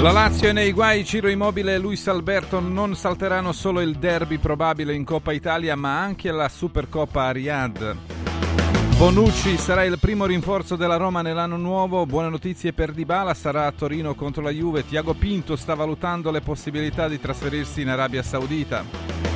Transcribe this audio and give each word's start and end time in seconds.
La 0.00 0.12
Lazio 0.12 0.48
è 0.48 0.52
nei 0.52 0.72
guai, 0.72 1.04
Ciro 1.04 1.28
Immobile 1.28 1.74
e 1.74 1.78
Luis 1.78 2.08
Alberto 2.08 2.58
non 2.58 2.96
salteranno 2.96 3.52
solo 3.52 3.82
il 3.82 3.96
derby 3.96 4.38
probabile 4.38 4.94
in 4.94 5.04
Coppa 5.04 5.30
Italia 5.32 5.76
ma 5.76 6.00
anche 6.00 6.30
la 6.30 6.48
Supercoppa 6.48 7.24
a 7.24 7.32
Riyadh. 7.32 7.96
Bonucci 8.96 9.58
sarà 9.58 9.84
il 9.84 9.98
primo 9.98 10.24
rinforzo 10.24 10.76
della 10.76 10.96
Roma 10.96 11.20
nell'anno 11.20 11.58
nuovo, 11.58 12.06
buone 12.06 12.30
notizie 12.30 12.72
per 12.72 12.92
Dybala, 12.92 13.34
sarà 13.34 13.66
a 13.66 13.72
Torino 13.72 14.14
contro 14.14 14.42
la 14.42 14.50
Juve, 14.50 14.86
Tiago 14.86 15.12
Pinto 15.12 15.54
sta 15.54 15.74
valutando 15.74 16.30
le 16.30 16.40
possibilità 16.40 17.06
di 17.06 17.20
trasferirsi 17.20 17.82
in 17.82 17.90
Arabia 17.90 18.22
Saudita. 18.22 19.29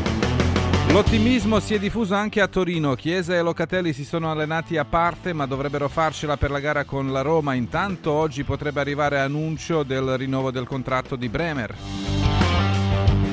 L'ottimismo 0.94 1.58
si 1.58 1.74
è 1.74 1.80
diffuso 1.80 2.14
anche 2.14 2.40
a 2.40 2.46
Torino. 2.46 2.94
Chiesa 2.94 3.34
e 3.34 3.42
Locatelli 3.42 3.92
si 3.92 4.04
sono 4.04 4.30
allenati 4.30 4.76
a 4.76 4.84
parte, 4.84 5.32
ma 5.32 5.44
dovrebbero 5.44 5.88
farcela 5.88 6.36
per 6.36 6.52
la 6.52 6.60
gara 6.60 6.84
con 6.84 7.10
la 7.10 7.20
Roma. 7.20 7.54
Intanto 7.54 8.12
oggi 8.12 8.44
potrebbe 8.44 8.78
arrivare 8.78 9.18
annuncio 9.18 9.82
del 9.82 10.16
rinnovo 10.16 10.52
del 10.52 10.68
contratto 10.68 11.16
di 11.16 11.28
Bremer. 11.28 11.74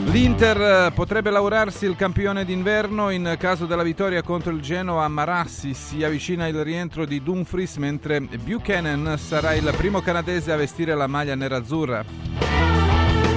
L'Inter 0.06 0.92
potrebbe 0.94 1.30
lavorarsi 1.30 1.86
il 1.86 1.96
campione 1.96 2.46
d'inverno 2.46 3.12
in 3.12 3.36
caso 3.38 3.68
della 3.68 3.84
vittoria 3.84 4.24
contro 4.24 4.52
il 4.52 4.60
Genoa 4.60 5.08
Marassi. 5.08 5.76
Si 5.76 6.04
avvicina 6.04 6.48
il 6.48 6.64
rientro 6.64 7.06
di 7.06 7.22
Dumfries 7.22 7.76
mentre 7.76 8.22
Buchanan 8.22 9.20
sarà 9.20 9.54
il 9.54 9.72
primo 9.78 10.02
canadese 10.02 10.52
a 10.52 10.56
vestire 10.56 10.96
la 10.96 11.06
maglia 11.06 11.36
nerazzurra. 11.36 12.71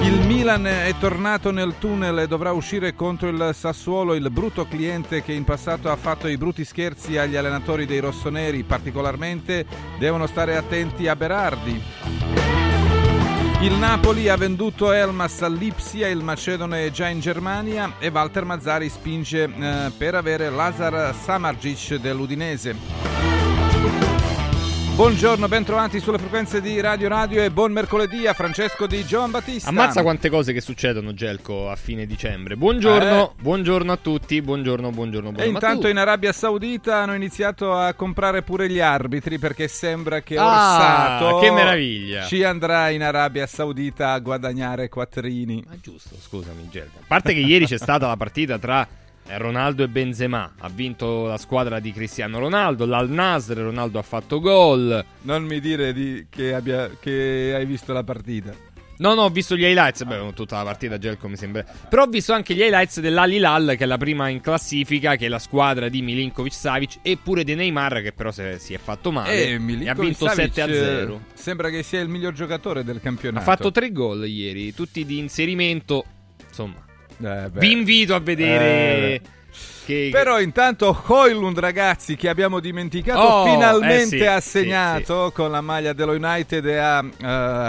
Il 0.05 0.23
Milan 0.27 0.67
è 0.67 0.93
tornato 0.99 1.49
nel 1.49 1.79
tunnel 1.79 2.19
e 2.19 2.27
dovrà 2.27 2.51
uscire 2.51 2.93
contro 2.93 3.27
il 3.29 3.49
Sassuolo, 3.55 4.13
il 4.13 4.29
brutto 4.29 4.67
cliente 4.67 5.23
che 5.23 5.33
in 5.33 5.43
passato 5.43 5.89
ha 5.89 5.95
fatto 5.95 6.27
i 6.27 6.37
brutti 6.37 6.63
scherzi 6.63 7.17
agli 7.17 7.35
allenatori 7.35 7.87
dei 7.87 7.97
rossoneri. 7.97 8.61
Particolarmente 8.61 9.65
devono 9.97 10.27
stare 10.27 10.57
attenti 10.57 11.07
a 11.07 11.15
Berardi. 11.15 11.81
Il 13.61 13.73
Napoli 13.73 14.29
ha 14.29 14.35
venduto 14.35 14.91
Elmas 14.91 15.41
all'Ipsia, 15.41 16.07
il 16.07 16.21
Macedone 16.21 16.85
è 16.85 16.91
già 16.91 17.07
in 17.07 17.19
Germania 17.19 17.95
e 17.97 18.09
Walter 18.09 18.45
Mazzari 18.45 18.89
spinge 18.89 19.45
eh, 19.45 19.91
per 19.97 20.13
avere 20.13 20.51
Lazar 20.51 21.15
Samargic 21.15 21.95
dell'Udinese. 21.95 23.34
Buongiorno, 24.95 25.49
bentrovati 25.49 25.99
sulle 25.99 26.17
frequenze 26.17 26.61
di 26.61 26.79
Radio 26.79 27.09
Radio 27.09 27.43
e 27.43 27.51
buon 27.51 27.73
mercoledì 27.73 28.27
a 28.27 28.33
Francesco 28.33 28.87
di 28.87 29.03
Giovan 29.03 29.29
Battista. 29.29 29.67
Ammazza 29.67 30.01
quante 30.03 30.29
cose 30.29 30.53
che 30.53 30.61
succedono, 30.61 31.13
Gelco, 31.13 31.69
a 31.69 31.75
fine 31.75 32.05
dicembre. 32.05 32.55
Buongiorno, 32.55 33.31
eh. 33.31 33.41
buongiorno 33.41 33.91
a 33.91 33.97
tutti, 33.97 34.41
buongiorno, 34.41 34.91
buongiorno, 34.91 35.31
buongiorno. 35.31 35.43
E 35.43 35.53
intanto 35.53 35.89
in 35.89 35.97
Arabia 35.97 36.31
Saudita 36.31 36.99
hanno 36.99 37.13
iniziato 37.13 37.73
a 37.73 37.93
comprare 37.93 38.41
pure 38.41 38.69
gli 38.69 38.79
arbitri 38.79 39.37
perché 39.37 39.67
sembra 39.67 40.21
che 40.21 40.37
ah, 40.37 41.17
Orsato 41.19 41.39
che 41.39 41.51
meraviglia. 41.51 42.23
ci 42.23 42.45
andrà 42.45 42.89
in 42.89 43.03
Arabia 43.03 43.45
Saudita 43.47 44.13
a 44.13 44.19
guadagnare 44.19 44.87
quattrini. 44.87 45.61
Ma 45.67 45.75
giusto, 45.81 46.15
scusami 46.17 46.69
Gelco. 46.69 46.99
A 47.01 47.05
parte 47.05 47.33
che 47.33 47.41
ieri 47.41 47.65
c'è 47.65 47.77
stata 47.77 48.07
la 48.07 48.15
partita 48.15 48.57
tra 48.57 48.87
Ronaldo 49.27 49.83
e 49.83 49.87
Benzema. 49.87 50.53
Ha 50.59 50.69
vinto 50.69 51.25
la 51.25 51.37
squadra 51.37 51.79
di 51.79 51.91
Cristiano 51.91 52.39
Ronaldo. 52.39 52.85
L'Al 52.85 53.09
Nasr, 53.09 53.57
Ronaldo 53.57 53.99
ha 53.99 54.03
fatto 54.03 54.39
gol. 54.39 55.03
Non 55.21 55.43
mi 55.43 55.59
dire 55.59 55.93
di, 55.93 56.27
che, 56.29 56.53
abbia, 56.53 56.89
che, 56.99 57.53
hai 57.55 57.65
visto 57.65 57.93
la 57.93 58.03
partita. 58.03 58.53
No, 58.97 59.13
no, 59.13 59.23
ho 59.23 59.29
visto 59.29 59.57
gli 59.57 59.63
highlights. 59.63 60.05
Beh, 60.05 60.31
tutta 60.33 60.57
la 60.57 60.63
partita, 60.63 60.97
Gelco 60.97 61.27
mi 61.27 61.35
sembra. 61.35 61.65
Però 61.89 62.03
ho 62.03 62.07
visto 62.07 62.31
anche 62.31 62.53
gli 62.53 62.61
highlights 62.61 63.01
dell'Alilal, 63.01 63.75
che 63.77 63.83
è 63.83 63.87
la 63.87 63.97
prima 63.97 64.29
in 64.29 64.39
classifica, 64.39 65.17
che 65.17 65.25
è 65.25 65.29
la 65.29 65.39
squadra 65.39 65.89
di 65.89 66.01
Milinkovic 66.01 66.53
Savic, 66.53 66.97
e 67.01 67.17
pure 67.21 67.43
di 67.43 67.55
Neymar, 67.55 68.01
che 68.01 68.13
però 68.13 68.31
se, 68.31 68.57
si 68.59 68.73
è 68.73 68.77
fatto 68.77 69.11
male. 69.11 69.47
Eh, 69.47 69.83
e, 69.83 69.89
ha 69.89 69.93
vinto 69.93 70.27
Savic, 70.27 70.53
7 70.53 70.61
a 70.61 70.67
0. 70.67 71.21
Sembra 71.33 71.69
che 71.69 71.83
sia 71.83 71.99
il 71.99 72.07
miglior 72.07 72.31
giocatore 72.31 72.85
del 72.85 73.01
campionato. 73.01 73.41
Ha 73.41 73.53
fatto 73.53 73.71
tre 73.71 73.91
gol 73.91 74.25
ieri, 74.27 74.73
tutti 74.73 75.03
di 75.05 75.17
inserimento. 75.17 76.05
Insomma, 76.47 76.84
eh, 77.23 77.49
Vi 77.51 77.71
invito 77.71 78.15
a 78.15 78.19
vedere. 78.19 78.65
Eh, 78.65 79.21
che... 79.85 80.09
Però 80.11 80.39
intanto 80.41 81.03
Hoylund, 81.05 81.59
ragazzi, 81.59 82.15
che 82.15 82.27
abbiamo 82.27 82.59
dimenticato, 82.59 83.19
oh, 83.19 83.45
finalmente 83.45 84.15
eh 84.15 84.19
sì, 84.19 84.25
ha 84.25 84.39
segnato 84.39 85.25
sì, 85.25 85.29
sì. 85.29 85.33
con 85.35 85.51
la 85.51 85.61
maglia 85.61 85.93
dello 85.93 86.13
United 86.13 86.65
e 86.65 86.77
ha, 86.77 86.99
uh, 86.99 87.07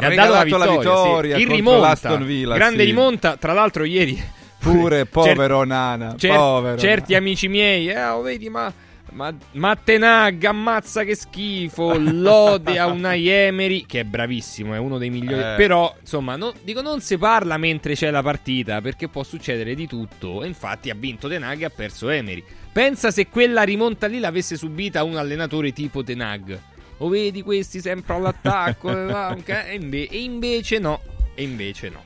regalato 0.00 0.56
la 0.56 0.66
vittoria, 0.66 0.66
la 0.66 0.76
vittoria 0.78 1.36
in 1.36 1.48
rimonta, 1.48 2.16
Villa, 2.16 2.54
grande 2.54 2.84
rimonta. 2.84 3.36
Tra 3.36 3.52
l'altro, 3.52 3.84
ieri 3.84 4.20
pure 4.58 5.04
povero 5.06 5.58
Cer- 5.58 5.66
Nana, 5.66 6.14
cer- 6.16 6.34
povero. 6.34 6.78
certi 6.78 7.14
amici 7.14 7.48
miei, 7.48 7.88
eh, 7.88 8.06
oh, 8.06 8.22
vedi, 8.22 8.48
ma 8.48 8.72
ma, 9.16 9.34
Mattenag, 9.52 10.44
ammazza 10.44 11.02
che 11.02 11.14
schifo. 11.14 11.96
Lode 11.98 12.78
a 12.78 12.86
una 12.86 13.16
Emery, 13.16 13.86
che 13.86 14.00
è 14.00 14.04
bravissimo, 14.04 14.74
è 14.74 14.78
uno 14.78 14.98
dei 14.98 15.08
migliori. 15.08 15.40
Eh. 15.40 15.54
Però, 15.56 15.96
insomma, 15.98 16.36
no, 16.36 16.52
dico, 16.62 16.82
non 16.82 17.00
si 17.00 17.16
parla 17.16 17.56
mentre 17.56 17.94
c'è 17.94 18.10
la 18.10 18.22
partita, 18.22 18.82
perché 18.82 19.08
può 19.08 19.22
succedere 19.22 19.74
di 19.74 19.86
tutto. 19.86 20.44
E 20.44 20.46
infatti 20.46 20.90
ha 20.90 20.94
vinto 20.94 21.28
Tenag 21.28 21.62
e 21.62 21.64
ha 21.64 21.70
perso 21.70 22.10
Emery. 22.10 22.44
Pensa 22.70 23.10
se 23.10 23.28
quella 23.28 23.62
rimonta 23.62 24.06
lì 24.06 24.18
l'avesse 24.18 24.56
subita 24.56 25.02
un 25.02 25.16
allenatore 25.16 25.72
tipo 25.72 26.04
Tenag. 26.04 26.60
O 26.98 27.08
vedi 27.08 27.42
questi 27.42 27.80
sempre 27.80 28.14
all'attacco, 28.14 28.90
e, 29.44 29.74
inve- 29.74 30.08
e 30.08 30.18
invece 30.18 30.78
no. 30.78 31.00
E 31.34 31.42
invece 31.42 31.88
no. 31.88 32.04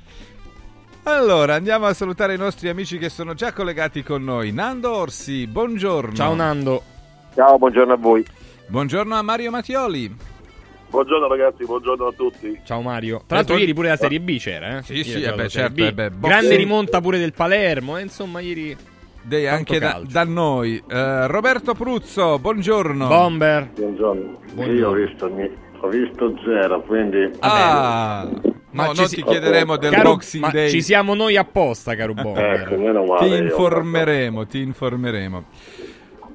Allora, 1.05 1.55
andiamo 1.55 1.87
a 1.87 1.95
salutare 1.95 2.35
i 2.35 2.39
nostri 2.39 2.69
amici 2.69 2.99
che 2.99 3.09
sono 3.09 3.35
già 3.35 3.53
collegati 3.53 4.05
con 4.05 4.23
noi. 4.23 4.53
Nando 4.53 4.93
Orsi, 4.93 5.49
buongiorno. 5.49 6.15
Ciao 6.15 6.35
Nando. 6.35 6.99
Ciao, 7.35 7.59
buongiorno 7.59 7.93
a 7.93 7.97
voi. 7.97 8.25
Buongiorno 8.67 9.15
a 9.15 9.23
Mario 9.23 9.51
Mattioli. 9.51 10.15
Buongiorno 10.91 11.29
ragazzi, 11.29 11.65
buongiorno 11.65 12.07
a 12.07 12.13
tutti. 12.13 12.61
Ciao 12.65 12.83
Mario. 12.83 13.23
Tra 13.27 13.37
l'altro 13.37 13.57
ieri 13.57 13.73
pure 13.73 13.89
la 13.89 13.97
Serie 13.97 14.21
B 14.21 14.39
c'era, 14.39 14.79
eh? 14.79 14.83
Sì, 14.83 15.05
sì, 15.05 15.23
eh 15.23 15.33
beh, 15.33 15.49
certo. 15.49 15.85
Eh 15.85 15.93
beh, 15.93 16.11
Grande 16.19 16.57
rimonta 16.57 17.01
pure 17.01 17.19
del 17.19 17.33
Palermo, 17.33 17.97
eh? 17.97 18.03
insomma 18.03 18.41
ieri... 18.41 18.77
Dei, 19.23 19.47
anche 19.47 19.79
da, 19.79 20.01
da, 20.05 20.25
noi. 20.25 20.83
Uh, 20.83 21.27
Roberto 21.27 21.75
Pruzzo, 21.75 22.39
buongiorno. 22.39 23.07
Bomber. 23.07 23.71
Buongiorno. 23.75 24.39
buongiorno. 24.55 24.79
Io 24.79 24.89
ho 24.89 24.93
visto, 24.93 25.31
ho 25.81 25.89
visto 25.89 26.35
zero, 26.43 26.81
quindi... 26.83 27.31
Ah, 27.41 28.29
ma 28.71 28.87
no, 28.87 28.93
non 28.93 29.07
si... 29.09 29.17
ti 29.17 29.23
chiederemo 29.23 29.77
del 29.77 29.93
caro, 29.93 30.11
Boxing 30.13 30.51
Day. 30.51 30.71
Ci 30.71 30.83
siamo 30.83 31.15
noi 31.15 31.37
apposta, 31.37 31.95
caro 31.95 32.15
Bomber. 32.15 32.61
ecco, 32.63 32.77
male, 32.77 33.29
ti 33.29 33.37
informeremo, 33.37 34.47
ti 34.47 34.61
informeremo. 34.61 35.45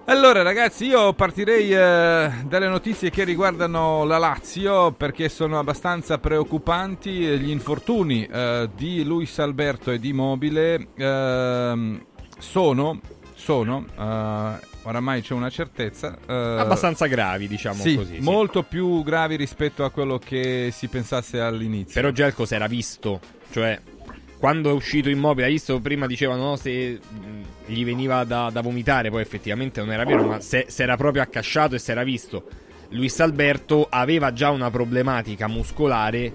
Allora 0.08 0.44
ragazzi 0.44 0.86
io 0.86 1.14
partirei 1.14 1.74
eh, 1.74 2.32
dalle 2.46 2.68
notizie 2.68 3.10
che 3.10 3.24
riguardano 3.24 4.04
la 4.04 4.20
Lazio 4.20 4.92
perché 4.92 5.30
sono 5.30 5.58
abbastanza 5.58 6.20
preoccupanti 6.20 7.12
gli 7.12 7.50
infortuni 7.50 8.24
eh, 8.24 8.70
di 8.76 9.04
Luis 9.04 9.40
Alberto 9.40 9.90
e 9.90 9.98
di 9.98 10.14
Mobile. 10.14 10.90
Eh, 10.96 12.06
sono, 12.38 13.02
sono 13.34 13.86
eh, 13.98 14.74
oramai 14.84 15.22
c'è 15.22 15.34
una 15.34 15.50
certezza 15.50 16.16
eh, 16.28 16.34
abbastanza 16.34 17.08
gravi 17.08 17.48
diciamo 17.48 17.82
sì, 17.82 17.96
così 17.96 18.20
molto 18.20 18.62
più 18.62 19.02
gravi 19.04 19.36
rispetto 19.36 19.84
a 19.84 19.90
quello 19.90 20.20
che 20.20 20.70
si 20.72 20.88
pensasse 20.88 21.40
all'inizio. 21.40 22.00
Però 22.00 22.12
Gelco 22.12 22.46
si 22.46 22.54
era 22.54 22.68
visto 22.68 23.20
cioè 23.52 23.80
quando 24.46 24.70
è 24.70 24.74
uscito 24.74 25.10
Immobile, 25.10 25.48
hai 25.48 25.54
visto 25.54 25.80
prima 25.80 26.06
dicevano 26.06 26.50
no, 26.50 26.56
se 26.56 27.00
gli 27.66 27.84
veniva 27.84 28.24
da, 28.26 28.52
da, 28.54 28.62
vomitare, 28.62 29.10
poi 29.10 29.24
effettivamente 29.24 29.80
non 29.80 29.92
era 29.92 30.06
vero, 30.06 30.24
ma 30.24 30.40
se, 30.40 30.66
se 30.68 30.84
era 30.84 30.96
proprio 30.96 31.24
accasciato 31.24 31.74
e 31.74 31.80
si 31.80 31.90
era 31.90 32.04
visto. 32.04 32.44
Luis 32.90 33.20
Alberto 33.22 33.88
aveva 33.90 34.34
già 34.34 34.52
una 34.52 34.70
problematica 34.70 35.48
muscolare 35.48 36.32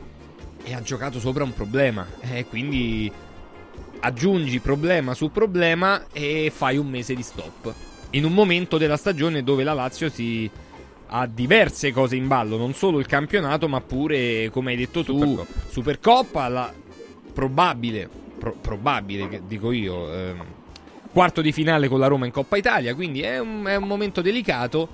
e 0.64 0.75
ha 0.75 0.82
giocato 0.82 1.20
sopra 1.20 1.44
un 1.44 1.55
problema. 1.55 2.05
E 2.20 2.46
quindi 2.46 3.12
aggiungi 4.00 4.58
problema 4.58 5.14
su 5.14 5.31
problema 5.31 6.06
e 6.12 6.50
fai 6.52 6.79
un 6.79 6.88
mese 6.88 7.14
di 7.14 7.23
stop. 7.23 7.73
In 8.11 8.25
un 8.25 8.34
momento 8.34 8.76
della 8.76 8.96
stagione 8.96 9.44
dove 9.44 9.62
la 9.62 9.73
Lazio 9.73 10.08
si 10.08 10.50
ha 11.12 11.26
diverse 11.29 11.93
cose 11.93 12.17
in 12.17 12.26
ballo, 12.26 12.56
non 12.56 12.75
solo 12.75 12.99
il 12.99 13.06
campionato, 13.06 13.69
ma 13.69 13.81
pure, 13.81 14.50
come 14.50 14.73
hai 14.73 14.76
detto 14.76 15.05
tu, 15.05 15.17
Supercoppa, 15.17 15.46
Supercoppa 15.69 16.49
la, 16.49 16.75
probabile, 17.31 18.09
pro, 18.38 18.55
probabile 18.61 19.43
dico 19.47 19.73
io, 19.73 20.12
eh, 20.12 20.35
quarto 21.12 21.41
di 21.41 21.53
finale 21.53 21.88
con 21.88 21.99
la 21.99 22.06
Roma 22.06 22.27
in 22.27 22.32
Coppa 22.32 22.56
Italia, 22.56 22.94
quindi 22.94 23.23
è 23.23 23.38
un, 23.38 23.65
è 23.67 23.77
un 23.77 23.87
momento 23.87 24.21
delicato 24.21 24.88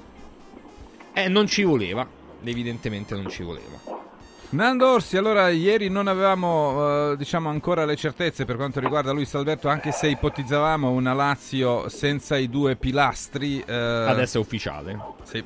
e 1.12 1.25
eh, 1.25 1.29
non 1.29 1.47
ci 1.47 1.62
voleva, 1.62 2.06
evidentemente 2.44 3.15
non 3.15 3.29
ci 3.29 3.43
voleva. 3.43 4.05
Nando 4.49 4.93
Orsi, 4.93 5.17
allora 5.17 5.49
ieri 5.49 5.88
non 5.88 6.06
avevamo 6.06 7.11
eh, 7.11 7.17
diciamo 7.17 7.49
ancora 7.49 7.85
le 7.85 7.97
certezze 7.97 8.44
per 8.44 8.55
quanto 8.56 8.79
riguarda 8.79 9.11
Luis 9.11 9.35
Alberto, 9.35 9.69
anche 9.69 9.91
se 9.91 10.06
ipotizzavamo 10.09 10.88
una 10.88 11.12
Lazio 11.15 11.88
senza 11.88 12.37
i 12.37 12.49
due 12.49 12.77
pilastri. 12.77 13.62
Eh... 13.67 13.73
Adesso 13.75 14.38
è 14.38 14.41
ufficiale. 14.41 14.99
Sì. 15.25 15.43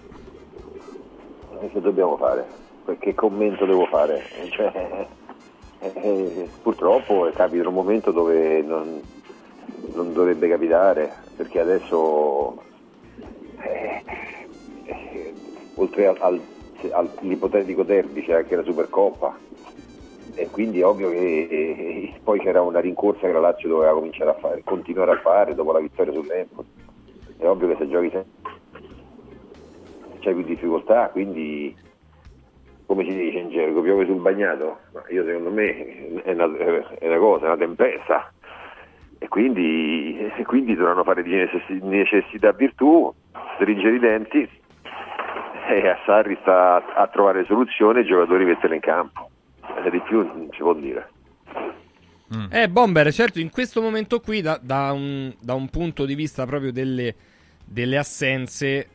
Che 1.72 1.80
dobbiamo 1.80 2.16
fare? 2.18 2.46
Che 2.98 3.14
commento 3.14 3.64
devo 3.64 3.86
fare? 3.86 4.22
Cioè, 4.50 5.06
eh, 5.80 6.48
purtroppo 6.62 7.30
capita 7.34 7.68
un 7.68 7.74
momento 7.74 8.10
dove 8.10 8.62
non, 8.62 9.00
non 9.94 10.12
dovrebbe 10.12 10.48
capitare, 10.48 11.12
perché 11.36 11.60
adesso 11.60 12.62
eh, 13.60 14.02
eh, 14.84 15.34
oltre 15.74 16.06
al, 16.06 16.16
al, 16.20 16.40
all'ipotetico 16.90 17.82
derby 17.82 18.24
c'è 18.24 18.34
anche 18.34 18.56
la 18.56 18.62
Supercoppa 18.62 19.36
e 20.34 20.48
quindi 20.50 20.80
è 20.80 20.86
ovvio 20.86 21.10
che 21.10 21.48
e, 21.50 22.14
poi 22.22 22.40
c'era 22.40 22.62
una 22.62 22.80
rincorsa 22.80 23.26
che 23.26 23.32
la 23.32 23.40
Lazio 23.40 23.68
doveva 23.68 23.92
cominciare 23.92 24.30
a 24.30 24.34
fare, 24.34 24.62
continuare 24.64 25.12
a 25.12 25.20
fare 25.20 25.54
dopo 25.54 25.72
la 25.72 25.80
vittoria 25.80 26.12
sull'Empoli. 26.12 26.68
È 27.36 27.46
ovvio 27.48 27.68
che 27.68 27.76
se 27.78 27.88
giochi 27.88 28.10
sempre 28.10 28.38
c'è 30.20 30.34
più 30.34 30.42
difficoltà, 30.42 31.08
quindi 31.08 31.74
come 32.90 33.04
si 33.04 33.14
dice 33.14 33.38
in 33.38 33.50
gergo, 33.50 33.82
piove 33.82 34.04
sul 34.04 34.20
bagnato, 34.20 34.80
ma 34.92 35.04
io 35.10 35.24
secondo 35.24 35.52
me 35.52 36.24
è 36.24 36.32
una, 36.32 36.56
è 36.98 37.06
una 37.06 37.18
cosa, 37.18 37.44
è 37.44 37.46
una 37.46 37.56
tempesta 37.56 38.32
e 39.16 39.28
quindi, 39.28 40.18
e 40.18 40.44
quindi 40.44 40.74
dovranno 40.74 41.04
fare 41.04 41.22
di 41.22 41.30
necessità 41.82 42.50
virtù, 42.50 43.14
stringere 43.54 43.94
i 43.94 43.98
denti 44.00 44.48
e 45.68 45.88
a 45.88 46.00
Sarri 46.04 46.36
sta 46.40 46.82
a 46.96 47.06
trovare 47.06 47.44
soluzioni 47.44 48.00
e 48.00 48.02
i 48.02 48.06
giocatori 48.06 48.44
metterli 48.44 48.74
in 48.74 48.80
campo, 48.80 49.30
e 49.84 49.88
di 49.88 50.00
più 50.00 50.26
non 50.26 50.48
si 50.50 50.58
può 50.58 50.74
dire. 50.74 51.08
Mm. 52.34 52.46
Eh, 52.50 52.68
Bomber, 52.68 53.12
certo, 53.12 53.38
in 53.38 53.50
questo 53.50 53.80
momento 53.80 54.18
qui, 54.18 54.40
da, 54.40 54.58
da, 54.60 54.90
un, 54.90 55.32
da 55.40 55.54
un, 55.54 55.68
punto 55.68 56.04
di 56.04 56.16
vista 56.16 56.44
proprio 56.44 56.72
delle, 56.72 57.14
delle 57.64 57.98
assenze, 57.98 58.88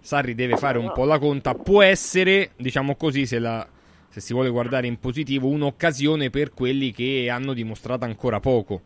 Sarri 0.00 0.34
deve 0.34 0.56
fare 0.56 0.78
un 0.78 0.90
po' 0.92 1.04
la 1.04 1.18
conta. 1.18 1.54
Può 1.54 1.82
essere, 1.82 2.50
diciamo 2.56 2.96
così, 2.96 3.26
se, 3.26 3.38
la, 3.38 3.66
se 4.08 4.20
si 4.20 4.32
vuole 4.32 4.48
guardare 4.48 4.86
in 4.86 4.98
positivo, 4.98 5.48
un'occasione 5.48 6.30
per 6.30 6.52
quelli 6.52 6.90
che 6.90 7.28
hanno 7.30 7.52
dimostrato 7.52 8.04
ancora 8.04 8.40
poco. 8.40 8.80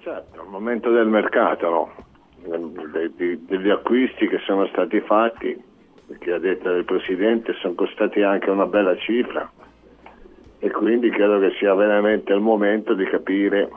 Certo, 0.00 0.40
al 0.40 0.48
momento 0.48 0.90
del 0.90 1.06
mercato, 1.06 1.68
no? 1.68 1.94
degli 2.46 3.70
acquisti 3.70 4.28
che 4.28 4.38
sono 4.44 4.66
stati 4.66 5.00
fatti, 5.00 5.56
perché 6.06 6.32
a 6.32 6.38
detta 6.38 6.70
del 6.70 6.84
Presidente 6.84 7.54
sono 7.60 7.74
costati 7.74 8.22
anche 8.22 8.50
una 8.50 8.66
bella 8.66 8.96
cifra 8.98 9.50
e 10.58 10.70
quindi 10.70 11.10
credo 11.10 11.38
che 11.40 11.54
sia 11.58 11.74
veramente 11.74 12.32
il 12.32 12.40
momento 12.40 12.94
di 12.94 13.04
capire 13.04 13.68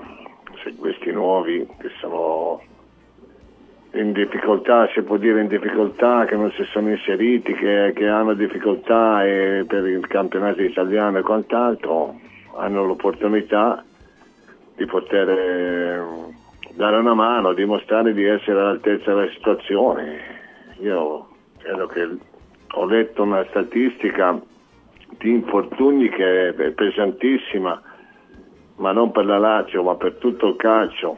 se 0.64 0.74
questi 0.76 1.12
nuovi 1.12 1.68
che 1.80 1.90
sono 2.00 2.62
in 4.00 4.12
difficoltà, 4.12 4.88
si 4.94 5.02
può 5.02 5.18
dire 5.18 5.42
in 5.42 5.48
difficoltà, 5.48 6.26
che 6.26 6.36
non 6.36 6.52
si 6.52 6.64
sono 6.66 6.90
inseriti, 6.90 7.54
che, 7.54 7.94
che 7.96 8.08
hanno 8.08 8.34
difficoltà 8.34 9.22
per 9.22 9.88
il 9.88 10.06
campionato 10.08 10.62
italiano 10.62 11.18
e 11.18 11.22
quant'altro, 11.22 12.20
hanno 12.56 12.86
l'opportunità 12.86 13.84
di 14.76 14.86
poter 14.86 15.30
eh, 15.30 16.02
dare 16.74 16.98
una 16.98 17.16
mano, 17.16 17.54
dimostrare 17.54 18.14
di 18.14 18.24
essere 18.24 18.60
all'altezza 18.60 19.14
della 19.14 19.30
situazione. 19.32 20.20
Io 20.80 21.28
credo 21.58 21.88
che 21.88 22.08
ho 22.72 22.86
letto 22.86 23.24
una 23.24 23.46
statistica 23.50 24.40
di 25.18 25.32
infortuni 25.32 26.10
che 26.10 26.50
è 26.50 26.72
pesantissima, 26.72 27.82
ma 28.76 28.92
non 28.92 29.12
per 29.12 29.26
la 29.26 29.40
Lazio, 29.40 29.82
ma 29.82 29.96
per 29.96 30.18
tutto 30.18 30.50
il 30.50 30.56
calcio, 30.56 31.18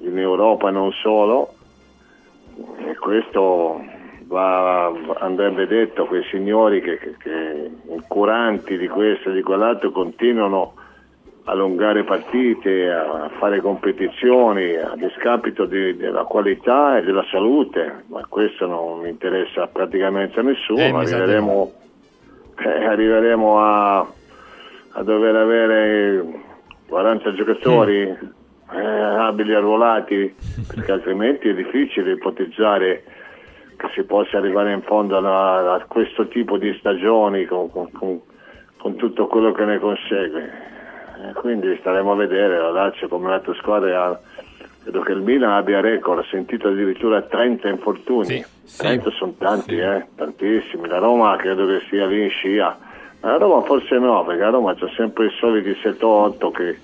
in 0.00 0.18
Europa 0.18 0.70
non 0.70 0.92
solo 0.92 1.54
e 2.86 2.96
questo 2.96 3.82
va, 4.26 4.92
andrebbe 5.18 5.66
detto 5.66 6.02
a 6.02 6.06
quei 6.06 6.24
signori 6.30 6.80
che, 6.80 6.98
che, 6.98 7.16
che 7.18 7.70
curanti 8.06 8.78
di 8.78 8.88
questo 8.88 9.30
e 9.30 9.34
di 9.34 9.42
quell'altro 9.42 9.90
continuano 9.90 10.74
a 11.44 11.52
allungare 11.52 12.04
partite, 12.04 12.90
a 12.90 13.30
fare 13.38 13.60
competizioni 13.60 14.76
a 14.76 14.94
discapito 14.94 15.64
di, 15.64 15.96
della 15.96 16.24
qualità 16.24 16.98
e 16.98 17.02
della 17.02 17.24
salute, 17.30 18.04
ma 18.06 18.24
questo 18.28 18.66
non 18.66 19.06
interessa 19.06 19.66
praticamente 19.66 20.38
a 20.38 20.42
nessuno. 20.42 20.78
Eh, 20.78 20.90
arriveremo, 20.90 21.72
eh, 22.58 22.84
arriveremo 22.84 23.58
a, 23.58 23.98
a, 23.98 25.02
dover 25.02 25.34
avere 25.34 26.24
40 26.86 27.34
giocatori. 27.34 28.06
Mm 28.06 28.38
eh, 28.72 28.80
abili 28.80 29.54
arruolati, 29.54 30.34
perché 30.66 30.92
altrimenti 30.92 31.48
è 31.48 31.54
difficile 31.54 32.12
ipotizzare 32.12 33.04
che 33.76 33.88
si 33.94 34.02
possa 34.02 34.36
arrivare 34.36 34.72
in 34.72 34.82
fondo 34.82 35.16
a, 35.16 35.74
a 35.74 35.84
questo 35.86 36.28
tipo 36.28 36.58
di 36.58 36.74
stagioni 36.78 37.46
con, 37.46 37.70
con, 37.70 37.90
con, 37.90 38.20
con, 38.76 38.96
tutto 38.96 39.26
quello 39.26 39.52
che 39.52 39.64
ne 39.64 39.78
consegue. 39.78 40.42
Eh, 40.42 41.32
quindi 41.34 41.76
staremo 41.80 42.12
a 42.12 42.16
vedere 42.16 42.58
la 42.58 42.70
Lazio 42.70 43.08
come 43.08 43.30
l'altra 43.30 43.54
squadra. 43.54 44.20
Credo 44.82 45.00
che 45.00 45.12
il 45.12 45.20
Milan 45.20 45.52
abbia 45.52 45.80
record, 45.80 46.20
ha 46.20 46.26
sentito 46.30 46.68
addirittura 46.68 47.22
30 47.22 47.68
infortuni. 47.68 48.44
Sì, 48.64 48.78
30 48.78 49.10
sì, 49.10 49.16
sono 49.16 49.34
tanti, 49.38 49.74
sì. 49.74 49.80
eh, 49.80 50.06
tantissimi. 50.14 50.88
La 50.88 50.98
Roma 50.98 51.36
credo 51.36 51.66
che 51.66 51.80
sia 51.88 52.06
lì 52.06 52.22
in 52.24 52.30
scia. 52.30 52.78
La 53.20 53.36
Roma 53.36 53.62
forse 53.66 53.98
no, 53.98 54.24
perché 54.24 54.42
la 54.42 54.50
Roma 54.50 54.74
c'ha 54.74 54.88
sempre 54.96 55.26
i 55.26 55.30
soliti 55.38 55.70
7-8 55.70 56.50
che 56.50 56.78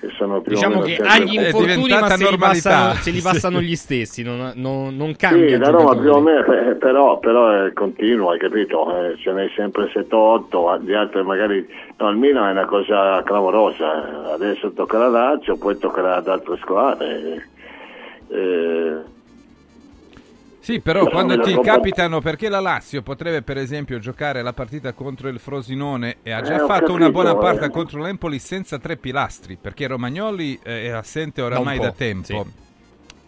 che 0.00 0.08
sono 0.16 0.40
più 0.40 0.54
diciamo 0.54 0.80
che 0.80 0.96
agli 0.96 1.34
infortuni 1.34 1.88
ma 1.88 2.08
se 2.08 2.30
li, 2.30 2.36
passano, 2.38 2.94
se 2.94 3.10
li 3.10 3.20
passano 3.20 3.60
gli 3.60 3.76
stessi 3.76 4.22
non, 4.22 4.52
non, 4.54 4.96
non 4.96 5.14
cambia 5.14 5.48
sì, 5.50 5.58
da 5.58 5.70
Roma 5.70 5.94
più 5.94 6.10
o 6.10 6.20
meno 6.20 6.52
eh, 6.52 6.74
però, 6.74 7.18
però 7.18 7.66
è 7.66 7.72
continuo 7.72 8.30
hai 8.30 8.38
capito? 8.38 8.88
Eh, 8.96 9.16
ce 9.18 9.32
n'è 9.32 9.50
sempre 9.54 9.90
7-8 9.92 10.78
di 10.80 10.94
altre 10.94 11.22
magari 11.22 11.66
no 11.98 12.08
il 12.08 12.16
Milan 12.16 12.48
è 12.48 12.52
una 12.52 12.66
cosa 12.66 13.22
clamorosa. 13.22 14.32
Adesso 14.32 14.72
tocca 14.72 14.98
la 14.98 15.08
Lazio 15.08 15.56
poi 15.56 15.78
toccherà 15.78 16.16
ad 16.16 16.28
altre 16.28 16.56
squadre. 16.60 17.48
Eh, 18.28 19.18
sì, 20.60 20.80
però 20.80 21.06
quando 21.06 21.40
ti 21.40 21.58
capitano, 21.60 22.20
perché 22.20 22.50
la 22.50 22.60
Lazio 22.60 23.00
potrebbe 23.00 23.40
per 23.40 23.56
esempio 23.56 23.98
giocare 23.98 24.42
la 24.42 24.52
partita 24.52 24.92
contro 24.92 25.28
il 25.28 25.38
Frosinone 25.38 26.18
e 26.22 26.32
ha 26.32 26.42
già 26.42 26.56
eh, 26.56 26.58
fatto 26.58 26.66
capito, 26.66 26.92
una 26.92 27.10
buona 27.10 27.34
parte 27.34 27.64
eh. 27.66 27.70
contro 27.70 28.02
l'Empoli 28.02 28.38
senza 28.38 28.78
tre 28.78 28.96
pilastri, 28.96 29.56
perché 29.60 29.86
Romagnoli 29.86 30.58
eh, 30.62 30.84
è 30.84 30.88
assente 30.90 31.40
oramai 31.40 31.78
da, 31.78 31.92
tempo. 31.92 32.44
Sì. 32.44 32.68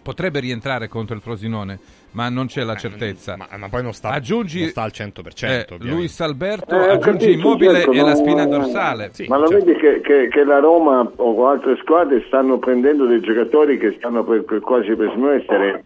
Potrebbe 0.02 0.40
rientrare 0.40 0.88
contro 0.88 1.14
il 1.14 1.22
Frosinone, 1.22 1.78
ma 2.10 2.28
non 2.28 2.48
c'è 2.48 2.64
la 2.64 2.74
eh, 2.74 2.78
certezza. 2.78 3.36
Ma, 3.36 3.46
ma, 3.56 3.68
poi 3.68 3.82
non 3.82 3.92
sta, 3.92 4.10
aggiungi, 4.10 4.60
non 4.60 4.68
sta 4.68 4.82
al 4.82 4.92
100%. 4.92 5.46
Eh, 5.46 5.66
Luis 5.78 6.20
Alberto 6.20 6.74
eh, 6.74 6.90
aggiunge 6.90 7.30
Immobile 7.30 7.76
certo, 7.76 7.92
e 7.92 8.02
la 8.02 8.14
spina 8.14 8.44
dorsale. 8.44 9.10
Sì, 9.12 9.26
ma 9.28 9.38
lo 9.38 9.46
certo. 9.46 9.64
vedi 9.64 9.78
che, 9.78 10.00
che, 10.02 10.28
che, 10.28 10.44
la 10.44 10.58
Roma 10.58 11.10
o 11.16 11.48
altre 11.48 11.76
squadre 11.80 12.22
stanno 12.26 12.58
prendendo 12.58 13.06
dei 13.06 13.20
giocatori 13.20 13.78
che 13.78 13.94
stanno 13.96 14.22
per, 14.22 14.44
per 14.44 14.60
quasi 14.60 14.94
per 14.94 15.12
smettere 15.14 15.84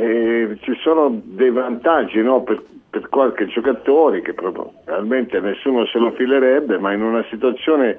eh, 0.00 0.58
ci 0.62 0.74
sono 0.82 1.20
dei 1.22 1.50
vantaggi 1.50 2.22
no? 2.22 2.42
per, 2.42 2.62
per, 2.88 3.08
qualche 3.08 3.46
giocatore 3.46 4.22
che 4.22 4.32
probabilmente 4.32 5.38
nessuno 5.40 5.84
se 5.86 5.98
lo 5.98 6.10
filerebbe, 6.12 6.78
ma 6.78 6.92
in 6.92 7.02
una 7.02 7.24
situazione 7.28 7.98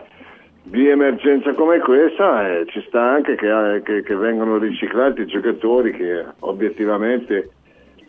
di 0.63 0.87
emergenza 0.87 1.53
come 1.53 1.79
questa 1.79 2.47
eh, 2.47 2.65
ci 2.67 2.83
sta 2.87 3.01
anche 3.01 3.35
che, 3.35 3.75
eh, 3.75 3.81
che, 3.83 4.03
che, 4.03 4.15
vengono 4.15 4.57
riciclati 4.57 5.25
giocatori 5.25 5.91
che 5.91 6.25
obiettivamente 6.39 7.51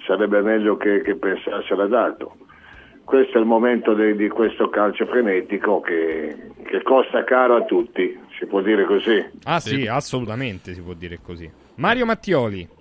sarebbe 0.06 0.40
meglio 0.40 0.76
che, 0.76 1.02
che 1.02 1.14
pensassero 1.14 1.82
ad 1.82 1.92
altro. 1.92 2.36
Questo 3.04 3.36
è 3.36 3.40
il 3.40 3.46
momento 3.46 3.94
de, 3.94 4.16
di 4.16 4.28
questo 4.28 4.68
calcio 4.70 5.06
frenetico 5.06 5.80
che, 5.80 6.50
che 6.64 6.82
costa 6.82 7.24
caro 7.24 7.56
a 7.56 7.64
tutti, 7.64 8.18
si 8.38 8.46
può 8.46 8.62
dire 8.62 8.84
così. 8.84 9.22
Ah 9.44 9.60
sì, 9.60 9.86
assolutamente 9.86 10.72
si 10.72 10.80
può 10.80 10.94
dire 10.94 11.18
così. 11.22 11.50
Mario 11.76 12.06
Mattioli. 12.06 12.80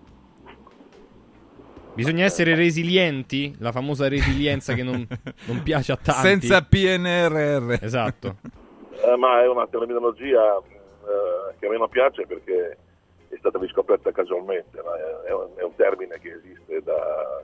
Bisogna 1.94 2.24
essere 2.24 2.56
resilienti, 2.56 3.54
la 3.60 3.72
famosa 3.72 4.08
resilienza 4.08 4.74
che 4.74 4.84
non, 4.84 5.06
non, 5.48 5.62
piace 5.62 5.92
a 5.92 5.98
tanti. 5.98 6.48
Senza 6.48 6.62
PNRR. 6.62 7.84
Esatto. 7.84 8.36
Eh, 9.04 9.18
ma 9.18 9.42
è 9.42 9.48
una 9.48 9.68
terminologia 9.68 10.58
eh, 10.58 11.56
che 11.60 11.66
a 11.66 11.70
me 11.70 11.78
non 11.78 11.90
piace 11.90 12.26
perché 12.26 12.78
è 13.28 13.36
stata 13.38 13.58
riscoperta 13.60 14.12
casualmente, 14.12 14.78
è 14.78 15.32
un, 15.32 15.50
è, 15.56 15.64
un, 15.64 15.76
termine 15.76 16.20
che 16.20 16.34
esiste 16.34 16.82
da, 16.84 17.42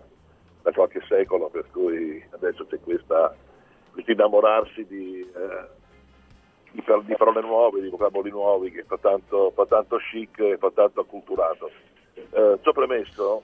da, 0.61 0.71
qualche 0.71 1.01
secolo, 1.07 1.49
per 1.49 1.65
cui 1.71 2.23
adesso 2.31 2.65
c'è 2.67 2.79
questa, 2.81 3.33
questo 3.91 4.11
innamorarsi 4.11 4.85
di, 4.85 5.21
eh, 5.21 5.67
di, 6.71 6.83
di, 7.05 7.15
parole 7.15 7.41
nuove, 7.41 7.81
di 7.81 7.89
vocaboli 7.89 8.29
nuovi 8.29 8.71
che 8.71 8.83
fa 8.83 8.97
tanto, 8.97 9.51
fa 9.55 9.65
tanto 9.65 9.97
chic 9.97 10.39
e 10.39 10.57
fa 10.57 10.71
tanto 10.71 11.01
acculturato. 11.01 11.71
Eh, 12.13 12.59
ciò 12.61 12.71
premesso, 12.73 13.43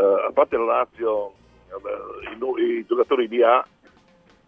a 0.00 0.30
parte 0.32 0.56
la 0.56 0.64
Lazio, 0.64 1.32
i, 2.30 2.62
i, 2.62 2.86
giocatori 2.86 3.28
di 3.28 3.42
A 3.42 3.64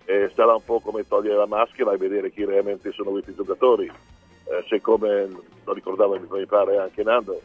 eh, 0.04 0.30
sarà 0.34 0.54
un 0.54 0.64
po' 0.64 0.80
come 0.80 1.06
togliere 1.06 1.36
la 1.36 1.46
maschera 1.46 1.92
e 1.92 1.96
vedere 1.96 2.30
chi 2.30 2.44
realmente 2.44 2.92
sono 2.92 3.10
questi 3.10 3.34
giocatori. 3.34 3.86
Eh, 3.86 4.64
se 4.68 4.80
come 4.80 5.28
lo 5.64 5.72
ricordava 5.72 6.18
mi 6.18 6.46
pare 6.46 6.78
anche 6.78 7.02
Nando, 7.02 7.40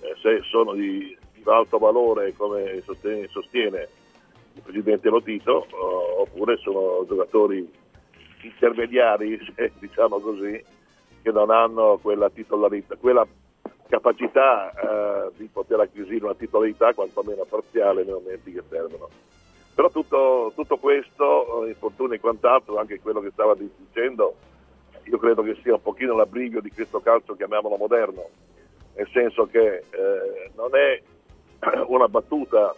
eh, 0.00 0.14
se 0.20 0.40
sono 0.48 0.72
di, 0.72 1.16
di, 1.32 1.42
alto 1.44 1.78
valore 1.78 2.34
come 2.34 2.80
sostiene, 2.84 3.26
sostiene 3.28 3.88
il 4.54 4.62
presidente 4.62 5.08
Lotito, 5.08 5.66
oppure 6.18 6.56
sono 6.58 7.04
giocatori 7.08 7.68
intermediari, 8.42 9.38
diciamo 9.80 10.20
così, 10.20 10.62
che 11.22 11.32
non 11.32 11.50
hanno 11.50 11.98
quella 12.00 12.30
titolarità, 12.30 12.94
quella 12.96 13.26
capacità 13.88 14.70
eh, 14.72 15.30
di 15.36 15.48
poter 15.52 15.80
acquisire 15.80 16.24
una 16.24 16.34
titolarità 16.34 16.92
quantomeno 16.94 17.44
parziale 17.44 18.04
nei 18.04 18.12
momenti 18.12 18.52
che 18.52 18.62
servono. 18.68 19.08
Però 19.74 19.90
tutto, 19.90 20.52
tutto 20.54 20.76
questo, 20.76 21.64
eh, 21.64 21.68
infortuni 21.70 22.14
e 22.14 22.20
quant'altro, 22.20 22.78
anche 22.78 23.00
quello 23.00 23.20
che 23.20 23.30
stava 23.32 23.54
dicendo, 23.54 24.34
io 25.02 25.18
credo 25.18 25.42
che 25.42 25.56
sia 25.62 25.74
un 25.74 25.82
pochino 25.82 26.14
l'abbrivio 26.14 26.60
di 26.60 26.70
questo 26.70 27.00
calcio, 27.00 27.34
chiamiamolo 27.34 27.76
moderno, 27.76 28.28
nel 28.94 29.08
senso 29.12 29.46
che 29.46 29.82
eh, 29.90 30.50
non 30.54 30.70
è 30.76 31.02
una 31.88 32.08
battuta 32.08 32.74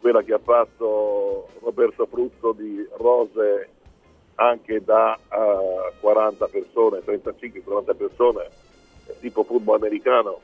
quella 0.00 0.22
che 0.22 0.32
ha 0.32 0.38
fatto 0.38 1.48
Roberto 1.60 2.06
Frutto 2.06 2.52
di 2.52 2.86
rose 2.98 3.68
anche 4.36 4.82
da 4.84 5.18
uh, 5.30 5.92
40 6.00 6.46
persone, 6.46 7.00
35-40 7.00 7.96
persone, 7.96 8.48
tipo 9.20 9.44
football 9.44 9.76
americano, 9.76 10.40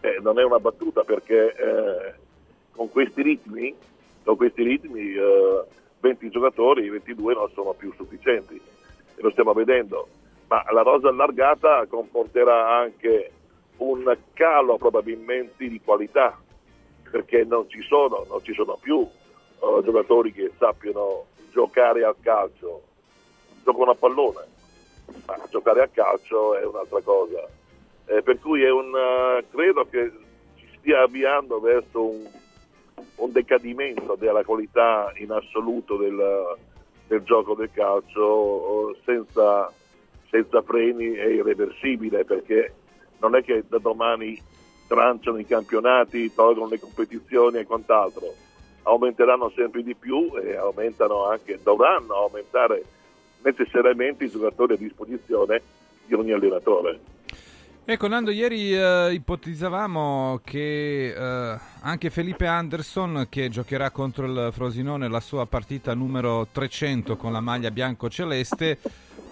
eh, 0.00 0.18
non 0.20 0.38
è 0.38 0.44
una 0.44 0.58
battuta 0.58 1.02
perché 1.02 1.54
eh, 1.54 2.14
con 2.72 2.90
questi 2.90 3.22
ritmi, 3.22 3.74
con 4.24 4.36
questi 4.36 4.62
ritmi 4.62 5.12
eh, 5.12 5.64
20 6.00 6.30
giocatori, 6.30 6.88
22 6.88 7.34
non 7.34 7.50
sono 7.52 7.72
più 7.72 7.92
sufficienti. 7.94 8.54
E 8.54 9.22
lo 9.22 9.30
stiamo 9.30 9.52
vedendo, 9.52 10.08
ma 10.48 10.64
la 10.70 10.82
rosa 10.82 11.08
allargata 11.08 11.86
comporterà 11.86 12.76
anche 12.76 13.32
un 13.76 14.16
calo 14.34 14.76
probabilmente 14.76 15.68
di 15.68 15.80
qualità 15.82 16.38
perché 17.10 17.44
non 17.44 17.68
ci 17.68 17.82
sono, 17.82 18.24
non 18.28 18.42
ci 18.42 18.54
sono 18.54 18.78
più 18.80 18.96
uh, 18.96 19.82
giocatori 19.82 20.32
che 20.32 20.52
sappiano 20.56 21.26
giocare 21.50 22.04
al 22.04 22.14
calcio, 22.20 22.82
giocano 23.64 23.90
a 23.90 23.94
pallone, 23.94 24.46
ma 25.26 25.36
giocare 25.50 25.82
a 25.82 25.88
calcio 25.88 26.56
è 26.56 26.64
un'altra 26.64 27.00
cosa. 27.02 27.48
Eh, 28.10 28.22
per 28.22 28.40
cui 28.40 28.68
un, 28.68 28.92
uh, 28.92 29.48
credo 29.52 29.86
che 29.88 30.10
ci 30.56 30.66
stia 30.78 31.02
avviando 31.02 31.60
verso 31.60 32.08
un, 32.08 32.28
un 33.14 33.30
decadimento 33.30 34.16
della 34.16 34.42
qualità 34.42 35.12
in 35.14 35.30
assoluto 35.30 35.96
del, 35.96 36.56
del 37.06 37.22
gioco 37.22 37.54
del 37.54 37.70
calcio 37.72 38.96
senza, 39.04 39.72
senza 40.28 40.60
freni 40.62 41.12
è 41.12 41.26
irreversibile 41.26 42.24
perché 42.24 42.74
non 43.18 43.36
è 43.36 43.44
che 43.44 43.62
da 43.68 43.78
domani 43.78 44.36
tranciano 44.88 45.38
i 45.38 45.46
campionati, 45.46 46.34
tolgono 46.34 46.68
le 46.68 46.80
competizioni 46.80 47.58
e 47.58 47.64
quant'altro, 47.64 48.34
aumenteranno 48.82 49.52
sempre 49.54 49.84
di 49.84 49.94
più 49.94 50.32
e 50.36 50.56
aumentano 50.56 51.26
anche, 51.26 51.60
dovranno 51.62 52.14
aumentare 52.14 52.82
necessariamente 53.42 54.24
i 54.24 54.30
giocatori 54.30 54.72
a 54.72 54.76
disposizione 54.78 55.62
di 56.06 56.14
ogni 56.14 56.32
allenatore. 56.32 56.98
Ecco 57.92 58.06
Nando, 58.06 58.30
ieri 58.30 58.72
eh, 58.72 59.10
ipotizzavamo 59.14 60.42
che 60.44 61.08
eh, 61.08 61.58
anche 61.80 62.08
Felipe 62.08 62.46
Anderson, 62.46 63.26
che 63.28 63.48
giocherà 63.48 63.90
contro 63.90 64.26
il 64.26 64.52
Frosinone 64.52 65.08
la 65.08 65.18
sua 65.18 65.44
partita 65.46 65.92
numero 65.92 66.46
300 66.52 67.16
con 67.16 67.32
la 67.32 67.40
maglia 67.40 67.72
bianco-celeste, 67.72 68.78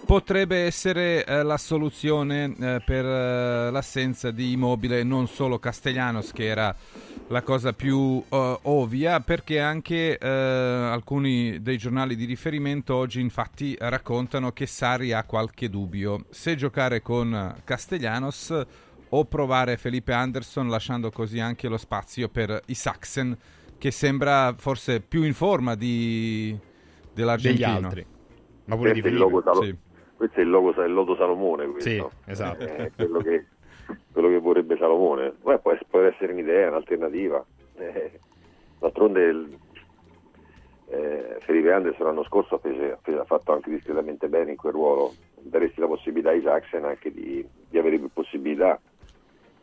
potrebbe 0.09 0.65
essere 0.65 1.23
eh, 1.23 1.43
la 1.43 1.59
soluzione 1.59 2.55
eh, 2.59 2.83
per 2.83 3.05
eh, 3.05 3.71
l'assenza 3.71 4.31
di 4.31 4.53
Immobile, 4.53 5.03
non 5.03 5.27
solo 5.27 5.59
Castellanos 5.59 6.33
che 6.33 6.47
era 6.47 6.75
la 7.27 7.43
cosa 7.43 7.75
più 7.75 7.99
uh, 7.99 8.25
ovvia, 8.63 9.21
perché 9.21 9.61
anche 9.61 10.19
uh, 10.19 10.25
alcuni 10.25 11.61
dei 11.61 11.77
giornali 11.77 12.17
di 12.17 12.25
riferimento 12.25 12.95
oggi 12.95 13.21
infatti 13.21 13.77
raccontano 13.79 14.53
che 14.53 14.65
Sarri 14.65 15.13
ha 15.13 15.25
qualche 15.25 15.69
dubbio 15.69 16.25
se 16.31 16.57
giocare 16.57 17.03
con 17.03 17.57
Castellanos 17.63 18.67
o 19.11 19.25
provare 19.27 19.77
Felipe 19.77 20.15
Anderson 20.15 20.71
lasciando 20.71 21.11
così 21.11 21.39
anche 21.39 21.69
lo 21.69 21.77
spazio 21.77 22.31
per 22.31 22.63
i 22.69 22.75
Saxen 22.75 23.37
che 23.77 23.91
sembra 23.91 24.55
forse 24.57 25.01
più 25.01 25.23
in 25.25 25.35
forma 25.35 25.75
di, 25.75 26.57
dell'argentino. 27.13 27.75
Degli 27.75 27.85
altri. 27.85 28.07
Ma 28.65 28.77
pure 28.77 28.93
di 28.95 29.03
Felipe. 29.03 29.43
Sì 29.61 29.87
questo 30.19 30.41
è 30.41 30.43
il, 30.43 30.51
logo, 30.51 30.71
il 30.83 30.93
logo 30.93 31.15
Salomone 31.15 31.67
questo. 31.69 31.89
Sì, 31.89 32.31
esatto. 32.31 32.65
È 32.65 32.91
quello 32.95 33.21
che, 33.21 33.47
quello 34.13 34.29
che 34.29 34.39
vorrebbe 34.41 34.77
Salomone. 34.77 35.33
Beh, 35.41 35.61
può, 35.61 35.79
può, 35.89 36.01
essere 36.01 36.33
un'idea, 36.33 36.69
un'alternativa. 36.71 37.43
Eh, 37.77 38.19
d'altronde 38.81 39.47
eh, 40.89 41.37
Felipe 41.39 41.71
Anderson 41.71 42.07
l'anno 42.07 42.25
scorso 42.25 42.57
ha, 42.57 42.59
preso, 42.59 42.99
ha, 43.21 43.25
fatto 43.25 43.53
anche 43.53 43.71
discretamente 43.71 44.29
bene 44.29 44.51
in 44.51 44.57
quel 44.57 44.73
ruolo. 44.73 45.15
Daresti 45.41 45.79
la 45.79 45.87
possibilità 45.87 46.31
ai 46.31 46.43
Saxen 46.43 46.85
anche 46.85 47.13
di, 47.13 47.47
di 47.69 47.79
avere 47.79 47.99
più 47.99 48.11
possibilità. 48.13 48.81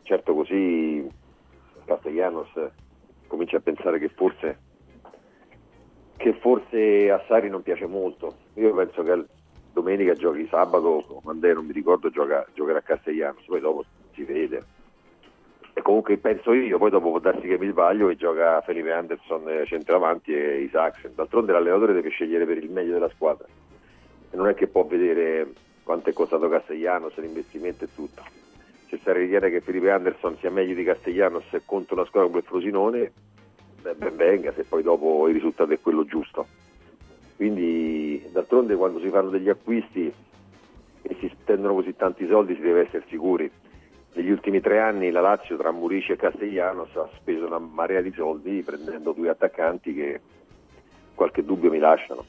Certo 0.04 0.34
così 0.34 1.06
Castellanos 1.84 2.48
comincia 3.26 3.58
a 3.58 3.60
pensare 3.60 3.98
che 3.98 4.08
forse 4.08 4.64
che 6.16 6.32
forse 6.40 7.10
a 7.10 7.22
Sari 7.28 7.50
non 7.50 7.60
piace 7.60 7.84
molto. 7.84 8.36
Io 8.54 8.74
penso 8.74 9.02
che 9.02 9.26
domenica 9.76 10.14
giochi 10.14 10.46
sabato, 10.48 11.20
quando 11.22 11.46
è, 11.46 11.52
non 11.52 11.66
mi 11.66 11.72
ricordo, 11.72 12.08
gioca, 12.08 12.46
giocherà 12.54 12.78
a 12.78 12.82
Castellanos, 12.82 13.44
poi 13.44 13.60
dopo 13.60 13.84
si 14.14 14.24
vede. 14.24 14.64
E 15.74 15.82
comunque 15.82 16.16
penso 16.16 16.54
io, 16.54 16.78
poi 16.78 16.88
dopo 16.88 17.10
può 17.10 17.18
darsi 17.18 17.46
che 17.46 17.58
mi 17.58 17.68
sbaglio 17.68 18.08
e 18.08 18.16
gioca 18.16 18.62
Felipe 18.62 18.90
Anderson 18.92 19.46
eh, 19.50 19.66
centravanti 19.66 20.32
e 20.32 20.62
Isaac. 20.62 21.10
D'altronde 21.14 21.52
l'allenatore 21.52 21.92
deve 21.92 22.08
scegliere 22.08 22.46
per 22.46 22.56
il 22.56 22.70
meglio 22.70 22.94
della 22.94 23.10
squadra. 23.10 23.46
E 24.30 24.34
non 24.34 24.48
è 24.48 24.54
che 24.54 24.66
può 24.66 24.86
vedere 24.86 25.52
quanto 25.82 26.08
è 26.08 26.14
costato 26.14 26.48
Castellanos, 26.48 27.14
l'investimento 27.18 27.84
e 27.84 27.88
tutto. 27.94 28.22
Se 28.88 28.96
si 28.96 29.12
ritiene 29.12 29.50
che 29.50 29.60
Felipe 29.60 29.90
Anderson 29.90 30.38
sia 30.38 30.50
meglio 30.50 30.74
di 30.74 30.84
Castellanos 30.84 31.44
contro 31.66 31.96
una 31.96 32.06
squadra 32.06 32.30
come 32.30 32.42
Frosinone, 32.42 33.12
ben 33.82 34.16
venga, 34.16 34.54
se 34.54 34.64
poi 34.64 34.82
dopo 34.82 35.28
il 35.28 35.34
risultato 35.34 35.74
è 35.74 35.80
quello 35.80 36.06
giusto. 36.06 36.64
Quindi 37.36 38.24
d'altronde 38.32 38.74
quando 38.76 38.98
si 39.00 39.08
fanno 39.10 39.28
degli 39.28 39.48
acquisti 39.48 40.12
e 41.02 41.16
si 41.20 41.30
spendono 41.40 41.74
così 41.74 41.94
tanti 41.94 42.26
soldi 42.26 42.54
si 42.54 42.62
deve 42.62 42.86
essere 42.86 43.04
sicuri. 43.08 43.50
Negli 44.14 44.30
ultimi 44.30 44.60
tre 44.60 44.80
anni 44.80 45.10
la 45.10 45.20
Lazio 45.20 45.58
tra 45.58 45.70
Murici 45.70 46.12
e 46.12 46.16
Castellanos 46.16 46.96
ha 46.96 47.08
speso 47.16 47.46
una 47.46 47.58
marea 47.58 48.00
di 48.00 48.12
soldi 48.16 48.62
prendendo 48.62 49.12
due 49.12 49.28
attaccanti 49.28 49.92
che 49.94 50.20
qualche 51.14 51.44
dubbio 51.44 51.70
mi 51.70 51.78
lasciano. 51.78 52.24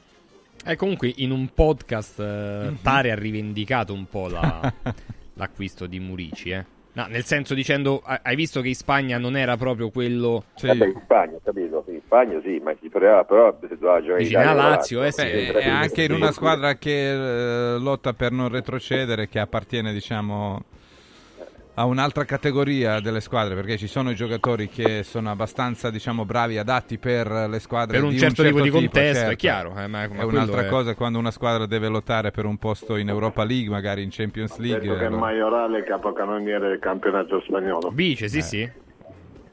E 0.64 0.72
eh, 0.72 0.76
comunque 0.76 1.12
in 1.16 1.30
un 1.30 1.48
podcast 1.54 2.20
eh, 2.20 2.72
Tare 2.82 3.10
ha 3.10 3.14
rivendicato 3.14 3.94
un 3.94 4.06
po' 4.06 4.28
la, 4.28 4.72
l'acquisto 5.34 5.86
di 5.86 5.98
Murici, 5.98 6.50
eh. 6.50 6.76
No, 6.92 7.06
nel 7.08 7.24
senso 7.24 7.54
dicendo, 7.54 8.02
hai 8.04 8.34
visto 8.34 8.60
che 8.60 8.68
in 8.68 8.74
Spagna 8.74 9.18
non 9.18 9.36
era 9.36 9.56
proprio 9.56 9.90
quello... 9.90 10.44
Sì. 10.56 10.66
Vabbè, 10.66 10.86
in 10.86 11.00
Spagna, 11.04 11.38
capito, 11.42 11.84
in 11.88 12.00
Spagna 12.04 12.40
sì, 12.42 12.60
ma 12.62 12.74
si 12.80 12.88
però, 12.88 13.24
però 13.24 13.56
se 13.60 13.76
doveva 13.78 14.00
giocare 14.00 14.18
Vicino 14.18 14.40
in 14.40 14.44
Italia... 14.46 14.68
Lazio, 14.68 15.02
eh, 15.04 15.12
sì. 15.12 15.22
Beh, 15.22 15.52
è 15.52 15.68
anche 15.68 16.02
in 16.02 16.12
una 16.12 16.32
squadra 16.32 16.74
che 16.74 17.74
eh, 17.74 17.78
lotta 17.78 18.14
per 18.14 18.32
non 18.32 18.48
retrocedere, 18.48 19.28
che 19.28 19.38
appartiene, 19.38 19.92
diciamo 19.92 20.64
a 21.78 21.84
un'altra 21.84 22.24
categoria 22.24 22.98
delle 22.98 23.20
squadre 23.20 23.54
perché 23.54 23.76
ci 23.78 23.86
sono 23.86 24.10
i 24.10 24.16
giocatori 24.16 24.68
che 24.68 25.04
sono 25.04 25.30
abbastanza 25.30 25.90
diciamo 25.90 26.24
bravi 26.24 26.58
adatti 26.58 26.98
per 26.98 27.30
le 27.30 27.60
squadre 27.60 27.96
per 27.98 28.04
un, 28.04 28.10
di 28.10 28.18
certo, 28.18 28.40
un 28.42 28.46
certo 28.48 28.62
tipo, 28.62 28.78
di 28.78 28.84
contesto 28.84 29.14
certo. 29.18 29.32
è 29.32 29.36
chiaro 29.36 29.70
eh, 29.78 29.86
ma, 29.86 30.08
ma 30.08 30.20
è 30.22 30.24
un'altra 30.24 30.62
è... 30.62 30.68
cosa 30.68 30.94
quando 30.96 31.20
una 31.20 31.30
squadra 31.30 31.66
deve 31.66 31.86
lottare 31.86 32.32
per 32.32 32.46
un 32.46 32.56
posto 32.56 32.96
in 32.96 33.08
Europa 33.08 33.44
League 33.44 33.70
magari 33.70 34.02
in 34.02 34.08
Champions 34.10 34.56
League 34.58 34.80
detto 34.80 34.98
che 34.98 35.04
è 35.06 35.08
Maiorale 35.08 35.84
capocannoniere 35.84 36.68
del 36.68 36.78
campionato 36.80 37.40
spagnolo 37.46 37.90
vice 37.94 38.28
sì 38.28 38.38
Eh. 38.38 38.42
sì 38.42 38.70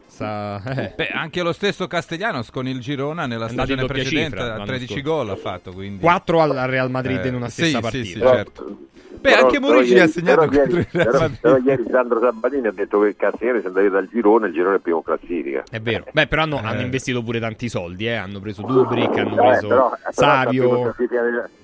Sa... 0.08 0.64
eh. 0.64 0.94
Beh, 0.96 1.08
anche 1.10 1.44
lo 1.44 1.52
stesso 1.52 1.86
Castellanos 1.88 2.50
con 2.50 2.68
il 2.68 2.80
Girona 2.80 3.26
nella 3.28 3.48
È 3.48 3.50
stagione 3.50 3.86
precedente 3.86 4.38
cifra 4.38 4.44
a 4.46 4.48
l'anno 4.58 4.66
13 4.66 4.86
scorso. 4.94 5.04
gol 5.12 5.30
ha 5.30 5.36
fatto 5.36 5.72
quindi 5.74 6.00
4 6.00 6.42
al 6.42 6.52
Real 6.70 6.90
Madrid 6.90 7.24
Eh, 7.24 7.28
in 7.28 7.36
una 7.36 7.50
sì, 7.50 7.64
stessa 7.64 7.78
sì, 7.78 7.82
partita 7.82 8.06
sì, 8.08 8.20
Però- 8.20 8.34
certo. 8.34 8.78
Beh, 9.26 9.36
però- 9.60 9.78
anche 9.78 9.88
ieri- 9.88 10.00
ha 10.00 10.08
segnato 10.08 10.48
però 10.48 10.62
contro 10.62 10.78
il 10.80 10.88
ieri, 10.88 10.88
Real 10.92 11.12
però- 11.12 11.30
però 11.42 11.58
ieri 11.58 11.84
Sandro 11.90 12.20
Sabatini 12.20 12.68
ha 12.68 12.72
detto 12.72 13.00
che 13.02 13.16
Castiglione 13.16 13.60
si 13.60 13.66
è 13.66 13.68
andato 13.70 13.90
dal 13.90 14.08
girone 14.12 14.48
il 14.48 14.54
girone 14.54 14.76
è 14.76 14.80
primo 14.80 15.02
classifica 15.02 15.64
È 15.70 15.80
vero. 15.80 16.06
Beh, 16.12 16.28
però 16.28 16.42
hanno, 16.44 16.58
Eh. 16.62 16.66
hanno 16.66 16.82
investito 16.82 17.24
pure 17.24 17.40
tanti 17.40 17.70
soldi, 17.70 18.08
eh. 18.08 18.14
Hanno 18.16 18.40
preso 18.40 18.62
Dubrick, 18.62 19.18
hanno 19.18 19.34
Eh, 19.34 19.48
preso 19.50 19.68
però- 19.68 19.90
però 19.90 20.12
Savio. 20.12 20.96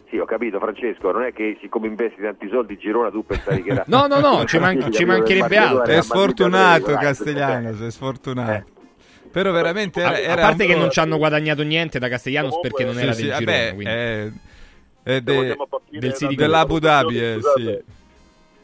sì 0.10 0.18
ho 0.18 0.26
capito 0.26 0.60
Francesco 0.60 1.12
non 1.12 1.24
è 1.24 1.32
che 1.34 1.58
siccome 1.62 1.88
investi 1.88 2.22
tanti 2.22 2.50
soldi 2.50 2.74
in 2.74 2.80
Girona 2.80 3.10
tu 3.10 3.26
pensavi 3.26 3.64
che 3.64 3.70
era 3.72 3.84
No, 3.88 4.08
no, 4.08 4.20
no, 4.20 4.44
ci 4.46 4.60
man- 4.60 4.92
ci 4.92 5.06
mancherebbe 5.06 5.56
altro. 5.58 5.84
È 5.94 6.02
sfortunato 6.02 6.94
Castellanos, 6.94 7.80
è 7.82 7.92
sfortunato. 7.92 8.52
Eh. 8.52 8.64
Però 9.32 9.50
veramente 9.52 10.04
A, 10.04 10.18
era, 10.20 10.34
a 10.34 10.46
parte 10.48 10.64
un 10.66 10.70
che 10.70 10.76
non 10.76 10.90
ci 10.92 11.00
hanno 11.00 11.18
guadagnato 11.18 11.64
niente 11.64 12.00
da 12.00 12.10
Castellanos 12.10 12.60
perché 12.60 12.84
non 12.84 12.96
Sì, 12.96 13.02
era 13.04 13.14
sì, 13.14 13.22
del 13.22 13.32
vabbè, 13.32 13.44
girone. 13.46 13.74
quindi- 13.76 13.94
è, 13.94 14.32
Se 15.04 15.22
de- 15.22 15.56
del 15.90 16.14
delle 16.18 16.36
dell'Abu 16.36 16.80
Dhabi, 16.80 17.20
eh, 17.20 17.40
sì. 17.56 17.84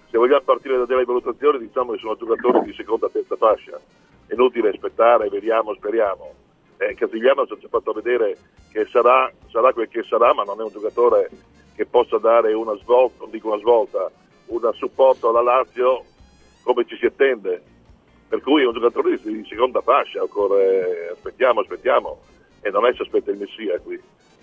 Se 0.10 0.18
vogliamo 0.18 0.42
partire 0.42 0.78
da 0.78 0.86
delle 0.86 1.04
valutazioni, 1.04 1.60
diciamo 1.60 1.92
che 1.94 2.00
sono 2.00 2.16
giocatori 2.16 2.62
di 2.62 2.74
seconda 2.74 3.10
terza 3.10 3.36
fascia. 3.36 3.80
È 4.28 4.34
inutile 4.34 4.70
aspettare, 4.70 5.30
vediamo, 5.30 5.74
speriamo. 5.74 6.34
Eh, 6.78 6.94
Casigliano 6.94 7.46
ci 7.46 7.66
ha 7.66 7.70
fatto 7.70 7.92
vedere 7.92 8.38
che 8.72 8.86
sarà, 8.86 9.32
sarà 9.50 9.74
quel 9.74 9.88
che 9.90 10.04
sarà, 10.04 10.34
ma 10.34 10.44
non 10.44 10.60
è 10.60 10.64
un 10.64 10.72
giocatore 10.72 11.30
che 11.76 11.86
possa 11.86 12.18
dare 12.18 12.54
una 12.54 12.76
svolta, 12.78 13.22
non 13.22 13.32
dico 13.32 13.48
una 13.48 13.60
svolta, 13.60 14.10
un 14.48 14.72
supporto 14.76 15.30
alla 15.30 15.42
Lazio 15.42 16.04
come 16.62 16.86
ci 16.86 16.98
si 16.98 17.06
attende. 17.06 17.62
Per 18.28 18.42
cui 18.42 18.62
è 18.62 18.68
un 18.68 18.74
giocatore 18.74 19.18
di, 19.18 19.42
di 19.42 19.46
seconda 19.48 19.82
fascia, 19.82 20.22
occorre, 20.22 21.10
aspettiamo, 21.14 21.62
aspettiamo, 21.62 22.20
e 22.62 22.70
non 22.70 22.86
è 22.86 22.94
si 22.94 23.02
aspetta 23.02 23.32
il 23.32 23.38
Messia 23.38 23.80
qui. 23.80 24.00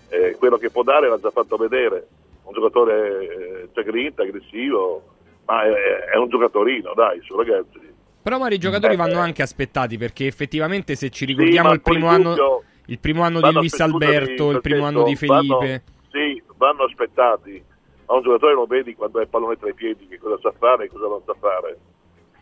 Eh, 0.09 0.35
quello 0.37 0.57
che 0.57 0.69
può 0.69 0.83
dare 0.83 1.09
l'ha 1.09 1.19
già 1.19 1.31
fatto 1.31 1.57
vedere, 1.57 2.07
un 2.43 2.53
giocatore 2.53 3.19
eh, 3.19 3.69
c'è 3.73 3.83
grinta, 3.83 4.23
aggressivo, 4.23 5.03
ma 5.45 5.63
è, 5.63 6.11
è, 6.13 6.17
un 6.17 6.29
giocatorino, 6.29 6.93
dai, 6.93 7.19
su 7.23 7.35
ragazzi. 7.35 7.79
Però 8.21 8.37
magari 8.37 8.55
i 8.55 8.59
giocatori 8.59 8.93
eh, 8.93 8.97
vanno 8.97 9.19
anche 9.19 9.41
aspettati 9.41 9.97
perché 9.97 10.25
effettivamente 10.25 10.95
se 10.95 11.09
ci 11.09 11.25
ricordiamo 11.25 11.69
sì, 11.69 11.75
il, 11.75 11.81
primo 11.81 12.07
anno, 12.07 12.63
il 12.87 12.99
primo 12.99 13.23
anno 13.23 13.41
di 13.41 13.51
Luis 13.51 13.79
Alberto, 13.79 14.51
il 14.51 14.61
primo 14.61 14.85
anno 14.85 15.03
di 15.03 15.15
Felipe... 15.15 15.55
Vanno, 15.55 15.81
sì, 16.11 16.43
vanno 16.57 16.83
aspettati. 16.83 17.63
A 18.07 18.13
un 18.13 18.21
giocatore 18.21 18.53
lo 18.53 18.65
vedi 18.65 18.95
quando 18.95 19.19
è 19.19 19.23
il 19.23 19.27
pallone 19.27 19.57
tra 19.57 19.69
i 19.69 19.73
piedi, 19.73 20.07
che 20.07 20.19
cosa 20.19 20.37
sa 20.41 20.53
fare 20.57 20.85
e 20.85 20.89
cosa 20.89 21.07
non 21.07 21.21
sa 21.25 21.35
fare. 21.39 21.77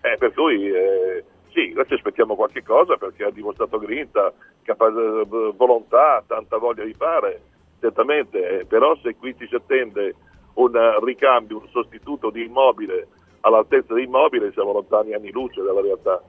Eh, 0.02 0.18
per 0.18 0.34
cui 0.34 0.68
eh, 0.68 1.24
sì, 1.54 1.72
noi 1.74 1.86
ci 1.88 1.94
aspettiamo 1.94 2.36
qualche 2.36 2.64
cosa 2.64 2.98
perché 2.98 3.24
ha 3.24 3.32
dimostrato 3.32 3.78
grinta, 3.78 4.34
capa- 4.64 4.90
volontà, 4.90 6.24
tanta 6.28 6.58
voglia 6.58 6.84
di 6.84 6.94
fare, 6.94 7.42
certamente, 7.84 8.62
eh, 8.62 8.66
però 8.66 8.98
se 9.04 9.18
qui 9.18 9.36
ci 9.38 9.46
si 9.50 9.56
attende 9.56 10.16
un 10.54 10.72
ricambio, 11.04 11.58
un 11.58 11.68
sostituto 11.70 12.30
di 12.30 12.46
immobile 12.46 13.08
all'altezza 13.42 13.94
di 13.94 14.04
immobile 14.04 14.54
siamo 14.54 14.72
lontani 14.72 15.14
anni 15.14 15.32
luce 15.32 15.62
dalla 15.62 15.82
realtà. 15.82 16.22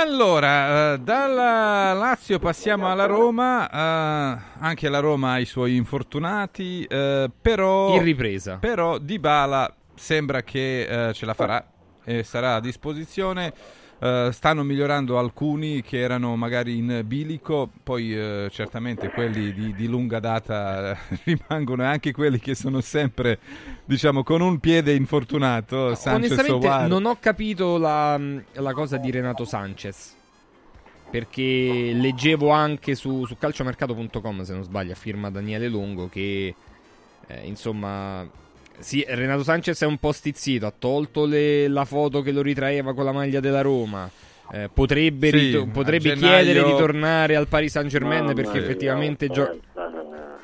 Allora, 0.00 0.94
eh, 0.94 0.98
dalla 0.98 1.92
Lazio 1.92 2.38
passiamo 2.40 2.90
alla 2.90 3.06
Roma, 3.06 3.68
eh, 3.68 4.38
anche 4.60 4.88
la 4.88 5.00
Roma 5.00 5.32
ha 5.32 5.38
i 5.38 5.44
suoi 5.44 5.76
infortunati, 5.76 6.84
eh, 6.84 7.30
però... 7.40 7.94
In 7.94 8.02
ripresa. 8.02 8.58
Però 8.60 8.98
Dybala 8.98 9.72
sembra 9.94 10.42
che 10.42 11.08
eh, 11.08 11.12
ce 11.12 11.26
la 11.26 11.34
farà 11.34 11.64
e 12.04 12.22
sarà 12.22 12.54
a 12.54 12.60
disposizione. 12.60 13.52
Uh, 13.98 14.30
stanno 14.30 14.62
migliorando 14.62 15.18
alcuni 15.18 15.82
che 15.82 15.98
erano 15.98 16.36
magari 16.36 16.76
in 16.76 17.02
bilico, 17.04 17.68
poi 17.82 18.14
uh, 18.16 18.48
certamente 18.48 19.10
quelli 19.10 19.52
di, 19.52 19.74
di 19.74 19.88
lunga 19.88 20.20
data 20.20 20.96
rimangono 21.24 21.82
e 21.82 21.86
anche 21.86 22.12
quelli 22.12 22.38
che 22.38 22.54
sono 22.54 22.80
sempre, 22.80 23.40
diciamo, 23.84 24.22
con 24.22 24.40
un 24.40 24.60
piede 24.60 24.94
infortunato. 24.94 25.96
Sanchez 25.96 26.30
Onestamente 26.30 26.66
Ovar. 26.66 26.88
non 26.88 27.06
ho 27.06 27.16
capito 27.18 27.76
la, 27.76 28.16
la, 28.52 28.72
cosa 28.72 28.98
di 28.98 29.10
Renato 29.10 29.44
Sanchez. 29.44 30.14
Perché 31.10 31.90
leggevo 31.94 32.50
anche 32.50 32.94
su, 32.94 33.24
su 33.24 33.36
calciomercato.com, 33.36 34.42
se 34.42 34.52
non 34.52 34.62
sbaglio, 34.62 34.92
a 34.92 34.96
firma 34.96 35.30
Daniele 35.30 35.66
Longo, 35.68 36.08
che 36.08 36.54
eh, 37.26 37.46
insomma 37.46 38.26
sì, 38.78 39.04
Renato 39.06 39.42
Sanchez 39.42 39.82
è 39.82 39.86
un 39.86 39.98
po' 39.98 40.12
stizzito, 40.12 40.66
ha 40.66 40.72
tolto 40.76 41.26
le, 41.26 41.68
la 41.68 41.84
foto 41.84 42.22
che 42.22 42.32
lo 42.32 42.42
ritraeva 42.42 42.94
con 42.94 43.04
la 43.04 43.12
maglia 43.12 43.40
della 43.40 43.60
Roma. 43.60 44.10
Eh, 44.50 44.70
potrebbe, 44.72 45.28
sì, 45.28 45.56
rit- 45.56 45.70
potrebbe 45.70 46.14
gennaio... 46.14 46.42
chiedere 46.42 46.64
di 46.64 46.76
tornare 46.76 47.36
al 47.36 47.48
Paris 47.48 47.72
Saint 47.72 47.90
Germain 47.90 48.24
no, 48.24 48.32
perché 48.32 48.58
effettivamente 48.58 49.26
no, 49.26 49.32
gio- 49.34 49.58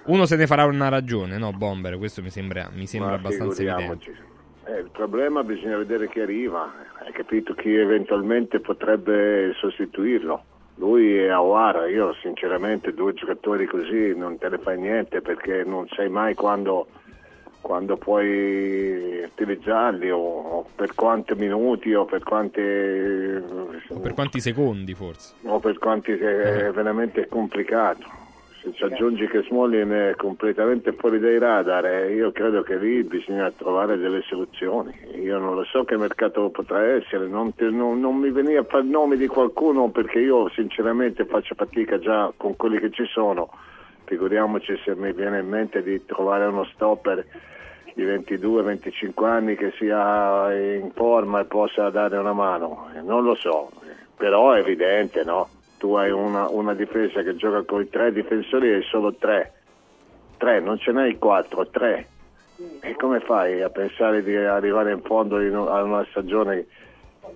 uno 0.06 0.26
se 0.26 0.36
ne 0.36 0.46
farà 0.46 0.66
una 0.66 0.88
ragione, 0.88 1.38
no 1.38 1.52
Bomber? 1.52 1.96
Questo 1.96 2.20
mi 2.20 2.28
sembra, 2.28 2.68
mi 2.74 2.86
sembra 2.86 3.14
abbastanza 3.14 3.62
evidente. 3.62 4.12
Eh, 4.66 4.78
il 4.80 4.90
problema 4.90 5.42
bisogna 5.42 5.78
vedere 5.78 6.08
chi 6.08 6.20
arriva, 6.20 6.70
hai 7.04 7.12
capito 7.12 7.54
chi 7.54 7.74
eventualmente 7.74 8.60
potrebbe 8.60 9.54
sostituirlo. 9.58 10.44
Lui 10.76 11.16
è 11.16 11.28
Awara, 11.28 11.86
io 11.88 12.14
sinceramente 12.20 12.92
due 12.92 13.14
giocatori 13.14 13.66
così 13.66 14.14
non 14.16 14.36
te 14.38 14.48
ne 14.48 14.58
fai 14.58 14.78
niente 14.78 15.20
perché 15.20 15.62
non 15.64 15.86
sai 15.88 16.08
mai 16.08 16.34
quando 16.34 16.88
quando 17.64 17.96
puoi 17.96 19.22
utilizzarli 19.24 20.10
o, 20.10 20.18
o, 20.18 20.66
per 20.76 20.94
quanti 20.94 21.34
minuti 21.34 21.94
o 21.94 22.04
per 22.04 22.22
quanti 22.22 22.60
o 22.60 24.00
per 24.02 24.12
quanti 24.12 24.38
secondi 24.38 24.92
forse. 24.92 25.32
o 25.44 25.58
per 25.60 25.78
quanti 25.78 26.12
è 26.12 26.66
eh. 26.66 26.72
veramente 26.72 27.26
complicato. 27.26 28.22
Se 28.60 28.70
ci 28.74 28.84
aggiungi 28.84 29.26
che 29.28 29.42
Smolin 29.44 29.88
è 29.88 30.14
completamente 30.14 30.92
fuori 30.92 31.18
dai 31.18 31.38
radar 31.38 31.86
eh, 31.86 32.14
io 32.14 32.32
credo 32.32 32.62
che 32.62 32.76
lì 32.76 33.02
bisogna 33.02 33.50
trovare 33.50 33.96
delle 33.96 34.20
soluzioni. 34.28 34.94
Io 35.22 35.38
non 35.38 35.54
lo 35.54 35.64
so 35.64 35.84
che 35.84 35.96
mercato 35.96 36.50
potrà 36.50 36.84
essere 36.84 37.26
non, 37.26 37.54
te, 37.54 37.70
non, 37.70 37.98
non 37.98 38.16
mi 38.16 38.30
veniva 38.30 38.60
a 38.60 38.64
fare 38.64 38.82
il 38.82 38.90
nome 38.90 39.16
di 39.16 39.26
qualcuno 39.26 39.88
perché 39.88 40.18
io 40.18 40.50
sinceramente 40.50 41.24
faccio 41.24 41.54
fatica 41.54 41.98
già 41.98 42.30
con 42.36 42.56
quelli 42.56 42.78
che 42.78 42.90
ci 42.90 43.06
sono 43.06 43.48
figuriamoci 44.04 44.78
se 44.84 44.94
mi 44.94 45.12
viene 45.12 45.40
in 45.40 45.48
mente 45.48 45.82
di 45.82 46.04
trovare 46.04 46.46
uno 46.46 46.64
stopper 46.64 47.24
di 47.94 48.04
22-25 48.04 49.24
anni 49.24 49.54
che 49.54 49.72
sia 49.78 50.52
in 50.52 50.90
forma 50.94 51.40
e 51.40 51.44
possa 51.44 51.90
dare 51.90 52.16
una 52.16 52.32
mano, 52.32 52.88
non 53.02 53.22
lo 53.22 53.34
so, 53.36 53.70
però 54.16 54.52
è 54.52 54.58
evidente, 54.58 55.22
no? 55.24 55.48
Tu 55.78 55.92
hai 55.94 56.10
una, 56.10 56.48
una 56.48 56.74
difesa 56.74 57.22
che 57.22 57.36
gioca 57.36 57.62
con 57.62 57.82
i 57.82 57.88
tre 57.88 58.12
difensori 58.12 58.72
e 58.72 58.82
solo 58.82 59.14
tre, 59.14 59.52
tre, 60.38 60.60
non 60.60 60.78
ce 60.78 60.92
n'hai 60.92 61.18
quattro, 61.18 61.66
tre. 61.68 62.08
E 62.80 62.94
come 62.94 63.20
fai 63.20 63.62
a 63.62 63.68
pensare 63.68 64.22
di 64.22 64.34
arrivare 64.36 64.92
in 64.92 65.02
fondo 65.02 65.36
a 65.36 65.82
una 65.82 66.06
stagione 66.10 66.66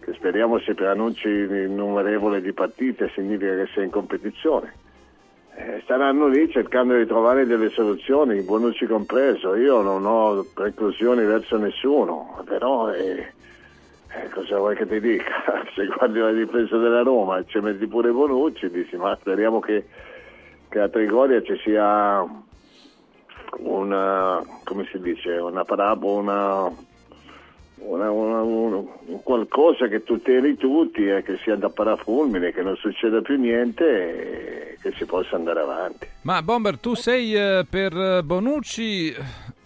che 0.01 0.13
speriamo 0.15 0.59
si 0.61 0.75
preannunci 0.75 1.29
innumerevole 1.29 2.41
di 2.41 2.53
partite, 2.53 3.11
significa 3.15 3.55
che 3.55 3.69
sei 3.75 3.85
in 3.85 3.91
competizione? 3.91 4.87
Eh, 5.59 5.81
staranno 5.83 6.29
lì 6.29 6.49
cercando 6.53 6.97
di 6.97 7.05
trovare 7.05 7.45
delle 7.45 7.71
soluzioni, 7.71 8.43
Bonucci 8.43 8.87
compreso. 8.87 9.57
Io 9.57 9.83
non 9.83 10.07
ho 10.07 10.47
preclusioni 10.55 11.25
verso 11.25 11.57
nessuno, 11.57 12.41
però 12.45 12.93
eh, 12.93 13.33
eh, 14.15 14.29
cosa 14.33 14.59
vuoi 14.59 14.77
che 14.77 14.87
ti 14.87 15.01
dica? 15.01 15.65
Se 15.75 15.85
guardi 15.87 16.21
la 16.21 16.31
difesa 16.31 16.79
della 16.79 17.03
Roma 17.03 17.39
e 17.39 17.45
ci 17.49 17.59
metti 17.59 17.89
pure 17.89 18.13
Bonucci, 18.13 18.71
dici 18.71 18.97
ma 18.97 19.17
speriamo 19.21 19.59
che, 19.59 19.87
che 20.69 20.79
a 20.79 20.89
Trigoria 20.89 21.43
ci 21.43 21.57
sia 21.65 22.25
una, 23.57 24.41
come 24.63 24.87
si 24.93 25.01
dice, 25.01 25.33
una 25.39 25.65
parabola, 25.65 26.71
una 26.71 26.73
una, 27.81 28.11
una, 28.11 28.43
una, 28.43 28.83
qualcosa 29.23 29.89
che 29.89 30.03
tuteli 30.03 30.57
tutti 30.57 31.07
e 31.07 31.23
che 31.23 31.37
sia 31.39 31.57
da 31.57 31.69
parafulmine, 31.69 32.53
che 32.53 32.63
non 32.63 32.77
succeda 32.77 33.21
più 33.21 33.39
niente 33.39 34.73
e 34.73 34.79
che 34.81 34.93
si 34.93 35.05
possa 35.05 35.37
andare 35.37 35.61
avanti. 35.61 36.07
Ma 36.23 36.43
Bomber, 36.43 36.79
tu 36.79 36.95
sei 36.95 37.35
eh, 37.35 37.67
per 37.69 38.23
Bonucci 38.23 39.15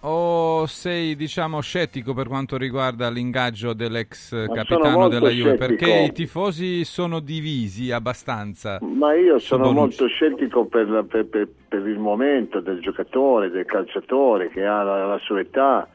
o 0.05 0.67
sei 0.67 1.15
diciamo 1.15 1.61
scettico 1.61 2.13
per 2.13 2.27
quanto 2.27 2.57
riguarda 2.57 3.09
l'ingaggio 3.09 3.73
dell'ex 3.73 4.33
Ma 4.33 4.55
capitano 4.55 5.09
della 5.09 5.29
Juve? 5.29 5.55
Perché 5.55 6.07
i 6.09 6.13
tifosi 6.13 6.85
sono 6.85 7.21
divisi 7.21 7.93
abbastanza. 7.93 8.79
Ma 8.81 9.15
io 9.15 9.39
sono 9.39 9.71
molto 9.71 10.07
scettico 10.07 10.65
per, 10.65 11.05
per, 11.09 11.27
per, 11.27 11.49
per, 11.69 11.87
il 11.87 11.99
momento 11.99 12.61
del 12.61 12.81
giocatore, 12.81 13.51
del 13.51 13.65
calciatore 13.65 14.49
che 14.49 14.65
ha 14.65 14.83
la, 14.83 15.07
la 15.07 15.19
sua 15.19 15.41
età 15.41 15.89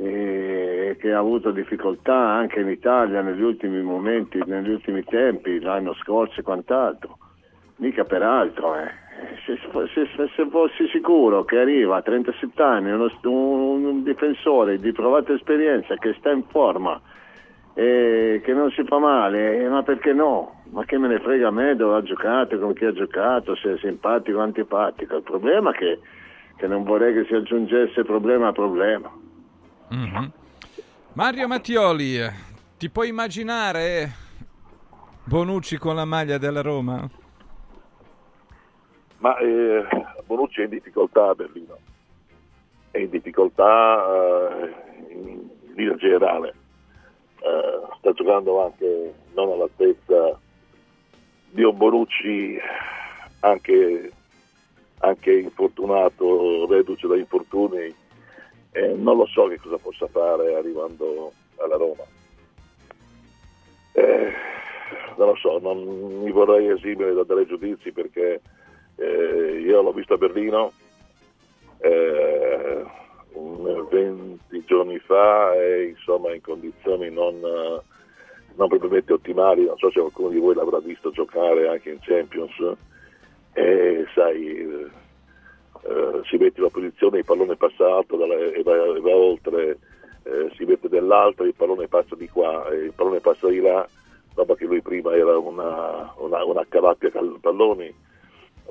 che 0.00 1.12
ha 1.12 1.18
avuto 1.18 1.50
difficoltà 1.50 2.14
anche 2.14 2.60
in 2.60 2.68
Italia 2.68 3.20
negli 3.20 3.42
ultimi 3.42 3.82
momenti, 3.82 4.40
negli 4.46 4.70
ultimi 4.70 5.04
tempi, 5.04 5.60
l'anno 5.60 5.94
scorso 5.94 6.40
e 6.40 6.42
quant'altro, 6.42 7.18
mica 7.76 8.04
per 8.04 8.22
altro. 8.22 8.76
Eh. 8.76 9.08
Se, 9.44 9.58
se, 9.92 10.28
se, 10.34 10.48
fossi 10.48 10.88
sicuro 10.88 11.44
che 11.44 11.58
arriva 11.58 11.96
a 11.96 12.02
37 12.02 12.62
anni 12.62 12.90
uno, 12.90 13.10
un, 13.24 13.84
un, 13.84 14.02
difensore 14.02 14.78
di 14.78 14.92
provata 14.92 15.34
esperienza 15.34 15.94
che 15.96 16.14
sta 16.18 16.30
in 16.30 16.44
forma 16.44 16.98
e 17.74 18.40
che 18.42 18.52
non 18.54 18.70
si 18.70 18.82
fa 18.84 18.98
male, 18.98 19.58
eh, 19.62 19.68
ma 19.68 19.82
perché 19.82 20.14
no? 20.14 20.62
Ma 20.70 20.84
che 20.84 20.96
me 20.96 21.08
ne 21.08 21.18
frega 21.18 21.48
a 21.48 21.50
me 21.50 21.76
dove 21.76 21.96
ha 21.96 22.02
giocato, 22.02 22.58
con 22.58 22.72
chi 22.72 22.86
ha 22.86 22.92
giocato, 22.92 23.54
se 23.56 23.74
è 23.74 23.78
simpatico 23.78 24.38
o 24.38 24.42
antipatico. 24.42 25.16
Il 25.16 25.22
problema 25.22 25.72
è 25.72 25.76
che, 25.76 25.98
che 26.56 26.66
non 26.66 26.84
vorrei 26.84 27.12
che 27.12 27.24
si 27.24 27.34
aggiungesse 27.34 28.04
problema 28.04 28.48
a 28.48 28.52
problema. 28.52 29.10
Mm-hmm. 29.92 30.24
Mario 31.14 31.48
Mattioli, 31.48 32.18
ti 32.78 32.88
puoi 32.90 33.08
immaginare 33.08 34.12
Bonucci 35.24 35.78
con 35.78 35.96
la 35.96 36.04
maglia 36.04 36.38
della 36.38 36.60
Roma? 36.60 37.08
Ma 39.18 39.36
eh, 39.38 39.84
Bonucci 40.24 40.60
è 40.60 40.64
in 40.64 40.70
difficoltà 40.70 41.30
a 41.30 41.34
Berlino, 41.34 41.78
è 42.92 42.98
in 42.98 43.10
difficoltà 43.10 44.04
eh, 44.60 45.12
in 45.12 45.48
linea 45.74 45.96
generale, 45.96 46.54
eh, 47.40 47.80
sta 47.98 48.12
giocando 48.12 48.64
anche 48.64 49.14
non 49.34 49.50
all'altezza 49.50 50.38
di 51.50 51.64
un 51.64 51.76
Bonucci 51.76 52.56
anche, 53.40 54.12
anche 54.98 55.32
infortunato, 55.32 56.66
reduce 56.68 57.08
da 57.08 57.16
infortuni 57.16 57.99
eh, 58.72 58.94
non 58.94 59.16
lo 59.16 59.26
so 59.26 59.46
che 59.48 59.58
cosa 59.58 59.78
possa 59.78 60.06
fare 60.06 60.54
arrivando 60.54 61.32
alla 61.56 61.76
Roma. 61.76 62.04
Eh, 63.92 64.32
non 65.16 65.28
lo 65.28 65.36
so, 65.36 65.58
non 65.58 66.22
mi 66.22 66.30
vorrei 66.30 66.68
esimere 66.68 67.12
da 67.12 67.24
dare 67.24 67.46
giudizi 67.46 67.92
perché 67.92 68.40
eh, 68.96 69.60
io 69.60 69.82
l'ho 69.82 69.92
visto 69.92 70.14
a 70.14 70.18
Berlino 70.18 70.72
eh, 71.78 72.84
20 73.90 74.64
giorni 74.66 74.98
fa 74.98 75.54
e 75.54 75.88
insomma 75.88 76.32
in 76.32 76.40
condizioni 76.40 77.10
non, 77.10 77.40
non 77.40 78.68
propriamente 78.68 79.12
ottimali, 79.12 79.64
non 79.64 79.76
so 79.78 79.90
se 79.90 80.00
qualcuno 80.00 80.28
di 80.28 80.38
voi 80.38 80.54
l'avrà 80.54 80.78
visto 80.78 81.10
giocare 81.10 81.68
anche 81.68 81.90
in 81.90 81.98
Champions 82.00 82.76
e 83.52 84.06
sai 84.14 84.88
eh, 85.82 86.20
si 86.24 86.36
mette 86.36 86.58
in 86.58 86.62
una 86.62 86.70
posizione, 86.70 87.18
il 87.18 87.24
pallone 87.24 87.56
passa 87.56 87.94
alto 87.94 88.16
dalla, 88.16 88.34
e, 88.34 88.62
va, 88.62 88.74
e, 88.74 89.00
va, 89.00 89.14
oltre, 89.14 89.78
eh, 90.22 90.50
si 90.56 90.64
mette 90.64 90.88
dell'altro, 90.88 91.44
il 91.44 91.54
pallone 91.54 91.88
passa 91.88 92.14
di 92.14 92.28
qua 92.28 92.68
e 92.68 92.76
il 92.76 92.92
pallone 92.92 93.20
passa 93.20 93.48
di 93.48 93.60
là, 93.60 93.86
roba 94.34 94.54
che 94.54 94.64
lui 94.64 94.80
prima 94.82 95.14
era 95.14 95.38
una, 95.38 96.12
una, 96.18 96.44
una 96.44 96.64
calappia 96.68 97.10
palloni 97.40 97.92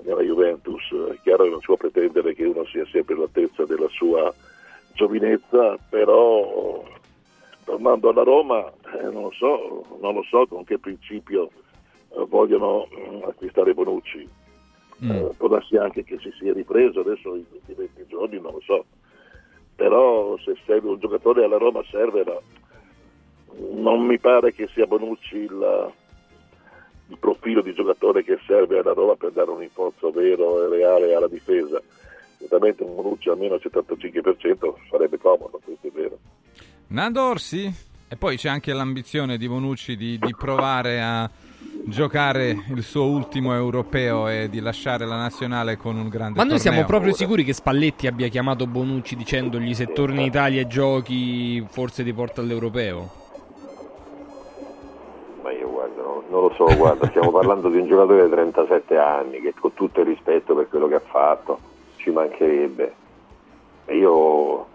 nella 0.04 0.22
Juventus, 0.22 0.82
è 1.12 1.20
chiaro 1.22 1.44
che 1.44 1.50
non 1.50 1.60
si 1.60 1.66
può 1.66 1.76
pretendere 1.76 2.34
che 2.34 2.46
uno 2.46 2.66
sia 2.66 2.86
sempre 2.92 3.16
all'altezza 3.16 3.66
della 3.66 3.90
sua 3.90 4.34
giovinezza, 4.94 5.78
però 5.90 6.84
tornando 7.66 8.10
alla 8.10 8.24
Roma 8.24 8.72
eh, 9.00 9.10
non, 9.12 9.24
lo 9.24 9.32
so, 9.32 9.86
non, 10.00 10.16
lo 10.16 10.24
so, 10.24 10.46
con 10.48 10.64
che 10.64 10.80
principio 10.80 11.50
eh, 12.10 12.26
vogliono 12.28 12.88
mh, 12.90 13.28
acquistare 13.28 13.74
Bonucci. 13.74 14.28
Mm. 15.04 15.10
Eh, 15.12 15.34
può 15.38 15.48
darsi 15.48 15.78
anche 15.78 16.04
che 16.04 16.18
si 16.20 16.32
sia 16.38 16.54
ripreso 16.54 17.00
adesso 17.00 17.36
in 17.36 17.46
questi 17.50 17.74
20 17.74 18.06
giorni, 18.08 18.40
non 18.40 18.54
lo 18.54 18.62
so. 18.62 18.86
Però 19.76 20.38
se 20.40 20.58
serve 20.66 20.90
un 20.90 21.00
giocatore 21.00 21.44
alla 21.44 21.58
Roma 21.58 21.82
serve 21.90 22.24
la... 22.24 22.40
non 23.76 24.06
mi 24.06 24.20
pare 24.20 24.54
che 24.54 24.68
sia 24.68 24.86
Bonucci 24.86 25.38
il, 25.38 25.92
il 27.08 27.18
profilo 27.18 27.62
di 27.62 27.74
giocatore 27.74 28.24
che 28.24 28.38
serve 28.46 28.80
alla 28.80 28.94
Roma 28.94 29.16
per 29.16 29.32
dare 29.32 29.50
un 29.50 29.60
rinforzo 29.60 30.12
vero 30.12 30.66
e 30.66 30.70
reale 30.70 31.16
alla 31.16 31.30
difesa. 31.30 31.82
Certamente 32.38 32.84
un 32.84 32.96
Bonucci 32.96 33.30
almeno 33.30 33.54
al 33.54 33.62
75% 33.64 34.74
sarebbe 34.90 35.18
comodo, 35.18 35.62
questo 35.64 35.88
è 35.88 35.92
vero. 35.92 36.18
Nando 36.88 37.24
Orsi? 37.24 37.72
E 38.12 38.16
poi 38.16 38.38
c'è 38.38 38.50
anche 38.50 38.74
l'ambizione 38.74 39.38
di 39.38 39.48
Bonucci 39.48 39.96
di, 39.96 40.18
di 40.18 40.34
provare 40.36 41.00
a 41.00 41.30
giocare 41.90 42.56
il 42.74 42.84
suo 42.84 43.06
ultimo 43.06 43.54
europeo 43.54 44.28
e 44.28 44.48
di 44.50 44.60
lasciare 44.60 45.06
la 45.06 45.18
nazionale 45.18 45.78
con 45.78 45.96
un 45.98 46.08
grande 46.08 46.38
Ma 46.38 46.44
noi 46.44 46.58
torneo. 46.58 46.74
siamo 46.74 46.86
proprio 46.86 47.14
sicuri 47.14 47.44
che 47.44 47.54
Spalletti 47.54 48.08
abbia 48.08 48.28
chiamato 48.28 48.66
Bonucci 48.68 49.16
dicendogli 49.16 49.74
se 49.74 49.92
torni 49.92 50.22
in 50.22 50.28
Italia 50.28 50.62
e 50.62 50.68
giochi 50.68 51.66
forse 51.70 52.04
ti 52.04 52.14
porta 52.14 52.42
all'europeo? 52.42 53.10
Ma 55.44 55.52
io 55.52 55.70
guarda, 55.70 56.02
no, 56.02 56.24
non 56.30 56.42
lo 56.42 56.54
so, 56.56 56.66
guarda, 56.76 57.08
stiamo 57.08 57.32
parlando 57.32 57.70
di 57.70 57.78
un 57.78 57.88
giocatore 57.88 58.24
di 58.24 58.30
37 58.32 58.98
anni 58.98 59.42
che 59.42 59.54
con 59.60 59.74
tutto 59.74 60.02
il 60.02 60.08
rispetto 60.08 60.56
per 60.56 60.68
quello 60.70 60.88
che 60.88 60.96
ha 60.96 61.02
fatto 61.02 61.60
ci 61.98 62.10
mancherebbe. 62.12 62.94
E 63.86 63.98
io 63.98 64.68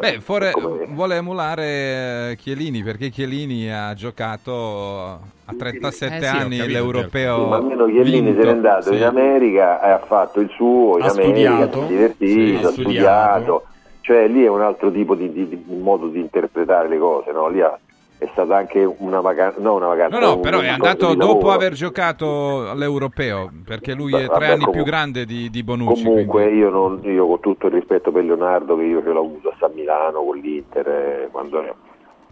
cioè, 0.00 0.12
Beh, 0.12 0.20
fuore, 0.20 0.52
vuole 0.88 1.16
emulare 1.16 2.30
eh, 2.30 2.36
Chiellini 2.36 2.82
perché 2.82 3.08
Chiellini 3.08 3.72
ha 3.72 3.94
giocato 3.94 5.18
a 5.46 5.54
37 5.56 6.16
eh 6.16 6.20
sì, 6.20 6.26
anni 6.26 6.58
capito, 6.58 6.78
l'europeo. 6.78 7.44
Sì, 7.44 7.48
ma 7.48 7.56
almeno 7.56 7.86
Chiellini 7.86 8.32
vinto, 8.32 8.40
se 8.40 8.46
n'è 8.46 8.52
andato 8.52 8.90
sì. 8.90 8.96
in 8.96 9.04
America 9.04 9.80
e 9.82 9.90
ha 9.90 9.98
fatto 9.98 10.40
il 10.40 10.50
suo 10.50 10.98
in 10.98 11.04
ha 11.04 11.10
America, 11.10 11.66
studiato, 11.66 11.78
si 11.78 11.84
è 11.84 11.86
divertito, 11.86 12.68
ha 12.68 12.70
studiato. 12.72 12.72
studiato. 12.72 13.66
Cioè 14.02 14.28
lì 14.28 14.44
è 14.44 14.48
un 14.48 14.60
altro 14.60 14.92
tipo 14.92 15.14
di, 15.14 15.32
di, 15.32 15.48
di 15.48 15.64
modo 15.66 16.08
di 16.08 16.20
interpretare 16.20 16.88
le 16.88 16.98
cose, 16.98 17.32
no? 17.32 17.48
Lì 17.48 17.62
ha, 17.62 17.78
è 18.18 18.28
stata 18.32 18.56
anche 18.56 18.82
una 18.98 19.20
vacanza, 19.20 19.60
no 19.60 19.74
una 19.74 19.88
vacanza. 19.88 20.18
No, 20.18 20.26
no, 20.26 20.40
però 20.40 20.60
è 20.60 20.68
andato 20.68 21.14
dopo 21.14 21.50
aver 21.50 21.72
giocato 21.74 22.70
all'europeo, 22.70 23.50
perché 23.64 23.92
lui 23.92 24.14
è 24.14 24.24
tre 24.24 24.26
vabbè, 24.26 24.44
anni 24.46 24.64
comunque, 24.64 24.72
più 24.72 24.84
grande 24.84 25.24
di, 25.26 25.50
di 25.50 25.62
Bonucci. 25.62 26.04
Comunque 26.04 26.50
io, 26.50 26.70
non, 26.70 27.00
io, 27.02 27.26
con 27.26 27.40
tutto 27.40 27.66
il 27.66 27.74
rispetto 27.74 28.10
per 28.10 28.24
Leonardo, 28.24 28.76
che 28.76 28.84
io 28.84 29.02
ce 29.02 29.10
l'ho 29.10 29.20
avuto 29.20 29.50
a 29.50 29.56
San 29.58 29.72
Milano 29.74 30.22
con 30.22 30.36
l'Inter, 30.38 30.88
eh, 30.88 31.28
quando, 31.30 31.62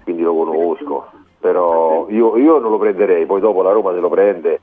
quindi 0.02 0.22
lo 0.22 0.34
conosco, 0.34 1.06
però 1.38 2.06
io, 2.08 2.36
io, 2.38 2.58
non 2.58 2.70
lo 2.70 2.78
prenderei, 2.78 3.26
poi 3.26 3.40
dopo 3.40 3.60
la 3.60 3.72
Roma 3.72 3.92
se 3.92 4.00
lo 4.00 4.08
prende, 4.08 4.60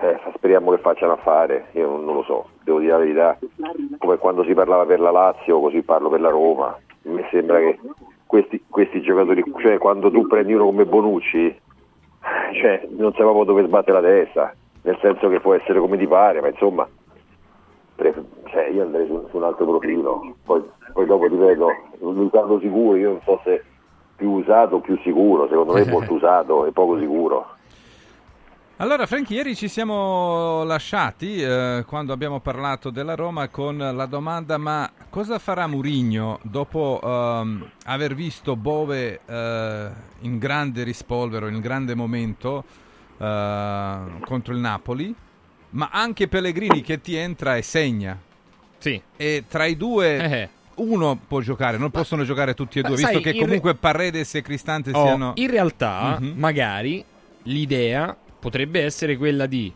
eh, 0.00 0.18
speriamo 0.34 0.72
che 0.72 0.78
facciano 0.78 1.12
affare, 1.12 1.66
io 1.72 1.86
non, 1.86 2.04
non 2.04 2.14
lo 2.16 2.22
so, 2.24 2.46
devo 2.64 2.80
dire 2.80 2.90
la 2.90 2.98
verità, 2.98 3.38
come 3.98 4.18
quando 4.18 4.42
si 4.42 4.52
parlava 4.52 4.84
per 4.84 4.98
la 4.98 5.12
Lazio, 5.12 5.60
così 5.60 5.82
parlo 5.82 6.08
per 6.08 6.20
la 6.20 6.30
Roma, 6.30 6.76
mi 7.02 7.24
sembra 7.30 7.58
che 7.58 7.78
questi, 8.34 8.64
questi 8.68 9.00
giocatori, 9.00 9.44
cioè 9.60 9.78
quando 9.78 10.10
tu 10.10 10.26
prendi 10.26 10.54
uno 10.54 10.64
come 10.64 10.86
Bonucci, 10.86 11.56
cioè, 12.60 12.88
non 12.96 13.12
sai 13.12 13.20
proprio 13.20 13.44
dove 13.44 13.64
sbatte 13.64 13.92
la 13.92 14.00
testa, 14.00 14.52
nel 14.82 14.98
senso 15.00 15.28
che 15.28 15.38
può 15.38 15.54
essere 15.54 15.78
come 15.78 15.96
ti 15.96 16.06
pare, 16.08 16.40
ma 16.40 16.48
insomma, 16.48 16.88
pre- 17.94 18.24
cioè, 18.46 18.70
io 18.70 18.82
andrei 18.82 19.06
su, 19.06 19.24
su, 19.30 19.36
un 19.36 19.44
altro 19.44 19.66
profilo, 19.66 20.34
poi, 20.44 20.64
poi 20.92 21.06
dopo 21.06 21.26
ripeto, 21.26 21.68
l'usato 22.00 22.58
sicuro, 22.58 22.96
io 22.96 23.10
non 23.10 23.20
so 23.22 23.40
se 23.44 23.62
più 24.16 24.30
usato 24.30 24.76
o 24.76 24.80
più 24.80 24.98
sicuro, 25.04 25.46
secondo 25.46 25.74
me 25.74 25.82
è 25.82 25.88
molto 25.88 26.14
usato 26.14 26.66
e 26.66 26.72
poco 26.72 26.98
sicuro. 26.98 27.53
Allora, 28.78 29.06
Frank, 29.06 29.30
ieri 29.30 29.54
ci 29.54 29.68
siamo 29.68 30.64
lasciati 30.64 31.40
eh, 31.40 31.84
quando 31.86 32.12
abbiamo 32.12 32.40
parlato 32.40 32.90
della 32.90 33.14
Roma 33.14 33.46
con 33.46 33.78
la 33.78 34.06
domanda: 34.06 34.58
ma 34.58 34.90
cosa 35.10 35.38
farà 35.38 35.68
Murigno 35.68 36.40
dopo 36.42 37.00
ehm, 37.00 37.70
aver 37.84 38.16
visto 38.16 38.56
Bove 38.56 39.20
eh, 39.24 39.88
in 40.22 40.38
grande 40.38 40.82
rispolvero, 40.82 41.46
in 41.46 41.60
grande 41.60 41.94
momento 41.94 42.64
eh, 43.16 43.98
contro 44.24 44.52
il 44.52 44.58
Napoli, 44.58 45.14
ma 45.70 45.90
anche 45.92 46.26
Pellegrini 46.26 46.82
che 46.82 47.00
ti 47.00 47.14
entra 47.14 47.56
e 47.56 47.62
segna? 47.62 48.18
Sì. 48.78 49.00
E 49.16 49.44
tra 49.48 49.66
i 49.66 49.76
due. 49.76 50.16
Eh. 50.16 50.48
Uno 50.74 51.16
può 51.28 51.38
giocare, 51.38 51.78
non 51.78 51.92
possono 51.92 52.24
giocare 52.24 52.54
tutti 52.54 52.80
e 52.80 52.82
due, 52.82 52.96
visto 52.96 53.12
sai, 53.12 53.22
che 53.22 53.38
comunque 53.38 53.70
re... 53.70 53.78
Paredes 53.78 54.34
e 54.34 54.42
Cristante 54.42 54.90
oh, 54.92 55.04
siano. 55.04 55.32
In 55.36 55.48
realtà, 55.48 56.18
mm-hmm. 56.20 56.36
magari 56.36 57.04
l'idea 57.44 58.16
potrebbe 58.44 58.82
essere 58.82 59.16
quella 59.16 59.46
di 59.46 59.72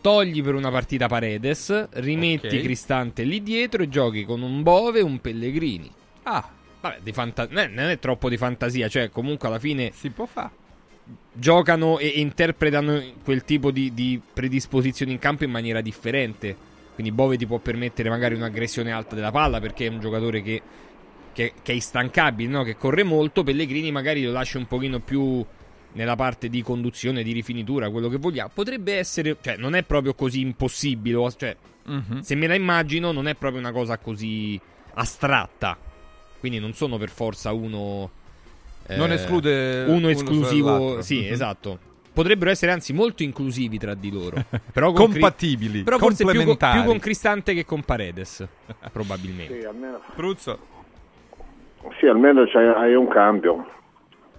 togli 0.00 0.42
per 0.42 0.56
una 0.56 0.72
partita 0.72 1.06
Paredes, 1.06 1.88
rimetti 1.90 2.48
okay. 2.48 2.62
Cristante 2.62 3.22
lì 3.22 3.44
dietro 3.44 3.84
e 3.84 3.88
giochi 3.88 4.24
con 4.24 4.42
un 4.42 4.64
Bove 4.64 4.98
e 4.98 5.02
un 5.02 5.20
Pellegrini. 5.20 5.88
Ah, 6.24 6.50
vabbè, 6.80 6.98
di 7.00 7.12
fanta- 7.12 7.46
non 7.48 7.78
è 7.78 7.98
troppo 8.00 8.28
di 8.28 8.36
fantasia, 8.36 8.88
cioè 8.88 9.10
comunque 9.10 9.46
alla 9.46 9.60
fine 9.60 9.92
si 9.94 10.10
può 10.10 10.26
fare. 10.26 10.50
Giocano 11.32 12.00
e, 12.00 12.08
interpretano 12.08 13.00
quel 13.22 13.44
tipo 13.44 13.70
di, 13.70 13.94
di 13.94 14.20
predisposizioni 14.32 15.12
in 15.12 15.20
campo 15.20 15.44
in 15.44 15.52
maniera 15.52 15.80
differente. 15.80 16.56
Quindi 16.94 17.12
Bove 17.12 17.36
ti 17.36 17.46
può 17.46 17.58
permettere 17.58 18.08
magari 18.08 18.34
un'aggressione 18.34 18.90
alta 18.90 19.14
della 19.14 19.30
palla 19.30 19.60
perché 19.60 19.86
è 19.86 19.90
un 19.90 20.00
giocatore 20.00 20.42
che, 20.42 20.60
che, 21.32 21.52
che 21.62 21.70
è 21.70 21.74
instancabile, 21.76 22.50
no? 22.50 22.64
che 22.64 22.76
corre 22.76 23.04
molto. 23.04 23.44
Pellegrini 23.44 23.92
magari 23.92 24.24
lo 24.24 24.32
lascia 24.32 24.58
un 24.58 24.66
pochino 24.66 24.98
più 24.98 25.46
nella 25.98 26.14
parte 26.14 26.48
di 26.48 26.62
conduzione, 26.62 27.24
di 27.24 27.32
rifinitura, 27.32 27.90
quello 27.90 28.08
che 28.08 28.18
vogliamo, 28.18 28.50
potrebbe 28.54 28.96
essere, 28.96 29.36
cioè 29.40 29.56
non 29.56 29.74
è 29.74 29.82
proprio 29.82 30.14
così 30.14 30.40
impossibile, 30.40 31.28
cioè 31.36 31.56
uh-huh. 31.84 32.20
se 32.20 32.36
me 32.36 32.46
la 32.46 32.54
immagino 32.54 33.10
non 33.10 33.26
è 33.26 33.34
proprio 33.34 33.60
una 33.60 33.72
cosa 33.72 33.98
così 33.98 34.58
astratta. 34.94 35.76
Quindi 36.38 36.60
non 36.60 36.72
sono 36.72 36.98
per 36.98 37.08
forza 37.08 37.50
uno 37.50 38.08
eh, 38.86 38.94
non 38.94 39.10
esclude 39.10 39.86
uno 39.88 40.08
esclusivo, 40.08 41.02
sì, 41.02 41.18
uh-huh. 41.18 41.32
esatto. 41.32 41.78
Potrebbero 42.12 42.50
essere 42.50 42.70
anzi 42.70 42.92
molto 42.92 43.24
inclusivi 43.24 43.76
tra 43.76 43.94
di 43.94 44.12
loro, 44.12 44.36
però 44.72 44.92
compatibili, 44.92 45.72
cri- 45.72 45.82
però 45.82 45.98
forse 45.98 46.24
più, 46.24 46.56
più 46.56 46.84
con 46.84 46.98
Cristante 47.00 47.54
che 47.54 47.64
con 47.64 47.82
Paredes, 47.82 48.46
probabilmente. 48.92 49.60
Sì, 49.60 49.66
almeno 49.66 50.00
Pruzzo. 50.14 50.58
Sì, 51.98 52.06
almeno 52.06 52.42
hai 52.42 52.94
un 52.94 53.08
cambio 53.08 53.76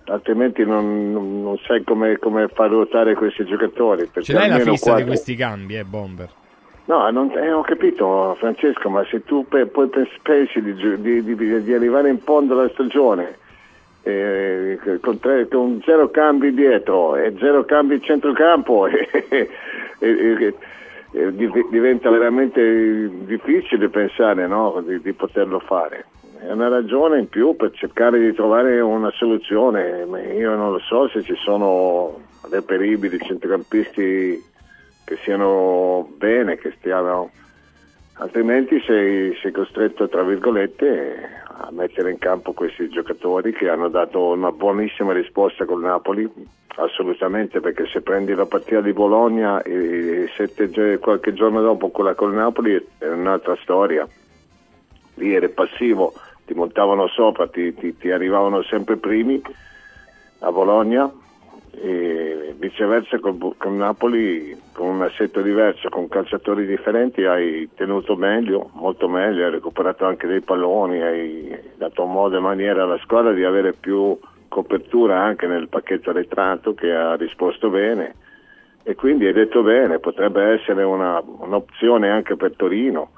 altrimenti 0.09 0.65
non, 0.65 1.11
non, 1.11 1.41
non 1.43 1.57
sai 1.65 1.83
come, 1.83 2.17
come, 2.17 2.47
far 2.47 2.69
ruotare 2.69 3.15
questi 3.15 3.45
giocatori. 3.45 4.09
Ce 4.21 4.33
l'hai 4.33 4.49
la 4.49 4.59
fissa 4.59 4.91
quattro... 4.91 5.03
di 5.03 5.03
questi 5.05 5.35
cambi, 5.35 5.77
eh, 5.77 5.83
Bomber? 5.83 6.29
No, 6.85 7.09
non, 7.11 7.31
eh, 7.37 7.51
ho 7.51 7.61
capito 7.61 8.35
Francesco, 8.39 8.89
ma 8.89 9.05
se 9.05 9.23
tu 9.23 9.45
pe, 9.47 9.67
poi 9.67 9.89
pensi 10.23 10.61
di, 10.61 10.73
di, 10.73 11.23
di, 11.23 11.63
di, 11.63 11.73
arrivare 11.73 12.09
in 12.09 12.17
fondo 12.17 12.57
alla 12.57 12.69
stagione 12.69 13.37
eh, 14.01 14.79
con, 14.99 15.19
tre, 15.19 15.47
con, 15.47 15.81
zero 15.85 16.09
cambi 16.09 16.51
dietro 16.53 17.15
e 17.15 17.35
zero 17.37 17.63
cambi 17.65 17.95
in 17.95 18.01
centrocampo 18.01 18.87
eh, 19.99 20.53
diventa 21.69 22.09
veramente 22.09 23.09
difficile 23.25 23.89
pensare 23.89 24.47
no, 24.47 24.83
di 24.83 25.13
poterlo 25.13 25.59
fare 25.59 26.05
è 26.41 26.51
una 26.51 26.69
ragione 26.69 27.19
in 27.19 27.27
più 27.27 27.55
per 27.55 27.71
cercare 27.71 28.19
di 28.19 28.33
trovare 28.33 28.79
una 28.79 29.11
soluzione. 29.11 30.05
Io 30.37 30.55
non 30.55 30.71
lo 30.71 30.79
so 30.79 31.09
se 31.09 31.21
ci 31.21 31.35
sono 31.35 32.17
reperibili 32.49 33.19
centrocampisti 33.19 34.43
che 35.03 35.17
siano 35.23 36.09
bene, 36.17 36.55
che 36.55 36.73
stiano, 36.77 37.31
altrimenti 38.13 38.81
sei, 38.85 39.35
sei 39.41 39.51
costretto, 39.51 40.07
tra 40.07 40.23
virgolette, 40.23 41.43
a 41.45 41.69
mettere 41.71 42.11
in 42.11 42.19
campo 42.19 42.53
questi 42.53 42.87
giocatori 42.87 43.51
che 43.51 43.67
hanno 43.67 43.89
dato 43.89 44.27
una 44.27 44.51
buonissima 44.51 45.11
risposta 45.11 45.65
col 45.65 45.81
Napoli, 45.81 46.31
assolutamente, 46.75 47.59
perché 47.59 47.85
se 47.87 48.01
prendi 48.01 48.33
la 48.33 48.45
partita 48.45 48.79
di 48.79 48.93
Bologna 48.93 49.61
e 49.61 50.29
sette, 50.37 50.99
qualche 50.99 51.33
giorno 51.33 51.61
dopo 51.61 51.89
quella 51.89 52.13
col 52.13 52.33
Napoli 52.33 52.81
è 52.97 53.07
un'altra 53.07 53.57
storia. 53.61 54.07
Lì 55.15 55.33
eri 55.33 55.49
passivo 55.49 56.13
ti 56.49 56.55
montavano 56.55 57.07
sopra, 57.07 57.47
ti, 57.47 57.75
ti, 57.75 57.95
ti 57.95 58.09
arrivavano 58.09 58.63
sempre 58.63 58.97
primi 58.97 59.39
a 60.39 60.51
Bologna 60.51 61.07
e 61.71 62.55
viceversa 62.57 63.19
con, 63.19 63.53
con, 63.55 63.77
Napoli 63.77 64.59
con 64.73 64.87
un 64.87 65.01
assetto 65.03 65.43
diverso, 65.43 65.89
con 65.89 66.07
calciatori 66.07 66.65
differenti 66.65 67.23
hai 67.23 67.69
tenuto 67.75 68.15
meglio, 68.15 68.71
molto 68.73 69.07
meglio, 69.07 69.45
hai 69.45 69.51
recuperato 69.51 70.07
anche 70.07 70.25
dei 70.25 70.41
palloni, 70.41 71.01
hai 71.03 71.55
dato 71.77 72.05
modo 72.05 72.37
e 72.37 72.39
maniera 72.39 72.81
alla 72.81 72.97
squadra 72.97 73.31
di 73.31 73.43
avere 73.43 73.73
più 73.73 74.17
copertura 74.47 75.21
anche 75.21 75.45
nel 75.45 75.69
pacchetto 75.69 76.11
ritratto 76.11 76.73
che 76.73 76.91
ha 76.91 77.13
risposto 77.15 77.69
bene. 77.69 78.15
E 78.81 78.95
quindi 78.95 79.27
hai 79.27 79.33
detto 79.33 79.61
bene, 79.61 79.99
potrebbe 79.99 80.53
essere 80.53 80.81
una, 80.81 81.21
un'opzione 81.23 82.09
anche 82.09 82.35
per 82.35 82.55
Torino 82.55 83.11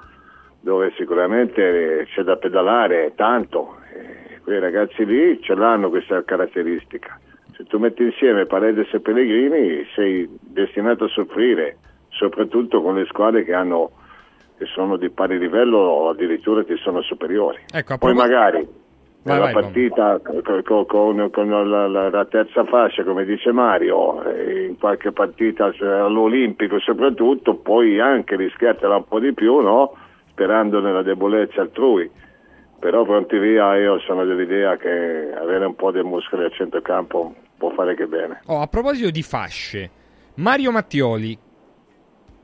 dove 0.62 0.94
sicuramente 0.96 2.08
c'è 2.14 2.24
da 2.24 2.38
pedalare 2.38 3.14
tanto, 3.16 3.78
e 3.94 4.40
quei 4.44 4.60
ragazzi 4.60 5.06
lì 5.06 5.42
ce 5.42 5.56
l'hanno 5.56 5.90
questa 5.90 6.24
caratteristica 6.24 7.20
se 7.62 7.66
tu 7.66 7.78
metti 7.78 8.04
insieme 8.04 8.46
Paredes 8.46 8.92
e 8.94 9.00
Pellegrini 9.00 9.86
sei 9.96 10.28
destinato 10.42 11.06
a 11.06 11.10
soffrire, 11.10 11.78
soprattutto 12.10 12.82
con 12.82 12.96
le 12.96 13.06
squadre 13.06 13.44
che, 13.44 13.54
hanno, 13.54 13.92
che 14.58 14.66
sono 14.66 14.98
di 14.98 15.10
pari 15.10 15.38
livello 15.38 15.78
o 15.78 16.10
addirittura 16.10 16.64
ti 16.64 16.76
sono 16.78 17.02
superiori. 17.02 17.60
Ecco, 17.72 17.98
Poi 17.98 18.14
magari 18.14 18.58
vai, 18.58 18.68
nella 19.24 19.52
vai, 19.52 19.54
partita 19.54 20.20
con, 20.64 20.86
con, 20.86 21.30
con 21.30 21.50
la, 21.50 21.88
la, 21.88 22.10
la, 22.10 22.26
terza 22.26 22.64
fascia, 22.66 23.04
come 23.04 23.26
dice 23.26 23.52
Mario, 23.52 24.24
in 24.68 24.78
qualche 24.80 25.12
partita 25.12 25.72
all'Olimpico 25.80 26.80
soprattutto, 26.80 27.56
puoi 27.56 28.00
anche 28.00 28.36
rischiartela 28.36 28.96
un 28.96 29.06
po' 29.06 29.20
di 29.20 29.34
più, 29.34 29.60
no? 29.60 29.94
Sperando 30.32 30.80
nella 30.80 31.04
debolezza 31.04 31.62
altrui 31.62 32.10
però 32.82 33.04
pronti 33.04 33.38
via 33.38 33.78
io 33.78 34.00
sono 34.00 34.26
dell'idea 34.26 34.76
che 34.76 34.90
avere 34.90 35.66
un 35.66 35.76
po' 35.76 35.92
di 35.92 36.02
muscoli 36.02 36.46
a 36.46 36.50
centrocampo 36.50 37.36
può 37.56 37.70
fare 37.76 37.94
che 37.94 38.08
bene. 38.08 38.42
Oh, 38.48 38.60
a 38.60 38.66
proposito 38.66 39.12
di 39.12 39.22
fasce, 39.22 39.92
Mario 40.38 40.72
Mattioli, 40.72 41.38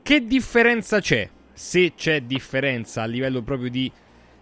che 0.00 0.24
differenza 0.24 1.00
c'è? 1.00 1.28
Se 1.52 1.92
c'è 1.96 2.20
differenza 2.20 3.02
a 3.02 3.06
livello 3.06 3.42
proprio 3.42 3.68
di, 3.68 3.90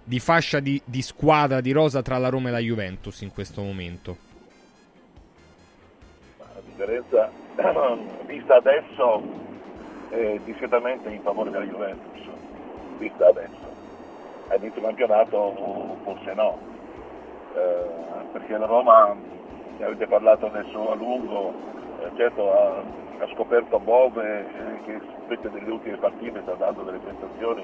di 0.05 0.19
fascia 0.21 0.61
di, 0.61 0.79
di, 0.85 1.01
squadra 1.01 1.63
di 1.63 1.73
rosa 1.73 2.03
tra 2.03 2.19
la 2.19 2.29
Roma 2.29 2.49
e 2.49 2.53
la 2.53 2.59
Juventus 2.59 3.23
in 3.23 3.33
questo 3.33 3.63
momento? 3.63 4.17
La 6.37 6.61
differenza 6.63 7.31
vista 8.27 8.57
adesso 8.57 9.23
è 10.11 10.39
discretamente 10.45 11.09
in 11.09 11.23
favore 11.23 11.49
della 11.49 11.65
Juventus, 11.65 12.21
vista 12.99 13.27
adesso. 13.27 13.75
A 14.49 14.57
inizio 14.57 14.81
campionato 14.81 15.97
forse 16.05 16.35
no, 16.35 16.59
eh, 17.55 17.87
perché 18.33 18.57
la 18.57 18.67
Roma 18.67 19.15
ne 19.79 19.85
avete 19.85 20.07
parlato 20.07 20.47
adesso 20.47 20.91
a 20.91 20.95
lungo, 20.95 21.53
eh, 22.01 22.11
certo 22.17 22.53
ha, 22.53 22.77
ha, 23.21 23.29
scoperto 23.35 23.79
Bove 23.79 24.41
eh, 24.41 24.85
che 24.85 25.01
specie 25.25 25.51
delle 25.51 25.71
ultime 25.71 25.97
partite 25.97 26.41
sta 26.43 26.55
dando 26.55 26.83
delle 26.83 26.99
prestazioni 26.99 27.63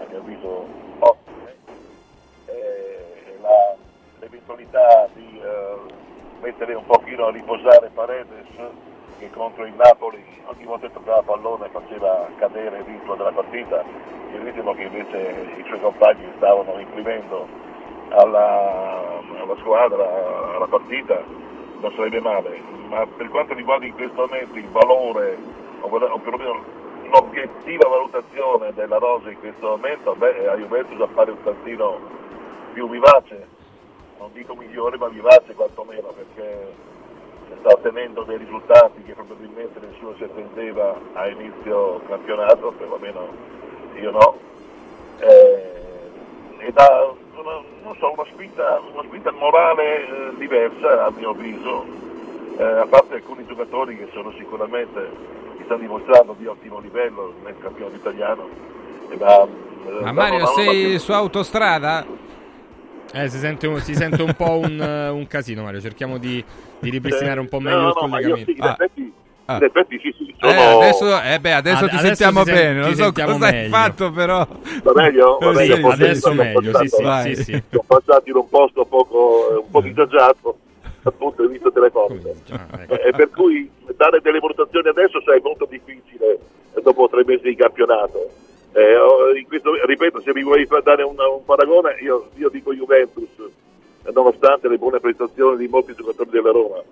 a 0.00 0.06
mio 0.08 0.18
avviso 0.18 0.66
ottime. 0.98 1.54
Eh, 2.46 3.38
la, 3.40 3.74
l'eventualità 4.20 5.08
di 5.14 5.40
eh, 5.42 5.76
mettere 6.42 6.74
un 6.74 6.84
pochino 6.84 7.26
a 7.26 7.30
riposare 7.30 7.90
Paredes 7.94 8.46
che 9.22 9.30
contro 9.30 9.64
il 9.64 9.74
Napoli 9.76 10.20
ogni 10.46 10.64
volta 10.64 10.88
che 10.88 10.94
toccava 10.94 11.22
pallone 11.22 11.68
faceva 11.68 12.26
cadere 12.38 12.78
il 12.78 12.84
ritmo 12.84 13.14
della 13.14 13.30
partita, 13.30 13.84
il 14.32 14.40
ritmo 14.40 14.74
che 14.74 14.82
invece 14.82 15.46
i 15.58 15.64
suoi 15.64 15.78
compagni 15.80 16.26
stavano 16.38 16.76
imprimendo 16.80 17.46
alla, 18.08 19.20
alla 19.40 19.56
squadra, 19.58 20.56
alla 20.56 20.66
partita, 20.66 21.22
non 21.78 21.92
sarebbe 21.94 22.20
male, 22.20 22.60
ma 22.88 23.06
per 23.06 23.28
quanto 23.28 23.54
riguarda 23.54 23.86
in 23.86 23.94
questo 23.94 24.22
momento 24.22 24.58
il 24.58 24.68
valore, 24.70 25.38
o, 25.80 26.18
perlomeno 26.18 26.64
l'obiettiva 27.08 27.88
valutazione 27.88 28.72
della 28.72 28.98
Rosa 28.98 29.30
in 29.30 29.38
questo 29.38 29.68
momento, 29.68 30.16
beh, 30.16 30.48
a 30.48 30.56
Juventus 30.56 31.00
appare 31.00 31.30
un 31.30 31.42
tantino 31.44 31.98
più 32.72 32.88
vivace, 32.88 33.46
non 34.18 34.30
dico 34.32 34.56
migliore, 34.56 34.96
ma 34.96 35.06
vivace 35.06 35.54
quantomeno, 35.54 36.08
perché 36.08 36.90
sta 37.60 37.70
ottenendo 37.70 38.22
dei 38.22 38.38
risultati 38.38 39.02
che 39.02 39.14
probabilmente 39.14 39.80
nessuno 39.80 40.14
si 40.16 40.24
attendeva 40.24 40.98
a 41.14 41.28
inizio 41.28 42.00
campionato, 42.08 42.72
perlomeno 42.72 43.28
io 44.00 44.10
no. 44.10 44.36
Eh, 45.18 45.72
e 46.58 46.72
da 46.72 47.12
una, 47.34 47.60
non 47.82 47.96
so, 47.98 48.12
una, 48.12 48.26
spinta, 48.32 48.80
una 48.92 49.02
spinta 49.04 49.32
morale 49.32 50.06
eh, 50.06 50.34
diversa 50.38 51.06
a 51.06 51.10
mio 51.10 51.30
avviso, 51.30 51.84
eh, 52.56 52.62
a 52.62 52.86
parte 52.86 53.14
alcuni 53.14 53.44
giocatori 53.46 53.96
che 53.96 54.08
sono 54.12 54.32
sicuramente 54.38 55.10
che 55.56 55.64
stanno 55.64 55.80
dimostrando 55.80 56.34
di 56.38 56.46
ottimo 56.46 56.78
livello 56.78 57.34
nel 57.44 57.56
campionato 57.58 57.96
italiano. 57.96 58.48
Ma, 59.18 59.42
eh, 59.42 60.02
ma 60.02 60.12
Mario, 60.12 60.46
sei 60.46 60.98
su 60.98 61.12
autostrada? 61.12 62.06
Eh, 63.14 63.28
si 63.28 63.38
sente 63.38 63.66
un, 63.66 63.78
si 63.80 63.94
sente 63.94 64.22
un 64.22 64.32
po' 64.34 64.58
un, 64.58 64.80
un, 64.80 65.26
casino, 65.26 65.62
Mario. 65.64 65.80
Cerchiamo 65.80 66.16
di, 66.16 66.42
di 66.82 66.90
ripristinare 66.90 67.40
un 67.40 67.48
po' 67.48 67.60
meglio 67.60 67.76
no, 67.76 67.82
no, 67.82 67.88
il 67.88 67.94
collegamento. 67.94 68.50
Sì, 68.50 68.56
in, 68.56 68.62
ah. 68.62 68.70
effetti, 68.70 69.12
ah. 69.44 69.56
in 69.56 69.62
effetti 69.62 69.98
sì, 70.02 70.14
sì, 70.18 70.34
sono... 70.38 70.52
eh, 70.52 70.64
adesso, 70.64 71.22
eh 71.22 71.40
beh, 71.40 71.52
adesso 71.52 71.84
Ad, 71.84 71.90
ti 71.90 71.96
adesso 71.96 72.06
sentiamo 72.06 72.44
sen- 72.44 72.54
bene. 72.54 72.80
Non 72.80 72.94
so 72.94 73.12
cosa 73.12 73.38
meglio. 73.38 73.46
hai 73.46 73.68
fatto, 73.68 74.10
però. 74.10 74.46
Va 74.82 74.92
meglio? 74.94 75.38
Va 75.40 75.52
meglio 75.52 75.76
sì, 75.76 75.82
adesso 75.82 76.34
meglio. 76.34 76.78
Sì, 76.78 76.88
sì, 76.88 77.34
sì, 77.34 77.42
sì. 77.44 77.62
Sono 77.70 77.84
passati 77.86 78.30
in 78.30 78.36
un 78.36 78.48
posto 78.48 78.84
poco, 78.84 79.62
un 79.62 79.70
po' 79.70 79.80
disagiato 79.80 80.58
appunto 81.04 81.46
visto 81.48 81.72
telefonico. 81.72 82.34
Ecco. 82.46 83.00
E 83.00 83.10
per 83.12 83.30
cui 83.30 83.70
dare 83.96 84.20
delle 84.20 84.38
valutazioni 84.38 84.88
adesso 84.88 85.20
sai, 85.22 85.38
è 85.38 85.42
molto 85.42 85.66
difficile 85.68 86.38
dopo 86.82 87.08
tre 87.08 87.22
mesi 87.24 87.48
di 87.48 87.56
campionato. 87.56 88.30
Eh, 88.72 89.44
questo, 89.46 89.72
ripeto, 89.84 90.20
se 90.20 90.32
mi 90.32 90.42
vuoi 90.42 90.66
dare 90.82 91.02
un, 91.02 91.16
un 91.18 91.44
paragone, 91.44 91.96
io, 92.00 92.30
io, 92.36 92.48
dico 92.48 92.72
Juventus, 92.72 93.28
nonostante 94.12 94.68
le 94.68 94.78
buone 94.78 95.00
prestazioni 95.00 95.56
di 95.56 95.68
molti 95.68 95.94
giocatori 95.94 96.30
della 96.30 96.50
Roma. 96.50 96.82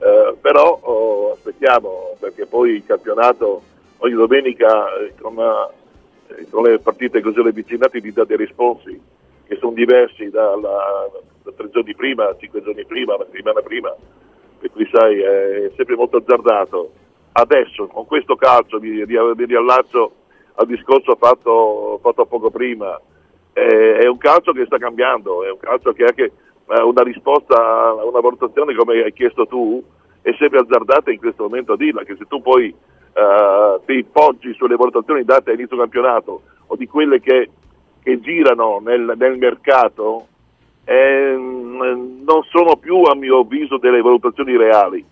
Eh, 0.00 0.36
però 0.40 0.78
oh, 0.80 1.32
aspettiamo, 1.32 2.16
perché 2.20 2.46
poi 2.46 2.76
il 2.76 2.84
campionato 2.86 3.62
ogni 3.98 4.14
domenica 4.14 4.94
eh, 4.96 5.14
con, 5.20 5.36
eh, 5.38 6.46
con, 6.50 6.64
le 6.64 6.78
partite 6.78 7.20
così 7.20 7.40
avvicinate 7.40 8.00
ti 8.00 8.12
dà 8.12 8.24
dei 8.24 8.36
risponsi 8.36 9.00
che 9.46 9.56
sono 9.56 9.72
diversi 9.72 10.28
dalla, 10.30 11.10
da 11.42 11.52
tre 11.56 11.70
giorni 11.70 11.94
prima, 11.94 12.36
cinque 12.38 12.62
giorni 12.62 12.84
prima, 12.84 13.14
una 13.14 13.24
settimana 13.24 13.60
prima, 13.60 13.94
per 14.60 14.70
cui 14.70 14.88
sai, 14.92 15.20
è 15.20 15.72
sempre 15.74 15.96
molto 15.96 16.18
azzardato. 16.18 16.92
Adesso, 17.32 17.86
con 17.86 18.04
questo 18.06 18.36
calcio, 18.36 18.78
mi, 18.78 18.90
mi 18.90 19.44
riallaccio 19.44 20.12
al 20.54 20.66
discorso 20.66 21.16
fatto, 21.16 21.98
fatto 22.02 22.26
poco 22.26 22.50
prima. 22.50 23.00
Eh, 23.52 23.98
è 23.98 24.06
un 24.06 24.18
calcio 24.18 24.52
che 24.52 24.66
sta 24.66 24.76
cambiando, 24.76 25.44
è 25.44 25.50
un 25.50 25.58
calcio 25.58 25.92
che 25.92 26.04
anche 26.04 26.32
una 26.68 27.02
risposta 27.02 27.94
una 27.94 28.20
valutazione 28.20 28.74
come 28.74 29.02
hai 29.02 29.12
chiesto 29.12 29.46
tu 29.46 29.82
è 30.20 30.34
sempre 30.38 30.60
azzardata 30.60 31.10
in 31.10 31.18
questo 31.18 31.44
momento 31.44 31.72
a 31.72 31.76
dirla, 31.76 32.02
che 32.02 32.16
se 32.16 32.26
tu 32.26 32.42
poi 32.42 32.66
eh, 32.66 33.80
ti 33.86 34.04
poggi 34.04 34.52
sulle 34.54 34.76
valutazioni 34.76 35.24
date 35.24 35.50
a 35.50 35.54
inizio 35.54 35.76
campionato 35.76 36.42
o 36.66 36.76
di 36.76 36.86
quelle 36.86 37.20
che, 37.20 37.50
che 38.02 38.20
girano 38.20 38.80
nel, 38.84 39.14
nel 39.16 39.38
mercato, 39.38 40.26
eh, 40.84 41.34
non 41.34 42.42
sono 42.50 42.76
più 42.76 43.02
a 43.02 43.14
mio 43.14 43.40
avviso 43.40 43.78
delle 43.78 44.02
valutazioni 44.02 44.56
reali, 44.56 45.02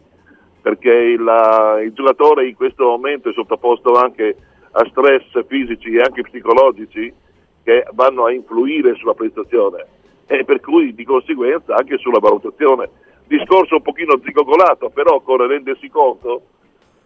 perché 0.61 0.92
il, 0.92 1.81
il 1.85 1.92
giocatore 1.95 2.47
in 2.47 2.55
questo 2.55 2.85
momento 2.85 3.31
è 3.31 3.33
sottoposto 3.33 3.95
anche 3.95 4.37
a 4.73 4.85
stress 4.90 5.47
fisici 5.47 5.95
e 5.95 6.01
anche 6.01 6.23
psicologici 6.23 7.12
che 7.62 7.87
vanno 7.92 8.27
a 8.27 8.33
influire 8.33 8.95
sulla 8.97 9.14
prestazione 9.14 9.87
e 10.27 10.45
per 10.45 10.61
cui 10.61 10.95
di 10.95 11.05
conseguenza 11.05 11.75
anche 11.75 11.99
sulla 11.99 12.19
valutazione. 12.19 12.91
Discorso 13.27 13.77
un 13.77 13.83
pochino 13.83 14.21
zigogolato, 14.23 14.91
però 14.91 15.15
occorre 15.15 15.47
rendersi 15.47 15.89
conto 15.89 16.43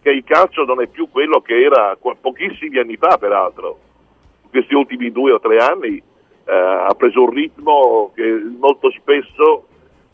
che 0.01 0.11
il 0.11 0.23
calcio 0.23 0.65
non 0.65 0.81
è 0.81 0.87
più 0.87 1.09
quello 1.09 1.41
che 1.41 1.61
era 1.61 1.97
pochissimi 1.97 2.77
anni 2.77 2.97
fa, 2.97 3.17
peraltro. 3.17 3.79
Questi 4.49 4.73
ultimi 4.73 5.11
due 5.11 5.31
o 5.31 5.39
tre 5.39 5.57
anni 5.57 5.97
eh, 5.97 6.53
ha 6.53 6.93
preso 6.95 7.23
un 7.23 7.29
ritmo 7.29 8.11
che 8.13 8.41
molto 8.57 8.91
spesso 8.91 9.67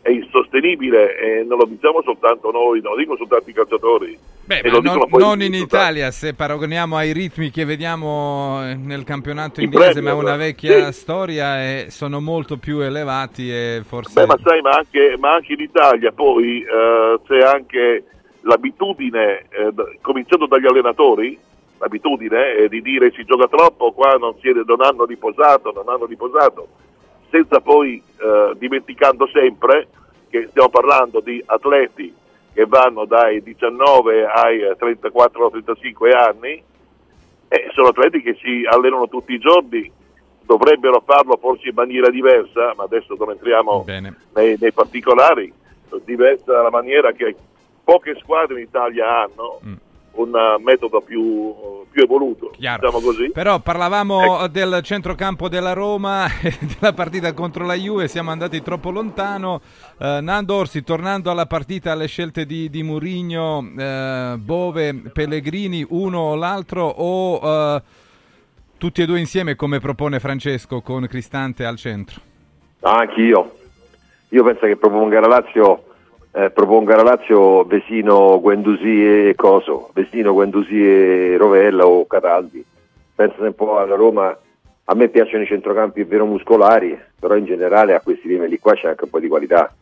è 0.07 0.11
insostenibile 0.11 1.17
e 1.17 1.43
non 1.43 1.57
lo 1.57 1.65
diciamo 1.65 2.01
soltanto 2.01 2.49
noi, 2.49 2.79
non 2.81 2.93
lo 2.93 2.97
dicono 2.97 3.17
soltanto 3.17 3.49
i 3.49 3.53
calciatori. 3.53 4.17
Beh, 4.45 4.61
non, 4.63 5.05
non 5.09 5.41
in 5.41 5.53
Italia, 5.53 6.11
se 6.11 6.33
paragoniamo 6.33 6.95
ai 6.95 7.11
ritmi 7.11 7.51
che 7.51 7.65
vediamo 7.65 8.61
nel 8.61 9.03
campionato 9.03 9.59
inglese, 9.59 9.99
ma 9.99 10.11
è 10.11 10.13
una 10.13 10.37
vecchia 10.37 10.93
sì. 10.93 10.99
storia 11.01 11.61
e 11.61 11.87
sono 11.89 12.21
molto 12.21 12.55
più 12.55 12.79
elevati 12.79 13.51
e 13.51 13.81
forse... 13.85 14.13
Beh, 14.13 14.27
ma 14.27 14.37
sai, 14.41 14.61
ma 14.61 14.69
anche, 14.69 15.17
ma 15.19 15.33
anche 15.33 15.51
in 15.51 15.59
Italia 15.59 16.13
poi 16.13 16.61
eh, 16.61 17.19
c'è 17.27 17.39
anche 17.39 18.03
l'abitudine, 18.41 19.47
eh, 19.49 19.73
cominciando 19.99 20.47
dagli 20.47 20.67
allenatori, 20.67 21.37
l'abitudine 21.79 22.55
è 22.55 22.67
di 22.69 22.81
dire 22.81 23.11
si 23.11 23.25
gioca 23.25 23.47
troppo, 23.49 23.91
qua 23.91 24.13
non, 24.13 24.35
si 24.39 24.47
è, 24.47 24.53
non 24.65 24.81
hanno 24.81 25.03
riposato, 25.03 25.73
non 25.73 25.89
hanno 25.89 26.05
riposato 26.05 26.85
senza 27.29 27.59
poi 27.59 28.01
eh, 28.17 28.53
dimenticando 28.57 29.27
sempre 29.27 29.87
che 30.29 30.47
stiamo 30.49 30.69
parlando 30.69 31.19
di 31.19 31.41
atleti 31.45 32.13
che 32.53 32.65
vanno 32.65 33.05
dai 33.05 33.41
19 33.43 34.25
ai 34.25 34.59
34-35 34.79 36.15
anni, 36.15 36.63
eh, 37.47 37.69
sono 37.73 37.89
atleti 37.89 38.21
che 38.21 38.35
si 38.41 38.65
allenano 38.67 39.07
tutti 39.07 39.33
i 39.33 39.39
giorni, 39.39 39.91
dovrebbero 40.41 41.03
farlo 41.05 41.37
forse 41.37 41.69
in 41.69 41.75
maniera 41.75 42.09
diversa, 42.09 42.73
ma 42.75 42.83
adesso 42.83 43.15
non 43.17 43.31
entriamo 43.31 43.85
nei, 44.33 44.57
nei, 44.59 44.73
particolari, 44.73 45.53
diversa 46.03 46.61
la 46.61 46.71
maniera 46.71 47.11
che 47.11 47.35
poche 47.83 48.15
squadre 48.19 48.59
in 48.59 48.67
Italia 48.67 49.23
hanno. 49.23 49.59
Mm 49.63 49.86
un 50.17 50.57
metodo 50.63 51.01
più, 51.01 51.53
più 51.89 52.03
evoluto, 52.03 52.51
Chiaro. 52.51 52.87
diciamo 52.87 53.03
così. 53.03 53.31
Però 53.31 53.59
parlavamo 53.59 54.35
ecco. 54.35 54.47
del 54.47 54.79
centrocampo 54.83 55.49
della 55.49 55.73
Roma 55.73 56.25
e 56.41 56.53
della 56.79 56.93
partita 56.93 57.33
contro 57.33 57.65
la 57.65 57.75
Juve, 57.75 58.07
siamo 58.07 58.31
andati 58.31 58.61
troppo 58.61 58.91
lontano. 58.91 59.61
Uh, 59.97 60.21
Nando 60.21 60.55
Orsi, 60.55 60.83
tornando 60.83 61.31
alla 61.31 61.45
partita, 61.45 61.91
alle 61.91 62.07
scelte 62.07 62.45
di, 62.45 62.69
di 62.69 62.83
Murigno, 62.83 63.57
uh, 63.57 64.37
Bove, 64.37 64.93
Pellegrini, 65.13 65.85
uno 65.89 66.19
o 66.19 66.35
l'altro 66.35 66.85
o 66.85 67.75
uh, 67.75 67.81
tutti 68.77 69.01
e 69.01 69.05
due 69.05 69.19
insieme 69.19 69.55
come 69.55 69.79
propone 69.79 70.19
Francesco 70.19 70.81
con 70.81 71.07
Cristante 71.07 71.65
al 71.65 71.77
centro? 71.77 72.21
Ah, 72.81 72.99
anch'io. 72.99 73.55
Io 74.29 74.43
penso 74.43 74.65
che 74.65 74.75
proponga 74.75 75.19
la 75.21 75.27
Lazio 75.27 75.86
eh, 76.37 76.51
proponga 76.51 76.95
la 76.95 77.01
Lazio 77.01 77.63
Vesino, 77.63 78.39
Guendusi 78.39 79.29
e 79.29 79.33
Coso, 79.35 79.89
Vesino, 79.93 80.33
Guendusi 80.33 80.79
e 80.79 81.35
Rovella 81.35 81.87
o 81.87 82.05
Cataldi. 82.05 82.63
Pensa 83.15 83.41
un 83.41 83.55
po' 83.55 83.79
alla 83.79 83.95
Roma, 83.95 84.37
a 84.83 84.93
me 84.93 85.07
piacciono 85.07 85.41
i 85.41 85.47
centrocampi 85.47 86.03
vero 86.03 86.27
muscolari, 86.27 86.95
però 87.19 87.35
in 87.35 87.45
generale 87.45 87.95
a 87.95 88.01
questi 88.01 88.27
livelli 88.27 88.59
qua 88.59 88.75
c'è 88.75 88.89
anche 88.89 89.05
un 89.05 89.09
po' 89.09 89.19
di 89.19 89.27
qualità. 89.27 89.73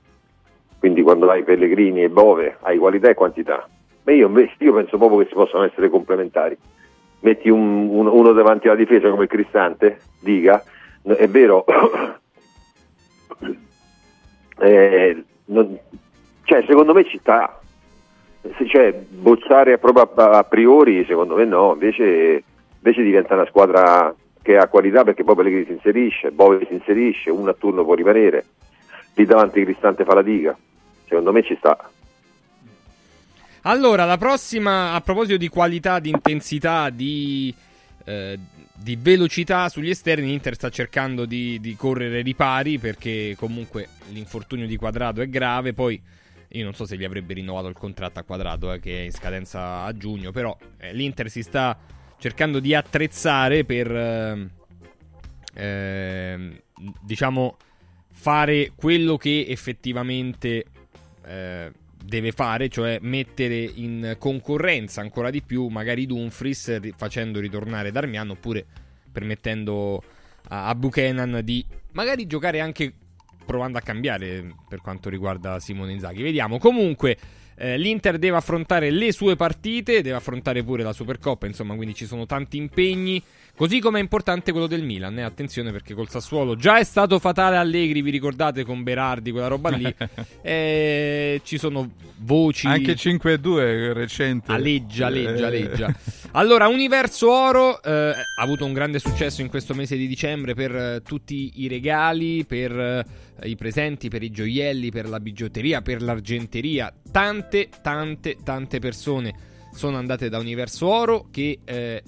Quindi 0.79 1.01
quando 1.01 1.29
hai 1.29 1.43
Pellegrini 1.43 2.03
e 2.03 2.09
Bove 2.09 2.55
hai 2.61 2.77
qualità 2.77 3.09
e 3.09 3.15
quantità. 3.15 3.67
Ma 4.03 4.13
io, 4.13 4.31
io 4.57 4.73
penso 4.73 4.97
proprio 4.97 5.19
che 5.19 5.27
si 5.27 5.33
possano 5.33 5.65
essere 5.65 5.89
complementari. 5.89 6.57
Metti 7.19 7.49
un, 7.49 7.89
un, 7.89 8.07
uno 8.07 8.31
davanti 8.31 8.67
alla 8.67 8.77
difesa 8.77 9.09
come 9.09 9.27
Cristante, 9.27 9.99
dica, 10.21 10.63
è 11.01 11.27
vero, 11.27 11.65
eh, 14.59 15.23
non, 15.47 15.79
cioè, 16.45 16.63
secondo 16.67 16.93
me 16.93 17.03
ci 17.05 17.17
sta. 17.17 17.59
Cioè, 18.67 18.93
bozzare 18.93 19.79
proprio 19.79 20.09
a, 20.15 20.43
priori, 20.43 21.03
secondo 21.05 21.35
me 21.35 21.45
no, 21.45 21.73
invece, 21.73 22.43
invece, 22.77 23.01
diventa 23.01 23.33
una 23.33 23.47
squadra 23.47 24.13
che 24.43 24.55
ha 24.55 24.67
qualità 24.67 25.03
perché 25.03 25.23
poi 25.23 25.35
Pellegrini 25.35 25.65
si 25.65 25.71
inserisce, 25.71 26.31
Bove 26.31 26.63
si 26.67 26.73
inserisce, 26.73 27.31
uno 27.31 27.49
a 27.49 27.55
turno 27.57 27.83
può 27.83 27.95
rimanere, 27.95 28.45
lì 29.15 29.25
davanti 29.25 29.63
Cristante 29.63 30.05
fa 30.05 30.13
la 30.13 30.21
diga. 30.21 30.55
Secondo 31.07 31.31
me 31.31 31.43
ci 31.43 31.55
sta. 31.57 31.89
Allora, 33.63 34.05
la 34.05 34.17
prossima, 34.17 34.93
a 34.93 35.01
proposito 35.01 35.37
di 35.37 35.49
qualità, 35.49 35.97
di 35.97 36.09
intensità, 36.11 36.91
di, 36.91 37.53
eh, 38.05 38.37
di 38.75 38.95
velocità 39.01 39.67
sugli 39.69 39.89
esterni, 39.89 40.27
l'Inter 40.27 40.53
sta 40.53 40.69
cercando 40.69 41.25
di, 41.25 41.59
di 41.59 41.75
correre 41.75 42.21
ripari 42.21 42.77
perché 42.77 43.35
comunque 43.35 43.87
l'infortunio 44.11 44.67
di 44.67 44.77
quadrato 44.77 45.21
è 45.21 45.27
grave, 45.27 45.73
poi 45.73 45.99
io 46.55 46.63
non 46.63 46.73
so 46.73 46.85
se 46.85 46.97
gli 46.97 47.03
avrebbe 47.03 47.33
rinnovato 47.33 47.67
il 47.67 47.75
contratto 47.75 48.19
a 48.19 48.23
quadrato, 48.23 48.71
eh, 48.71 48.79
che 48.79 48.99
è 48.99 49.03
in 49.03 49.11
scadenza 49.11 49.83
a 49.83 49.93
giugno. 49.95 50.31
Però 50.31 50.57
eh, 50.77 50.93
l'Inter 50.93 51.29
si 51.29 51.41
sta 51.41 51.77
cercando 52.17 52.59
di 52.59 52.73
attrezzare 52.73 53.65
per, 53.65 53.91
eh, 53.91 54.49
ehm, 55.53 56.59
diciamo, 57.01 57.57
fare 58.11 58.71
quello 58.75 59.17
che 59.17 59.45
effettivamente 59.47 60.65
eh, 61.25 61.71
deve 62.03 62.31
fare, 62.31 62.69
cioè 62.69 62.99
mettere 63.01 63.55
in 63.55 64.15
concorrenza 64.17 65.01
ancora 65.01 65.29
di 65.29 65.41
più 65.41 65.67
magari 65.67 66.05
Dumfries 66.05 66.79
facendo 66.95 67.39
ritornare 67.39 67.91
Darmian 67.91 68.29
oppure 68.29 68.65
permettendo 69.11 70.03
a, 70.49 70.67
a 70.67 70.75
Buchanan 70.75 71.41
di 71.43 71.65
magari 71.93 72.27
giocare 72.27 72.59
anche 72.59 72.93
provando 73.45 73.77
a 73.77 73.81
cambiare 73.81 74.55
per 74.67 74.81
quanto 74.81 75.09
riguarda 75.09 75.59
Simone 75.59 75.93
Inzaghi. 75.93 76.23
Vediamo. 76.23 76.57
Comunque, 76.57 77.17
eh, 77.57 77.77
l'Inter 77.77 78.17
deve 78.17 78.35
affrontare 78.35 78.91
le 78.91 79.11
sue 79.13 79.35
partite, 79.35 80.01
deve 80.01 80.17
affrontare 80.17 80.63
pure 80.63 80.83
la 80.83 80.91
Supercoppa, 80.91 81.45
insomma, 81.45 81.75
quindi 81.75 81.95
ci 81.95 82.05
sono 82.05 82.25
tanti 82.25 82.57
impegni. 82.57 83.21
Così 83.55 83.79
come 83.79 83.99
è 83.99 84.01
importante 84.01 84.51
quello 84.51 84.67
del 84.67 84.83
Milan, 84.83 85.17
eh? 85.17 85.21
attenzione 85.21 85.71
perché 85.71 85.93
col 85.93 86.09
Sassuolo 86.09 86.57
già 86.57 86.77
è 86.77 86.83
stato 86.83 87.19
fatale 87.19 87.55
Allegri, 87.55 88.01
vi 88.01 88.11
ricordate 88.11 88.65
con 88.65 88.83
Berardi, 88.83 89.31
quella 89.31 89.47
roba 89.47 89.69
lì. 89.69 89.95
eh, 90.41 91.39
ci 91.45 91.57
sono 91.57 91.91
voci. 92.17 92.67
Anche 92.67 92.95
5-2 92.95 93.93
recente. 93.93 94.51
Aleggia, 94.51 95.07
aleggia, 95.07 95.47
aleggia. 95.47 95.95
Allora, 96.31 96.67
Universo 96.67 97.31
Oro 97.31 97.81
eh, 97.81 97.91
ha 97.91 98.41
avuto 98.43 98.65
un 98.65 98.73
grande 98.73 98.99
successo 98.99 99.39
in 99.39 99.47
questo 99.47 99.73
mese 99.73 99.95
di 99.95 100.05
dicembre 100.05 100.53
per 100.53 100.75
eh, 100.75 101.01
tutti 101.01 101.53
i 101.61 101.69
regali, 101.69 102.43
per 102.43 102.77
eh, 102.77 103.05
i 103.43 103.55
presenti, 103.55 104.09
per 104.09 104.23
i 104.23 104.31
gioielli, 104.31 104.91
per 104.91 105.09
la 105.09 105.19
bigiotteria, 105.19 105.81
per 105.81 106.01
l'argenteria. 106.01 106.93
Tante, 107.11 107.69
tante, 107.81 108.37
tante 108.43 108.79
persone 108.79 109.33
sono 109.73 109.97
andate 109.97 110.29
da 110.29 110.39
Universo 110.39 110.87
Oro 110.87 111.27
che 111.31 111.59
eh, 111.63 112.03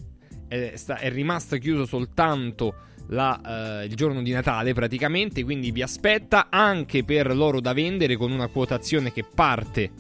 è, 0.48 0.72
sta, 0.76 0.98
è 0.98 1.10
rimasto 1.10 1.58
chiuso 1.58 1.86
soltanto 1.86 2.76
la, 3.10 3.82
uh, 3.82 3.86
il 3.86 3.96
giorno 3.96 4.22
di 4.22 4.32
Natale 4.32 4.74
praticamente, 4.74 5.44
quindi 5.44 5.72
vi 5.72 5.82
aspetta 5.82 6.48
anche 6.50 7.04
per 7.04 7.36
l'oro 7.36 7.60
da 7.60 7.74
vendere 7.74 8.16
con 8.16 8.32
una 8.32 8.48
quotazione 8.48 9.12
che 9.12 9.24
parte 9.24 9.92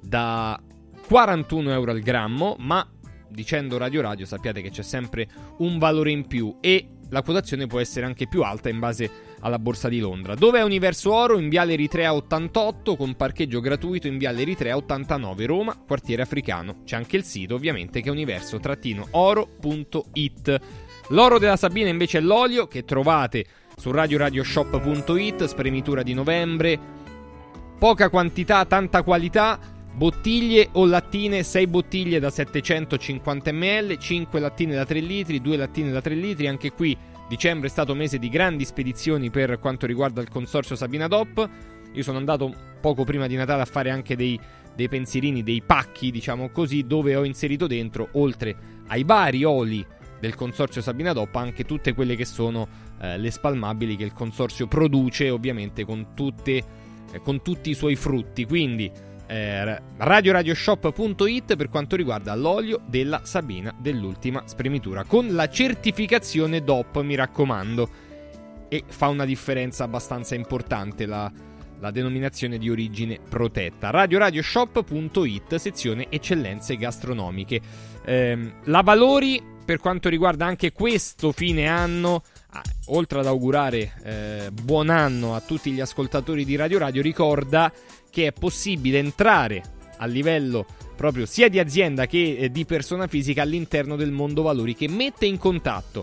da 0.00 0.60
41 1.06 1.70
euro 1.70 1.90
al 1.90 2.00
grammo, 2.00 2.56
ma 2.58 2.88
dicendo 3.28 3.76
Radio 3.76 4.00
Radio 4.00 4.26
sappiate 4.26 4.62
che 4.62 4.70
c'è 4.70 4.82
sempre 4.82 5.28
un 5.58 5.78
valore 5.78 6.10
in 6.10 6.26
più 6.26 6.56
e 6.60 6.88
la 7.10 7.22
quotazione 7.22 7.66
può 7.66 7.80
essere 7.80 8.06
anche 8.06 8.26
più 8.26 8.42
alta 8.42 8.68
in 8.68 8.78
base 8.78 9.10
alla 9.40 9.58
borsa 9.58 9.88
di 9.88 9.98
Londra. 9.98 10.34
Dove 10.34 10.58
è 10.58 10.62
Universo 10.62 11.12
Oro? 11.12 11.38
In 11.38 11.48
Viale 11.48 11.72
Eritrea 11.74 12.14
88 12.14 12.96
con 12.96 13.14
parcheggio 13.14 13.60
gratuito 13.60 14.06
in 14.06 14.16
Viale 14.18 14.42
Eritrea 14.42 14.76
89 14.76 15.46
Roma, 15.46 15.76
quartiere 15.76 16.22
africano. 16.22 16.82
C'è 16.84 16.96
anche 16.96 17.16
il 17.16 17.24
sito 17.24 17.54
ovviamente 17.54 18.00
che 18.00 18.08
è 18.08 18.12
universo-oro.it. 18.12 20.60
L'oro 21.10 21.38
della 21.38 21.56
Sabina 21.56 21.88
invece 21.88 22.18
è 22.18 22.20
l'olio 22.20 22.66
che 22.66 22.84
trovate 22.84 23.44
su 23.76 23.92
radioradioshop.it, 23.92 25.44
spremitura 25.44 26.02
di 26.02 26.14
novembre. 26.14 26.78
Poca 27.78 28.08
quantità, 28.08 28.64
tanta 28.64 29.02
qualità. 29.02 29.75
Bottiglie 29.96 30.68
o 30.72 30.84
lattine, 30.84 31.42
6 31.42 31.66
bottiglie 31.68 32.20
da 32.20 32.28
750 32.28 33.50
ml, 33.50 33.96
5 33.96 34.40
lattine 34.40 34.74
da 34.74 34.84
3 34.84 35.00
litri, 35.00 35.40
2 35.40 35.56
lattine 35.56 35.90
da 35.90 36.02
3 36.02 36.14
litri, 36.14 36.48
anche 36.48 36.70
qui 36.70 36.94
Dicembre 37.28 37.68
è 37.68 37.70
stato 37.70 37.94
mese 37.94 38.18
di 38.18 38.28
grandi 38.28 38.66
spedizioni 38.66 39.30
per 39.30 39.58
quanto 39.58 39.86
riguarda 39.86 40.20
il 40.20 40.28
consorzio 40.28 40.76
Sabina 40.76 41.08
Dop. 41.08 41.48
Io 41.94 42.02
sono 42.02 42.18
andato 42.18 42.54
poco 42.78 43.04
prima 43.04 43.26
di 43.26 43.36
Natale 43.36 43.62
a 43.62 43.64
fare 43.64 43.88
anche 43.88 44.16
dei, 44.16 44.38
dei 44.74 44.88
pensierini, 44.88 45.42
dei 45.42 45.62
pacchi, 45.62 46.10
diciamo 46.10 46.50
così, 46.50 46.86
dove 46.86 47.16
ho 47.16 47.24
inserito 47.24 47.66
dentro, 47.66 48.10
oltre 48.12 48.54
ai 48.88 49.02
vari 49.02 49.44
oli 49.44 49.84
del 50.20 50.34
consorzio 50.34 50.82
Sabina 50.82 51.14
Dop, 51.14 51.34
anche 51.36 51.64
tutte 51.64 51.94
quelle 51.94 52.16
che 52.16 52.26
sono 52.26 52.68
eh, 53.00 53.16
le 53.16 53.30
spalmabili 53.30 53.96
che 53.96 54.04
il 54.04 54.12
consorzio 54.12 54.66
produce, 54.66 55.30
ovviamente 55.30 55.86
con, 55.86 56.08
tutte, 56.14 56.62
eh, 57.12 57.20
con 57.22 57.40
tutti 57.40 57.70
i 57.70 57.74
suoi 57.74 57.96
frutti. 57.96 58.44
Quindi 58.44 58.92
eh, 59.26 59.82
radioradioshop.it 59.96 61.56
per 61.56 61.68
quanto 61.68 61.96
riguarda 61.96 62.34
l'olio 62.34 62.80
della 62.86 63.20
Sabina 63.24 63.74
dell'ultima 63.78 64.42
spremitura 64.46 65.04
con 65.04 65.34
la 65.34 65.48
certificazione 65.48 66.62
DOP 66.62 67.00
mi 67.02 67.14
raccomando. 67.14 68.04
E 68.68 68.84
fa 68.86 69.08
una 69.08 69.24
differenza 69.24 69.84
abbastanza 69.84 70.34
importante 70.34 71.06
la, 71.06 71.30
la 71.78 71.90
denominazione 71.90 72.58
di 72.58 72.68
origine 72.68 73.18
protetta. 73.28 73.90
Radioradioshop.it 73.90 75.54
sezione 75.56 76.06
eccellenze 76.08 76.76
gastronomiche. 76.76 77.60
Eh, 78.04 78.52
la 78.64 78.80
Valori 78.82 79.54
per 79.64 79.78
quanto 79.78 80.08
riguarda 80.08 80.46
anche 80.46 80.72
questo 80.72 81.32
fine 81.32 81.66
anno 81.66 82.22
oltre 82.86 83.18
ad 83.18 83.26
augurare 83.26 83.92
eh, 84.04 84.50
buon 84.52 84.90
anno 84.90 85.34
a 85.34 85.40
tutti 85.40 85.72
gli 85.72 85.80
ascoltatori 85.80 86.44
di 86.44 86.54
Radio 86.54 86.78
Radio 86.78 87.02
ricorda 87.02 87.72
che 88.16 88.28
è 88.28 88.32
possibile 88.32 88.96
entrare 88.96 89.62
a 89.98 90.06
livello 90.06 90.64
proprio 90.96 91.26
sia 91.26 91.50
di 91.50 91.58
azienda 91.58 92.06
che 92.06 92.36
eh, 92.38 92.50
di 92.50 92.64
persona 92.64 93.08
fisica 93.08 93.42
all'interno 93.42 93.94
del 93.94 94.10
mondo 94.10 94.40
valori 94.40 94.74
che 94.74 94.88
mette 94.88 95.26
in 95.26 95.36
contatto 95.36 96.02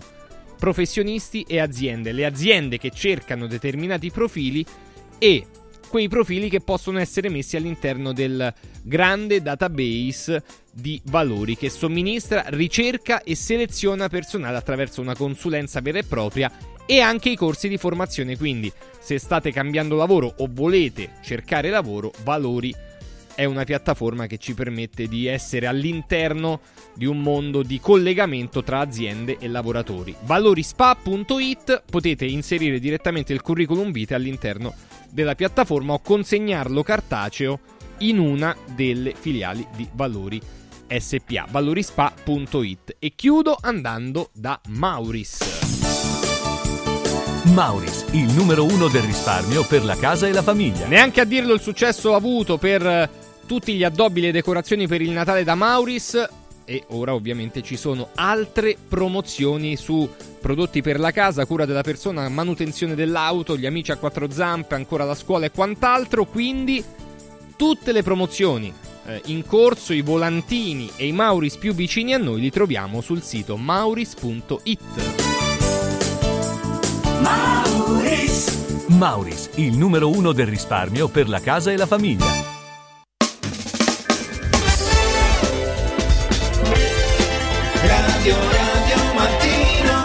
professionisti 0.59 1.43
e 1.47 1.59
aziende, 1.59 2.11
le 2.11 2.25
aziende 2.25 2.77
che 2.77 2.91
cercano 2.91 3.47
determinati 3.47 4.11
profili 4.11 4.63
e 5.17 5.43
quei 5.89 6.07
profili 6.07 6.49
che 6.49 6.59
possono 6.59 6.99
essere 6.99 7.29
messi 7.29 7.57
all'interno 7.57 8.13
del 8.13 8.53
grande 8.83 9.41
database 9.41 10.43
di 10.71 11.01
valori 11.05 11.57
che 11.57 11.71
somministra, 11.71 12.43
ricerca 12.47 13.23
e 13.23 13.35
seleziona 13.35 14.07
personale 14.07 14.57
attraverso 14.57 15.01
una 15.01 15.15
consulenza 15.15 15.81
vera 15.81 15.97
e 15.97 16.03
propria 16.03 16.51
e 16.85 16.99
anche 16.99 17.29
i 17.29 17.35
corsi 17.35 17.67
di 17.67 17.77
formazione. 17.77 18.37
Quindi, 18.37 18.71
se 18.99 19.17
state 19.17 19.51
cambiando 19.51 19.95
lavoro 19.95 20.33
o 20.37 20.49
volete 20.51 21.11
cercare 21.21 21.69
lavoro, 21.69 22.11
valori 22.23 22.73
è 23.35 23.45
una 23.45 23.63
piattaforma 23.63 24.27
che 24.27 24.37
ci 24.37 24.53
permette 24.53 25.07
di 25.07 25.25
essere 25.25 25.65
all'interno 25.65 26.61
di 26.93 27.05
un 27.05 27.19
mondo 27.19 27.63
di 27.63 27.79
collegamento 27.79 28.63
tra 28.63 28.79
aziende 28.79 29.37
e 29.39 29.47
lavoratori. 29.47 30.15
Valorispa.it 30.21 31.83
potete 31.89 32.25
inserire 32.25 32.79
direttamente 32.79 33.33
il 33.33 33.41
curriculum 33.41 33.91
vitae 33.91 34.17
all'interno 34.17 34.75
della 35.09 35.35
piattaforma 35.35 35.93
o 35.93 35.99
consegnarlo 35.99 36.83
cartaceo 36.83 37.59
in 37.99 38.19
una 38.19 38.55
delle 38.75 39.13
filiali 39.15 39.65
di 39.75 39.87
Valori 39.93 40.41
SPA, 40.95 41.47
valorispa.it. 41.49 42.97
E 42.99 43.13
chiudo 43.15 43.57
andando 43.59 44.29
da 44.33 44.59
Mauris. 44.67 45.92
Mauris, 47.51 48.05
il 48.11 48.33
numero 48.33 48.63
uno 48.63 48.87
del 48.87 49.01
risparmio 49.01 49.65
per 49.65 49.83
la 49.83 49.97
casa 49.97 50.27
e 50.27 50.31
la 50.31 50.41
famiglia. 50.41 50.87
Neanche 50.87 51.19
a 51.21 51.25
dirlo 51.25 51.53
il 51.53 51.61
successo 51.61 52.15
avuto 52.15 52.57
per 52.57 52.85
eh, 52.85 53.09
tutti 53.45 53.75
gli 53.75 53.83
addobbi 53.83 54.21
e 54.21 54.23
le 54.23 54.31
decorazioni 54.31 54.87
per 54.87 55.01
il 55.01 55.11
Natale 55.11 55.43
da 55.43 55.53
Mauris. 55.53 56.29
E 56.65 56.83
ora 56.87 57.13
ovviamente 57.13 57.61
ci 57.61 57.75
sono 57.75 58.09
altre 58.15 58.77
promozioni 58.87 59.75
su 59.75 60.09
prodotti 60.39 60.81
per 60.81 60.99
la 60.99 61.11
casa, 61.11 61.45
cura 61.45 61.65
della 61.65 61.83
persona, 61.83 62.27
manutenzione 62.29 62.95
dell'auto, 62.95 63.57
gli 63.57 63.65
amici 63.65 63.91
a 63.91 63.97
quattro 63.97 64.31
zampe, 64.31 64.75
ancora 64.75 65.03
la 65.03 65.15
scuola 65.15 65.45
e 65.45 65.51
quant'altro. 65.51 66.23
Quindi 66.23 66.83
tutte 67.57 67.91
le 67.91 68.03
promozioni 68.03 68.73
eh, 69.05 69.21
in 69.25 69.45
corso, 69.45 69.91
i 69.91 70.01
volantini 70.01 70.89
e 70.95 71.07
i 71.07 71.11
Mauris 71.11 71.57
più 71.57 71.73
vicini 71.73 72.13
a 72.13 72.17
noi 72.17 72.39
li 72.39 72.49
troviamo 72.49 73.01
sul 73.01 73.21
sito 73.21 73.57
mauris.it. 73.57 75.22
Mauris. 77.23 78.85
Mauris, 78.87 79.49
il 79.55 79.77
numero 79.77 80.09
uno 80.09 80.33
del 80.33 80.47
risparmio 80.47 81.07
per 81.07 81.29
la 81.29 81.39
casa 81.39 81.71
e 81.71 81.77
la 81.77 81.85
famiglia. 81.85 82.25
Radio 87.81 88.35
Radio 88.35 89.13
Mattino 89.15 89.97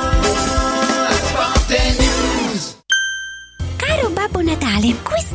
Sport 1.13 1.71
News 1.99 2.79
Caro 3.77 4.11
Babbo 4.11 4.43
Natale, 4.43 4.95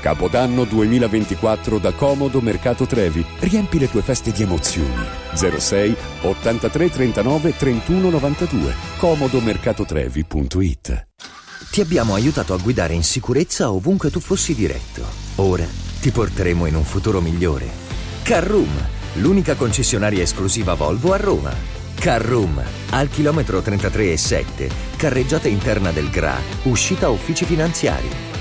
Capodanno 0.00 0.64
2024 0.64 1.78
da 1.78 1.92
Comodo 1.92 2.40
Mercato 2.40 2.86
Trevi. 2.86 3.22
Riempi 3.38 3.78
le 3.78 3.90
tue 3.90 4.00
feste 4.00 4.32
di 4.32 4.42
emozioni. 4.42 5.04
06 5.34 5.94
83 6.22 6.90
39 6.90 7.56
31 7.56 8.08
92. 8.08 8.74
comodomercatotrevi.it 8.96 11.06
Ti 11.70 11.80
abbiamo 11.82 12.14
aiutato 12.14 12.54
a 12.54 12.56
guidare 12.56 12.94
in 12.94 13.04
sicurezza 13.04 13.70
ovunque 13.70 14.10
tu 14.10 14.20
fossi 14.20 14.54
diretto. 14.54 15.04
Ora 15.36 15.66
ti 16.00 16.10
porteremo 16.10 16.64
in 16.64 16.76
un 16.76 16.84
futuro 16.84 17.20
migliore. 17.20 17.68
Carroom, 18.22 18.70
l'unica 19.16 19.54
concessionaria 19.54 20.22
esclusiva 20.22 20.72
Volvo 20.72 21.12
a 21.12 21.18
Roma. 21.18 21.52
Carroom, 21.94 22.62
al 22.90 23.10
chilometro 23.10 23.60
33 23.60 24.12
e 24.12 24.16
7, 24.16 24.70
carreggiata 24.96 25.48
interna 25.48 25.92
del 25.92 26.08
GRA, 26.08 26.38
uscita 26.62 27.10
uffici 27.10 27.44
finanziari. 27.44 28.29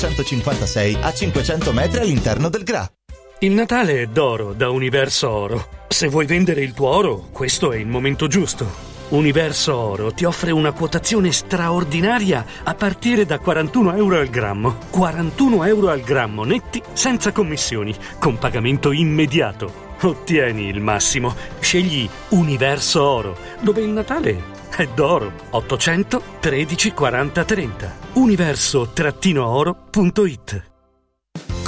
956 0.00 0.96
a 1.02 1.12
500 1.12 1.72
metri 1.74 2.00
all'interno 2.00 2.48
del 2.48 2.62
GRA. 2.62 2.90
Il 3.40 3.52
Natale 3.52 4.02
è 4.02 4.06
d'oro 4.06 4.54
da 4.54 4.70
Universo 4.70 5.28
Oro. 5.28 5.68
Se 5.88 6.08
vuoi 6.08 6.24
vendere 6.24 6.62
il 6.62 6.72
tuo 6.72 6.88
oro, 6.88 7.28
questo 7.30 7.72
è 7.72 7.76
il 7.76 7.86
momento 7.86 8.26
giusto. 8.26 8.88
Universo 9.10 9.76
Oro 9.76 10.12
ti 10.12 10.24
offre 10.24 10.52
una 10.52 10.72
quotazione 10.72 11.32
straordinaria 11.32 12.46
a 12.62 12.74
partire 12.74 13.26
da 13.26 13.38
41 13.38 13.96
euro 13.96 14.18
al 14.18 14.28
grammo. 14.28 14.78
41 14.88 15.64
euro 15.64 15.90
al 15.90 16.00
grammo 16.00 16.44
netti 16.44 16.82
senza 16.94 17.32
commissioni, 17.32 17.94
con 18.18 18.38
pagamento 18.38 18.92
immediato. 18.92 19.88
Ottieni 20.00 20.68
il 20.68 20.80
massimo. 20.80 21.34
Scegli 21.58 22.08
Universo 22.30 23.02
Oro, 23.02 23.36
dove 23.60 23.82
il 23.82 23.90
Natale 23.90 24.59
è 24.76 24.88
d'oro. 24.94 25.32
800 25.50 26.22
13 26.40 26.92
40 26.92 27.44
30. 27.44 27.96
Universo-oro.it 28.14 30.69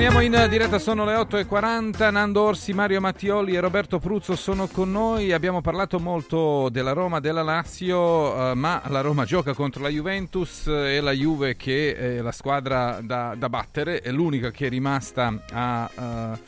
Torniamo 0.00 0.24
in 0.24 0.48
diretta, 0.48 0.78
sono 0.78 1.04
le 1.04 1.12
8.40, 1.14 2.10
Nando 2.10 2.40
Orsi, 2.40 2.72
Mario 2.72 3.02
Mattioli 3.02 3.54
e 3.54 3.60
Roberto 3.60 3.98
Pruzzo 3.98 4.34
sono 4.34 4.66
con 4.66 4.90
noi, 4.90 5.30
abbiamo 5.30 5.60
parlato 5.60 5.98
molto 5.98 6.70
della 6.70 6.92
Roma, 6.92 7.20
della 7.20 7.42
Lazio, 7.42 8.50
eh, 8.50 8.54
ma 8.54 8.80
la 8.86 9.02
Roma 9.02 9.26
gioca 9.26 9.52
contro 9.52 9.82
la 9.82 9.90
Juventus 9.90 10.66
e 10.68 11.00
la 11.00 11.12
Juve 11.12 11.54
che 11.54 11.94
è 11.94 12.22
la 12.22 12.32
squadra 12.32 13.00
da, 13.02 13.34
da 13.36 13.50
battere, 13.50 14.00
è 14.00 14.10
l'unica 14.10 14.50
che 14.50 14.68
è 14.68 14.68
rimasta 14.70 15.38
a... 15.52 15.90
eh, 16.34 16.38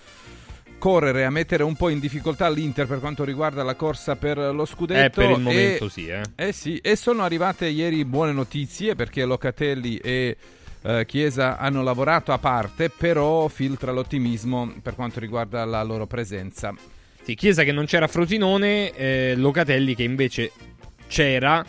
correre 0.78 1.26
a 1.26 1.30
mettere 1.30 1.62
un 1.62 1.76
po' 1.76 1.90
in 1.90 2.00
difficoltà 2.00 2.48
l'Inter 2.48 2.86
per 2.86 3.00
quanto 3.00 3.22
riguarda 3.22 3.62
la 3.62 3.76
corsa 3.76 4.16
per 4.16 4.38
lo 4.38 4.64
scudetto 4.64 5.20
Eh, 5.20 5.24
per 5.26 5.30
il 5.30 5.36
e- 5.36 5.40
momento 5.40 5.88
sì, 5.88 6.08
eh. 6.08 6.22
eh 6.34 6.52
sì, 6.52 6.78
e 6.78 6.96
sono 6.96 7.22
arrivate 7.22 7.66
ieri 7.66 8.04
buone 8.04 8.32
notizie 8.32 8.96
perché 8.96 9.24
Locatelli 9.24 9.98
e 9.98 10.36
eh, 10.82 11.04
Chiesa 11.06 11.58
hanno 11.58 11.82
lavorato 11.82 12.32
a 12.32 12.38
parte, 12.38 12.90
però 12.90 13.48
filtra 13.48 13.92
l'ottimismo 13.92 14.74
per 14.82 14.94
quanto 14.94 15.20
riguarda 15.20 15.64
la 15.64 15.82
loro 15.82 16.06
presenza. 16.06 16.74
Sì, 17.22 17.34
Chiesa 17.34 17.62
che 17.62 17.72
non 17.72 17.84
c'era 17.86 18.08
Frosinone, 18.08 18.92
eh, 18.92 19.34
Locatelli 19.36 19.94
che 19.94 20.02
invece 20.02 20.50
c'era, 21.06 21.64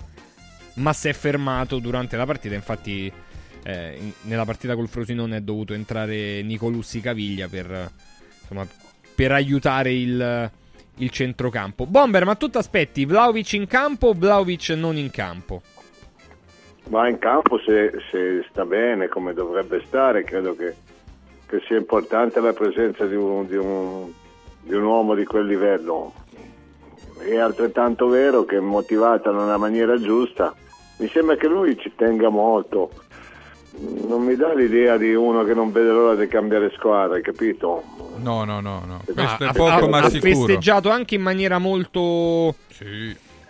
ma 0.75 0.93
si 0.93 1.09
è 1.09 1.13
fermato 1.13 1.77
durante 1.77 2.17
la 2.17 2.25
partita. 2.25 2.55
Infatti, 2.55 3.11
eh, 3.63 3.97
in- 3.99 4.11
nella 4.21 4.45
partita 4.45 4.75
col 4.75 4.89
Frosinone 4.89 5.37
è 5.37 5.41
dovuto 5.41 5.73
entrare 5.73 6.41
Nicolussi 6.41 7.01
Caviglia 7.01 7.47
per, 7.47 7.91
insomma, 8.41 8.67
per 9.13 9.31
aiutare 9.31 9.93
il, 9.93 10.51
il 10.97 11.09
centrocampo. 11.11 11.85
Bomber, 11.85 12.25
ma 12.25 12.33
tu 12.33 12.49
ti 12.49 12.57
aspetti 12.57 13.05
Vlaovic 13.05 13.53
in 13.53 13.67
campo 13.67 14.07
o 14.07 14.13
Vlaovic 14.13 14.69
non 14.69 14.97
in 14.97 15.11
campo? 15.11 15.61
Va 16.85 17.07
in 17.07 17.17
campo 17.17 17.57
se, 17.59 17.91
se 18.11 18.45
sta 18.49 18.65
bene 18.65 19.07
come 19.07 19.33
dovrebbe 19.33 19.81
stare, 19.87 20.23
credo 20.23 20.55
che, 20.55 20.75
che 21.47 21.61
sia 21.65 21.77
importante 21.77 22.39
la 22.41 22.53
presenza 22.53 23.05
di 23.05 23.15
un, 23.15 23.47
di, 23.47 23.55
un, 23.55 24.11
di 24.61 24.73
un 24.73 24.83
uomo 24.83 25.15
di 25.15 25.23
quel 25.25 25.45
livello. 25.45 26.13
È 27.19 27.37
altrettanto 27.37 28.07
vero 28.07 28.43
che 28.43 28.57
è 28.57 28.59
motivata 28.59 29.31
nella 29.31 29.57
maniera 29.57 29.97
giusta. 29.97 30.53
Mi 30.97 31.07
sembra 31.07 31.35
che 31.37 31.47
lui 31.47 31.77
ci 31.77 31.91
tenga 31.95 32.27
molto. 32.29 32.91
Non 33.79 34.21
mi 34.23 34.35
dà 34.35 34.53
l'idea 34.53 34.97
di 34.97 35.15
uno 35.15 35.43
che 35.45 35.53
non 35.55 35.71
vede 35.71 35.89
l'ora 35.89 36.15
di 36.15 36.27
cambiare 36.27 36.69
squadra, 36.75 37.15
hai 37.15 37.23
capito? 37.23 37.81
No, 38.17 38.43
no, 38.43 38.59
no, 38.59 38.83
no. 38.85 39.01
Ah, 39.07 39.13
Questo 39.13 39.43
è 39.45 39.47
ha- 39.47 39.51
poco 39.53 39.85
ha, 39.85 39.87
ma 39.89 39.99
ha 40.01 40.09
sicuro. 40.09 40.35
festeggiato 40.45 40.89
anche 40.89 41.15
in 41.15 41.21
maniera 41.21 41.57
molto 41.57 42.53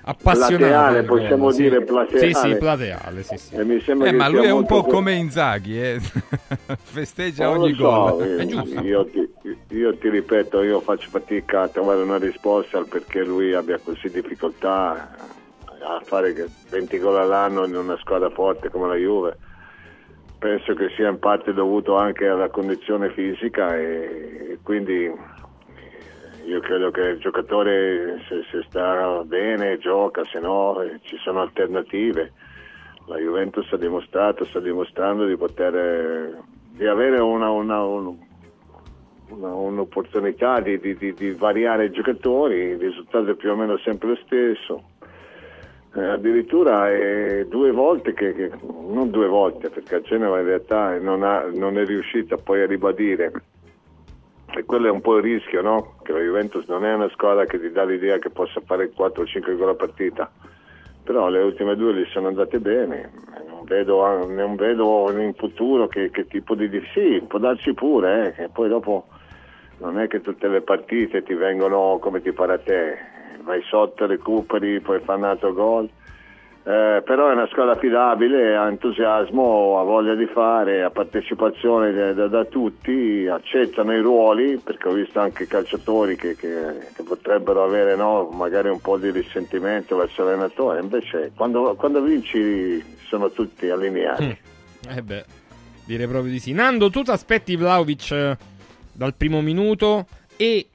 appassionata. 0.05 0.57
Plateale, 0.57 1.03
possiamo 1.03 1.51
sì. 1.51 1.61
dire 1.63 1.81
plateale. 1.83 2.27
Sì, 2.27 2.33
sì, 2.33 2.55
plateale, 2.57 3.23
sì, 3.23 3.37
sì. 3.37 3.55
E 3.55 3.63
mi 3.63 3.79
sembra 3.81 4.07
Eh, 4.07 4.11
che 4.11 4.17
ma 4.17 4.27
lui 4.27 4.45
è 4.45 4.51
un 4.51 4.65
po' 4.65 4.83
co- 4.83 4.89
come 4.91 5.13
Inzaghi, 5.13 5.79
eh. 5.81 5.99
festeggia 6.81 7.45
Non 7.45 7.57
ogni 7.61 7.73
so, 7.73 7.83
gol. 7.83 8.27
io- 8.27 8.37
È 8.37 8.45
giusto. 8.45 8.81
Io 8.81 9.05
ti, 9.05 9.29
io 9.69 9.97
ti 9.97 10.09
ripeto, 10.09 10.61
io 10.63 10.79
faccio 10.81 11.09
fatica 11.09 11.61
a 11.63 11.67
trovare 11.69 12.01
una 12.01 12.17
risposta 12.17 12.77
al 12.77 12.87
perché 12.87 13.23
lui 13.23 13.53
abbia 13.53 13.79
così 13.83 14.09
difficoltà 14.09 15.15
a 15.85 16.01
fare 16.03 16.33
che 16.33 16.45
20 16.69 16.97
gol 16.99 17.17
all'anno 17.17 17.65
in 17.65 17.75
una 17.75 17.97
squadra 17.97 18.29
forte 18.29 18.69
come 18.69 18.87
la 18.87 18.95
Juve. 18.95 19.37
Penso 20.39 20.73
che 20.73 20.89
sia 20.95 21.07
in 21.09 21.19
parte 21.19 21.53
dovuto 21.53 21.95
anche 21.95 22.27
alla 22.27 22.49
condizione 22.49 23.09
fisica 23.11 23.77
e, 23.77 24.47
e 24.51 24.57
quindi 24.61 25.09
io 26.45 26.59
credo 26.59 26.91
che 26.91 27.01
il 27.01 27.19
giocatore 27.19 28.21
se, 28.27 28.43
se 28.51 28.63
sta 28.67 29.23
bene 29.25 29.77
gioca, 29.77 30.23
se 30.25 30.39
no 30.39 30.81
eh, 30.81 30.99
ci 31.03 31.17
sono 31.17 31.41
alternative. 31.41 32.33
La 33.07 33.17
Juventus 33.17 33.69
ha 33.73 33.77
dimostrato, 33.77 34.45
sta 34.45 34.59
dimostrando 34.59 35.25
di 35.25 35.35
poter 35.35 36.41
di 36.71 36.85
avere 36.87 37.19
una, 37.19 37.49
una- 37.49 37.83
un- 37.83 38.17
una- 39.29 39.53
un'opportunità 39.53 40.59
di, 40.61 40.79
di- 40.79 40.95
di- 40.95 41.13
di 41.13 41.31
variare 41.31 41.85
i 41.85 41.91
giocatori, 41.91 42.55
il 42.55 42.77
risultato 42.79 43.31
è 43.31 43.35
più 43.35 43.51
o 43.51 43.55
meno 43.55 43.77
sempre 43.77 44.09
lo 44.09 44.15
stesso. 44.23 44.83
Eh, 45.95 46.03
addirittura 46.03 46.89
è 46.91 47.45
due 47.47 47.71
volte 47.71 48.13
che, 48.13 48.33
che- 48.33 48.51
non 48.61 49.11
due 49.11 49.27
volte 49.27 49.69
perché 49.69 49.95
a 49.95 50.01
Genova 50.01 50.39
in 50.39 50.45
realtà 50.45 50.97
non, 50.97 51.23
ha- 51.23 51.47
non 51.53 51.77
è 51.77 51.85
riuscita 51.85 52.37
poi 52.37 52.61
a 52.61 52.65
ribadire 52.65 53.31
e 54.59 54.65
quello 54.65 54.87
è 54.87 54.91
un 54.91 55.01
po' 55.01 55.17
il 55.17 55.23
rischio, 55.23 55.61
no? 55.61 55.95
Che 56.03 56.11
la 56.11 56.19
Juventus 56.19 56.65
non 56.67 56.85
è 56.85 56.93
una 56.93 57.09
squadra 57.09 57.45
che 57.45 57.59
ti 57.59 57.71
dà 57.71 57.83
l'idea 57.83 58.17
che 58.19 58.29
possa 58.29 58.61
fare 58.65 58.91
4-5 58.95 59.57
gol 59.57 59.69
a 59.69 59.75
partita. 59.75 60.31
Però 61.03 61.27
le 61.27 61.41
ultime 61.41 61.75
due 61.75 61.93
gli 61.93 62.05
sono 62.11 62.27
andate 62.27 62.59
bene. 62.59 63.11
Non 63.47 63.63
vedo, 63.65 64.25
non 64.25 64.55
vedo 64.55 65.11
in 65.17 65.33
futuro 65.33 65.87
che, 65.87 66.09
che 66.11 66.27
tipo 66.27 66.55
di. 66.55 66.69
Sì, 66.93 67.21
può 67.27 67.39
darci 67.39 67.73
pure, 67.73 68.27
eh, 68.27 68.33
che 68.33 68.49
poi 68.49 68.69
dopo 68.69 69.07
non 69.79 69.99
è 69.99 70.07
che 70.07 70.21
tutte 70.21 70.47
le 70.47 70.61
partite 70.61 71.23
ti 71.23 71.33
vengono 71.33 71.97
come 71.99 72.21
ti 72.21 72.31
pare 72.31 72.53
a 72.53 72.59
te. 72.59 72.97
Vai 73.43 73.61
sotto, 73.63 74.05
recuperi, 74.05 74.79
poi 74.79 74.99
fa 75.01 75.15
un 75.15 75.25
altro 75.25 75.53
gol. 75.53 75.89
Eh, 76.65 77.01
però 77.03 77.29
è 77.29 77.33
una 77.33 77.47
squadra 77.47 77.73
affidabile, 77.73 78.55
ha 78.55 78.69
entusiasmo, 78.69 79.79
ha 79.79 79.83
voglia 79.83 80.15
di 80.15 80.25
fare, 80.27 80.81
ha 80.83 80.89
partecipazione 80.91 81.91
da, 81.91 82.13
da- 82.13 82.27
da 82.29 82.45
tutti, 82.45 83.27
accettano 83.27 83.93
i 83.93 83.99
ruoli, 83.99 84.57
perché 84.63 84.87
ho 84.87 84.93
visto 84.93 85.19
anche 85.19 85.45
calciatori 85.45 86.15
che, 86.15 86.37
che- 86.37 86.87
che 86.95 87.03
potrebbero 87.03 87.65
avere 87.65 87.97
no, 87.97 88.29
magari 88.31 88.69
un 88.69 88.79
po' 88.79 88.97
di 88.97 89.11
risentimento 89.11 89.97
verso 89.97 90.23
l'allenatore, 90.23 90.79
invece 90.79 91.33
quando, 91.35 91.75
quando 91.75 92.01
vinci 92.01 92.81
sono 93.07 93.29
tutti 93.29 93.69
allineati. 93.69 94.37
Eh 94.89 95.01
beh, 95.01 95.25
direi 95.85 96.07
proprio 96.07 96.31
di 96.31 96.39
sì. 96.39 96.53
Nando, 96.53 96.89
tu 96.89 97.01
ti 97.03 97.11
aspetti 97.11 97.57
Vlaovic 97.57 98.11
eh, 98.11 98.37
dal 98.93 99.13
primo 99.15 99.41
minuto 99.41 100.07
e 100.37 100.69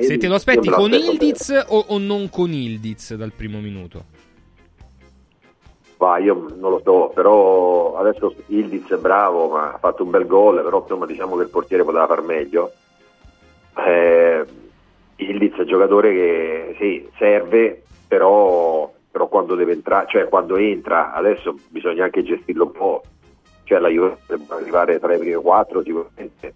se 0.00 0.18
te 0.18 0.26
lo 0.26 0.34
aspetti 0.34 0.68
con 0.68 0.92
Ildiz 0.92 1.64
o, 1.68 1.84
o 1.86 1.98
non 1.98 2.28
con 2.28 2.52
Ildiz 2.52 3.14
dal 3.14 3.32
primo 3.32 3.60
minuto? 3.60 4.16
Va, 5.98 6.18
io 6.18 6.46
non 6.56 6.70
lo 6.70 6.80
so, 6.84 7.10
però 7.12 7.96
adesso 7.96 8.32
Ildiz 8.46 8.88
è 8.92 8.96
bravo, 8.98 9.48
ma 9.48 9.72
ha 9.72 9.78
fatto 9.78 10.04
un 10.04 10.10
bel 10.10 10.26
gol, 10.26 10.62
però 10.62 10.80
insomma 10.82 11.06
diciamo 11.06 11.36
che 11.36 11.42
il 11.42 11.48
portiere 11.48 11.82
poteva 11.82 12.06
far 12.06 12.22
meglio. 12.22 12.70
Eh, 13.76 14.46
Ildiz 15.16 15.54
è 15.54 15.60
un 15.60 15.66
giocatore 15.66 16.12
che 16.12 16.76
sì, 16.78 17.08
serve, 17.18 17.82
però, 18.06 18.88
però 19.10 19.26
quando 19.26 19.56
deve 19.56 19.72
entrare, 19.72 20.06
cioè 20.08 20.28
quando 20.28 20.54
entra, 20.54 21.12
adesso 21.12 21.56
bisogna 21.68 22.04
anche 22.04 22.22
gestirlo 22.22 22.66
un 22.66 22.72
po'. 22.72 23.02
Cioè 23.64 23.80
la 23.80 23.88
Juve 23.88 24.18
deve 24.28 24.44
arrivare 24.50 25.00
tra 25.00 25.12
i 25.12 25.18
primi 25.18 25.34
quattro 25.34 25.82
sicuramente. 25.82 26.54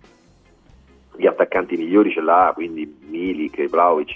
Gli 1.16 1.26
attaccanti 1.26 1.76
migliori 1.76 2.12
ce 2.12 2.20
l'ha, 2.20 2.52
quindi 2.54 2.86
Milik 3.08 3.68
Vlaovic. 3.68 4.12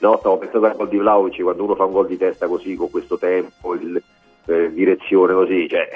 No, 0.00 0.18
stavo 0.18 0.36
pensando 0.36 0.66
al 0.66 0.76
gol 0.76 0.88
di 0.90 0.98
Vlaovic, 0.98 1.40
quando 1.40 1.64
uno 1.64 1.74
fa 1.74 1.84
un 1.84 1.92
gol 1.92 2.06
di 2.06 2.18
testa 2.18 2.46
così, 2.46 2.76
con 2.76 2.90
questo 2.90 3.16
tempo, 3.16 3.74
il, 3.74 4.00
eh, 4.48 4.72
direzione 4.72 5.34
così, 5.34 5.68
cioè 5.68 5.88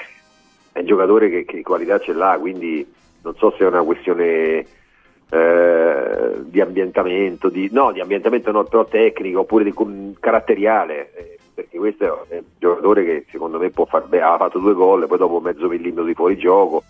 è 0.71 0.79
un 0.79 0.85
giocatore 0.85 1.29
che, 1.29 1.45
che 1.45 1.61
qualità 1.61 1.99
ce 1.99 2.13
l'ha, 2.13 2.37
quindi 2.39 2.85
non 3.21 3.35
so 3.35 3.53
se 3.57 3.63
è 3.63 3.67
una 3.67 3.83
questione 3.83 4.65
eh, 5.29 6.31
di 6.43 6.61
ambientamento, 6.61 7.49
di, 7.49 7.69
no, 7.71 7.91
di 7.91 7.99
ambientamento 7.99 8.51
no, 8.51 8.63
però 8.63 8.85
tecnico 8.85 9.41
oppure 9.41 9.63
di 9.63 9.73
com- 9.73 10.13
caratteriale, 10.19 11.11
eh, 11.15 11.37
perché 11.53 11.77
questo 11.77 12.25
è 12.29 12.37
un 12.37 12.43
giocatore 12.57 13.03
che 13.03 13.25
secondo 13.29 13.57
me 13.57 13.69
può 13.69 13.85
far 13.85 14.07
bene, 14.07 14.23
ha 14.23 14.37
fatto 14.37 14.59
due 14.59 14.73
gol, 14.73 15.07
poi 15.07 15.17
dopo 15.17 15.39
mezzo 15.39 15.67
millimetro 15.67 16.03
di 16.03 16.13
fuorigioco, 16.13 16.83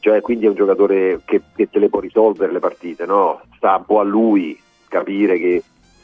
cioè 0.00 0.20
quindi 0.20 0.46
è 0.46 0.48
un 0.48 0.54
giocatore 0.54 1.20
che, 1.24 1.40
che 1.54 1.68
te 1.70 1.78
le 1.78 1.88
può 1.88 2.00
risolvere 2.00 2.52
le 2.52 2.60
partite, 2.60 3.06
no? 3.06 3.40
sta 3.56 3.76
un 3.76 3.84
po' 3.86 4.00
a 4.00 4.04
lui 4.04 4.58
capire 4.88 5.38
che 5.38 5.62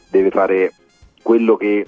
deve 0.08 0.30
fare 0.30 0.72
quello 1.22 1.56
che 1.56 1.86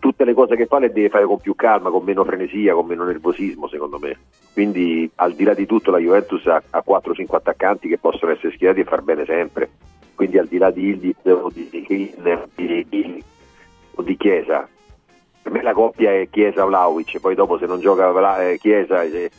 tutte 0.00 0.24
le 0.24 0.34
cose 0.34 0.56
che 0.56 0.66
fa 0.66 0.80
le 0.80 0.90
deve 0.90 1.08
fare 1.10 1.24
con 1.24 1.38
più 1.38 1.54
calma, 1.54 1.90
con 1.90 2.02
meno 2.02 2.24
frenesia, 2.24 2.74
con 2.74 2.86
meno 2.86 3.04
nervosismo 3.04 3.68
secondo 3.68 3.98
me. 4.00 4.18
Quindi 4.52 5.08
al 5.16 5.34
di 5.34 5.44
là 5.44 5.54
di 5.54 5.66
tutto 5.66 5.92
la 5.92 5.98
Juventus 5.98 6.44
ha, 6.46 6.60
ha 6.70 6.82
4-5 6.84 7.36
attaccanti 7.36 7.86
che 7.86 7.98
possono 7.98 8.32
essere 8.32 8.52
schierati 8.52 8.80
e 8.80 8.84
far 8.84 9.02
bene 9.02 9.24
sempre. 9.24 9.70
Quindi 10.16 10.38
al 10.38 10.48
di 10.48 10.58
là 10.58 10.70
di 10.70 10.88
Ildiz 10.88 11.24
o 11.24 11.48
di, 11.52 11.68
di, 11.70 11.86
di, 11.86 12.86
di- 12.88 14.16
Chiesa, 14.16 14.68
per 15.42 15.52
me 15.52 15.62
la 15.62 15.72
coppia 15.72 16.12
è 16.12 16.28
Chiesa-Vlaovic, 16.28 17.20
poi 17.20 17.34
dopo 17.34 17.58
se 17.58 17.66
non 17.66 17.80
gioca 17.80 18.40
eh, 18.40 18.58
Chiesa... 18.58 19.02
eh, 19.02 19.30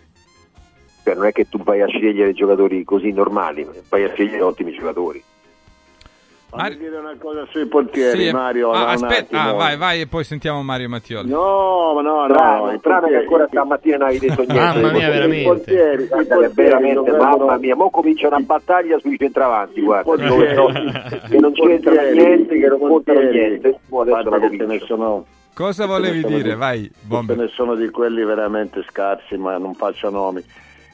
cioè 1.03 1.16
non 1.16 1.26
è 1.26 1.32
che 1.32 1.49
tu 1.49 1.57
vai 1.64 1.82
a 1.82 1.88
scegliere 1.88 2.34
giocatori 2.34 2.84
così 2.84 3.12
normali, 3.12 3.68
vai 3.89 4.03
a 4.03 4.14
scegliere 4.14 4.43
ottimi 4.43 4.72
giocatori. 4.72 5.22
Fammi 6.53 6.77
dire 6.77 6.97
una 6.97 7.15
cosa 7.17 7.45
sui 7.49 7.65
portieri, 7.65 8.25
Sì, 8.25 8.31
Mario. 8.33 8.71
ah, 8.71 8.89
aspetta, 8.89 9.41
ah, 9.41 9.51
vai, 9.53 9.77
vai 9.77 10.01
e 10.01 10.07
poi 10.07 10.23
sentiamo 10.25 10.61
Mario 10.61 10.89
Mattioli. 10.89 11.29
No, 11.29 11.93
ma 11.95 12.01
no, 12.01 12.27
no, 12.27 12.71
i 12.73 12.77
strano 12.79 13.07
che 13.07 13.15
ancora 13.15 13.47
stamattina 13.47 13.97
non 13.97 14.07
hai 14.07 14.19
detto 14.19 14.43
niente. 14.43 14.53
Mamma 14.53 14.91
mia, 14.91 15.09
veramente. 15.09 15.39
I 15.39 15.43
portieri, 15.45 16.03
i 16.03 16.07
portieri 16.07 16.51
veramente, 16.53 17.11
mamma 17.11 17.57
mia, 17.57 17.75
mo 17.75 17.89
comincia 17.89 18.27
una 18.27 18.39
battaglia 18.39 18.99
sui 18.99 19.17
centravanti, 19.17 19.81
guarda, 19.81 20.03
portieri- 20.03 20.55
no, 20.55 20.65
che 21.29 21.39
non 21.39 21.53
portieri- 21.53 22.17
niente, 22.17 22.59
che 22.59 22.67
non 22.67 22.79
contano 22.79 23.19
niente. 23.21 23.67
Adesso 23.67 23.79
la 24.03 24.03
Guarda 24.03 24.39
che 24.39 24.49
ce 24.49 24.49
ne 24.57 24.57
comincio. 24.65 24.85
sono 24.85 25.25
Cosa 25.53 25.83
ce 25.83 25.87
volevi 25.89 26.23
dire? 26.25 26.49
di- 26.49 26.55
Vai, 26.55 26.83
ce 26.83 26.91
Bomber. 27.07 27.37
ne 27.37 27.47
sono 27.47 27.75
di 27.75 27.89
quelli 27.89 28.23
veramente 28.25 28.83
scarsi, 28.89 29.37
ma 29.37 29.57
non 29.57 29.73
faccio 29.73 30.09
nomi. 30.09 30.43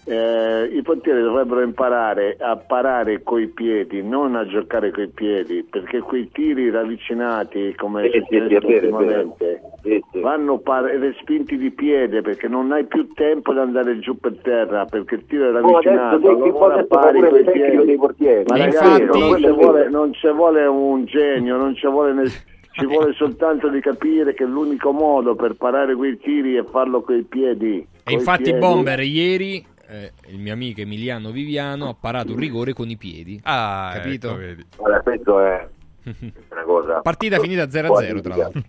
Eh, 0.09 0.69
I 0.71 0.81
portieri 0.83 1.21
dovrebbero 1.21 1.61
imparare 1.61 2.37
a 2.39 2.55
parare 2.55 3.23
coi 3.23 3.47
piedi, 3.47 4.01
non 4.01 4.35
a 4.37 4.45
giocare 4.47 4.89
coi 4.89 5.09
piedi, 5.09 5.65
perché 5.69 5.99
quei 5.99 6.29
tiri 6.31 6.69
ravvicinati, 6.69 7.75
come 7.75 8.03
Sì, 8.03 8.11
sì, 8.11 8.25
sì, 8.29 8.35
è 8.37 8.39
successo 8.43 8.67
vero. 8.67 8.85
ultimamente, 8.95 9.61
Sì, 9.83 10.03
sì. 10.13 10.19
vanno 10.21 10.59
par- 10.59 10.85
respinti 10.85 11.57
di 11.57 11.71
piede 11.71 12.21
perché 12.21 12.47
non 12.47 12.71
hai 12.71 12.85
più 12.85 13.11
tempo 13.15 13.51
di 13.51 13.59
andare 13.59 13.99
giù 13.99 14.17
per 14.17 14.37
terra 14.41 14.85
perché 14.85 15.15
il 15.15 15.25
tiro 15.25 15.49
è 15.49 15.51
Mo 15.59 15.71
ravvicinato. 15.71 16.15
adesso 16.15 16.29
allora 16.29 16.73
adesso 16.75 16.87
pari 16.87 17.19
coi 17.19 17.43
piedi. 17.43 17.85
dei 17.85 17.95
portieri. 17.97 18.43
Ma 18.47 18.55
E 18.55 18.59
ragazzi, 18.59 19.01
infatti- 19.01 19.19
non, 19.19 19.37
ci 19.41 19.49
vuole, 19.51 19.89
non 19.89 20.13
ci 20.13 20.31
vuole 20.31 20.65
un 20.65 21.03
genio, 21.05 21.57
non 21.57 21.75
ci 21.75 21.85
vuole, 21.85 22.13
ne- 22.13 22.27
ci 22.71 22.85
vuole 22.87 23.11
soltanto 23.11 23.67
di 23.67 23.81
capire 23.81 24.33
che 24.33 24.45
l'unico 24.45 24.91
modo 24.93 25.35
per 25.35 25.55
parare 25.55 25.95
quei 25.95 26.17
tiri 26.17 26.55
è 26.55 26.63
farlo 26.63 27.01
coi 27.01 27.23
piedi. 27.23 27.75
E 27.79 27.87
coi 28.05 28.13
infatti 28.13 28.43
piedi. 28.43 28.59
Bomber 28.59 28.99
ieri, 29.01 29.65
eh, 29.87 30.11
il 30.27 30.39
mio 30.39 30.53
amico 30.53 30.81
Emiliano 30.81 31.31
Viviano, 31.31 31.89
ha 31.89 31.95
parato 31.99 32.33
un 32.33 32.39
rigore 32.39 32.73
con 32.73 32.89
i 32.89 32.97
piedi. 32.97 33.39
Ah, 33.43 33.91
Capito? 33.95 34.29
ecco, 34.29 34.37
vedi. 34.37 34.65
Guarda, 34.77 35.01
questo 35.01 35.39
è 35.39 35.67
una 36.51 36.63
cosa. 36.63 37.01
Partita 37.01 37.39
finita 37.39 37.63
0-0 37.65 38.21
tra 38.21 38.35
l'altro. 38.35 38.61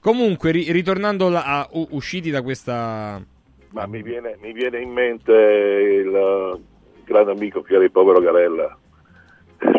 Comunque, 0.00 0.50
ri- 0.50 0.72
ritornando 0.72 1.28
la- 1.28 1.44
a 1.44 1.68
u- 1.72 1.88
usciti 1.90 2.30
da 2.30 2.42
questa... 2.42 3.24
Ma 3.70 3.86
mi 3.86 4.02
viene, 4.02 4.36
mi 4.40 4.52
viene 4.52 4.80
in 4.80 4.90
mente 4.90 5.32
il 5.32 6.14
eh, 6.14 6.60
grande 7.04 7.30
amico 7.30 7.62
che 7.62 7.74
era 7.74 7.84
il 7.84 7.90
povero 7.90 8.20
Garella, 8.20 8.76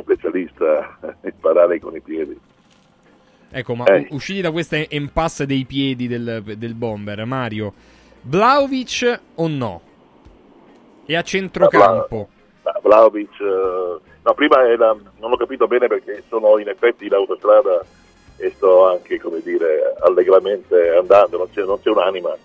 specialista 0.02 0.98
in 1.26 1.34
parare 1.40 1.80
con 1.80 1.96
i 1.96 2.02
piedi. 2.02 2.36
Ecco, 3.52 3.76
ma 3.76 3.84
Eh. 3.86 4.08
usciti 4.12 4.42
da 4.42 4.50
questa 4.52 4.78
impasse 4.90 5.46
dei 5.46 5.66
piedi 5.66 6.08
del, 6.08 6.42
del 6.58 6.74
bomber, 6.74 7.24
Mario, 7.26 7.74
Vlaovic 8.24 9.20
o 9.36 9.48
no? 9.48 9.82
E 11.06 11.16
a 11.16 11.22
centrocampo? 11.22 12.30
Ma 12.64 12.80
Vlaovic, 12.82 13.40
eh, 13.42 14.00
no, 14.24 14.34
prima 14.34 14.68
era, 14.68 14.96
non 15.20 15.32
ho 15.32 15.38
capito 15.38 15.68
bene 15.68 15.88
perché 15.88 16.24
sono 16.30 16.58
in 16.58 16.70
effetti 16.70 17.06
in 17.06 17.14
autostrada 17.14 17.84
e 18.38 18.52
sto 18.56 18.90
anche, 18.90 19.20
come 19.20 19.42
dire, 19.42 19.96
allegramente 20.02 20.96
andando, 20.96 21.38
non 21.38 21.50
c'è, 21.52 21.64
non 21.64 21.82
c'è 21.82 21.90
un'anima. 21.90 22.36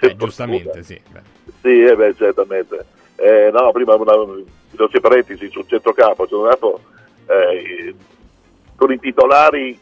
Eh, 0.00 0.16
giustamente, 0.16 0.82
sì. 0.82 1.00
Beh. 1.10 1.20
Sì, 1.60 1.82
eh 1.82 1.94
beh, 1.94 2.14
certamente. 2.16 2.84
Eh, 3.16 3.50
no, 3.52 3.70
prima 3.70 3.94
una, 3.94 4.14
c'è 4.88 5.00
parentesi 5.00 5.48
sul 5.50 5.66
centrocampo, 5.68 6.26
centrocampo 6.26 6.80
eh, 7.26 7.94
con 8.74 8.90
i 8.90 8.98
titolari 8.98 9.78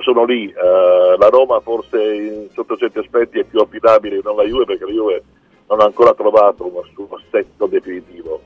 sono 0.00 0.24
lì, 0.24 0.48
eh, 0.48 1.16
la 1.18 1.28
Roma 1.28 1.60
forse 1.60 2.14
in- 2.14 2.48
sotto 2.52 2.76
certi 2.76 2.98
aspetti 2.98 3.38
è 3.38 3.44
più 3.44 3.60
affidabile, 3.60 4.20
non 4.22 4.36
la 4.36 4.44
Juve 4.44 4.64
perché 4.64 4.84
la 4.84 4.90
Juve 4.92 5.22
non 5.68 5.80
ha 5.80 5.84
ancora 5.84 6.14
trovato 6.14 6.66
uno 6.66 6.82
suo 6.92 7.08
assetto 7.16 7.66
definitivo 7.66 8.40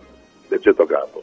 del 0.48 0.60
centrocampo, 0.60 1.22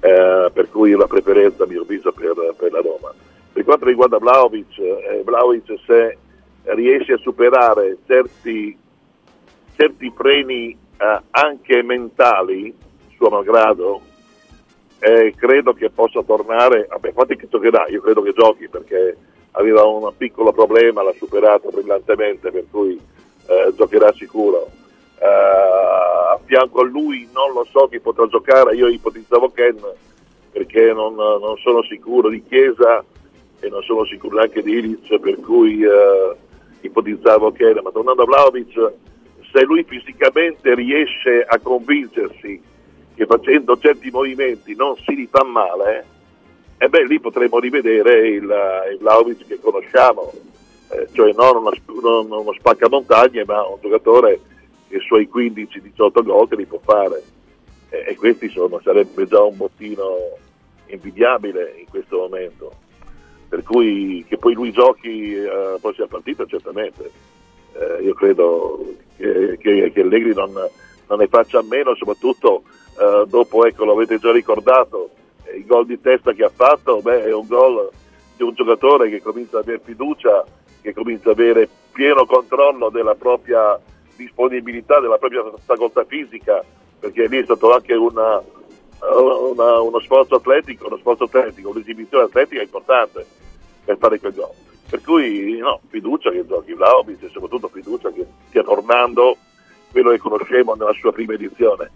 Eh, 0.00 0.50
per 0.52 0.68
cui 0.68 0.92
una 0.92 1.06
preferenza 1.06 1.64
a 1.64 1.66
mio 1.66 1.80
avviso 1.80 2.12
per, 2.12 2.34
per 2.58 2.70
la 2.70 2.80
Roma. 2.80 3.10
Per 3.52 3.64
quanto 3.64 3.86
riguarda 3.86 4.18
Vlaovic, 4.18 4.78
eh, 4.78 5.24
se 5.86 6.18
riesce 6.64 7.14
a 7.14 7.18
superare 7.18 7.96
certi 8.06 8.76
certi 9.76 10.12
freni 10.14 10.76
eh, 10.98 11.20
anche 11.30 11.82
mentali, 11.82 12.74
suo 13.16 13.28
malgrado, 13.28 14.00
eh, 14.98 15.34
credo 15.36 15.72
che 15.72 15.90
possa 15.90 16.22
tornare, 16.22 16.86
vabbè, 16.88 17.08
infatti 17.08 17.36
che 17.36 17.48
giocherà, 17.48 17.86
io 17.88 18.00
credo 18.00 18.22
che 18.22 18.32
giochi 18.32 18.68
perché 18.68 19.16
aveva 19.56 19.84
un 19.84 20.12
piccolo 20.16 20.52
problema, 20.52 21.02
l'ha 21.02 21.14
superato 21.16 21.70
brillantemente, 21.70 22.50
per 22.50 22.64
cui 22.70 22.98
eh, 23.46 23.72
giocherà 23.76 24.12
sicuro. 24.12 24.68
Eh, 25.18 25.26
a 25.26 26.38
fianco 26.44 26.80
a 26.80 26.84
lui 26.84 27.28
non 27.32 27.52
lo 27.52 27.66
so 27.70 27.88
chi 27.88 28.00
potrà 28.00 28.26
giocare, 28.26 28.74
io 28.74 28.88
ipotizzavo 28.88 29.50
Ken 29.50 29.78
perché 30.50 30.92
non, 30.92 31.14
non 31.14 31.56
sono 31.58 31.82
sicuro 31.82 32.28
di 32.28 32.42
Chiesa 32.44 33.04
e 33.58 33.68
non 33.68 33.82
sono 33.82 34.04
sicuro 34.04 34.36
neanche 34.36 34.62
di 34.62 34.72
Ilic, 34.72 35.18
per 35.18 35.40
cui 35.40 35.82
eh, 35.82 36.36
ipotizzavo 36.80 37.50
Ken, 37.52 37.80
ma 37.82 37.90
tornando 37.90 38.22
a 38.22 38.26
Vlaovic, 38.26 38.92
se 39.52 39.62
lui 39.62 39.84
fisicamente 39.84 40.74
riesce 40.74 41.44
a 41.44 41.58
convincersi 41.58 42.60
che 43.14 43.26
facendo 43.26 43.76
certi 43.78 44.10
movimenti 44.10 44.74
non 44.74 44.96
si 44.96 45.14
rifà 45.14 45.44
male, 45.44 46.06
e 46.84 46.88
beh, 46.90 47.06
lì 47.06 47.18
potremo 47.18 47.58
rivedere 47.58 48.28
il, 48.28 48.42
il 48.92 48.98
Vlahovic 48.98 49.46
che 49.46 49.58
conosciamo, 49.58 50.30
eh, 50.90 51.08
cioè 51.12 51.32
non 51.32 51.56
uno, 51.56 51.70
non 52.02 52.30
uno 52.30 52.52
spaccamontagne, 52.52 53.44
ma 53.46 53.66
un 53.66 53.78
giocatore 53.80 54.40
che 54.88 54.96
i 54.96 55.00
suoi 55.00 55.28
15-18 55.32 56.22
gol 56.22 56.48
li 56.50 56.66
può 56.66 56.78
fare. 56.84 57.22
E, 57.88 58.04
e 58.08 58.16
questi 58.16 58.50
sono, 58.50 58.80
sarebbe 58.82 59.26
già 59.26 59.42
un 59.42 59.56
bottino 59.56 60.36
invidiabile 60.88 61.74
in 61.78 61.86
questo 61.88 62.18
momento. 62.18 62.72
Per 63.48 63.62
cui 63.62 64.22
che 64.28 64.36
poi 64.36 64.52
lui 64.52 64.70
giochi 64.70 65.36
eh, 65.36 65.44
la 65.44 65.78
prossima 65.80 66.06
partita, 66.06 66.44
certamente. 66.44 67.10
Eh, 67.72 68.02
io 68.02 68.12
credo 68.12 68.94
che, 69.16 69.56
che, 69.58 69.90
che 69.90 70.00
Allegri 70.02 70.34
non, 70.34 70.52
non 70.52 71.18
ne 71.18 71.28
faccia 71.28 71.60
a 71.60 71.64
meno, 71.66 71.94
soprattutto 71.94 72.64
eh, 72.98 73.24
dopo, 73.26 73.64
ecco, 73.64 73.86
lo 73.86 73.92
avete 73.92 74.18
già 74.18 74.30
ricordato, 74.32 75.08
eh, 75.08 75.23
il 75.56 75.66
gol 75.66 75.86
di 75.86 76.00
testa 76.00 76.32
che 76.32 76.44
ha 76.44 76.50
fatto, 76.50 77.00
beh, 77.00 77.24
è 77.24 77.32
un 77.32 77.46
gol 77.46 77.90
di 78.36 78.42
un 78.42 78.54
giocatore 78.54 79.08
che 79.08 79.22
comincia 79.22 79.58
ad 79.58 79.64
avere 79.64 79.80
fiducia, 79.84 80.44
che 80.80 80.92
comincia 80.92 81.30
ad 81.30 81.38
avere 81.38 81.68
pieno 81.92 82.26
controllo 82.26 82.90
della 82.90 83.14
propria 83.14 83.78
disponibilità, 84.16 85.00
della 85.00 85.18
propria 85.18 85.44
facoltà 85.64 86.04
fisica, 86.04 86.64
perché 86.98 87.26
lì 87.26 87.38
è 87.38 87.44
stato 87.44 87.72
anche 87.72 87.94
una, 87.94 88.42
una- 89.00 89.80
uno 89.80 90.00
sforzo 90.00 90.36
atletico, 90.36 90.86
uno 90.86 90.96
sforzo 90.98 91.24
atletico, 91.24 91.70
un'esibizione 91.70 92.24
atletica 92.24 92.62
importante 92.62 93.24
per 93.84 93.96
fare 93.98 94.18
quel 94.18 94.34
gol. 94.34 94.50
Per 94.88 95.00
cui 95.02 95.56
no, 95.58 95.80
fiducia 95.88 96.30
che 96.30 96.46
giochi 96.46 96.74
Vlaovic 96.74 97.22
e 97.22 97.28
soprattutto 97.28 97.68
fiducia 97.68 98.10
che 98.10 98.26
stia 98.48 98.62
tornando 98.62 99.36
quello 99.90 100.10
che 100.10 100.18
conoscemmo 100.18 100.74
nella 100.74 100.92
sua 100.92 101.12
prima 101.12 101.34
edizione. 101.34 101.90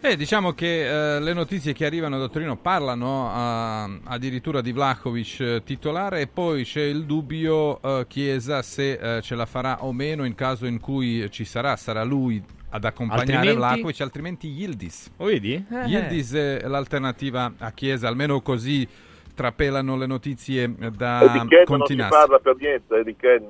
Eh, 0.00 0.16
diciamo 0.16 0.52
che 0.52 1.16
eh, 1.16 1.20
le 1.20 1.32
notizie 1.32 1.72
che 1.72 1.84
arrivano 1.84 2.20
da 2.20 2.28
Torino 2.28 2.56
parlano 2.56 3.32
eh, 3.34 4.00
addirittura 4.04 4.60
di 4.60 4.70
Vlahovic 4.70 5.40
eh, 5.40 5.62
titolare 5.64 6.20
e 6.20 6.26
poi 6.28 6.62
c'è 6.62 6.82
il 6.82 7.04
dubbio 7.04 7.82
eh, 7.82 8.06
Chiesa 8.06 8.62
se 8.62 9.16
eh, 9.16 9.22
ce 9.22 9.34
la 9.34 9.44
farà 9.44 9.84
o 9.84 9.92
meno 9.92 10.24
in 10.24 10.36
caso 10.36 10.66
in 10.66 10.78
cui 10.78 11.28
ci 11.32 11.44
sarà, 11.44 11.74
sarà 11.74 12.04
lui 12.04 12.40
ad 12.70 12.84
accompagnare 12.84 13.48
Altrimenti? 13.48 13.56
Vlahovic, 13.56 14.00
altrimenti 14.00 14.48
Yildiz. 14.48 15.10
Lo 15.16 15.24
vedi? 15.24 15.54
Eh. 15.54 15.84
Yildiz 15.86 16.32
è 16.32 16.68
l'alternativa 16.68 17.54
a 17.58 17.72
Chiesa, 17.72 18.06
almeno 18.06 18.40
così 18.40 18.86
trapelano 19.34 19.96
le 19.96 20.06
notizie 20.06 20.68
di 20.68 20.90
da 20.96 21.44
Ken 21.48 21.64
non 21.66 21.86
si 21.86 21.96
parla 21.96 22.38
per 22.38 22.54
niente, 22.56 23.02
di 23.02 23.16
Ken. 23.16 23.48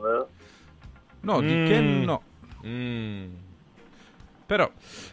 No, 1.21 1.41
di 1.41 1.55
Mm. 1.55 1.67
Ken 1.67 2.01
no. 2.05 2.23
Mm. 2.67 3.27
Però, 4.49 4.65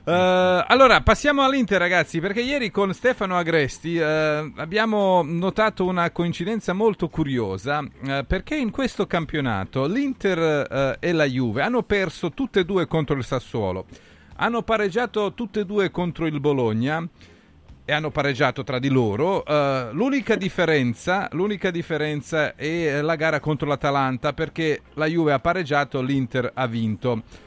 eh, 0.05 0.65
allora 0.65 1.01
passiamo 1.01 1.43
all'Inter, 1.43 1.77
ragazzi, 1.77 2.21
perché 2.21 2.39
ieri 2.39 2.71
con 2.71 2.93
Stefano 2.93 3.35
Agresti 3.35 3.97
eh, 3.97 4.53
abbiamo 4.55 5.23
notato 5.25 5.83
una 5.83 6.09
coincidenza 6.11 6.71
molto 6.71 7.09
curiosa, 7.09 7.85
eh, 8.07 8.23
perché 8.25 8.55
in 8.55 8.71
questo 8.71 9.05
campionato 9.07 9.87
l'Inter 9.87 10.39
eh, 10.71 10.97
e 11.01 11.11
la 11.11 11.25
Juve 11.25 11.63
hanno 11.63 11.83
perso 11.83 12.31
tutte 12.31 12.61
e 12.61 12.63
due 12.63 12.87
contro 12.87 13.17
il 13.17 13.25
Sassuolo, 13.25 13.87
hanno 14.37 14.61
pareggiato 14.61 15.33
tutte 15.33 15.59
e 15.59 15.65
due 15.65 15.91
contro 15.91 16.27
il 16.27 16.39
Bologna 16.39 17.05
e 17.83 17.91
hanno 17.91 18.11
pareggiato 18.11 18.63
tra 18.63 18.79
di 18.79 18.87
loro. 18.87 19.43
Eh, 19.43 19.89
l'unica, 19.91 20.35
differenza, 20.35 21.27
l'unica 21.33 21.71
differenza 21.71 22.55
è 22.55 23.01
la 23.01 23.15
gara 23.15 23.41
contro 23.41 23.67
l'Atalanta 23.67 24.31
perché 24.31 24.83
la 24.93 25.07
Juve 25.07 25.33
ha 25.33 25.39
pareggiato, 25.39 26.01
l'Inter 26.01 26.51
ha 26.53 26.67
vinto. 26.67 27.43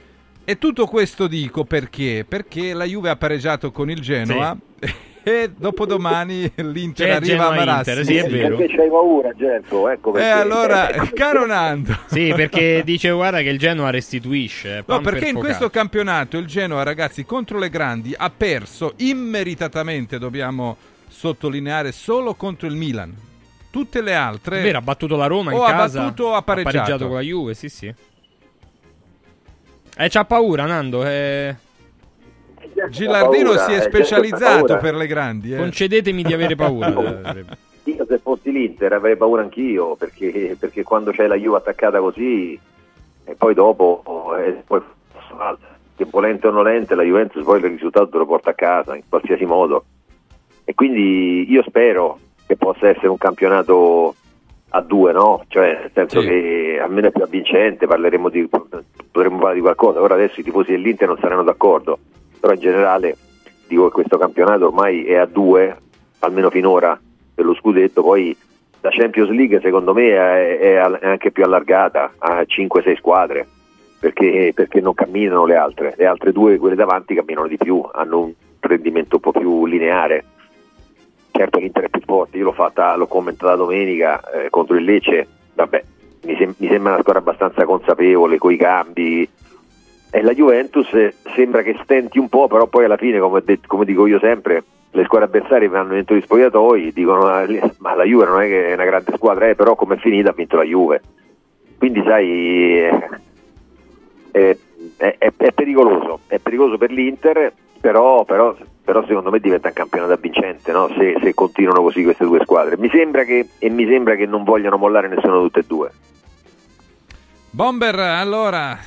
E 0.49 0.57
tutto 0.57 0.87
questo 0.87 1.27
dico 1.27 1.65
perché? 1.65 2.25
Perché 2.27 2.73
la 2.73 2.85
Juve 2.85 3.11
ha 3.11 3.17
pareggiato 3.17 3.71
con 3.71 3.91
il 3.91 4.01
Genoa 4.01 4.57
e 5.23 5.51
dopodomani 5.55 6.51
l'Inter 6.55 7.07
C'è 7.07 7.13
arriva 7.17 7.49
a 7.49 7.51
Genoa 7.51 7.55
Marassi. 7.67 7.91
Inter, 7.91 8.05
sì, 8.07 8.17
è 8.17 8.29
vero. 8.31 8.57
Perché 8.57 8.77
c'hai 8.77 8.89
paura, 8.89 9.35
Gerto, 9.37 9.91
ecco 9.91 10.09
E 10.09 10.13
perché. 10.15 10.29
allora, 10.31 10.87
caro 11.13 11.45
Nando, 11.45 11.95
Sì, 12.07 12.33
perché 12.35 12.81
dice 12.83 13.11
guarda 13.11 13.43
che 13.43 13.51
il 13.51 13.59
Genoa 13.59 13.91
restituisce. 13.91 14.83
No, 14.87 15.01
perché 15.03 15.19
per 15.19 15.29
in 15.29 15.35
questo 15.35 15.69
campionato 15.69 16.39
il 16.39 16.47
Genoa, 16.47 16.83
ragazzi, 16.83 17.27
contro 17.27 17.59
le 17.59 17.69
grandi 17.69 18.15
ha 18.17 18.31
perso 18.35 18.95
immeritatamente, 18.97 20.19
dobbiamo 20.19 20.79
sottolineare, 21.09 21.93
solo 21.93 22.33
contro 22.33 22.67
il 22.69 22.75
Milan. 22.75 23.15
Tutte 23.71 24.01
le 24.01 24.15
altre 24.15 24.61
È 24.61 24.63
vero, 24.63 24.79
ha 24.79 24.81
battuto 24.81 25.15
la 25.15 25.27
Roma 25.27 25.53
in 25.53 25.59
o 25.59 25.65
ha 25.65 25.73
casa. 25.73 26.01
battuto 26.01 26.25
o 26.29 26.33
ha 26.33 26.41
pareggiato. 26.41 27.07
con 27.07 27.17
la 27.17 27.21
Juve, 27.21 27.53
sì, 27.53 27.69
sì. 27.69 27.93
Eh, 30.01 30.09
c'ha 30.09 30.25
paura, 30.25 30.65
Nando. 30.65 31.05
eh. 31.05 31.57
Gilardino 32.89 33.51
paura, 33.51 33.65
si 33.65 33.73
è 33.73 33.79
eh, 33.79 33.81
specializzato 33.81 34.79
per 34.79 34.95
le 34.95 35.09
grandi. 35.09 35.53
eh. 35.53 35.57
Concedetemi 35.57 36.23
di 36.23 36.33
avere 36.33 36.55
paura. 36.55 36.87
Io 37.83 38.07
se 38.07 38.19
fossi 38.19 38.53
l'Inter 38.53 38.93
avrei 38.93 39.17
paura 39.17 39.43
anch'io, 39.43 39.97
perché, 39.97 40.57
perché 40.57 40.85
quando 40.85 41.11
c'è 41.11 41.27
la 41.27 41.35
Juve 41.35 41.57
attaccata 41.57 41.99
così, 41.99 42.57
e 43.25 43.35
poi 43.35 43.55
dopo, 43.55 44.37
eh, 44.37 44.63
poi, 44.65 44.81
che 45.97 46.05
volente 46.09 46.47
o 46.47 46.51
nolente, 46.53 46.95
la 46.95 47.03
Juventus 47.03 47.43
poi 47.43 47.59
il 47.59 47.65
risultato 47.65 48.09
te 48.09 48.19
lo 48.19 48.27
porta 48.27 48.51
a 48.51 48.55
casa, 48.55 48.95
in 48.95 49.03
qualsiasi 49.09 49.47
modo. 49.47 49.85
E 50.65 50.75
quindi 50.75 51.51
io 51.51 51.65
spero 51.67 52.21
che 52.47 52.57
possa 52.57 52.89
essere 52.89 53.09
un 53.09 53.19
campionato 53.19 54.15
a 54.71 54.81
due, 54.81 55.13
no? 55.13 55.45
Cioè, 55.49 55.79
nel 55.81 55.91
senso 55.93 56.21
che 56.21 56.79
almeno 56.83 57.09
è 57.09 57.13
più 57.13 57.23
avvincente, 57.23 57.87
parleremo 57.87 58.29
di, 58.29 58.49
potremmo 58.49 59.37
parlare 59.37 59.55
di 59.55 59.61
qualcosa. 59.61 60.01
Ora 60.01 60.15
adesso 60.15 60.41
i 60.41 60.43
tifosi 60.43 60.73
dell'Inter 60.73 61.09
non 61.09 61.19
saranno 61.19 61.43
d'accordo, 61.43 61.99
però 62.39 62.53
in 62.53 62.61
generale 62.61 63.17
dico 63.67 63.87
che 63.87 63.93
questo 63.93 64.19
campionato 64.19 64.67
ormai 64.67 65.05
è 65.05 65.15
a 65.15 65.27
due, 65.27 65.77
almeno 66.21 66.51
finora, 66.51 66.99
per 67.35 67.45
lo 67.45 67.55
scudetto, 67.55 68.03
poi 68.03 68.37
la 68.81 68.91
Champions 68.91 69.31
League 69.31 69.61
secondo 69.61 69.93
me 69.93 70.09
è, 70.11 70.59
è 70.59 70.77
anche 70.77 71.31
più 71.31 71.45
allargata 71.45 72.13
a 72.19 72.41
5-6 72.41 72.97
squadre, 72.97 73.47
perché, 73.99 74.53
perché 74.55 74.81
non 74.81 74.95
camminano 74.95 75.45
le 75.47 75.57
altre, 75.57 75.95
le 75.97 76.07
altre 76.07 76.33
due, 76.33 76.59
quelle 76.59 76.77
davanti, 76.77 77.15
camminano 77.15 77.47
di 77.47 77.57
più, 77.57 77.83
hanno 77.93 78.21
un 78.21 78.33
rendimento 78.61 79.17
un 79.17 79.21
po' 79.21 79.33
più 79.33 79.67
lineare. 79.67 80.25
Certo 81.39 81.59
l'Inter 81.61 81.85
è 81.85 81.89
più 81.89 82.01
forte, 82.05 82.37
io 82.37 82.43
l'ho 82.45 82.53
fatta, 82.53 82.97
l'ho 82.97 83.07
commentata 83.07 83.55
domenica 83.55 84.21
eh, 84.33 84.51
contro 84.51 84.75
il 84.75 84.83
Lecce, 84.83 85.25
vabbè, 85.55 85.85
mi, 86.25 86.37
sem- 86.37 86.55
mi 86.59 86.67
sembra 86.67 86.95
una 86.95 87.01
squadra 87.01 87.21
abbastanza 87.23 87.65
consapevole, 87.65 88.39
coi 88.39 88.57
cambi, 88.57 89.29
e 90.11 90.23
la 90.23 90.33
Juventus 90.33 90.93
eh, 90.95 91.15
sembra 91.37 91.63
che 91.63 91.79
stenti 91.85 92.19
un 92.19 92.29
po', 92.29 92.49
però 92.49 92.67
poi 92.67 92.87
alla 92.87 92.97
fine, 92.97 93.21
come, 93.21 93.41
de- 93.45 93.61
come 93.65 93.85
dico 93.85 94.07
io 94.07 94.19
sempre, 94.19 94.65
le 94.91 95.05
squadre 95.05 95.29
avversarie 95.29 95.69
vanno 95.69 95.93
dentro 95.95 96.17
gli 96.17 96.23
spogliatoi, 96.23 96.93
dicono 96.93 97.27
"Ah, 97.27 97.45
lì- 97.45 97.61
ma 97.79 97.95
la 97.95 98.03
Juve 98.05 98.25
non 98.25 98.41
è 98.41 98.47
che 98.49 98.67
è 98.71 98.73
una 98.75 98.85
grande 98.87 99.13
squadra, 99.15 99.47
eh, 99.49 99.55
però 99.55 99.77
come 99.77 99.95
è 99.95 99.99
finita 99.99 100.31
ha 100.31 100.35
vinto 100.35 100.57
la 100.57 100.65
Juve. 100.65 101.01
Quindi 101.79 102.03
sai, 102.05 102.79
eh, 102.81 103.09
è, 104.33 104.57
è- 104.97 105.17
è- 105.19 105.33
è 105.37 105.53
pericoloso, 105.53 106.19
è 106.27 106.39
pericoloso 106.41 106.79
per 106.79 106.91
l'Inter, 106.91 107.53
però, 107.81 108.25
però- 108.25 108.57
però 108.89 109.05
secondo 109.07 109.29
me 109.31 109.39
diventa 109.39 109.69
un 109.69 109.75
campionato 109.75 110.15
avvincente 110.15 110.73
no? 110.73 110.89
se, 110.97 111.19
se 111.21 111.35
continuano 111.35 111.83
così 111.83 112.03
queste 112.05 112.25
due 112.25 112.41
squadre. 112.41 112.79
Mi 112.79 112.89
sembra 112.89 113.23
che, 113.25 113.47
e 113.59 113.69
mi 113.69 113.87
sembra 113.87 114.15
che 114.15 114.25
non 114.25 114.45
vogliano 114.45 114.79
mollare 114.79 115.09
nessuno 115.09 115.43
tutte 115.43 115.61
e 115.61 115.65
due. 115.67 115.93
Bomber, 117.51 117.99
allora, 117.99 118.79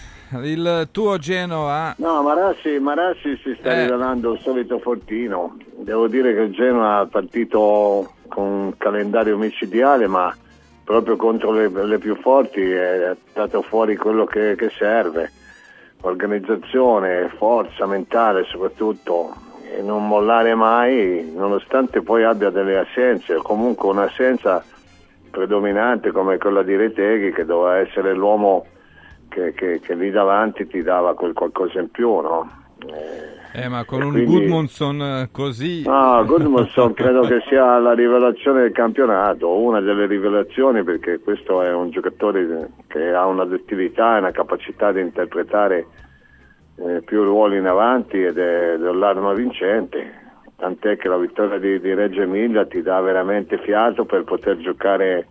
il 0.42 0.88
tuo 0.92 1.20
Genoa... 1.20 1.94
No, 2.00 2.24
Marassi, 2.24 2.80
Marassi 2.80 3.40
si 3.44 3.56
sta 3.60 3.74
Eh. 3.74 3.84
rivelando 3.84 4.34
il 4.34 4.40
solito 4.40 4.80
fortino. 4.80 5.58
Devo 5.78 6.08
dire 6.08 6.34
che 6.34 6.42
il 6.42 6.52
Genoa 6.52 7.04
è 7.04 7.08
partito 7.08 8.14
con 8.28 8.44
un 8.44 8.74
calendario 8.80 9.38
micidiale, 9.38 10.08
ma 10.08 10.36
proprio 10.84 11.16
contro 11.16 11.52
le, 11.52 11.70
le 11.70 12.00
più 12.00 12.16
forti 12.16 12.60
è 12.72 13.16
stato 13.30 13.62
fuori 13.62 13.96
quello 13.98 14.26
che, 14.26 14.56
che 14.58 14.72
serve. 14.76 15.32
Organizzazione, 16.02 17.32
forza 17.38 17.86
mentale 17.86 18.46
soprattutto, 18.46 19.50
e 19.78 19.82
non 19.82 20.08
mollare 20.08 20.54
mai, 20.56 21.32
nonostante 21.36 22.02
poi 22.02 22.24
abbia 22.24 22.50
delle 22.50 22.78
assenze, 22.78 23.36
o 23.36 23.42
comunque 23.42 23.90
un'assenza 23.90 24.64
predominante 25.30 26.12
come 26.12 26.38
quella 26.38 26.62
di 26.64 26.76
Reteghi, 26.76 27.32
che 27.32 27.46
doveva 27.46 27.78
essere 27.78 28.14
l'uomo 28.14 28.66
che, 29.30 29.54
che- 29.54 29.80
che 29.80 29.94
lì 29.96 30.12
davanti 30.12 30.68
ti 30.68 30.82
dava 30.84 31.14
quel 31.16 31.34
qualcosa 31.34 31.80
in 31.80 31.90
più, 31.90 32.20
no? 32.20 32.60
Eh, 33.54 33.68
ma 33.68 33.84
con 33.86 34.02
un 34.02 34.12
quindi- 34.12 34.32
Goodmanson 34.32 35.02
eh, 35.02 35.30
così... 35.32 35.84
No, 35.86 36.24
Goodmanson 36.26 36.94
credo 36.94 37.22
che 37.22 37.42
sia 37.48 37.78
la 37.80 37.94
rivelazione 37.94 38.62
del 38.62 38.72
campionato, 38.72 39.56
una 39.58 39.80
delle 39.82 40.06
rivelazioni 40.06 40.84
perché 40.84 41.20
questo 41.20 41.62
è 41.62 41.72
un 41.74 41.92
giocatore 41.92 42.70
che 42.88 43.12
ha 43.14 43.26
un'adattività 43.26 44.16
e 44.16 44.20
una 44.20 44.32
capacità 44.32 44.92
di 44.92 45.02
interpretare 45.02 45.86
eh, 46.88 47.02
più 47.02 47.24
ruoli 47.24 47.58
in 47.58 47.68
avanti 47.68 48.24
ed 48.24 48.38
è 48.38 48.78
dell'arma 48.78 49.34
vincente, 49.34 50.12
tant'è 50.56 50.98
che 50.98 51.08
la 51.08 51.18
vittoria 51.18 51.58
di, 51.58 51.80
di 51.80 51.94
Reggio 51.94 52.22
Emilia 52.22 52.66
ti 52.66 52.82
dà 52.82 53.00
veramente 53.02 53.58
fiato 53.60 54.06
per 54.06 54.24
poter 54.24 54.58
giocare 54.58 55.28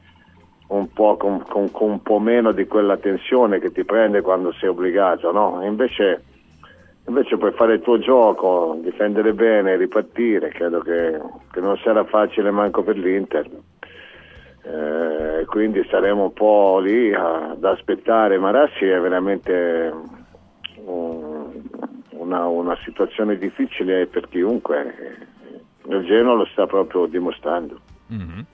un 0.68 0.92
po' 0.92 1.16
con, 1.16 1.42
con- 1.48 1.70
con 1.70 1.90
un 1.90 2.02
po' 2.02 2.18
meno 2.20 2.52
di 2.52 2.66
quella 2.66 2.96
tensione 2.96 3.58
che 3.58 3.72
ti 3.72 3.84
prende 3.84 4.20
quando 4.20 4.52
sei 4.52 4.68
obbligato, 4.68 5.32
no? 5.32 5.60
Invece 5.64 6.24
Invece 7.06 7.38
puoi 7.38 7.50
fare 7.52 7.74
il 7.74 7.80
tuo 7.80 7.98
gioco, 7.98 8.78
difendere 8.82 9.32
bene, 9.32 9.74
ripartire, 9.76 10.50
credo 10.50 10.78
che, 10.80 11.18
che 11.50 11.58
non 11.60 11.76
sarà 11.78 12.04
facile 12.04 12.52
manco 12.52 12.84
per 12.84 12.96
l'Inter. 12.96 13.48
Eh, 14.62 15.44
quindi 15.46 15.84
saremo 15.90 16.24
un 16.24 16.32
po' 16.32 16.78
lì 16.78 17.12
ad 17.12 17.64
aspettare. 17.64 18.38
Marassi 18.38 18.84
è 18.84 19.00
veramente 19.00 19.92
un- 20.84 21.39
una, 22.10 22.46
una 22.46 22.76
situazione 22.84 23.36
difficile 23.36 24.06
per 24.06 24.28
chiunque. 24.28 25.28
Il 25.86 26.04
Genoa 26.04 26.34
lo 26.34 26.46
sta 26.46 26.66
proprio 26.66 27.06
dimostrando. 27.06 27.80
Mhm. 28.06 28.46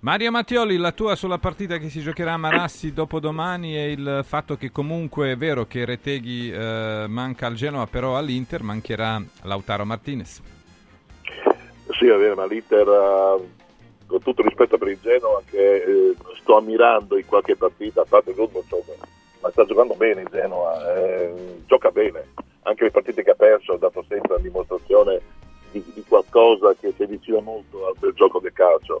Mario 0.00 0.30
Mattioli, 0.30 0.76
la 0.76 0.92
tua 0.92 1.16
sulla 1.16 1.38
partita 1.38 1.78
che 1.78 1.88
si 1.88 2.00
giocherà 2.00 2.34
a 2.34 2.36
Marassi 2.36 2.92
dopodomani 2.92 3.76
e 3.76 3.90
il 3.90 4.20
fatto 4.24 4.56
che 4.56 4.70
comunque 4.70 5.32
è 5.32 5.36
vero 5.36 5.64
che 5.64 5.84
Reteghi 5.84 6.50
eh, 6.50 7.06
manca 7.08 7.46
al 7.46 7.54
Genoa, 7.54 7.86
però 7.86 8.16
all'Inter 8.16 8.62
mancherà 8.62 9.20
Lautaro 9.42 9.84
Martinez. 9.84 10.40
Sì, 11.98 12.06
è 12.06 12.16
vero, 12.16 12.34
ma 12.34 12.46
l'Inter, 12.46 12.86
eh, 12.86 13.48
con 14.06 14.20
tutto 14.20 14.42
il 14.42 14.48
rispetto 14.48 14.76
per 14.76 14.88
il 14.88 14.98
Genoa, 15.00 15.42
che 15.48 15.76
eh, 15.76 16.14
sto 16.40 16.58
ammirando 16.58 17.16
in 17.16 17.26
qualche 17.26 17.56
partita, 17.56 18.02
a 18.02 18.06
parte 18.06 18.34
Goodmanson, 18.34 18.82
ma 19.46 19.52
sta 19.52 19.64
giocando 19.64 19.94
bene 19.94 20.22
il 20.22 20.28
Genoa, 20.30 20.94
eh, 20.96 21.62
gioca 21.66 21.90
bene. 21.90 22.32
Anche 22.62 22.84
le 22.84 22.90
partite 22.90 23.22
che 23.22 23.30
ha 23.30 23.34
perso 23.34 23.74
ha 23.74 23.78
dato 23.78 24.04
sempre 24.08 24.34
una 24.34 24.42
dimostrazione 24.42 25.20
di, 25.70 25.84
di 25.94 26.04
qualcosa 26.06 26.74
che 26.78 26.92
si 26.96 27.04
avvicina 27.04 27.40
molto 27.40 27.86
al 27.86 27.94
bel 27.96 28.12
gioco 28.14 28.40
del 28.40 28.52
calcio. 28.52 29.00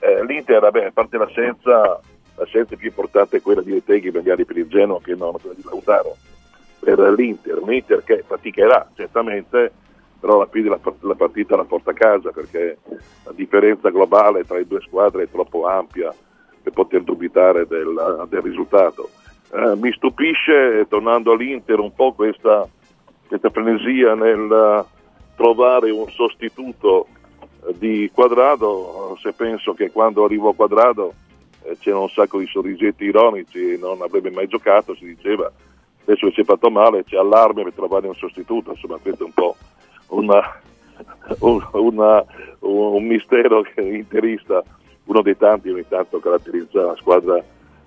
Eh, 0.00 0.22
L'Inter, 0.24 0.60
vabbè, 0.60 0.84
a 0.84 0.90
parte 0.92 1.16
l'assenza, 1.16 1.98
l'assenza 2.34 2.76
più 2.76 2.88
importante 2.88 3.38
è 3.38 3.40
quella 3.40 3.62
di 3.62 3.72
Reteghi 3.72 4.10
magari 4.10 4.44
per 4.44 4.58
il 4.58 4.68
Genoa 4.68 5.00
che 5.00 5.14
non 5.14 5.32
quella 5.32 5.54
di 5.54 5.62
Lautaro 5.64 6.16
per 6.78 6.98
l'Inter, 6.98 7.58
un 7.58 7.72
Inter 7.72 8.04
che 8.04 8.22
faticherà 8.24 8.90
certamente, 8.94 9.72
però 10.20 10.36
alla 10.36 10.46
fine 10.46 10.68
la, 10.68 10.78
la 11.00 11.14
partita 11.14 11.56
la 11.56 11.64
porta 11.64 11.90
a 11.90 11.94
casa 11.94 12.30
perché 12.30 12.76
la 13.24 13.32
differenza 13.32 13.88
globale 13.88 14.44
tra 14.44 14.58
le 14.58 14.66
due 14.66 14.82
squadre 14.82 15.24
è 15.24 15.30
troppo 15.30 15.66
ampia 15.66 16.14
per 16.62 16.72
poter 16.72 17.02
dubitare 17.02 17.66
del, 17.66 18.26
del 18.28 18.42
risultato. 18.42 19.08
Eh, 19.56 19.74
mi 19.76 19.90
stupisce, 19.92 20.84
tornando 20.86 21.32
all'Inter, 21.32 21.78
un 21.78 21.94
po' 21.94 22.12
questa, 22.12 22.68
questa 23.26 23.48
frenesia 23.48 24.14
nel 24.14 24.50
eh, 24.52 24.84
trovare 25.34 25.90
un 25.90 26.06
sostituto 26.10 27.06
eh, 27.66 27.72
di 27.78 28.10
Quadrado, 28.12 29.16
se 29.18 29.32
penso 29.32 29.72
che 29.72 29.90
quando 29.90 30.24
arrivò 30.24 30.52
Quadrado 30.52 31.14
eh, 31.62 31.74
c'era 31.78 31.98
un 31.98 32.10
sacco 32.10 32.38
di 32.38 32.46
sorrisetti 32.46 33.04
ironici, 33.04 33.78
non 33.78 34.02
avrebbe 34.02 34.30
mai 34.30 34.46
giocato, 34.46 34.94
si 34.94 35.06
diceva, 35.06 35.50
adesso 36.04 36.26
che 36.26 36.32
si 36.34 36.40
è 36.42 36.44
fatto 36.44 36.68
male 36.70 37.04
c'è 37.04 37.16
allarme 37.16 37.62
per 37.62 37.72
trovare 37.72 38.08
un 38.08 38.14
sostituto, 38.14 38.72
insomma 38.72 38.98
questo 38.98 39.22
è 39.22 39.26
un 39.26 39.32
po' 39.32 39.56
una- 40.08 40.60
un, 41.40 41.66
una- 41.72 42.24
un- 42.58 43.06
mistero 43.06 43.62
che 43.62 43.80
interista, 43.80 44.62
uno 45.04 45.22
dei 45.22 45.36
tanti 45.38 45.70
ogni 45.70 45.88
tanto 45.88 46.18
caratterizza 46.18 46.84
la 46.84 46.96
squadra 46.96 47.42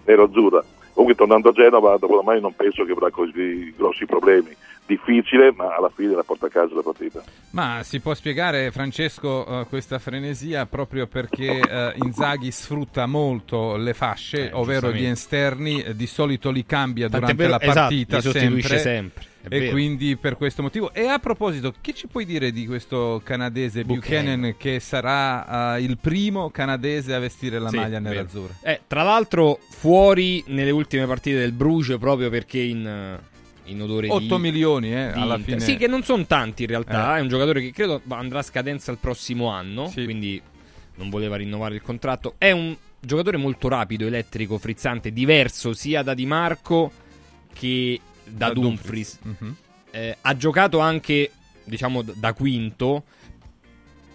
nero-azzurra. 0.05 0.63
Comunque 0.99 1.25
tornando 1.25 1.47
a 1.47 1.53
Genova, 1.53 1.95
domani 1.97 2.41
non 2.41 2.53
penso 2.53 2.83
che 2.83 2.91
avrà 2.91 3.09
così 3.09 3.73
grossi 3.73 4.05
problemi. 4.05 4.53
Difficile, 4.89 5.51
ma 5.55 5.75
alla 5.75 5.91
fine 5.95 6.15
la 6.15 6.23
porta 6.23 6.47
a 6.47 6.49
casa 6.49 6.73
la 6.73 6.81
partita. 6.81 7.21
Ma 7.51 7.81
si 7.83 7.99
può 7.99 8.13
spiegare, 8.13 8.71
Francesco, 8.71 9.61
eh, 9.61 9.65
questa 9.67 9.99
frenesia 9.99 10.65
proprio 10.65 11.07
perché 11.07 11.59
eh, 11.59 11.93
Inzaghi 12.03 12.51
sfrutta 12.51 13.05
molto 13.05 13.75
le 13.77 13.93
fasce, 13.93 14.49
ovvero 14.53 14.91
gli 14.91 15.05
esterni, 15.05 15.81
eh, 15.81 15.95
di 15.95 16.07
solito 16.07 16.49
li 16.51 16.65
cambia 16.65 17.07
Tant'è 17.07 17.19
durante 17.33 17.43
vero- 17.43 17.57
la 17.57 17.61
esatto, 17.61 17.79
partita 17.79 18.15
li 18.17 18.21
sostituisce 18.21 18.77
sempre, 18.79 19.23
è 19.41 19.47
e 19.55 19.59
vero. 19.59 19.71
quindi 19.71 20.15
per 20.17 20.35
questo 20.37 20.61
motivo. 20.61 20.91
E 20.93 21.07
a 21.07 21.19
proposito, 21.19 21.73
che 21.81 21.93
ci 21.93 22.07
puoi 22.07 22.25
dire 22.25 22.51
di 22.51 22.65
questo 22.65 23.21
canadese 23.23 23.83
Buchanan. 23.83 24.25
Buchanan 24.39 24.55
che 24.57 24.79
sarà 24.79 25.75
eh, 25.75 25.81
il 25.83 25.97
primo 25.97 26.49
canadese 26.49 27.13
a 27.13 27.19
vestire 27.19 27.59
la 27.59 27.69
Sì, 27.69 27.75
maglia 27.77 27.99
nerazzurra? 27.99 28.53
Eh, 28.63 28.81
tra 28.87 29.03
l'altro, 29.03 29.59
fuori 29.69 30.43
nelle 30.47 30.71
ultime 30.71 31.05
partite 31.05 31.37
del 31.39 31.51
Bruges 31.53 31.97
proprio 31.97 32.29
perché 32.29 32.59
in, 32.59 32.85
eh, 32.85 33.28
in 33.69 33.81
odore 33.81 34.07
di 34.07 34.13
8 34.13 34.37
milioni, 34.37 34.93
eh, 34.93 35.11
di 35.13 35.19
alla 35.19 35.35
Inter. 35.35 35.55
fine. 35.55 35.59
Sì, 35.59 35.77
che 35.77 35.87
non 35.87 36.03
sono 36.03 36.25
tanti 36.25 36.63
in 36.63 36.69
realtà. 36.69 37.15
Eh. 37.15 37.19
È 37.19 37.21
un 37.21 37.27
giocatore 37.27 37.61
che 37.61 37.71
credo 37.71 38.01
andrà 38.09 38.39
a 38.39 38.43
scadenza 38.43 38.91
il 38.91 38.97
prossimo 38.97 39.47
anno. 39.47 39.89
Quindi 39.93 40.41
non 40.95 41.09
voleva 41.09 41.37
rinnovare 41.37 41.75
il 41.75 41.81
contratto. 41.81 42.35
È 42.37 42.51
un 42.51 42.75
giocatore 42.99 43.37
molto 43.37 43.67
rapido, 43.69 44.05
elettrico, 44.05 44.57
frizzante, 44.57 45.11
diverso 45.13 45.73
sia 45.73 46.03
da 46.03 46.13
Di 46.13 46.25
Marco 46.25 46.91
che 47.53 47.99
da, 48.25 48.47
Da 48.47 48.53
Dumfries. 48.53 49.19
Mhm. 49.21 49.55
Eh, 49.91 50.17
ha 50.21 50.37
giocato 50.37 50.79
anche, 50.79 51.31
diciamo, 51.63 52.01
da 52.01 52.33
quinto. 52.33 53.03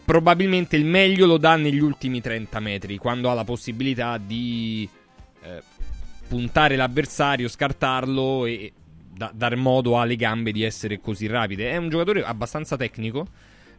Probabilmente 0.05 0.77
il 0.77 0.85
meglio 0.85 1.25
lo 1.27 1.39
dà 1.39 1.57
negli 1.57 1.81
ultimi 1.81 2.21
30 2.21 2.61
metri, 2.61 2.99
quando 2.99 3.31
ha 3.31 3.35
la 3.35 3.45
possibilità 3.45 4.19
di 4.19 4.87
eh, 5.43 5.63
puntare 6.29 6.77
l'avversario, 6.77 7.49
scartarlo 7.49 8.45
e 8.45 8.73
da- 9.17 9.31
dar 9.35 9.57
modo 9.57 9.99
alle 10.01 10.17
gambe 10.17 10.53
di 10.53 10.63
essere 10.63 11.01
così 11.01 11.27
rapide. 11.27 11.71
È 11.71 11.77
un 11.77 11.89
giocatore 11.89 12.23
abbastanza 12.25 12.77
tecnico. 12.77 13.27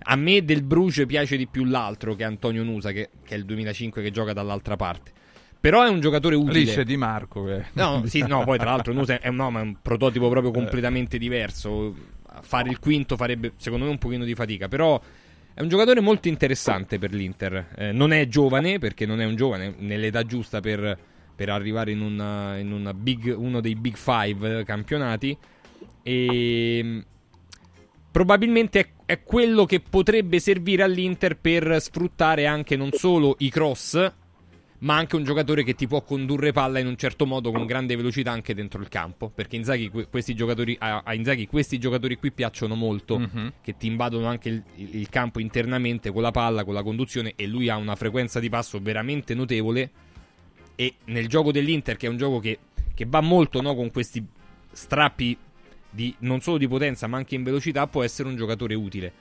A 0.07 0.15
me 0.15 0.43
del 0.43 0.61
Bruce 0.63 1.05
piace 1.05 1.37
di 1.37 1.47
più 1.47 1.63
l'altro 1.63 2.15
che 2.15 2.23
Antonio 2.23 2.63
Nusa, 2.63 2.91
che, 2.91 3.09
che 3.25 3.35
è 3.35 3.37
il 3.37 3.45
2005 3.45 4.01
che 4.01 4.11
gioca 4.11 4.33
dall'altra 4.33 4.75
parte. 4.75 5.11
Però 5.59 5.83
è 5.83 5.89
un 5.89 5.99
giocatore 5.99 6.35
utile. 6.35 6.59
Lì 6.59 6.65
c'è 6.65 6.83
Di 6.83 6.95
Marco. 6.97 7.43
che- 7.45 7.65
No, 7.73 8.03
sì, 8.05 8.19
no, 8.27 8.43
poi 8.43 8.57
tra 8.59 8.69
l'altro 8.69 8.93
Nusa 8.93 9.19
è 9.19 9.27
un, 9.29 9.35
no, 9.35 9.49
è 9.57 9.61
un 9.61 9.77
prototipo 9.81 10.29
proprio 10.29 10.51
completamente 10.51 11.17
diverso. 11.17 11.95
Fare 12.41 12.69
il 12.69 12.79
quinto 12.79 13.15
farebbe 13.15 13.53
secondo 13.57 13.85
me 13.85 13.91
un 13.91 13.97
pochino 13.97 14.25
di 14.25 14.35
fatica, 14.35 14.67
però 14.67 15.01
è 15.53 15.61
un 15.61 15.69
giocatore 15.69 16.01
molto 16.01 16.27
interessante 16.27 16.99
per 16.99 17.13
l'Inter. 17.13 17.69
Eh, 17.75 17.91
non 17.93 18.11
è 18.11 18.27
giovane, 18.27 18.77
perché 18.77 19.05
non 19.07 19.21
è 19.21 19.25
un 19.25 19.35
giovane, 19.35 19.73
nell'età 19.79 20.21
giusta 20.23 20.59
per, 20.59 20.97
per 21.35 21.49
arrivare 21.49 21.91
in, 21.91 22.01
una, 22.01 22.57
in 22.57 22.71
una 22.71 22.93
big- 22.93 23.35
uno 23.37 23.59
dei 23.61 23.75
Big 23.75 23.95
Five 23.95 24.63
campionati. 24.63 25.37
E 26.01 26.79
mm, 26.83 26.99
probabilmente 28.11 28.79
è, 28.79 28.89
è 29.05 29.23
quello 29.23 29.65
che 29.65 29.81
potrebbe 29.81 30.39
servire 30.39 30.83
all'Inter 30.83 31.37
per 31.37 31.81
sfruttare 31.81 32.45
anche 32.45 32.75
non 32.75 32.91
solo 32.91 33.35
i 33.39 33.49
cross, 33.49 34.11
ma 34.79 34.97
anche 34.97 35.15
un 35.15 35.23
giocatore 35.23 35.63
che 35.63 35.73
ti 35.73 35.87
può 35.87 36.03
condurre 36.03 36.51
palla 36.51 36.79
in 36.79 36.85
un 36.85 36.95
certo 36.95 37.25
modo 37.25 37.51
con 37.51 37.65
grande 37.65 37.95
velocità 37.95 38.31
anche 38.31 38.53
dentro 38.53 38.79
il 38.81 38.87
campo. 38.87 39.29
Perché 39.33 39.55
Inzaghi, 39.55 39.89
que- 39.89 40.07
questi 40.07 40.35
giocatori, 40.35 40.75
a, 40.79 41.01
Inzaghi 41.13 41.47
questi 41.47 41.79
giocatori 41.79 42.17
qui 42.17 42.31
piacciono 42.31 42.75
molto, 42.75 43.17
Mhm. 43.17 43.53
che 43.61 43.77
ti 43.77 43.87
invadono 43.87 44.27
anche 44.27 44.49
il, 44.49 44.63
il 44.75 45.09
campo 45.09 45.39
internamente 45.39 46.11
con 46.11 46.21
la 46.21 46.31
palla, 46.31 46.63
con 46.63 46.73
la 46.73 46.83
conduzione, 46.83 47.33
e 47.35 47.47
lui 47.47 47.69
ha 47.69 47.77
una 47.77 47.95
frequenza 47.95 48.39
di 48.39 48.49
passo 48.49 48.79
veramente 48.79 49.33
notevole. 49.33 49.89
E 50.75 50.95
nel 51.05 51.27
gioco 51.27 51.51
dell'Inter, 51.51 51.97
che 51.97 52.07
è 52.07 52.09
un 52.09 52.17
gioco 52.17 52.39
che, 52.39 52.59
che 52.93 53.05
va 53.07 53.21
molto 53.21 53.61
no, 53.61 53.75
con 53.75 53.91
questi 53.91 54.23
strappi 54.71 55.37
di, 55.89 56.13
non 56.19 56.41
solo 56.41 56.57
di 56.57 56.67
potenza, 56.67 57.07
ma 57.07 57.17
anche 57.17 57.35
in 57.35 57.43
velocità, 57.43 57.87
può 57.87 58.03
essere 58.03 58.27
un 58.27 58.35
giocatore 58.35 58.73
utile. 58.75 59.11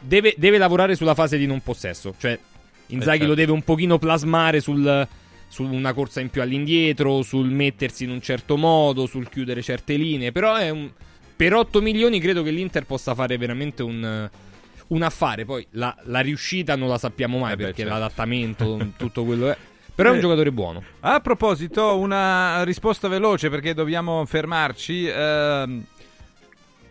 Deve, 0.00 0.34
deve 0.36 0.58
lavorare 0.58 0.96
sulla 0.96 1.14
fase 1.14 1.36
di 1.38 1.46
non 1.46 1.62
possesso, 1.62 2.14
cioè 2.18 2.38
Inzaghi 2.90 3.18
certo. 3.18 3.26
lo 3.26 3.34
deve 3.34 3.52
un 3.52 3.62
pochino 3.62 3.98
plasmare 3.98 4.60
sul, 4.60 5.06
su 5.48 5.62
una 5.64 5.92
corsa 5.92 6.20
in 6.20 6.30
più 6.30 6.42
all'indietro, 6.42 7.22
sul 7.22 7.48
mettersi 7.48 8.04
in 8.04 8.10
un 8.10 8.20
certo 8.20 8.56
modo, 8.56 9.06
sul 9.06 9.28
chiudere 9.28 9.62
certe 9.62 9.94
linee. 9.94 10.32
Però 10.32 10.56
è 10.56 10.70
un- 10.70 10.90
per 11.36 11.54
8 11.54 11.80
milioni 11.80 12.20
credo 12.20 12.42
che 12.42 12.50
l'Inter 12.50 12.84
possa 12.84 13.14
fare 13.14 13.36
veramente 13.38 13.82
un, 13.82 14.28
un 14.88 15.02
affare. 15.02 15.44
Poi 15.44 15.66
la, 15.72 15.96
la 16.04 16.20
riuscita 16.20 16.76
non 16.76 16.88
la 16.88 16.98
sappiamo 16.98 17.38
mai 17.38 17.52
Eh 17.52 17.56
perché 17.56 17.82
certo. 17.82 17.92
l'adattamento, 17.92 18.92
tutto 18.98 19.24
quello 19.24 19.50
è. 19.50 19.56
Però 20.00 20.08
è 20.08 20.12
un 20.12 20.18
Eh, 20.18 20.22
giocatore 20.22 20.50
buono. 20.52 20.82
A 21.00 21.20
proposito, 21.20 21.98
una 21.98 22.62
risposta 22.64 23.06
veloce 23.08 23.50
perché 23.50 23.74
dobbiamo 23.74 24.24
fermarci. 24.24 25.06
Ehm, 25.06 25.84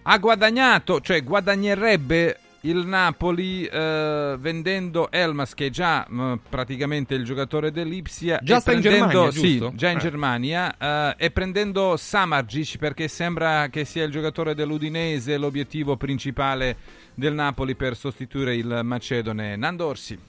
ha 0.04 0.18
guadagnato, 0.20 1.02
cioè 1.02 1.24
guadagnerebbe 1.24 2.38
il 2.64 2.86
Napoli 2.86 3.64
eh, 3.66 4.36
vendendo 4.38 5.10
Elmas, 5.12 5.54
che 5.54 5.68
è 5.68 5.70
già 5.70 6.06
mh, 6.08 6.40
praticamente 6.50 7.16
il 7.16 7.24
giocatore 7.24 7.72
dell'Ipsia. 7.72 8.40
Già 8.44 8.60
sta 8.60 8.74
in 8.74 8.82
Germania, 8.82 9.32
Sì, 9.32 9.58
già 9.74 9.90
in 9.90 9.98
Eh. 9.98 10.02
Germania. 10.02 10.76
eh, 10.78 11.16
e 11.26 11.32
prendendo 11.32 11.96
Samargic 11.98 12.78
perché 12.78 13.08
sembra 13.08 13.70
che 13.70 13.86
sia 13.86 14.04
il 14.04 14.12
giocatore 14.12 14.54
dell'Udinese 14.56 15.38
l'obiettivo 15.38 15.96
principale 15.96 16.76
del 17.16 17.34
Napoli 17.34 17.76
per 17.76 17.96
sostituire 17.96 18.56
il 18.56 18.82
Macedone. 18.84 19.56
Nando 19.56 19.86
Orsi. 19.88 20.20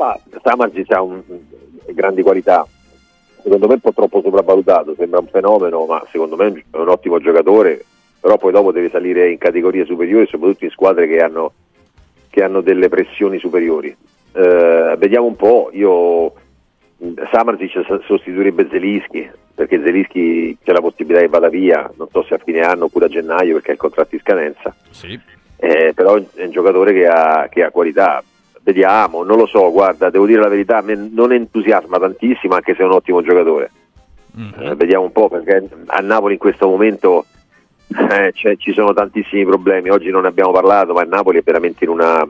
Ma 0.00 0.18
Samarzic 0.42 0.90
ha 0.92 1.02
un, 1.02 1.20
grandi 1.88 2.22
qualità, 2.22 2.66
secondo 3.42 3.66
me 3.66 3.74
un 3.74 3.80
po' 3.80 3.92
troppo 3.92 4.22
sopravvalutato, 4.22 4.94
sembra 4.96 5.20
un 5.20 5.26
fenomeno, 5.26 5.84
ma 5.84 6.02
secondo 6.10 6.36
me 6.36 6.46
è 6.46 6.76
un 6.78 6.88
ottimo 6.88 7.18
giocatore, 7.18 7.84
però 8.18 8.38
poi 8.38 8.50
dopo 8.50 8.72
deve 8.72 8.88
salire 8.88 9.30
in 9.30 9.36
categorie 9.36 9.84
superiori, 9.84 10.26
soprattutto 10.26 10.64
in 10.64 10.70
squadre 10.70 11.06
che 11.06 11.20
hanno, 11.20 11.52
che 12.30 12.42
hanno 12.42 12.62
delle 12.62 12.88
pressioni 12.88 13.38
superiori. 13.38 13.94
Eh, 14.32 14.94
vediamo 14.96 15.26
un 15.26 15.36
po', 15.36 15.68
io 15.74 16.32
Samarzic 17.30 18.00
sostituirebbe 18.06 18.68
Zelischi, 18.70 19.30
perché 19.54 19.82
Zelischi 19.84 20.56
c'è 20.64 20.72
la 20.72 20.80
possibilità 20.80 21.20
che 21.20 21.28
vada 21.28 21.50
via, 21.50 21.90
non 21.98 22.08
so 22.10 22.22
se 22.22 22.36
a 22.36 22.40
fine 22.42 22.60
anno 22.60 22.84
oppure 22.86 23.04
a 23.04 23.08
gennaio 23.08 23.52
perché 23.52 23.72
ha 23.72 23.74
il 23.74 23.78
contratto 23.78 24.14
in 24.14 24.22
scadenza. 24.22 24.74
Sì. 24.88 25.20
Eh, 25.58 25.92
però 25.94 26.14
è 26.14 26.44
un 26.44 26.50
giocatore 26.50 26.94
che 26.94 27.06
ha, 27.06 27.48
che 27.50 27.64
ha 27.64 27.70
qualità. 27.70 28.24
Vediamo, 28.62 29.22
non 29.24 29.38
lo 29.38 29.46
so, 29.46 29.70
guarda, 29.72 30.10
devo 30.10 30.26
dire 30.26 30.40
la 30.40 30.48
verità, 30.48 30.82
non 30.84 31.32
entusiasma 31.32 31.98
tantissimo, 31.98 32.54
anche 32.54 32.74
se 32.74 32.82
è 32.82 32.84
un 32.84 32.92
ottimo 32.92 33.22
giocatore. 33.22 33.70
Eh, 34.70 34.74
vediamo 34.76 35.04
un 35.04 35.12
po', 35.12 35.28
perché 35.28 35.68
a 35.86 36.00
Napoli 36.00 36.34
in 36.34 36.38
questo 36.38 36.68
momento 36.68 37.24
eh, 37.88 38.30
c'è- 38.32 38.56
ci 38.56 38.72
sono 38.72 38.92
tantissimi 38.92 39.44
problemi. 39.44 39.88
Oggi 39.90 40.10
non 40.10 40.22
ne 40.22 40.28
abbiamo 40.28 40.52
parlato, 40.52 40.92
ma 40.92 41.02
il 41.02 41.08
Napoli 41.08 41.38
è 41.38 41.42
veramente 41.42 41.84
in, 41.84 41.90
una- 41.90 42.24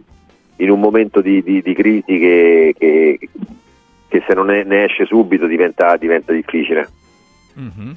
in 0.57 0.71
un 0.71 0.81
momento 0.81 1.21
di, 1.21 1.43
di- 1.43 1.61
di 1.63 1.75
crisi 1.75 2.19
che, 2.19 2.75
che- 2.79 3.19
che 4.09 4.23
se 4.27 4.33
non 4.35 4.47
ne, 4.47 4.63
ne 4.65 4.85
esce 4.85 5.05
subito 5.05 5.47
diventa, 5.47 5.97
diventa 5.97 6.33
difficile. 6.33 6.89
Mhm. 7.55 7.97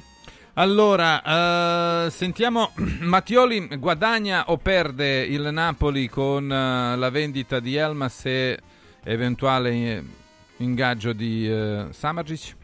Allora, 0.56 2.04
eh, 2.06 2.10
sentiamo, 2.10 2.70
Mattioli 3.00 3.66
guadagna 3.78 4.44
o 4.48 4.56
perde 4.56 5.22
il 5.22 5.48
Napoli 5.50 6.08
con 6.08 6.44
eh, 6.50 6.96
la 6.96 7.10
vendita 7.10 7.58
di 7.58 7.74
Elmas 7.74 8.24
e 8.26 8.58
eventuale 9.02 9.70
eh, 9.70 10.02
ingaggio 10.58 11.12
di 11.12 11.50
eh, 11.50 11.86
Samargic? 11.90 12.54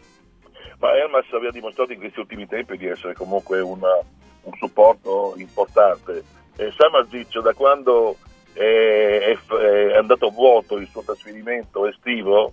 Ma 0.78 0.96
Elmas 0.96 1.26
aveva 1.32 1.50
dimostrato 1.50 1.92
in 1.92 1.98
questi 1.98 2.20
ultimi 2.20 2.46
tempi 2.46 2.76
di 2.76 2.86
essere 2.86 3.14
comunque 3.14 3.60
una- 3.60 3.98
un 4.42 4.52
supporto 4.56 5.34
importante. 5.36 6.22
E 6.56 6.72
Samardzic 6.76 7.40
da 7.40 7.52
quando 7.54 8.16
è, 8.52 9.36
è- 9.36 9.54
è 9.56 9.96
andato 9.96 10.26
a 10.28 10.30
vuoto 10.30 10.76
il 10.76 10.86
suo 10.88 11.02
trasferimento 11.02 11.86
estivo 11.88 12.52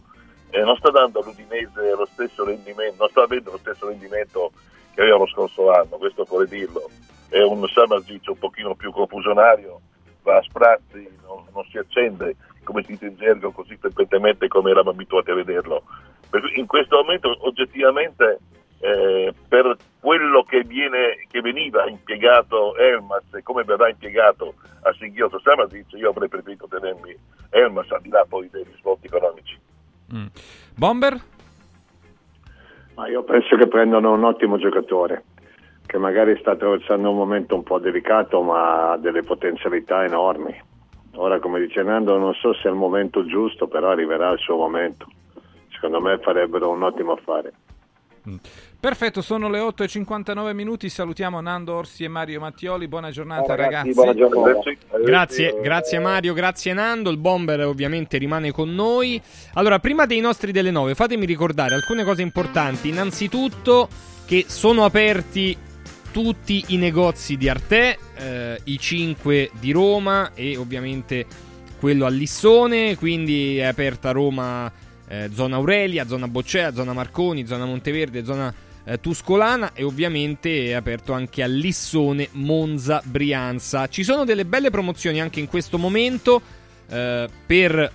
eh, 0.50 0.62
non 0.62 0.76
sta 0.78 0.90
dando 0.92 1.20
all'Udinese 1.22 1.94
lo 1.96 2.08
stesso 2.12 2.44
rendimento, 2.46 2.96
non 2.98 3.10
sta 3.10 3.22
avendo 3.24 3.52
lo 3.52 3.58
stesso 3.58 3.88
rendimento 3.88 4.52
che 4.98 5.04
aveva 5.04 5.18
lo 5.18 5.28
scorso 5.28 5.72
anno, 5.72 5.98
questo 5.98 6.26
vorrei 6.28 6.48
dirlo. 6.48 6.90
È 7.30 7.40
un 7.44 7.64
Samardzic 7.68 8.30
un 8.30 8.40
pochino 8.40 8.74
più 8.74 8.92
confusionario, 8.92 9.80
va 10.24 10.38
a 10.38 10.42
sprazzi, 10.42 11.08
non, 11.22 11.46
non 11.54 11.64
si 11.70 11.78
accende, 11.78 12.36
come 12.64 12.82
si 12.82 12.94
dice 12.94 13.06
in 13.06 13.16
gergo, 13.16 13.52
così 13.52 13.78
frequentemente 13.78 14.48
come 14.48 14.72
eravamo 14.72 14.90
abituati 14.90 15.30
a 15.30 15.36
vederlo. 15.36 15.84
In 16.56 16.66
questo 16.66 16.96
momento 16.96 17.38
oggettivamente 17.42 18.40
eh, 18.80 19.32
per 19.48 19.78
quello 20.00 20.44
che, 20.44 20.64
viene, 20.64 21.28
che 21.30 21.42
veniva 21.42 21.88
impiegato 21.88 22.76
Elmas 22.76 23.26
e 23.36 23.44
come 23.44 23.64
verrà 23.64 23.90
impiegato 23.90 24.56
a 24.82 24.92
Singhiotto 24.94 25.40
Samardzic, 25.40 25.92
io 25.92 26.10
avrei 26.10 26.28
preferito 26.28 26.68
tenermi 26.68 27.16
Elmas 27.52 27.92
al 27.92 28.02
di 28.02 28.10
là 28.10 28.26
poi 28.28 28.50
dei 28.50 28.64
risvolti 28.64 29.06
economici. 29.06 29.60
Mm. 30.12 30.26
Bomber? 30.76 31.22
Ma 32.98 33.08
io 33.08 33.22
penso 33.22 33.56
che 33.56 33.68
prendano 33.68 34.12
un 34.12 34.24
ottimo 34.24 34.58
giocatore, 34.58 35.24
che 35.86 36.00
magari 36.00 36.36
sta 36.40 36.52
attraversando 36.52 37.12
un 37.12 37.16
momento 37.16 37.54
un 37.54 37.62
po' 37.62 37.78
delicato, 37.78 38.42
ma 38.42 38.92
ha 38.92 38.98
delle 38.98 39.22
potenzialità 39.22 40.04
enormi. 40.04 40.60
Ora, 41.14 41.40
come 41.40 41.60
dice 41.60 41.84
Nando, 41.84 42.18
non 42.18 42.34
so 42.34 42.56
se 42.56 42.68
è 42.68 42.72
il 42.72 42.78
momento 42.78 43.24
giusto, 43.24 43.68
però 43.68 43.92
arriverà 43.92 44.32
il 44.32 44.40
suo 44.40 44.56
momento. 44.56 45.06
Secondo 45.70 46.02
me 46.02 46.18
farebbero 46.18 46.72
un 46.72 46.82
ottimo 46.82 47.12
affare. 47.12 47.54
Perfetto, 48.80 49.22
sono 49.22 49.50
le 49.50 49.60
8.59 49.60 50.54
minuti, 50.54 50.90
salutiamo 50.90 51.40
Nando 51.40 51.76
Orsi 51.76 52.04
e 52.04 52.08
Mario 52.08 52.40
Mattioli, 52.40 52.88
buona 52.88 53.10
giornata 53.10 53.48
Ciao, 53.48 53.56
ragazzi, 53.56 53.94
ragazzi. 53.94 53.94
buona 53.94 54.14
giornata. 54.14 55.00
Grazie, 55.04 55.60
grazie 55.62 56.00
Mario, 56.00 56.34
grazie 56.34 56.74
Nando. 56.74 57.10
Il 57.10 57.18
bomber 57.18 57.66
ovviamente 57.66 58.18
rimane 58.18 58.52
con 58.52 58.74
noi. 58.74 59.22
Allora, 59.54 59.80
prima 59.80 60.06
dei 60.06 60.20
nostri 60.20 60.52
delle 60.52 60.72
9, 60.72 60.96
fatemi 60.96 61.26
ricordare 61.26 61.76
alcune 61.76 62.04
cose 62.04 62.22
importanti. 62.22 62.90
Innanzitutto 62.90 63.88
che 64.26 64.46
sono 64.48 64.84
aperti 64.84 65.58
tutti 66.12 66.66
i 66.70 66.78
negozi 66.78 67.38
di 67.38 67.48
Arte, 67.48 67.98
eh, 68.16 68.60
i 68.66 68.78
5 68.78 69.52
di 69.60 69.72
Roma 69.72 70.32
e 70.34 70.58
ovviamente 70.58 71.26
quello 71.80 72.06
a 72.06 72.10
Lissone, 72.10 72.96
quindi 72.96 73.58
è 73.58 73.66
aperta 73.66 74.12
Roma 74.12 74.72
eh, 75.08 75.30
zona 75.34 75.56
Aurelia, 75.56 76.08
zona 76.08 76.28
Boccea, 76.28 76.74
zona 76.74 76.94
Marconi, 76.94 77.46
zona 77.46 77.66
Monteverde, 77.66 78.24
zona 78.24 78.54
eh, 78.84 79.00
Tuscolana 79.00 79.74
e 79.74 79.84
ovviamente 79.84 80.68
è 80.68 80.74
aperto 80.74 81.14
anche 81.14 81.44
a 81.44 81.48
Lissone, 81.48 82.30
Monza, 82.34 83.02
Brianza. 83.04 83.88
Ci 83.88 84.04
sono 84.04 84.24
delle 84.24 84.46
belle 84.46 84.70
promozioni 84.70 85.22
anche 85.22 85.40
in 85.40 85.48
questo 85.48 85.78
momento 85.78 86.42
eh, 86.90 87.28
per 87.46 87.92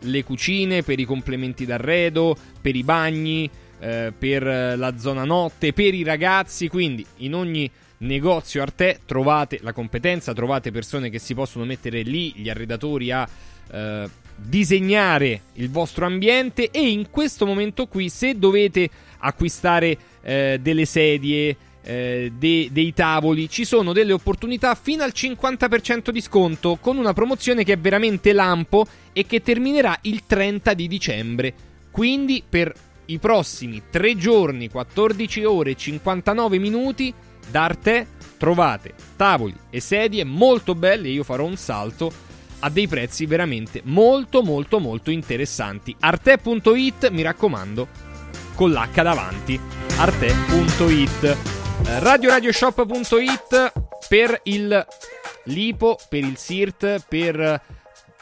le 0.00 0.24
cucine, 0.24 0.82
per 0.82 0.98
i 0.98 1.04
complementi 1.04 1.64
d'arredo, 1.64 2.36
per 2.60 2.76
i 2.76 2.82
bagni, 2.82 3.48
eh, 3.80 4.12
per 4.16 4.42
la 4.78 4.98
zona 4.98 5.24
notte, 5.24 5.72
per 5.72 5.94
i 5.94 6.02
ragazzi, 6.02 6.68
quindi 6.68 7.04
in 7.18 7.34
ogni 7.34 7.70
negozio 7.98 8.62
Arte 8.62 9.00
trovate 9.06 9.60
la 9.62 9.72
competenza, 9.72 10.32
trovate 10.32 10.70
persone 10.70 11.10
che 11.10 11.18
si 11.18 11.34
possono 11.34 11.64
mettere 11.64 12.02
lì, 12.02 12.32
gli 12.36 12.48
arredatori 12.48 13.10
a 13.10 13.26
eh, 13.70 14.08
disegnare 14.36 15.42
il 15.54 15.70
vostro 15.70 16.06
ambiente 16.06 16.70
e 16.70 16.88
in 16.88 17.10
questo 17.10 17.46
momento 17.46 17.86
qui 17.86 18.08
se 18.08 18.38
dovete 18.38 18.88
acquistare 19.18 19.96
eh, 20.22 20.58
delle 20.60 20.84
sedie, 20.84 21.56
eh, 21.82 22.32
de- 22.36 22.68
dei 22.72 22.92
tavoli, 22.92 23.48
ci 23.48 23.64
sono 23.64 23.92
delle 23.92 24.12
opportunità 24.12 24.74
fino 24.74 25.02
al 25.02 25.12
50% 25.14 26.10
di 26.10 26.20
sconto 26.20 26.76
con 26.80 26.96
una 26.96 27.12
promozione 27.12 27.64
che 27.64 27.74
è 27.74 27.78
veramente 27.78 28.32
lampo 28.32 28.86
e 29.12 29.26
che 29.26 29.42
terminerà 29.42 29.98
il 30.02 30.24
30 30.26 30.74
di 30.74 30.88
dicembre. 30.88 31.54
Quindi 31.90 32.42
per 32.48 32.72
i 33.06 33.18
prossimi 33.18 33.82
3 33.90 34.16
giorni, 34.16 34.68
14 34.68 35.44
ore 35.44 35.70
e 35.72 35.76
59 35.76 36.58
minuti, 36.58 37.12
da 37.50 37.64
Arte 37.64 38.06
trovate 38.38 38.94
tavoli 39.16 39.54
e 39.70 39.80
sedie 39.80 40.24
molto 40.24 40.74
belle, 40.74 41.08
io 41.08 41.22
farò 41.22 41.44
un 41.44 41.56
salto 41.56 42.12
a 42.64 42.70
dei 42.70 42.88
prezzi 42.88 43.26
veramente 43.26 43.82
molto 43.84 44.42
molto 44.42 44.80
molto 44.80 45.10
interessanti. 45.10 45.94
Arte.it, 45.98 47.10
mi 47.10 47.20
raccomando, 47.20 47.88
con 48.54 48.72
l'H 48.72 49.02
davanti. 49.02 49.60
Arte.it. 49.96 51.36
RadioRadioShop.it 51.84 53.72
per 54.08 54.40
il 54.44 54.86
Lipo, 55.44 55.98
per 56.08 56.24
il 56.24 56.38
SIRT, 56.38 57.04
per 57.06 57.60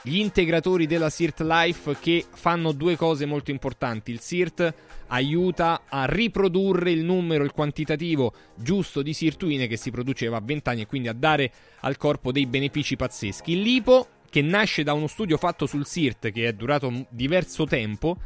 gli 0.03 0.19
integratori 0.19 0.89
della 0.89 1.09
SIRT 1.09 1.43
Life 1.43 1.97
che 2.01 2.27
fanno 2.29 2.73
due 2.73 2.97
cose 2.97 3.25
molto 3.27 3.53
importanti. 3.53 4.11
Il 4.11 4.19
SIRT 4.19 4.75
aiuta 5.07 5.83
a 5.89 6.07
riprodurre 6.07 6.91
il 6.91 7.05
numero, 7.05 7.45
il 7.45 7.53
quantitativo 7.53 8.33
giusto 8.57 9.03
di 9.03 9.13
sirtuine 9.13 9.69
che 9.69 9.77
si 9.77 9.93
produceva 9.93 10.39
a 10.39 10.43
20 10.43 10.69
anni 10.69 10.81
e 10.81 10.87
quindi 10.87 11.07
a 11.07 11.13
dare 11.13 11.53
al 11.81 11.97
corpo 11.97 12.33
dei 12.33 12.47
benefici 12.47 12.97
pazzeschi. 12.97 13.53
Il 13.53 13.61
lipo, 13.61 14.09
che 14.33 14.41
nasce 14.41 14.83
da 14.83 14.95
uno 14.95 15.09
studio 15.09 15.37
fatto 15.37 15.67
sul 15.67 15.85
SIRT 15.85 16.31
che 16.31 16.49
è 16.49 16.55
durato 16.55 17.05
diverso 17.11 17.67
tempo, 17.67 18.17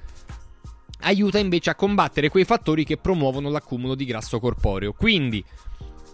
aiuta 1.01 1.41
invece 1.41 1.71
a 1.71 1.75
combattere 1.75 2.29
quei 2.29 2.45
fattori 2.45 2.85
che 2.85 2.97
promuovono 2.97 3.51
l'accumulo 3.51 3.97
di 3.97 4.05
grasso 4.05 4.39
corporeo. 4.39 4.93
Quindi 4.93 5.45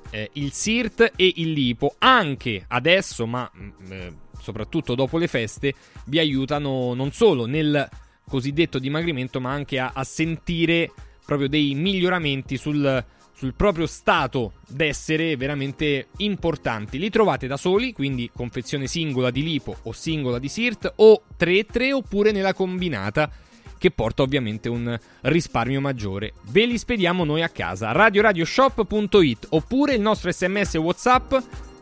eh, 0.08 0.30
il 0.32 0.50
SIRT 0.50 1.12
e 1.14 1.30
il 1.36 1.52
lipo, 1.52 1.96
anche 1.98 2.64
adesso, 2.68 3.26
ma 3.26 3.50
mh, 3.52 3.92
eh, 3.92 4.12
soprattutto 4.40 4.94
dopo 4.94 5.18
le 5.18 5.26
feste, 5.26 5.74
vi 6.06 6.18
aiutano 6.18 6.94
non 6.94 7.12
solo 7.12 7.44
nel 7.44 7.86
cosiddetto 8.26 8.78
dimagrimento, 8.78 9.42
ma 9.42 9.52
anche 9.52 9.78
a, 9.78 9.90
a 9.94 10.04
sentire 10.04 10.90
proprio 11.22 11.50
dei 11.50 11.74
miglioramenti 11.74 12.56
sul, 12.56 13.04
sul 13.42 13.54
proprio 13.54 13.86
stato 13.86 14.52
d'essere 14.68 15.36
veramente 15.36 16.10
importanti. 16.18 16.96
Li 17.00 17.10
trovate 17.10 17.48
da 17.48 17.56
soli, 17.56 17.92
quindi 17.92 18.30
confezione 18.32 18.86
singola 18.86 19.32
di 19.32 19.42
lipo 19.42 19.78
o 19.82 19.90
singola 19.90 20.38
di 20.38 20.48
SIRT, 20.48 20.92
o 20.96 21.22
3-3 21.36 21.92
oppure 21.92 22.30
nella 22.30 22.54
combinata 22.54 23.28
che 23.78 23.90
porta 23.90 24.22
ovviamente 24.22 24.68
un 24.68 24.96
risparmio 25.22 25.80
maggiore. 25.80 26.34
Ve 26.50 26.66
li 26.66 26.78
spediamo 26.78 27.24
noi 27.24 27.42
a 27.42 27.48
casa. 27.48 27.90
radioradioshop.it 27.90 29.48
oppure 29.50 29.94
il 29.94 30.00
nostro 30.00 30.30
sms 30.30 30.74
WhatsApp 30.74 31.34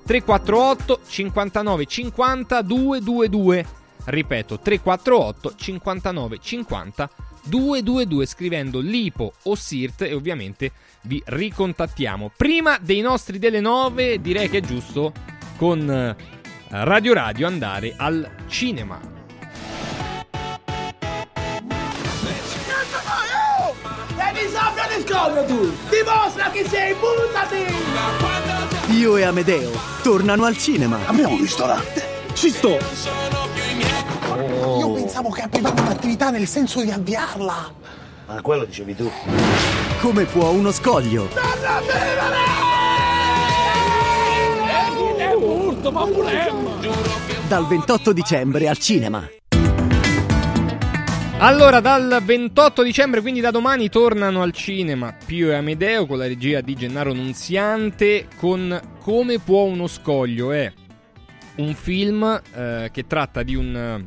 348 0.07 1.01
59 1.07 1.85
50 1.85 2.63
222. 2.63 3.67
Ripeto 4.03 4.61
348 4.61 5.55
59 5.57 6.39
50 6.41 7.11
222 7.43 8.27
scrivendo 8.27 8.81
Lipo 8.81 9.33
o 9.45 9.55
Sirt 9.55 10.03
e 10.03 10.15
ovviamente 10.15 10.73
vi 11.03 11.23
ricontattiamo. 11.25 12.31
Prima 12.37 12.79
dei 12.81 13.01
nostri 13.01 13.39
delle 13.39 13.61
9 13.61 14.21
direi 14.21 14.49
che 14.49 14.59
è 14.59 14.63
giusto 14.63 15.13
con 15.57 15.91
eh, 15.91 16.17
Radio 16.69 17.15
Radio 17.15 17.47
andare 17.47 17.95
al 17.97 18.29
cinema. 18.47 19.19
Tu! 25.47 25.73
Dimostra 25.91 26.51
chi 26.51 26.65
sei, 26.67 26.95
buttati! 26.95 27.65
Pio 28.87 29.17
e 29.17 29.23
Amedeo 29.25 29.71
tornano 30.03 30.45
al 30.45 30.57
cinema. 30.57 30.99
Abbiamo 31.07 31.35
un 31.35 31.41
ristorante. 31.41 32.03
Ci 32.35 32.51
sto. 32.51 32.79
Io 34.79 34.93
pensavo 34.93 35.31
che 35.31 35.43
aprivamo 35.43 35.83
un'attività 35.83 36.31
nel 36.31 36.47
senso 36.47 36.83
di 36.83 36.91
avviarla. 36.91 37.80
Ma 38.33 38.41
quello 38.43 38.65
dicevi 38.65 38.95
tu. 38.95 39.11
Come 40.01 40.25
può 40.25 40.51
uno 40.51 40.71
scoglio? 40.71 41.29
È 45.17 45.33
urto, 45.35 45.91
ma! 45.91 46.07
Dal 47.49 47.67
28 47.67 48.13
dicembre 48.13 48.69
al 48.69 48.79
cinema. 48.79 49.29
Allora, 51.39 51.81
dal 51.81 52.23
28 52.25 52.85
dicembre, 52.85 53.21
quindi 53.21 53.41
da 53.41 53.51
domani, 53.51 53.89
tornano 53.89 54.43
al 54.43 54.53
cinema 54.53 55.13
Pio 55.27 55.51
e 55.51 55.55
Amedeo 55.55 56.07
con 56.07 56.19
la 56.19 56.29
regia 56.29 56.61
di 56.61 56.77
Gennaro 56.77 57.13
Nunziante 57.13 58.29
con 58.37 58.81
Come 59.01 59.41
può 59.41 59.65
uno 59.65 59.89
scoglio. 59.89 60.53
È 60.53 60.73
un 61.57 61.75
film 61.75 62.41
eh, 62.55 62.91
che 62.93 63.07
tratta 63.09 63.43
di 63.43 63.57
un, 63.57 64.07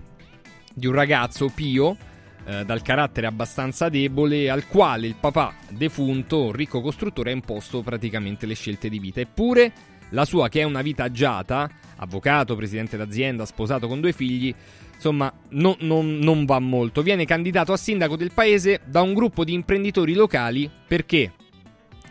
di 0.74 0.88
un 0.88 0.94
ragazzo, 0.94 1.52
Pio, 1.54 1.98
eh, 2.46 2.66
dal 2.66 2.82
carattere 2.82 3.28
abbastanza 3.28 3.90
debole, 3.90 4.50
al 4.50 4.68
quale 4.68 5.08
il 5.08 5.16
papà 5.20 5.54
defunto, 5.70 6.46
un 6.46 6.52
ricco 6.52 6.82
costruttore, 6.82 7.32
ha 7.32 7.34
imposto 7.34 7.82
praticamente 7.82 8.46
le 8.46 8.56
scelte 8.56 8.90
di 8.90 9.00
vita. 9.00 9.20
Eppure 9.22 9.72
la 10.10 10.26
sua, 10.26 10.50
che 10.50 10.62
è 10.62 10.64
una 10.64 10.82
vita 10.82 11.04
agiata, 11.04 11.70
avvocato, 11.98 12.56
presidente 12.56 12.98
d'azienda, 12.98 13.46
sposato 13.46 13.88
con 13.88 14.00
due 14.02 14.14
figli, 14.14 14.54
insomma, 14.94 15.32
no- 15.50 15.78
non- 15.80 16.18
non 16.20 16.46
va 16.46 16.60
molto. 16.60 17.02
Viene 17.02 17.26
candidato 17.26 17.74
a 17.74 17.78
sindaco 17.78 18.16
del 18.16 18.32
paese 18.34 18.82
da 18.86 19.02
un 19.02 19.14
gruppo 19.14 19.44
di 19.44 19.54
imprenditori 19.54 20.14
locali 20.14 20.70
perché, 20.88 21.32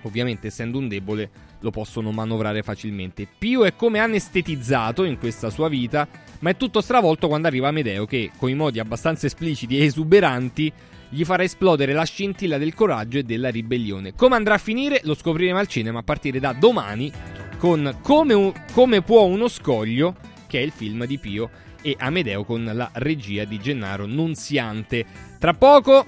ovviamente, 0.02 0.48
essendo 0.48 0.78
un 0.78 0.88
debole, 0.88 1.30
lo 1.62 1.70
possono 1.70 2.12
manovrare 2.12 2.62
facilmente. 2.62 3.26
Pio 3.38 3.64
è 3.64 3.74
come 3.74 3.98
anestetizzato 3.98 5.04
in 5.04 5.18
questa 5.18 5.48
sua 5.48 5.68
vita, 5.68 6.06
ma 6.40 6.50
è 6.50 6.56
tutto 6.56 6.80
stravolto 6.80 7.28
quando 7.28 7.46
arriva 7.46 7.68
Amedeo 7.68 8.04
che, 8.04 8.30
con 8.36 8.50
i 8.50 8.54
modi 8.54 8.78
abbastanza 8.78 9.26
espliciti 9.26 9.78
e 9.78 9.84
esuberanti, 9.84 10.72
gli 11.08 11.24
farà 11.24 11.42
esplodere 11.42 11.92
la 11.92 12.04
scintilla 12.04 12.58
del 12.58 12.74
coraggio 12.74 13.18
e 13.18 13.22
della 13.22 13.50
ribellione. 13.50 14.14
Come 14.14 14.34
andrà 14.34 14.54
a 14.54 14.58
finire 14.58 15.00
lo 15.04 15.14
scopriremo 15.14 15.58
al 15.58 15.66
cinema 15.66 16.00
a 16.00 16.02
partire 16.02 16.40
da 16.40 16.52
domani 16.52 17.12
con 17.58 17.98
Come, 18.02 18.34
un- 18.34 18.52
Come 18.72 19.02
può 19.02 19.22
uno 19.22 19.48
scoglio, 19.48 20.16
che 20.46 20.58
è 20.58 20.62
il 20.62 20.72
film 20.72 21.04
di 21.04 21.18
Pio, 21.18 21.50
e 21.82 21.96
Amedeo 21.98 22.44
con 22.44 22.64
la 22.64 22.90
regia 22.94 23.44
di 23.44 23.58
Gennaro 23.60 24.06
Nunziante. 24.06 25.04
Tra 25.38 25.52
poco 25.52 26.06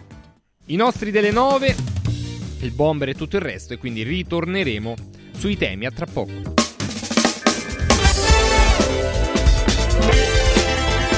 i 0.67 0.77
nostri 0.77 1.11
delle 1.11 1.31
9, 1.31 1.75
il 2.61 2.71
bomber 2.71 3.11
e 3.11 3.15
tutto 3.15 3.37
il 3.37 3.43
resto 3.43 3.75
e 3.75 3.77
quindi 3.77 4.03
ritorneremo 4.03 4.95
sui 5.37 5.57
temi 5.57 5.87
a 5.87 5.91
tra 5.91 6.07
poco. 6.07 6.33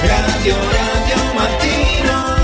Radio 0.03 0.55
Radio 0.55 1.33
Mattino 1.33 2.35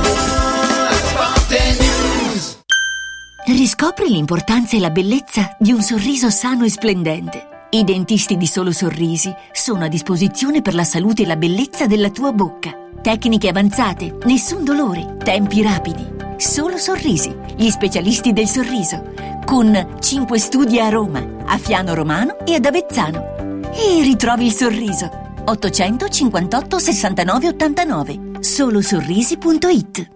Riscopri 3.45 4.09
l'importanza 4.09 4.75
e 4.75 4.79
la 4.79 4.89
bellezza 4.89 5.55
di 5.59 5.71
un 5.71 5.81
sorriso 5.81 6.29
sano 6.29 6.63
e 6.63 6.69
splendente. 6.69 7.67
I 7.71 7.83
dentisti 7.83 8.37
di 8.37 8.47
Solo 8.47 8.71
Sorrisi 8.71 9.33
sono 9.51 9.83
a 9.83 9.87
disposizione 9.87 10.61
per 10.61 10.73
la 10.73 10.83
salute 10.83 11.23
e 11.23 11.25
la 11.25 11.35
bellezza 11.35 11.85
della 11.85 12.09
tua 12.09 12.31
bocca. 12.31 12.71
Tecniche 13.01 13.49
avanzate, 13.49 14.17
nessun 14.25 14.63
dolore, 14.63 15.17
tempi 15.23 15.61
rapidi. 15.61 16.07
Solo 16.37 16.77
Sorrisi, 16.77 17.35
gli 17.55 17.69
specialisti 17.69 18.31
del 18.31 18.47
sorriso. 18.47 19.13
Con 19.43 19.97
5 19.99 20.39
studi 20.39 20.79
a 20.79 20.89
Roma, 20.89 21.23
a 21.45 21.57
Fiano 21.57 21.93
Romano 21.93 22.39
e 22.45 22.55
ad 22.55 22.65
Avezzano. 22.65 23.61
E 23.73 24.01
ritrovi 24.01 24.45
il 24.45 24.53
sorriso. 24.53 25.09
858 25.45 26.79
69 26.79 27.47
89 27.47 28.19
solosorrisi.it 28.39 30.11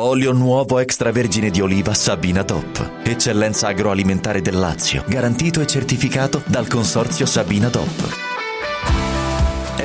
Olio 0.00 0.30
nuovo 0.32 0.78
extravergine 0.78 1.50
di 1.50 1.60
oliva 1.60 1.92
Sabina 1.92 2.44
Top. 2.44 3.00
Eccellenza 3.02 3.66
agroalimentare 3.66 4.40
del 4.40 4.56
Lazio, 4.56 5.04
garantito 5.08 5.60
e 5.60 5.66
certificato 5.66 6.42
dal 6.46 6.68
consorzio 6.68 7.26
Sabina 7.26 7.68
Top. 7.68 8.27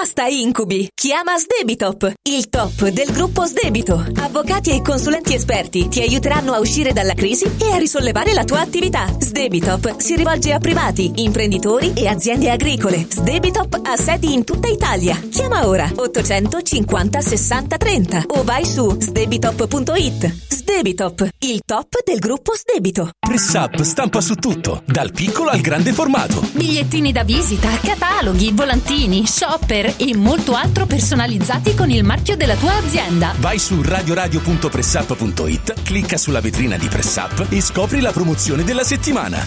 Basta 0.00 0.24
incubi! 0.24 0.88
Chiama 0.94 1.36
Sdebitop, 1.36 2.14
il 2.22 2.48
top 2.48 2.88
del 2.88 3.12
gruppo 3.12 3.44
Sdebito. 3.44 4.02
Avvocati 4.16 4.70
e 4.70 4.80
consulenti 4.80 5.34
esperti 5.34 5.88
ti 5.88 6.00
aiuteranno 6.00 6.54
a 6.54 6.58
uscire 6.58 6.94
dalla 6.94 7.12
crisi 7.12 7.44
e 7.60 7.70
a 7.70 7.76
risollevare 7.76 8.32
la 8.32 8.44
tua 8.44 8.60
attività. 8.60 9.14
Sdebitop 9.18 9.98
si 9.98 10.16
rivolge 10.16 10.54
a 10.54 10.58
privati, 10.58 11.12
imprenditori 11.16 11.92
e 11.92 12.06
aziende 12.06 12.50
agricole. 12.50 13.06
Sdebitop 13.10 13.78
ha 13.82 13.96
sedi 13.98 14.32
in 14.32 14.42
tutta 14.44 14.68
Italia. 14.68 15.20
Chiama 15.30 15.68
ora 15.68 15.92
850 15.94 17.20
60 17.20 17.76
30 17.76 18.24
o 18.28 18.42
vai 18.42 18.64
su 18.64 18.96
sdebitop.it. 18.98 20.34
Sdebitop, 20.48 21.28
il 21.40 21.60
top 21.66 22.02
del 22.04 22.20
gruppo 22.20 22.54
Sdebito. 22.54 23.10
Press 23.18 23.52
Up 23.54 23.82
stampa 23.82 24.20
su 24.20 24.34
tutto, 24.36 24.82
dal 24.86 25.12
piccolo 25.12 25.50
al 25.50 25.60
grande 25.60 25.92
formato. 25.92 26.40
Bigliettini 26.52 27.12
da 27.12 27.22
visita, 27.22 27.68
cataloghi, 27.82 28.52
volantini, 28.52 29.26
shopper 29.26 29.89
e 29.96 30.16
molto 30.16 30.54
altro 30.54 30.86
personalizzati 30.86 31.74
con 31.74 31.90
il 31.90 32.04
marchio 32.04 32.36
della 32.36 32.54
tua 32.56 32.76
azienda. 32.76 33.34
Vai 33.38 33.58
su 33.58 33.82
radioradio.pressup.it, 33.82 35.82
clicca 35.82 36.16
sulla 36.16 36.40
vetrina 36.40 36.76
di 36.76 36.86
Press 36.88 37.16
Up 37.16 37.46
e 37.48 37.60
scopri 37.60 38.00
la 38.00 38.12
promozione 38.12 38.62
della 38.64 38.84
settimana. 38.84 39.38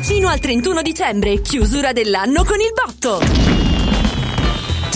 Fino 0.00 0.28
al 0.28 0.40
31 0.40 0.82
dicembre, 0.82 1.40
chiusura 1.40 1.92
dell'anno 1.92 2.44
con 2.44 2.60
il 2.60 2.72
botto. 2.74 3.22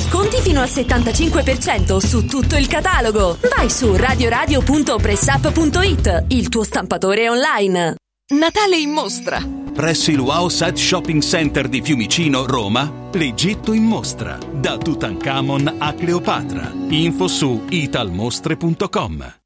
Sconti 0.08 0.40
fino 0.40 0.60
al 0.60 0.68
75% 0.68 1.96
su 1.98 2.26
tutto 2.26 2.56
il 2.56 2.66
catalogo. 2.66 3.38
Vai 3.56 3.70
su 3.70 3.94
radioradio.pressup.it, 3.94 6.24
il 6.28 6.48
tuo 6.48 6.64
stampatore 6.64 7.28
online. 7.28 7.94
Natale 8.34 8.76
in 8.76 8.90
mostra. 8.90 9.65
Presso 9.76 10.10
il 10.10 10.20
Wow 10.20 10.48
Site 10.48 10.76
Shopping 10.76 11.20
Center 11.20 11.68
di 11.68 11.82
Fiumicino, 11.82 12.46
Roma, 12.46 12.90
l'Egitto 13.12 13.74
in 13.74 13.84
mostra. 13.84 14.38
Da 14.50 14.78
Tutankhamon 14.78 15.74
a 15.76 15.92
Cleopatra. 15.92 16.72
Info 16.88 17.28
su 17.28 17.62
italmostre.com. 17.68 19.45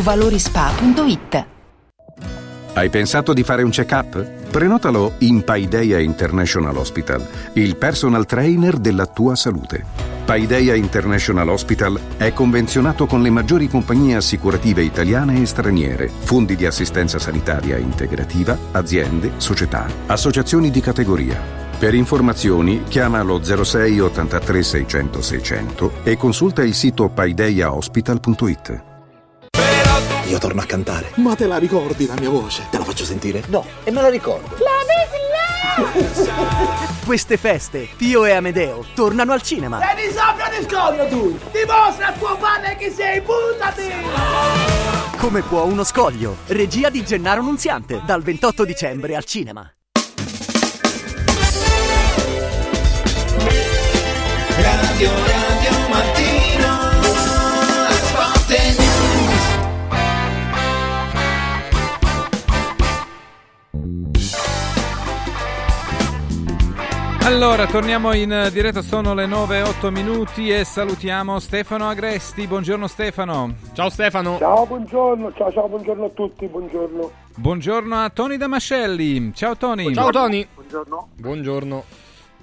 valorispa.it. 0.00 1.46
Hai 2.76 2.90
pensato 2.90 3.32
di 3.32 3.42
fare 3.42 3.62
un 3.62 3.70
check-up? 3.70 4.22
Prenotalo 4.50 5.14
in 5.18 5.42
Paideia 5.44 5.98
International 5.98 6.76
Hospital, 6.76 7.26
il 7.54 7.76
personal 7.76 8.26
trainer 8.26 8.76
della 8.76 9.06
tua 9.06 9.34
salute. 9.34 9.84
Paideia 10.26 10.74
International 10.74 11.48
Hospital 11.48 11.98
è 12.16 12.32
convenzionato 12.32 13.06
con 13.06 13.22
le 13.22 13.30
maggiori 13.30 13.68
compagnie 13.68 14.16
assicurative 14.16 14.82
italiane 14.82 15.40
e 15.40 15.46
straniere, 15.46 16.08
fondi 16.08 16.56
di 16.56 16.66
assistenza 16.66 17.18
sanitaria 17.18 17.78
integrativa, 17.78 18.58
aziende, 18.72 19.32
società, 19.36 19.86
associazioni 20.06 20.70
di 20.70 20.80
categoria. 20.80 21.40
Per 21.78 21.94
informazioni 21.94 22.82
chiama 22.88 23.22
lo 23.22 23.42
06 23.42 24.00
83 24.00 24.62
600 24.62 25.22
600 25.22 25.92
e 26.02 26.16
consulta 26.16 26.62
il 26.62 26.74
sito 26.74 27.08
paideiahospital.it. 27.08 28.95
Io 30.28 30.38
torno 30.38 30.60
a 30.60 30.64
cantare. 30.64 31.12
Ma 31.16 31.36
te 31.36 31.46
la 31.46 31.56
ricordi 31.56 32.06
la 32.06 32.14
mia 32.18 32.28
voce? 32.30 32.66
Te 32.68 32.78
la 32.78 32.84
faccio 32.84 33.04
sentire? 33.04 33.44
No, 33.46 33.64
e 33.84 33.92
me 33.92 34.02
la 34.02 34.08
ricordo. 34.08 34.56
La 34.58 34.82
Disney! 34.82 35.26
Queste 37.04 37.36
feste, 37.36 37.88
Pio 37.96 38.24
e 38.24 38.32
Amedeo 38.32 38.84
tornano 38.94 39.32
al 39.32 39.42
cinema. 39.42 39.78
Sei 39.78 40.08
di 40.08 40.12
sabbia 40.12 40.48
di 40.48 40.66
scoglio 40.68 41.06
tu! 41.06 41.38
Dimostra 41.52 42.08
a 42.08 42.12
tuo 42.12 42.36
padre 42.38 42.76
chi 42.76 42.90
sei, 42.90 43.20
buttati! 43.20 43.92
Come 45.18 45.42
può 45.42 45.62
uno 45.64 45.84
scoglio? 45.84 46.38
Regia 46.46 46.90
di 46.90 47.04
Gennaro 47.04 47.42
Nunziante, 47.42 48.02
dal 48.04 48.22
28 48.22 48.64
dicembre 48.64 49.14
al 49.14 49.24
cinema. 49.24 49.70
Radio 54.58 55.35
Allora, 67.26 67.66
torniamo 67.66 68.14
in 68.14 68.50
diretta, 68.52 68.82
sono 68.82 69.12
le 69.12 69.26
9 69.26 69.58
e 69.58 69.62
8 69.62 69.90
minuti 69.90 70.48
e 70.48 70.62
salutiamo 70.62 71.40
Stefano 71.40 71.88
Agresti. 71.88 72.46
Buongiorno 72.46 72.86
Stefano. 72.86 73.52
Ciao 73.72 73.90
Stefano. 73.90 74.38
Ciao, 74.38 74.64
buongiorno, 74.64 75.32
ciao, 75.34 75.50
ciao, 75.50 75.68
buongiorno 75.68 76.04
a 76.04 76.10
tutti, 76.10 76.46
buongiorno. 76.46 77.10
Buongiorno 77.34 77.96
a 77.96 78.10
Tony 78.10 78.36
Damascelli. 78.36 79.32
Ciao 79.34 79.56
Tony. 79.56 79.92
Ciao 79.92 80.10
Tony. 80.10 80.46
Buongiorno. 80.54 81.08
Buongiorno. 81.16 81.84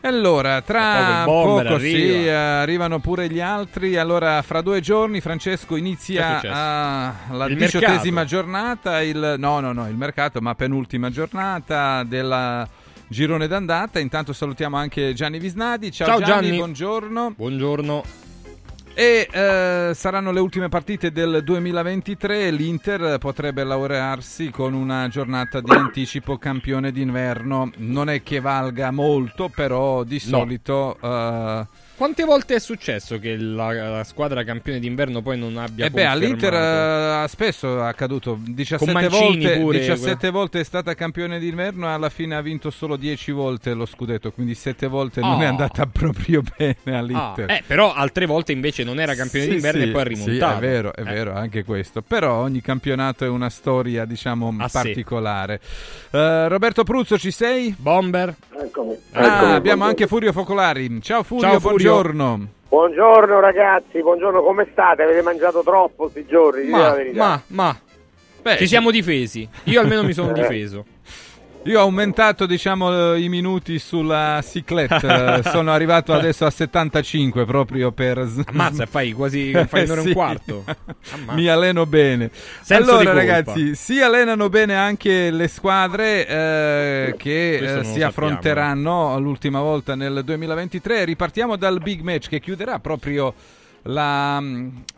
Allora, 0.02 0.62
tra 0.62 1.24
bomber 1.24 1.66
poco 1.66 1.80
sì, 1.80 1.96
arriva. 1.96 2.30
eh, 2.30 2.34
arrivano 2.34 3.00
pure 3.00 3.30
gli 3.30 3.40
altri. 3.40 3.96
Allora, 3.96 4.42
fra 4.42 4.60
due 4.60 4.82
giorni 4.82 5.22
Francesco 5.22 5.78
inizia 5.78 6.42
ah, 6.42 7.14
la 7.32 7.46
Il 7.46 7.56
diciottesima 7.56 8.20
mercato. 8.20 8.26
giornata, 8.26 9.02
il, 9.02 9.36
no, 9.38 9.62
no, 9.62 9.72
no, 9.72 9.88
il 9.88 9.96
mercato, 9.96 10.42
ma 10.42 10.54
penultima 10.56 11.10
giornata 11.10 12.04
del 12.04 12.68
girone 13.14 13.48
d'andata. 13.48 14.00
Intanto 14.00 14.34
salutiamo 14.34 14.76
anche 14.76 15.14
Gianni 15.14 15.40
Visnadi. 15.40 15.92
Ciao, 15.92 16.08
Ciao, 16.08 16.20
Gianni, 16.20 16.48
Gianni. 16.48 16.58
buongiorno. 16.58 17.34
Buongiorno. 17.38 18.04
E 18.96 19.28
eh, 19.32 19.92
saranno 19.96 20.32
le 20.32 20.40
ultime 20.40 20.70
partite 20.70 21.12
del 21.12 21.42
2023 21.44 22.52
l'Inter 22.52 23.18
potrebbe 23.18 23.64
laurearsi 23.64 24.52
con 24.52 24.74
una 24.76 25.08
giornata 25.08 25.62
di 25.62 25.72
anticipo 25.72 26.38
campione 26.38 26.92
d'inverno. 26.92 27.72
Non 27.78 28.10
è 28.10 28.22
che 28.22 28.40
valga 28.40 28.92
molto, 28.92 29.50
però 29.50 30.04
di 30.04 30.22
No. 30.26 30.38
solito 30.38 30.98
eh, 31.02 31.68
Quante 31.96 32.24
volte 32.24 32.56
è 32.56 32.60
successo 32.60 33.20
che 33.20 33.38
la, 33.38 33.72
la 33.72 34.04
squadra 34.04 34.44
campione 34.44 34.80
d'inverno 34.80 35.22
poi 35.22 35.38
non 35.38 35.58
abbia 35.58 35.86
Eh 35.86 35.90
beh, 35.92 36.06
all'Inter 36.06 36.54
eh, 36.54 37.28
spesso 37.28 37.80
è 37.80 37.86
accaduto 37.86 38.38
17 38.44 38.92
Mancini 38.92 39.20
volte, 39.44 39.58
pure, 39.60 39.80
17 39.80 40.30
volte 40.32 40.60
è 40.60 40.64
stata 40.64 40.96
campione 40.96 41.38
d'inverno 41.40 41.88
e 41.88 41.92
alla 41.92 42.10
fine 42.10 42.36
ha 42.36 42.42
vinto 42.42 42.72
solo 42.72 42.96
10 42.98 43.32
volte 43.32 43.74
lo 43.74 43.86
scudetto, 43.86 44.32
quindi 44.32 44.56
7 44.56 44.88
volte 44.88 45.22
non 45.22 45.42
è 45.42 45.46
Oh. 45.46 45.50
andata 45.50 45.86
proprio 45.92 46.42
bene 46.58 46.76
Ah, 46.86 46.98
all'Inter. 46.98 47.52
eh, 47.52 47.64
però 47.66 47.94
altre 47.94 48.26
volte 48.26 48.52
invece 48.54 48.84
non 48.84 49.00
era 49.00 49.14
campione 49.14 49.46
Sì, 49.46 49.52
d'inverno 49.52 49.82
sì, 49.84 49.88
e 49.88 49.92
poi 49.92 50.02
ha 50.02 50.06
sì, 50.06 50.14
rimontato. 50.14 50.56
è 50.58 50.60
vero, 50.60 50.96
è 50.96 51.02
Eh. 51.02 51.04
vero, 51.04 51.34
anche 51.36 51.64
questo. 51.64 52.02
Però 52.02 52.34
ogni 52.42 52.62
campionato 52.62 53.24
è 53.24 53.28
una 53.30 53.50
storia, 53.50 54.06
diciamo, 54.06 54.54
A 54.58 54.68
sé. 54.68 54.80
particolare. 54.82 55.60
Eh, 56.10 56.48
Roberto 56.48 56.84
Pruzzo, 56.84 57.18
ci 57.20 57.30
sei? 57.32 57.74
Bomber. 57.78 58.34
Eccomi. 58.60 58.96
Ah, 59.12 59.26
Eccomi, 59.38 59.52
abbiamo 59.54 59.84
anche 59.86 60.08
Furio 60.08 60.32
Focolari. 60.34 61.00
Ciao 61.02 61.22
Furio, 61.24 61.50
Ciao, 61.50 61.60
Furio. 61.60 61.83
Buongiorno. 61.90 62.48
Buongiorno 62.70 63.40
ragazzi, 63.40 64.02
buongiorno, 64.02 64.42
come 64.42 64.68
state? 64.72 65.04
Avete 65.04 65.22
mangiato 65.22 65.62
troppo 65.64 66.04
questi 66.10 66.26
giorni? 66.26 66.70
Ma, 66.70 66.96
ma, 67.14 67.42
ma. 67.48 67.80
Beh, 68.42 68.58
Ci 68.58 68.68
siamo 68.68 68.90
difesi. 68.92 69.48
Io 69.66 69.80
almeno 69.80 70.04
mi 70.04 70.14
sono 70.14 70.32
Eh. 70.32 70.34
difeso. 70.34 70.86
Io 71.66 71.80
ho 71.80 71.84
aumentato, 71.84 72.46
diciamo, 72.46 73.16
i 73.16 73.30
minuti 73.30 73.80
sulla 73.80 74.44
ciclette. 74.44 75.08
Eh, 75.08 75.44
Sono 75.50 75.72
arrivato 75.72 76.14
adesso 76.14 76.46
a 76.46 76.50
75 76.50 77.46
proprio 77.46 77.92
per... 77.92 78.18
Ammazza, 78.48 78.86
fai 78.86 79.14
quasi 79.14 79.52
fai 79.68 79.84
un'ora 79.84 80.02
e 80.02 80.04
Sì. 80.04 80.08
un 80.10 80.14
quarto. 80.14 80.64
Ammazza. 81.14 81.34
Mi 81.34 81.48
alleno 81.48 81.86
bene. 81.86 82.30
Senso 82.62 82.92
allora, 82.98 83.14
ragazzi, 83.14 83.76
si 83.76 84.02
allenano 84.02 84.50
bene 84.50 84.76
anche 84.76 85.32
le 85.32 85.48
squadre 85.48 86.28
eh, 86.28 87.16
che 87.18 87.80
eh, 87.80 87.84
si 87.86 88.02
affronteranno 88.02 89.18
l'ultima 89.20 89.62
volta 89.62 89.96
nel 89.96 90.22
2023. 90.26 91.06
Ripartiamo 91.06 91.56
dal 91.56 91.80
big 91.82 92.02
match 92.02 92.28
che 92.28 92.42
chiuderà 92.42 92.80
proprio 92.80 93.34
la, 93.84 94.42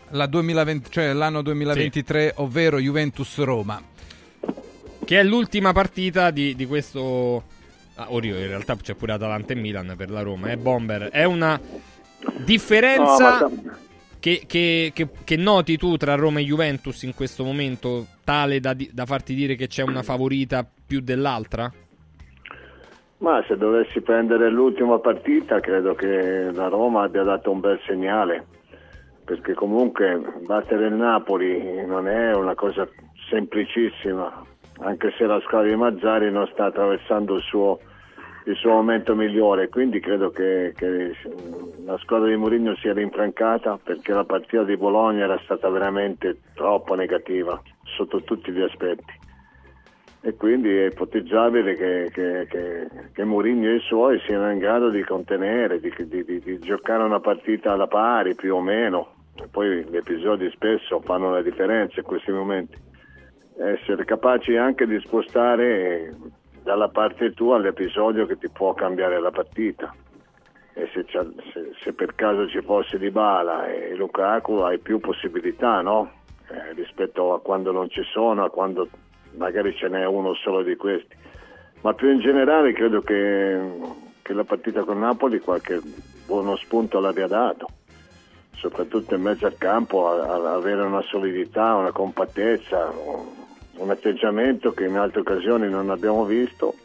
la 0.10 0.26
2020, 0.26 0.90
cioè 0.92 1.14
l'anno 1.14 1.44
2023, 1.44 2.34
ovvero 2.38 2.80
Juventus-Roma. 2.80 3.94
Che 5.06 5.20
è 5.20 5.24
l'ultima 5.24 5.72
partita 5.72 6.32
di, 6.32 6.56
di 6.56 6.66
questo. 6.66 7.44
Ah, 7.96 8.08
Orio, 8.12 8.38
in 8.38 8.48
realtà 8.48 8.76
c'è 8.76 8.96
pure 8.96 9.14
Atalanta 9.14 9.54
e 9.54 9.56
Milan 9.56 9.94
per 9.96 10.10
la 10.10 10.22
Roma. 10.22 10.48
È 10.50 10.58
Bomber. 10.58 11.10
È 11.10 11.24
una 11.24 11.60
differenza 12.44 13.40
No, 13.42 13.52
che, 14.20 14.44
che- 14.48 14.92
che- 14.94 15.10
che 15.24 15.36
noti 15.36 15.78
tu 15.78 15.96
tra 15.96 16.16
Roma 16.16 16.40
e 16.40 16.44
Juventus 16.44 17.04
in 17.04 17.14
questo 17.14 17.44
momento, 17.44 18.08
tale 18.24 18.60
da, 18.60 18.76
da 18.92 19.06
farti 19.06 19.36
dire 19.36 19.56
che 19.56 19.68
c'è 19.68 19.84
una 19.84 20.02
favorita 20.04 20.68
più 20.88 21.00
dell'altra? 21.02 21.72
Ma 23.20 23.44
se 23.48 23.56
dovessi 23.58 24.02
prendere 24.02 24.50
l'ultima 24.50 25.00
partita, 25.00 25.60
credo 25.60 25.96
che 25.96 26.52
la 26.52 26.68
Roma 26.68 27.04
abbia 27.04 27.24
dato 27.24 27.50
un 27.50 27.60
bel 27.62 27.80
segnale, 27.88 28.46
perché 29.24 29.54
comunque 29.54 30.20
battere 30.46 30.88
il 30.88 30.94
Napoli 30.94 31.86
non 31.86 32.08
è 32.08 32.34
una 32.36 32.56
cosa 32.56 32.88
semplicissima, 33.30 34.44
anche 34.80 35.14
se 35.18 35.26
la 35.26 35.40
squadra 35.42 35.70
di 35.70 35.76
Mazzari 35.76 36.32
non 36.32 36.48
sta 36.52 36.66
attraversando 36.66 37.36
il 37.36 37.42
suo, 37.44 37.80
il 38.46 38.56
suo 38.56 38.72
momento 38.72 39.16
migliore, 39.16 39.70
quindi 39.70 40.00
credo 40.00 40.30
che, 40.30 40.74
che 40.76 41.16
la 41.86 41.98
squadra 41.98 42.28
di 42.28 42.36
Mourinho 42.36 42.76
sia 42.78 42.94
rinfrancata 42.94 43.80
perché 43.84 44.14
la 44.14 44.26
partita 44.26 44.64
di 44.64 44.78
Bologna 44.78 45.24
era 45.24 45.40
stata 45.44 45.70
veramente 45.70 46.40
troppo 46.54 46.96
negativa 46.96 47.62
sotto 47.84 48.22
tutti 48.22 48.52
gli 48.52 48.62
aspetti 48.62 49.24
e 50.26 50.34
quindi 50.34 50.76
è 50.76 50.88
ipotizzabile 50.88 51.76
che, 51.76 52.10
che, 52.12 52.48
che, 52.50 52.88
che 53.14 53.24
Mourinho 53.24 53.70
e 53.70 53.76
i 53.76 53.80
suoi 53.82 54.20
siano 54.22 54.52
in 54.52 54.58
grado 54.58 54.90
di 54.90 55.04
contenere, 55.04 55.80
di, 55.80 55.94
di- 55.96 56.24
di- 56.24 56.40
di 56.40 56.60
giocare 56.62 57.04
una 57.04 57.20
partita 57.20 57.74
alla 57.74 57.86
pari 57.86 58.34
più 58.34 58.56
o 58.56 58.60
meno. 58.60 59.14
E 59.36 59.48
poi 59.52 59.84
gli 59.84 59.96
episodi 59.96 60.50
spesso 60.50 61.00
fanno 61.02 61.30
la 61.30 61.44
differenza 61.44 62.00
in 62.00 62.06
questi 62.08 62.32
momenti. 62.32 62.76
Essere 63.58 64.04
capaci 64.04 64.58
anche 64.58 64.86
di 64.86 65.00
spostare 65.00 66.14
dalla 66.62 66.90
parte 66.90 67.32
tua 67.32 67.58
l'episodio 67.58 68.26
che 68.26 68.38
ti 68.38 68.50
può 68.50 68.74
cambiare 68.74 69.20
la 69.20 69.32
partita. 69.32 69.94
E 70.74 70.90
se, 70.94 71.06
se- 71.10 71.72
se 71.82 71.94
per 71.94 72.16
caso 72.16 72.50
ci 72.50 72.62
fosse 72.62 72.98
Dybala 72.98 73.68
e 73.68 73.96
Lukaku 73.96 74.56
hai 74.56 74.78
più 74.80 75.00
possibilità, 75.00 75.80
no? 75.82 76.12
Eh, 76.50 76.74
rispetto 76.74 77.34
a 77.34 77.40
quando 77.40 77.72
non 77.72 77.90
ci 77.90 78.04
sono, 78.04 78.44
a 78.44 78.50
quando 78.50 78.90
magari 79.38 79.74
ce 79.76 79.88
n'è 79.88 80.06
uno 80.06 80.34
solo 80.34 80.62
di 80.62 80.76
questi. 80.76 81.16
Ma 81.82 81.94
più 81.94 82.12
in 82.12 82.20
generale 82.20 82.74
credo 82.74 83.02
che, 83.02 83.58
che 84.22 84.34
la 84.34 84.44
partita 84.44 84.84
con 84.84 85.00
Napoli 85.00 85.40
qualche 85.40 85.80
buono 86.26 86.56
spunto 86.58 87.00
l'abbia 87.00 87.28
dato, 87.28 87.68
soprattutto 88.56 89.16
in 89.16 89.22
mezzo 89.22 89.46
al 89.46 89.58
campo, 89.58 90.10
a, 90.10 90.34
a 90.34 90.54
avere 90.56 90.82
una 90.82 91.02
solidità, 91.04 91.76
una 91.76 91.92
compattezza, 91.92 92.92
un, 93.78 93.90
atteggiamento 93.90 94.74
che 94.74 94.86
in 94.86 94.96
altre 94.96 95.22
occasioni 95.22 95.70
non 95.70 95.90
abbiamo 95.90 96.26
visto 96.26 96.76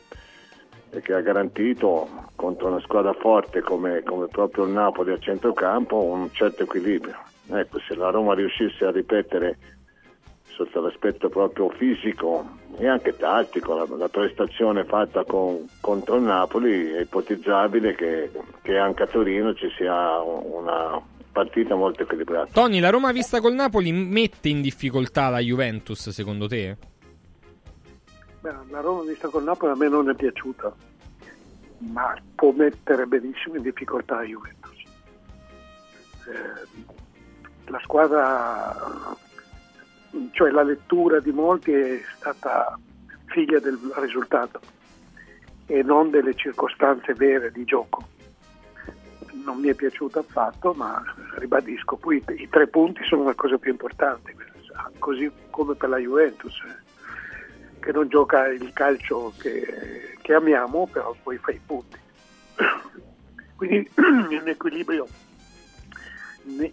e 0.90 1.00
che 1.00 1.14
ha 1.14 1.20
garantito 1.20 2.08
contro 2.34 2.68
una 2.68 2.80
squadra 2.80 3.12
forte 3.12 3.60
come, 3.60 4.02
come 4.02 4.26
proprio 4.26 4.64
il 4.64 4.72
Napoli 4.72 5.12
a 5.12 5.18
centrocampo 5.18 5.96
un 5.96 6.30
certo 6.32 6.64
equilibrio. 6.64 7.16
Ecco, 7.48 7.78
se 7.80 7.94
la 7.94 8.10
Roma 8.10 8.34
riuscisse 8.34 8.84
a 8.84 8.90
ripetere 8.90 9.56
sotto 10.44 10.80
l'aspetto 10.80 11.28
proprio 11.28 11.70
fisico 11.70 12.44
e 12.76 12.86
anche 12.86 13.16
tattico, 13.16 13.74
la, 13.74 13.86
la 13.96 14.08
prestazione 14.08 14.84
fatta 14.84 15.24
con- 15.24 15.66
contro 15.80 16.16
il 16.16 16.22
Napoli 16.22 16.92
è 16.92 17.00
ipotizzabile 17.00 17.94
che, 17.94 18.30
che 18.62 18.76
anche 18.76 19.02
a 19.04 19.06
Torino 19.06 19.54
ci 19.54 19.68
sia 19.76 20.20
una 20.20 21.00
partita 21.32 21.74
molto 21.74 22.02
equilibrata. 22.02 22.50
Tony, 22.52 22.80
la 22.80 22.90
Roma 22.90 23.12
vista 23.12 23.40
col 23.40 23.54
Napoli 23.54 23.92
mette 23.92 24.48
in 24.48 24.60
difficoltà 24.60 25.28
la 25.28 25.38
Juventus, 25.38 26.10
secondo 26.10 26.46
te? 26.46 26.76
Beh, 28.40 28.54
la 28.70 28.80
Roma 28.80 29.02
vista 29.02 29.28
col 29.28 29.44
Napoli 29.44 29.72
a 29.72 29.76
me 29.76 29.88
non 29.88 30.08
è 30.08 30.14
piaciuta, 30.14 30.74
ma 31.78 32.14
può 32.34 32.52
mettere 32.52 33.06
benissimo 33.06 33.56
in 33.56 33.62
difficoltà 33.62 34.16
la 34.16 34.22
Juventus. 34.22 34.82
Eh, 36.26 36.88
la 37.66 37.80
squadra, 37.82 39.16
cioè 40.32 40.50
la 40.50 40.62
lettura 40.62 41.20
di 41.20 41.30
molti 41.30 41.72
è 41.72 42.00
stata 42.16 42.78
figlia 43.26 43.60
del 43.60 43.78
risultato 43.96 44.60
e 45.66 45.82
non 45.82 46.10
delle 46.10 46.34
circostanze 46.34 47.14
vere 47.14 47.52
di 47.52 47.64
gioco. 47.64 48.09
Non 49.44 49.58
mi 49.58 49.68
è 49.68 49.74
piaciuta 49.74 50.20
affatto, 50.20 50.72
ma 50.74 51.02
ribadisco, 51.36 51.96
poi 51.96 52.22
i 52.36 52.48
tre 52.48 52.66
punti 52.68 53.02
sono 53.04 53.24
la 53.24 53.34
cosa 53.34 53.58
più 53.58 53.70
importante, 53.70 54.34
così 54.98 55.30
come 55.50 55.74
per 55.74 55.88
la 55.88 55.98
Juventus. 55.98 56.54
eh 56.66 56.88
che 57.80 57.92
non 57.92 58.08
gioca 58.08 58.46
il 58.46 58.72
calcio 58.72 59.32
che, 59.38 60.14
che 60.20 60.34
amiamo, 60.34 60.86
però 60.86 61.16
poi 61.22 61.38
fa 61.38 61.50
i 61.50 61.60
punti. 61.64 61.98
Quindi 63.56 63.90
un 63.96 64.48
equilibrio 64.48 65.08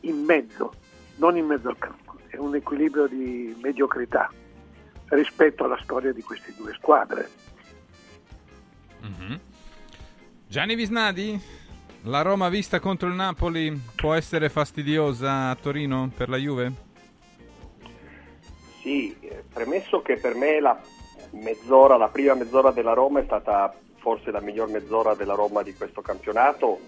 in 0.02 0.24
mezzo, 0.24 0.74
non 1.16 1.38
in 1.38 1.46
mezzo 1.46 1.70
al 1.70 1.78
campo, 1.78 2.18
è 2.28 2.38
un 2.38 2.56
equilibrio 2.56 3.08
di 3.08 3.58
mediocrità 3.62 4.32
rispetto 5.10 5.64
alla 5.64 5.80
storia 5.82 6.12
di 6.12 6.22
queste 6.22 6.54
due 6.56 6.74
squadre. 6.74 7.30
Mhm. 9.02 9.40
Gianni 10.48 10.76
Visnadi? 10.76 11.40
La 12.08 12.22
Roma 12.22 12.48
vista 12.48 12.80
contro 12.80 13.10
il 13.10 13.16
Napoli 13.16 13.70
può 13.94 14.14
essere 14.14 14.48
fastidiosa 14.48 15.50
a 15.50 15.56
Torino 15.56 16.10
per 16.16 16.30
la 16.30 16.38
Juve? 16.38 16.72
Sì, 18.82 19.14
premesso 19.52 20.02
che 20.02 20.16
per 20.16 20.34
me 20.34 20.62
la 20.62 20.80
mezz'ora, 21.32 21.98
la 21.98 22.08
prima 22.08 22.34
mezz'ora 22.34 22.72
della 22.72 22.94
Roma 22.94 23.20
è 23.20 23.26
stata 23.26 23.76
forse 23.98 24.32
la 24.32 24.40
miglior 24.40 24.70
mezz'ora 24.70 25.16
della 25.16 25.34
Roma 25.34 25.64
di 25.64 25.74
questo 25.74 26.00
campionato, 26.00 26.80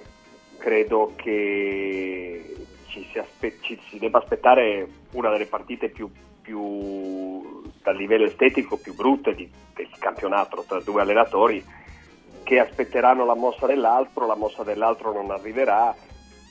credo 0.57 1.11
che 1.17 2.55
ci 2.87 3.05
si, 3.11 3.19
aspe- 3.19 3.57
ci 3.59 3.77
si 3.89 3.99
debba 3.99 4.19
aspettare 4.19 4.87
una 5.11 5.29
delle 5.31 5.47
partite 5.47 5.89
più, 5.89 6.09
più 6.41 7.61
dal 7.83 7.97
livello 7.97 8.23
estetico 8.23 8.77
più 8.77 8.95
brutte 8.95 9.35
di- 9.35 9.51
del 9.75 9.89
campionato 9.99 10.63
tra 10.65 10.79
due 10.79 11.01
allenatori 11.01 11.61
che 12.49 12.57
aspetteranno 12.57 13.26
la 13.26 13.35
mossa 13.35 13.67
dell'altro, 13.67 14.26
la 14.26 14.34
mossa 14.34 14.63
dell'altro 14.63 15.13
non 15.13 15.30
arriverà 15.30 15.95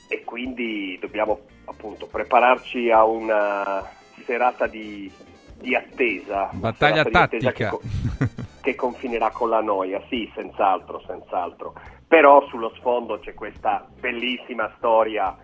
e 0.07 0.23
quindi 0.23 0.97
dobbiamo 0.97 1.41
appunto 1.65 2.07
prepararci 2.07 2.89
a 2.89 3.03
una 3.03 3.85
serata 4.23 4.65
di, 4.65 5.11
di 5.57 5.75
attesa. 5.75 6.51
Battaglia 6.53 7.03
serata 7.03 7.35
di 7.35 7.45
attesa 7.47 7.51
tattica. 7.51 7.77
Che, 8.15 8.27
che 8.61 8.75
confinerà 8.75 9.29
con 9.31 9.49
la 9.49 9.59
noia, 9.59 10.01
sì, 10.07 10.31
senz'altro, 10.33 11.03
senz'altro. 11.05 11.73
Però 12.07 12.47
sullo 12.47 12.71
sfondo 12.77 13.19
c'è 13.19 13.33
questa 13.33 13.85
bellissima 13.99 14.71
storia 14.77 15.35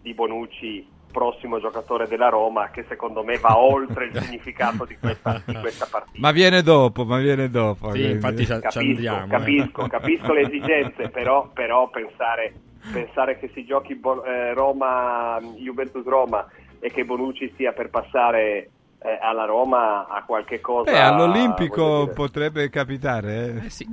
di 0.00 0.14
Bonucci, 0.14 0.88
prossimo 1.14 1.60
giocatore 1.60 2.08
della 2.08 2.28
Roma, 2.28 2.70
che 2.70 2.84
secondo 2.88 3.22
me 3.22 3.38
va 3.38 3.56
oltre 3.56 4.06
il 4.06 4.18
significato 4.20 4.84
di 4.84 4.96
questa, 4.98 5.40
di 5.44 5.54
questa 5.54 5.86
partita. 5.88 6.18
Ma 6.18 6.32
viene 6.32 6.62
dopo, 6.62 7.04
ma 7.04 7.18
viene 7.18 7.48
dopo. 7.48 7.92
Sì, 7.92 8.10
infatti 8.10 8.44
ci- 8.44 8.52
ci 8.52 8.58
Capisco, 8.60 8.78
andiamo, 8.80 9.24
eh. 9.24 9.28
capisco, 9.28 9.86
capisco 9.88 10.32
le 10.32 10.40
esigenze, 10.42 11.08
però, 11.10 11.48
però 11.52 11.88
pensare 11.88 12.52
pensare 12.92 13.38
che 13.38 13.50
si 13.54 13.64
giochi 13.64 13.94
Bo- 13.94 14.22
eh, 14.24 14.52
Roma, 14.52 15.38
Juventus 15.56 16.04
Roma 16.04 16.46
e 16.80 16.90
che 16.90 17.06
Bonucci 17.06 17.50
stia 17.54 17.72
per 17.72 17.88
passare 17.88 18.70
eh, 19.02 19.18
alla 19.22 19.46
Roma 19.46 20.06
a 20.06 20.22
qualche 20.26 20.60
cosa. 20.60 20.90
Beh, 20.90 21.00
all'Olimpico 21.00 22.08
potrebbe 22.14 22.68
capitare, 22.68 23.62
eh. 23.64 23.86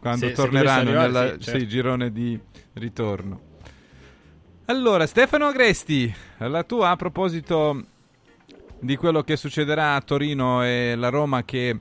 quando 0.00 0.26
Se- 0.26 0.32
torneranno 0.32 0.90
nel 0.90 1.36
sì, 1.38 1.44
certo. 1.50 1.66
girone 1.66 2.10
di 2.10 2.36
ritorno. 2.72 3.40
Allora, 4.66 5.06
Stefano 5.06 5.44
Agresti, 5.44 6.10
la 6.38 6.62
tua 6.62 6.88
a 6.88 6.96
proposito 6.96 7.84
di 8.80 8.96
quello 8.96 9.22
che 9.22 9.36
succederà 9.36 9.94
a 9.94 10.00
Torino 10.00 10.64
e 10.64 10.94
la 10.96 11.10
Roma 11.10 11.44
che 11.44 11.78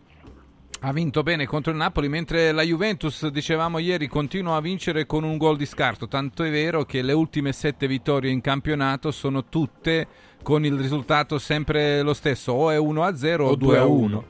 ha 0.82 0.92
vinto 0.92 1.24
bene 1.24 1.46
contro 1.46 1.72
il 1.72 1.78
Napoli, 1.78 2.10
mentre 2.10 2.52
la 2.52 2.62
Juventus, 2.62 3.26
dicevamo 3.28 3.78
ieri, 3.78 4.08
continua 4.08 4.58
a 4.58 4.62
vincere 4.62 5.06
con 5.06 5.24
un 5.24 5.38
gol 5.38 5.56
di 5.56 5.66
scarto. 5.66 6.10
Tanto 6.10 6.44
è 6.44 6.52
vero 6.52 6.84
che 6.84 7.02
le 7.02 7.14
ultime 7.14 7.54
sette 7.54 7.88
vittorie 7.88 8.32
in 8.32 8.42
campionato 8.42 9.12
sono 9.12 9.46
tutte 9.46 10.06
con 10.44 10.66
il 10.66 10.76
risultato 10.76 11.40
sempre 11.40 12.02
lo 12.02 12.14
stesso, 12.14 12.52
o 12.52 12.70
è 12.70 12.78
1-0 12.78 13.40
o, 13.40 13.48
O 13.48 13.56
2-1. 13.56 14.24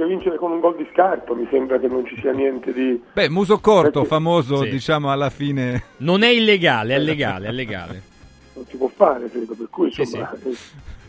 Anche 0.00 0.14
vincere 0.14 0.36
con 0.36 0.52
un 0.52 0.60
gol 0.60 0.76
di 0.76 0.86
scarto, 0.92 1.34
mi 1.34 1.44
sembra 1.50 1.76
che 1.80 1.88
non 1.88 2.06
ci 2.06 2.16
sia 2.20 2.30
niente 2.30 2.72
di... 2.72 3.02
Beh, 3.14 3.28
muso 3.28 3.58
corto, 3.58 3.90
Perché- 4.02 4.06
famoso, 4.06 4.62
Sì. 4.62 4.68
diciamo 4.70 5.10
alla 5.10 5.28
fine. 5.28 5.82
Non 5.96 6.22
è 6.22 6.28
illegale, 6.28 6.94
è 6.94 6.98
legale, 7.00 7.48
è 7.48 7.50
legale. 7.50 8.02
non 8.54 8.64
si 8.66 8.76
può 8.76 8.86
fare, 8.94 9.28
credo, 9.28 9.54
per 9.56 9.66
cui 9.68 9.86
insomma... 9.92 10.32
eh, 10.44 10.56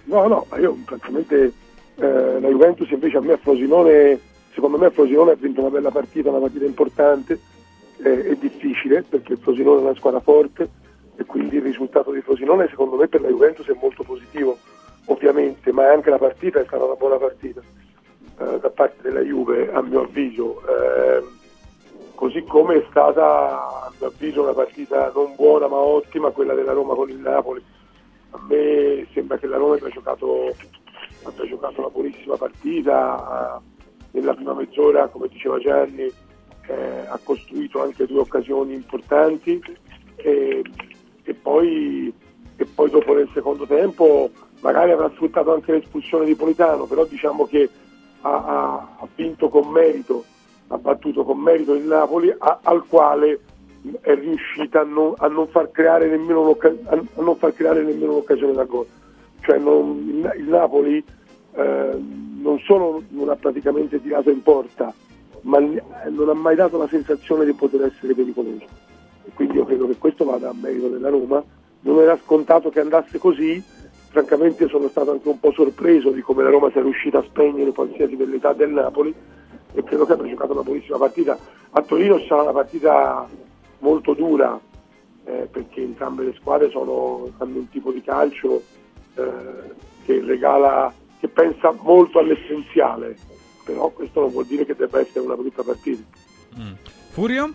No, 0.05 0.25
no, 0.25 0.47
ma 0.49 0.57
io 0.57 0.75
praticamente 0.85 1.53
eh, 1.97 2.39
la 2.39 2.47
Juventus 2.47 2.89
invece 2.89 3.17
a 3.17 3.21
me 3.21 3.33
a 3.33 3.37
Frosinone, 3.37 4.19
secondo 4.55 4.79
me 4.79 4.87
a 4.87 4.89
Frosinone 4.89 5.31
ha 5.33 5.35
vinto 5.35 5.59
una 5.61 5.69
bella 5.69 5.91
partita, 5.91 6.29
una 6.31 6.39
partita 6.39 6.65
importante, 6.65 7.39
eh, 8.01 8.29
è 8.29 8.35
difficile 8.37 9.03
perché 9.07 9.33
il 9.33 9.39
Frosinone 9.39 9.81
è 9.81 9.83
una 9.83 9.95
squadra 9.95 10.19
forte 10.19 10.67
e 11.15 11.25
quindi 11.25 11.57
il 11.57 11.61
risultato 11.61 12.09
di 12.11 12.21
Frosinone 12.21 12.65
secondo 12.69 12.95
me 12.95 13.07
per 13.07 13.21
la 13.21 13.27
Juventus 13.27 13.67
è 13.67 13.77
molto 13.79 14.01
positivo, 14.01 14.57
ovviamente, 15.05 15.71
ma 15.71 15.91
anche 15.91 16.09
la 16.09 16.17
partita 16.17 16.59
è 16.59 16.65
stata 16.65 16.83
una 16.85 16.95
buona 16.95 17.17
partita 17.17 17.61
eh, 18.39 18.59
da 18.59 18.69
parte 18.69 19.01
della 19.01 19.21
Juve, 19.21 19.71
a 19.71 19.81
mio 19.81 20.01
avviso. 20.01 20.61
Eh, 20.67 21.23
così 22.15 22.43
come 22.43 22.75
è 22.75 22.85
stata 22.89 23.85
a 23.85 23.91
mio 23.97 24.07
avviso 24.07 24.41
una 24.41 24.53
partita 24.53 25.11
non 25.13 25.35
buona 25.35 25.67
ma 25.67 25.77
ottima 25.77 26.31
quella 26.31 26.53
della 26.53 26.73
Roma 26.73 26.95
con 26.95 27.09
il 27.09 27.19
Napoli. 27.19 27.63
A 28.31 28.39
me 28.47 29.07
sembra 29.13 29.37
che 29.37 29.47
la 29.47 29.57
Roma 29.57 29.75
abbia 29.75 29.89
giocato, 29.89 30.55
abbia 31.23 31.47
giocato 31.47 31.79
una 31.79 31.89
buonissima 31.89 32.37
partita, 32.37 33.61
eh, 33.61 33.77
nella 34.11 34.33
prima 34.33 34.53
mezz'ora, 34.53 35.07
come 35.07 35.27
diceva 35.27 35.59
Gianni, 35.59 36.11
eh, 36.67 37.05
ha 37.07 37.19
costruito 37.23 37.81
anche 37.81 38.05
due 38.05 38.19
occasioni 38.19 38.73
importanti 38.73 39.61
e, 40.15 40.61
e 41.23 41.33
poi, 41.33 42.13
e 42.55 42.65
poi 42.65 42.89
dopo 42.89 43.13
nel 43.13 43.29
secondo 43.33 43.65
tempo 43.65 44.29
magari 44.61 44.91
avrà 44.91 45.09
sfruttato 45.11 45.53
anche 45.53 45.71
l'espulsione 45.71 46.25
di 46.25 46.35
Politano, 46.35 46.85
però 46.85 47.05
diciamo 47.05 47.45
che 47.45 47.69
ha, 48.21 48.29
ha- 48.29 48.95
ha 48.99 49.07
vinto 49.15 49.49
con 49.49 49.67
merito, 49.69 50.23
ha 50.67 50.77
battuto 50.77 51.23
con 51.23 51.39
merito 51.39 51.73
il 51.73 51.83
Napoli 51.83 52.33
a- 52.37 52.59
al 52.63 52.85
quale 52.87 53.39
è 54.01 54.13
riuscita 54.15 54.81
a 54.81 54.83
non, 54.83 55.13
a 55.17 55.27
non 55.27 55.47
far 55.47 55.71
creare 55.71 56.07
nemmeno 56.07 56.41
un'occasione 56.41 58.53
da 58.53 58.63
gol. 58.65 58.85
Cioè 59.41 59.57
non- 59.57 60.03
il, 60.07 60.15
Na- 60.15 60.33
il 60.33 60.47
Napoli 60.47 61.03
eh, 61.53 61.97
non 62.41 62.59
solo 62.59 63.01
non 63.09 63.29
ha 63.29 63.35
praticamente 63.35 64.01
tirato 64.01 64.29
in 64.29 64.41
porta, 64.43 64.93
ma 65.41 65.59
n- 65.59 65.81
non 66.09 66.29
ha 66.29 66.33
mai 66.33 66.55
dato 66.55 66.77
la 66.77 66.87
sensazione 66.87 67.45
di 67.45 67.53
poter 67.53 67.83
essere 67.83 68.13
pericoloso. 68.13 68.65
Quindi 69.33 69.55
io 69.57 69.65
credo 69.65 69.87
che 69.87 69.97
questo 69.97 70.25
vada 70.25 70.49
a 70.49 70.53
merito 70.53 70.87
della 70.89 71.09
Roma. 71.09 71.41
Non 71.81 71.99
era 71.99 72.17
scontato 72.23 72.69
che 72.69 72.81
andasse 72.81 73.17
così, 73.19 73.61
francamente 74.09 74.67
sono 74.67 74.89
stato 74.89 75.11
anche 75.11 75.29
un 75.29 75.39
po' 75.39 75.51
sorpreso 75.51 76.09
di 76.09 76.21
come 76.21 76.43
la 76.43 76.49
Roma 76.49 76.69
sia 76.71 76.81
riuscita 76.81 77.19
a 77.19 77.23
spegnere 77.23 77.71
qualsiasi 77.71 78.15
velleità 78.15 78.53
del 78.53 78.71
Napoli 78.71 79.13
e 79.73 79.83
credo 79.83 80.05
che 80.05 80.13
abbia 80.13 80.29
giocato 80.29 80.51
una 80.53 80.63
buonissima 80.63 80.97
partita. 80.97 81.37
A 81.71 81.81
Torino 81.81 82.19
sarà 82.19 82.41
una 82.41 82.51
partita 82.51 83.27
molto 83.79 84.13
dura 84.13 84.59
eh, 85.25 85.47
perché 85.51 85.81
entrambe 85.81 86.23
le 86.23 86.33
squadre 86.33 86.69
sono, 86.71 87.31
hanno 87.37 87.59
un 87.59 87.69
tipo 87.69 87.91
di 87.91 88.01
calcio 88.01 88.63
eh, 89.15 89.23
che 90.05 90.21
regala, 90.25 90.91
che 91.19 91.27
pensa 91.27 91.71
molto 91.81 92.17
all'essenziale, 92.17 93.15
però 93.63 93.89
questo 93.89 94.21
non 94.21 94.31
vuol 94.31 94.45
dire 94.45 94.65
che 94.65 94.75
debba 94.75 94.99
essere 94.99 95.19
una 95.19 95.35
brutta 95.35 95.61
partita. 95.61 96.01
Furio? 97.11 97.53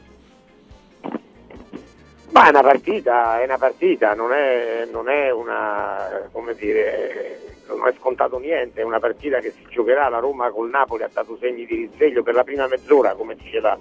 Ma 2.34 2.46
è 2.46 2.48
una 2.48 2.62
partita, 2.62 3.40
è 3.40 3.44
una 3.44 3.58
partita, 3.58 4.12
non 4.12 4.32
è, 4.32 4.88
non 4.90 5.08
è 5.08 5.30
una, 5.30 6.28
come 6.32 6.56
dire, 6.56 7.60
non 7.68 7.86
è 7.86 7.94
scontato 7.96 8.38
niente, 8.38 8.80
è 8.80 8.84
una 8.84 8.98
partita 8.98 9.38
che 9.38 9.52
si 9.52 9.64
giocherà, 9.68 10.08
la 10.08 10.18
Roma 10.18 10.50
col 10.50 10.68
Napoli 10.68 11.04
ha 11.04 11.10
dato 11.12 11.36
segni 11.38 11.64
di 11.64 11.76
risveglio 11.76 12.24
per 12.24 12.34
la 12.34 12.42
prima 12.42 12.66
mezz'ora, 12.66 13.14
come 13.14 13.36
diceva 13.36 13.78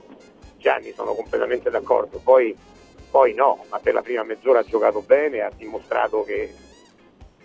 Gianni, 0.57 0.91
sono 0.91 1.15
completamente 1.15 1.71
d'accordo, 1.71 2.21
poi, 2.23 2.55
poi 3.09 3.33
no, 3.33 3.65
ma 3.71 3.79
per 3.79 3.95
la 3.95 4.03
prima 4.03 4.21
mezz'ora 4.21 4.59
ha 4.59 4.63
giocato 4.63 5.01
bene, 5.01 5.41
ha 5.41 5.51
dimostrato 5.57 6.23
che 6.23 6.53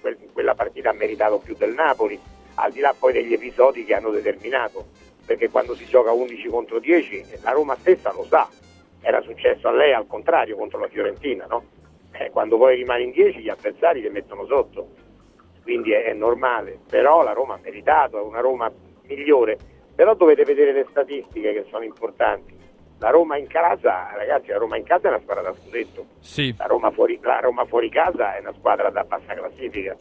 quel- 0.03 0.19
quella 0.31 0.55
partita 0.55 0.91
ha 0.91 0.93
meritato 0.95 1.39
più 1.39 1.55
del 1.57 1.73
Napoli, 1.73 2.21
al 2.57 2.71
di 2.71 2.81
là 2.81 2.95
poi 2.97 3.15
degli 3.15 3.33
episodi 3.33 3.87
che 3.87 3.95
hanno 3.95 4.11
determinato, 4.11 4.89
perché 5.25 5.49
quando 5.49 5.75
si 5.75 5.87
gioca 5.87 6.13
11 6.13 6.49
contro 6.49 6.79
10 6.79 7.25
la 7.41 7.53
Roma 7.53 7.75
stessa 7.81 8.13
lo 8.13 8.27
sa, 8.29 8.47
era 9.01 9.21
successo 9.23 9.69
a 9.69 9.73
lei 9.73 9.93
al 9.93 10.07
contrario 10.07 10.57
contro 10.57 10.79
la 10.81 10.89
Fiorentina, 10.89 11.47
no? 11.47 11.65
Eh, 12.13 12.31
quando 12.31 12.57
poi 12.57 12.77
rimani 12.77 13.05
in 13.05 13.11
10 13.13 13.41
gli 13.41 13.49
avversari 13.49 14.01
ti 14.03 14.09
mettono 14.09 14.45
sotto, 14.47 14.89
quindi 15.63 15.93
è, 15.93 16.05
è 16.05 16.13
normale, 16.15 16.79
però 16.89 17.23
la 17.23 17.33
Roma 17.33 17.55
ha 17.55 17.61
meritato, 17.63 18.19
è 18.19 18.23
una 18.23 18.41
Roma 18.41 18.71
migliore, 19.07 19.57
però 19.95 20.15
dovete 20.15 20.45
vedere 20.45 20.73
le 20.73 20.87
statistiche 20.91 21.53
che 21.53 21.67
sono 21.71 21.85
importanti. 21.85 22.57
La 23.01 23.11
Roma 23.11 23.37
in 23.37 23.47
casa, 23.47 24.11
ragazzi, 24.17 24.49
la 24.49 24.57
Roma 24.59 24.77
in 24.77 24.83
casa 24.83 25.07
è 25.07 25.11
una 25.11 25.21
squadra 25.21 25.43
da 25.43 25.55
scudetto, 25.55 26.07
Sì. 26.19 26.53
la 26.59 26.67
Roma 26.67 26.91
fuori, 26.91 27.19
la 27.23 27.39
Roma 27.39 27.65
fuori 27.67 27.89
casa 27.91 28.35
è 28.37 28.41
una 28.41 28.53
squadra 28.55 28.91
da 28.91 29.05
bassa 29.05 29.35
classifica 29.35 29.97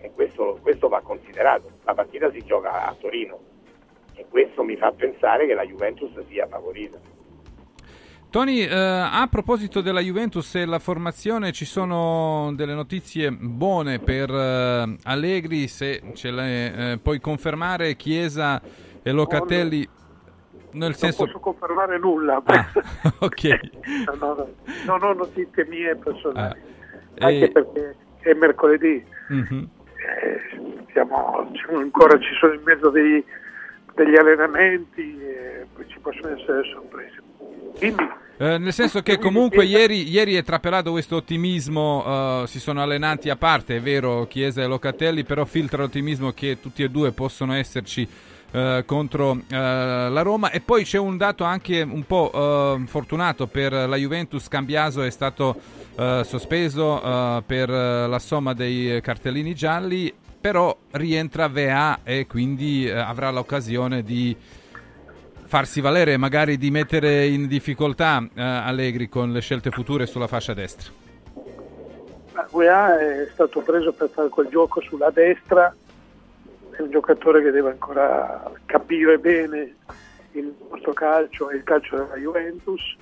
e 0.00 0.10
questo, 0.12 0.58
questo 0.60 0.88
va 0.88 1.00
considerato. 1.02 1.70
La 1.84 1.94
partita 1.94 2.28
si 2.32 2.44
gioca 2.44 2.86
a 2.86 2.96
Torino 2.98 3.38
e 4.14 4.24
questo 4.28 4.64
mi 4.64 4.76
fa 4.76 4.90
pensare 4.90 5.46
che 5.46 5.54
la 5.54 5.64
Juventus 5.64 6.18
sia 6.26 6.46
favorita. 6.48 6.98
Tony, 8.30 8.60
eh, 8.66 8.74
a 8.74 9.26
proposito 9.30 9.80
della 9.80 10.00
Juventus 10.00 10.54
e 10.56 10.66
la 10.66 10.78
formazione, 10.78 11.52
ci 11.52 11.64
sono 11.64 12.52
delle 12.54 12.74
notizie 12.74 13.30
buone 13.30 13.98
per 13.98 14.28
eh, 14.30 14.96
Allegri, 15.04 15.68
se 15.68 16.02
ce 16.12 16.30
le 16.30 16.92
eh, 16.92 16.98
puoi 16.98 17.18
confermare, 17.20 17.94
Chiesa 17.96 18.60
e 19.02 19.10
Locatelli, 19.12 19.88
nel 20.72 20.94
senso... 20.96 21.24
Non 21.24 21.32
posso 21.32 21.40
confermare 21.40 21.98
nulla. 21.98 22.42
Ah, 22.44 22.66
ok. 23.20 23.60
no, 24.06 24.14
no, 24.18 24.34
no, 24.34 24.48
non 24.84 25.02
ho 25.02 25.12
notizie 25.14 25.64
mie 25.66 25.96
personali, 25.96 26.60
Ah, 27.18 27.26
anche 27.26 27.44
e- 27.44 27.52
perché 27.52 27.96
è 28.20 28.34
mercoledì, 28.34 28.96
eh, 29.30 30.84
siamo, 30.92 31.48
ancora 31.74 32.18
ci 32.18 32.34
sono 32.38 32.52
in 32.52 32.62
mezzo 32.64 32.90
dei- 32.90 33.24
degli 33.94 34.16
allenamenti 34.16 35.18
e 35.22 35.66
poi 35.72 35.88
ci 35.88 35.98
possono 36.00 36.36
essere 36.36 36.62
sorprese. 36.72 37.22
Dimmi. 37.78 38.24
Eh, 38.38 38.58
nel 38.58 38.74
senso 38.74 39.00
che 39.00 39.18
comunque 39.18 39.64
ieri, 39.64 40.10
ieri 40.10 40.34
è 40.34 40.42
trapelato 40.42 40.90
questo 40.90 41.16
ottimismo, 41.16 42.42
eh, 42.42 42.46
si 42.46 42.60
sono 42.60 42.82
allenati 42.82 43.30
a 43.30 43.36
parte, 43.36 43.76
è 43.76 43.80
vero, 43.80 44.26
Chiesa 44.26 44.60
e 44.60 44.66
Locatelli, 44.66 45.24
però 45.24 45.46
filtra 45.46 45.82
l'ottimismo 45.82 46.32
che 46.32 46.60
tutti 46.60 46.82
e 46.82 46.90
due 46.90 47.12
possono 47.12 47.54
esserci 47.54 48.06
eh, 48.50 48.82
contro 48.84 49.40
eh, 49.48 49.56
la 49.56 50.20
Roma. 50.20 50.50
E 50.50 50.60
poi 50.60 50.84
c'è 50.84 50.98
un 50.98 51.16
dato 51.16 51.44
anche 51.44 51.80
un 51.80 52.04
po' 52.04 52.30
eh, 52.34 52.86
fortunato 52.86 53.46
per 53.46 53.72
la 53.72 53.96
Juventus, 53.96 54.48
Cambiaso 54.48 55.02
è 55.02 55.10
stato 55.10 55.58
eh, 55.96 56.20
sospeso 56.22 57.42
per 57.46 57.70
la 57.70 58.18
somma 58.18 58.52
dei 58.52 59.00
cartellini 59.00 59.54
gialli, 59.54 60.12
però 60.38 60.76
rientra 60.90 61.48
VA 61.48 62.00
e 62.04 62.26
quindi 62.26 62.88
avrà 62.90 63.30
l'occasione 63.30 64.02
di 64.02 64.36
farsi 65.46 65.80
valere 65.80 66.12
e 66.12 66.16
magari 66.16 66.56
di 66.56 66.70
mettere 66.70 67.26
in 67.26 67.46
difficoltà 67.46 68.22
eh, 68.34 68.42
Allegri 68.42 69.08
con 69.08 69.32
le 69.32 69.40
scelte 69.40 69.70
future 69.70 70.06
sulla 70.06 70.26
fascia 70.26 70.54
destra. 70.54 70.92
La 72.32 72.46
UEA 72.50 72.98
è 72.98 73.28
stato 73.32 73.60
preso 73.60 73.92
per 73.92 74.10
fare 74.10 74.28
quel 74.28 74.48
gioco 74.48 74.80
sulla 74.80 75.10
destra, 75.10 75.74
è 76.70 76.82
un 76.82 76.90
giocatore 76.90 77.42
che 77.42 77.50
deve 77.50 77.70
ancora 77.70 78.52
capire 78.66 79.18
bene 79.18 79.76
il 80.32 80.54
nostro 80.70 80.92
calcio 80.92 81.50
e 81.50 81.56
il 81.56 81.62
calcio 81.62 81.96
della 81.96 82.16
Juventus, 82.16 82.96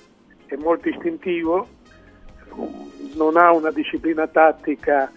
è 0.46 0.54
molto 0.54 0.88
istintivo, 0.88 1.66
non 3.16 3.36
ha 3.36 3.52
una 3.52 3.70
disciplina 3.70 4.26
tattica 4.28 5.10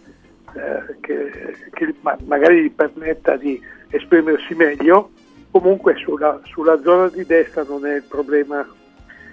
eh, 0.53 0.97
che, 1.01 1.69
che 1.71 1.95
ma- 2.01 2.17
magari 2.25 2.63
gli 2.63 2.71
permetta 2.71 3.35
di 3.35 3.61
esprimersi 3.89 4.55
meglio, 4.55 5.11
comunque 5.59 5.95
sulla, 5.95 6.39
sulla 6.43 6.79
zona 6.81 7.09
di 7.09 7.25
destra 7.25 7.63
non 7.63 7.85
è 7.85 7.95
il 7.95 8.03
problema 8.03 8.65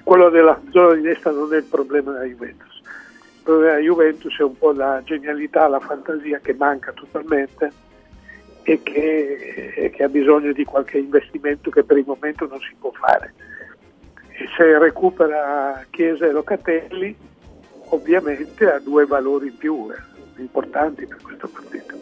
quello 0.05 0.28
della 0.28 0.60
zona 0.70 0.94
di 0.94 1.01
destra 1.01 1.30
non 1.30 1.52
è 1.55 1.56
il 1.56 1.64
problema 1.64 2.12
della 2.12 2.24
Juventus. 2.24 2.76
Il 2.76 3.42
problema 3.42 3.72
della 3.72 3.84
Juventus 3.84 4.38
è 4.38 4.42
un 4.42 4.59
po' 4.59 4.72
la 4.72 5.01
genialità, 5.02 5.66
la 5.66 5.80
fantasia 5.80 6.38
che 6.40 6.52
manca 6.52 6.92
totalmente 6.92 7.72
e 8.62 8.82
che, 8.82 9.72
e 9.74 9.90
che 9.90 10.02
ha 10.02 10.09
bisogno 10.09 10.52
di 10.52 10.64
qualche 10.64 10.98
investimento 10.98 11.70
che 11.70 11.84
per 11.84 11.96
il 11.96 12.05
momento 12.06 12.46
non 12.46 12.60
si 12.60 12.74
può 12.78 12.90
fare. 12.92 13.32
E 14.28 14.46
se 14.56 14.78
recupera 14.78 15.84
Chiesa 15.90 16.26
e 16.26 16.32
Locatelli, 16.32 17.16
ovviamente 17.88 18.70
ha 18.70 18.78
due 18.80 19.06
valori 19.06 19.48
in 19.48 19.56
più 19.56 19.88
eh, 19.90 20.40
importanti 20.40 21.06
per 21.06 21.18
questa 21.22 21.48
partita. 21.48 21.94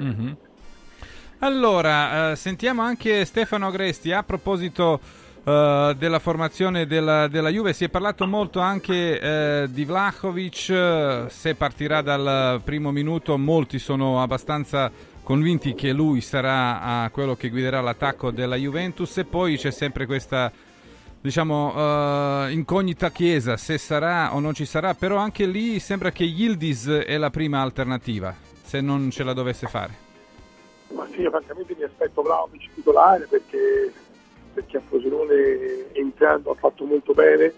Mm-hmm. 0.00 0.32
Allora, 1.40 2.32
eh, 2.32 2.36
sentiamo 2.36 2.82
anche 2.82 3.24
Stefano 3.24 3.68
Agresti 3.68 4.10
a 4.10 4.24
proposito 4.24 4.98
eh, 5.44 5.94
della 5.96 6.18
formazione 6.18 6.84
della, 6.84 7.28
della, 7.28 7.48
Juve. 7.48 7.72
Si 7.72 7.84
è 7.84 7.88
parlato 7.88 8.26
molto 8.26 8.58
anche 8.58 9.20
eh, 9.20 9.68
di 9.70 9.84
Vlahovic, 9.84 11.26
se 11.28 11.54
partirà 11.54 12.02
dal 12.02 12.60
primo 12.64 12.90
minuto 12.90 13.38
molti 13.38 13.78
sono 13.78 14.20
abbastanza 14.20 14.90
convinti 15.22 15.74
che 15.74 15.92
lui 15.92 16.22
sarà 16.22 17.08
quello 17.12 17.36
che 17.36 17.50
guiderà 17.50 17.80
l'attacco 17.82 18.32
della 18.32 18.56
Juventus. 18.56 19.18
E 19.18 19.24
poi 19.24 19.56
c'è 19.56 19.70
sempre 19.70 20.06
questa 20.06 20.50
diciamo 21.20 22.44
uh, 22.44 22.48
incognita 22.50 23.10
chiesa 23.10 23.56
se 23.56 23.78
sarà 23.78 24.34
o 24.34 24.40
non 24.40 24.54
ci 24.54 24.64
sarà. 24.64 24.94
Però 24.94 25.18
anche 25.18 25.46
lì 25.46 25.78
sembra 25.78 26.10
che 26.10 26.24
Yildiz 26.24 26.88
è 26.88 27.16
la 27.16 27.30
prima 27.30 27.60
alternativa 27.60 28.34
se 28.60 28.80
non 28.80 29.08
ce 29.10 29.22
la 29.22 29.32
dovesse 29.32 29.68
fare 29.68 30.07
ma 30.94 31.06
sì, 31.12 31.20
io 31.20 31.30
francamente 31.30 31.74
mi 31.76 31.84
aspetto 31.84 32.22
Vlaovic 32.22 32.68
titolare 32.74 33.26
perché, 33.26 33.92
perché 34.54 34.76
a 34.76 34.82
Frosinone 34.86 35.92
entrando 35.92 36.50
ha 36.50 36.54
fatto 36.54 36.84
molto 36.84 37.12
bene 37.12 37.52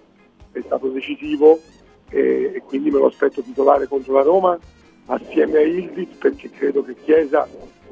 è 0.52 0.60
stato 0.64 0.88
decisivo 0.88 1.60
e, 2.08 2.52
e 2.54 2.62
quindi 2.64 2.90
me 2.90 2.98
lo 2.98 3.06
aspetto 3.06 3.42
titolare 3.42 3.86
contro 3.86 4.14
la 4.14 4.22
Roma 4.22 4.58
assieme 5.06 5.58
a 5.58 5.62
Ildiz 5.62 6.16
perché 6.16 6.50
credo 6.50 6.82
che 6.84 6.94
Chiesa 6.94 7.48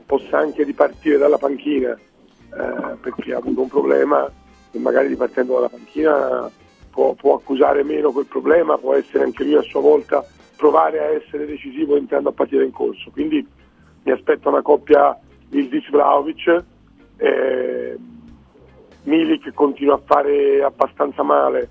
possa 0.07 0.39
anche 0.39 0.65
ripartire 0.65 1.19
dalla 1.19 1.39
panchina 1.39 1.93
eh, 1.93 2.97
perché 3.01 3.35
ha 3.35 3.39
avuto 3.39 3.61
un 3.61 3.69
problema 3.69 4.31
e 4.71 4.79
magari 4.79 5.09
ripartendo 5.09 5.55
dalla 5.55 5.69
panchina 5.69 6.51
può, 6.91 7.15
può, 7.15 7.35
accusare 7.37 7.85
meno 7.85 8.11
quel 8.11 8.27
problema, 8.27 8.79
può 8.79 8.95
essere 8.95 9.25
anche 9.25 9.45
lui 9.45 9.55
a 9.55 9.63
sua 9.63 9.81
volta 9.81 10.27
provare 10.57 10.99
a 10.99 11.05
essere 11.13 11.47
decisivo 11.47 11.97
entrando 11.97 12.31
a 12.31 12.33
partire 12.33 12.65
in 12.65 12.73
corso. 12.73 13.11
Quindi 13.11 13.47
mi 14.03 14.13
aspetto 14.13 14.49
una 14.49 14.63
coppia 14.63 15.17
Ildiz 15.51 15.89
Vlaovic. 15.91 16.65
Eh, 17.17 17.97
Milik 19.05 19.53
continua 19.55 19.95
a 19.95 20.03
fare 20.05 20.63
abbastanza 20.63 21.23
male, 21.23 21.71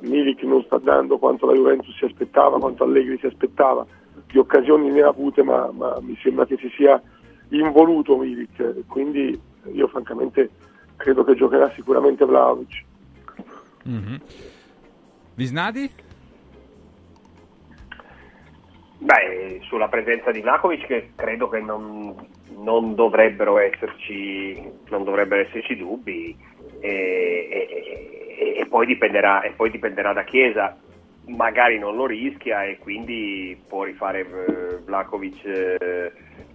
Milik 0.00 0.42
non 0.42 0.62
sta 0.64 0.78
dando 0.78 1.16
quanto 1.16 1.46
la 1.46 1.54
Juventus 1.54 1.96
si 1.96 2.04
aspettava, 2.04 2.58
quanto 2.58 2.82
Allegri 2.82 3.18
si 3.18 3.26
aspettava 3.26 3.86
di 4.26 4.38
occasioni 4.38 4.90
ne 4.90 5.02
ha 5.02 5.08
avute, 5.08 5.42
ma, 5.42 5.70
ma, 5.72 5.98
mi 6.00 6.18
sembra 6.22 6.44
che 6.44 6.56
si 6.56 6.68
sia 6.76 7.00
involuto 7.50 8.16
Milik, 8.16 8.86
quindi 8.88 9.38
io 9.72 9.86
francamente 9.88 10.50
credo 10.96 11.22
che 11.22 11.34
giocherà 11.34 11.70
sicuramente 11.74 12.24
Vlaovic. 12.24 12.84
Mm-hmm. 13.88 14.16
Visnadi? 15.34 15.90
Beh, 18.98 19.60
sulla 19.62 19.88
presenza 19.88 20.30
di 20.30 20.40
Vlakovic 20.40 21.14
credo 21.16 21.48
che 21.48 21.60
non, 21.60 22.14
non, 22.56 22.94
dovrebbero 22.94 23.58
esserci, 23.58 24.54
non, 24.88 25.04
dovrebbero 25.04 25.42
esserci, 25.42 25.76
dubbi 25.76 26.34
e, 26.80 27.48
e, 27.50 28.56
e, 28.58 28.66
poi 28.66 28.86
dipenderà, 28.86 29.42
e 29.42 29.50
poi 29.50 29.70
dipenderà 29.70 30.12
da 30.12 30.24
Chiesa. 30.24 30.76
Magari 31.26 31.78
non 31.78 31.96
lo 31.96 32.06
rischia 32.06 32.64
e 32.64 32.78
quindi 32.78 33.60
può 33.68 33.82
rifare 33.82 34.20
eh, 34.20 34.76
Vlakovic 34.84 35.44
eh, 35.44 36.12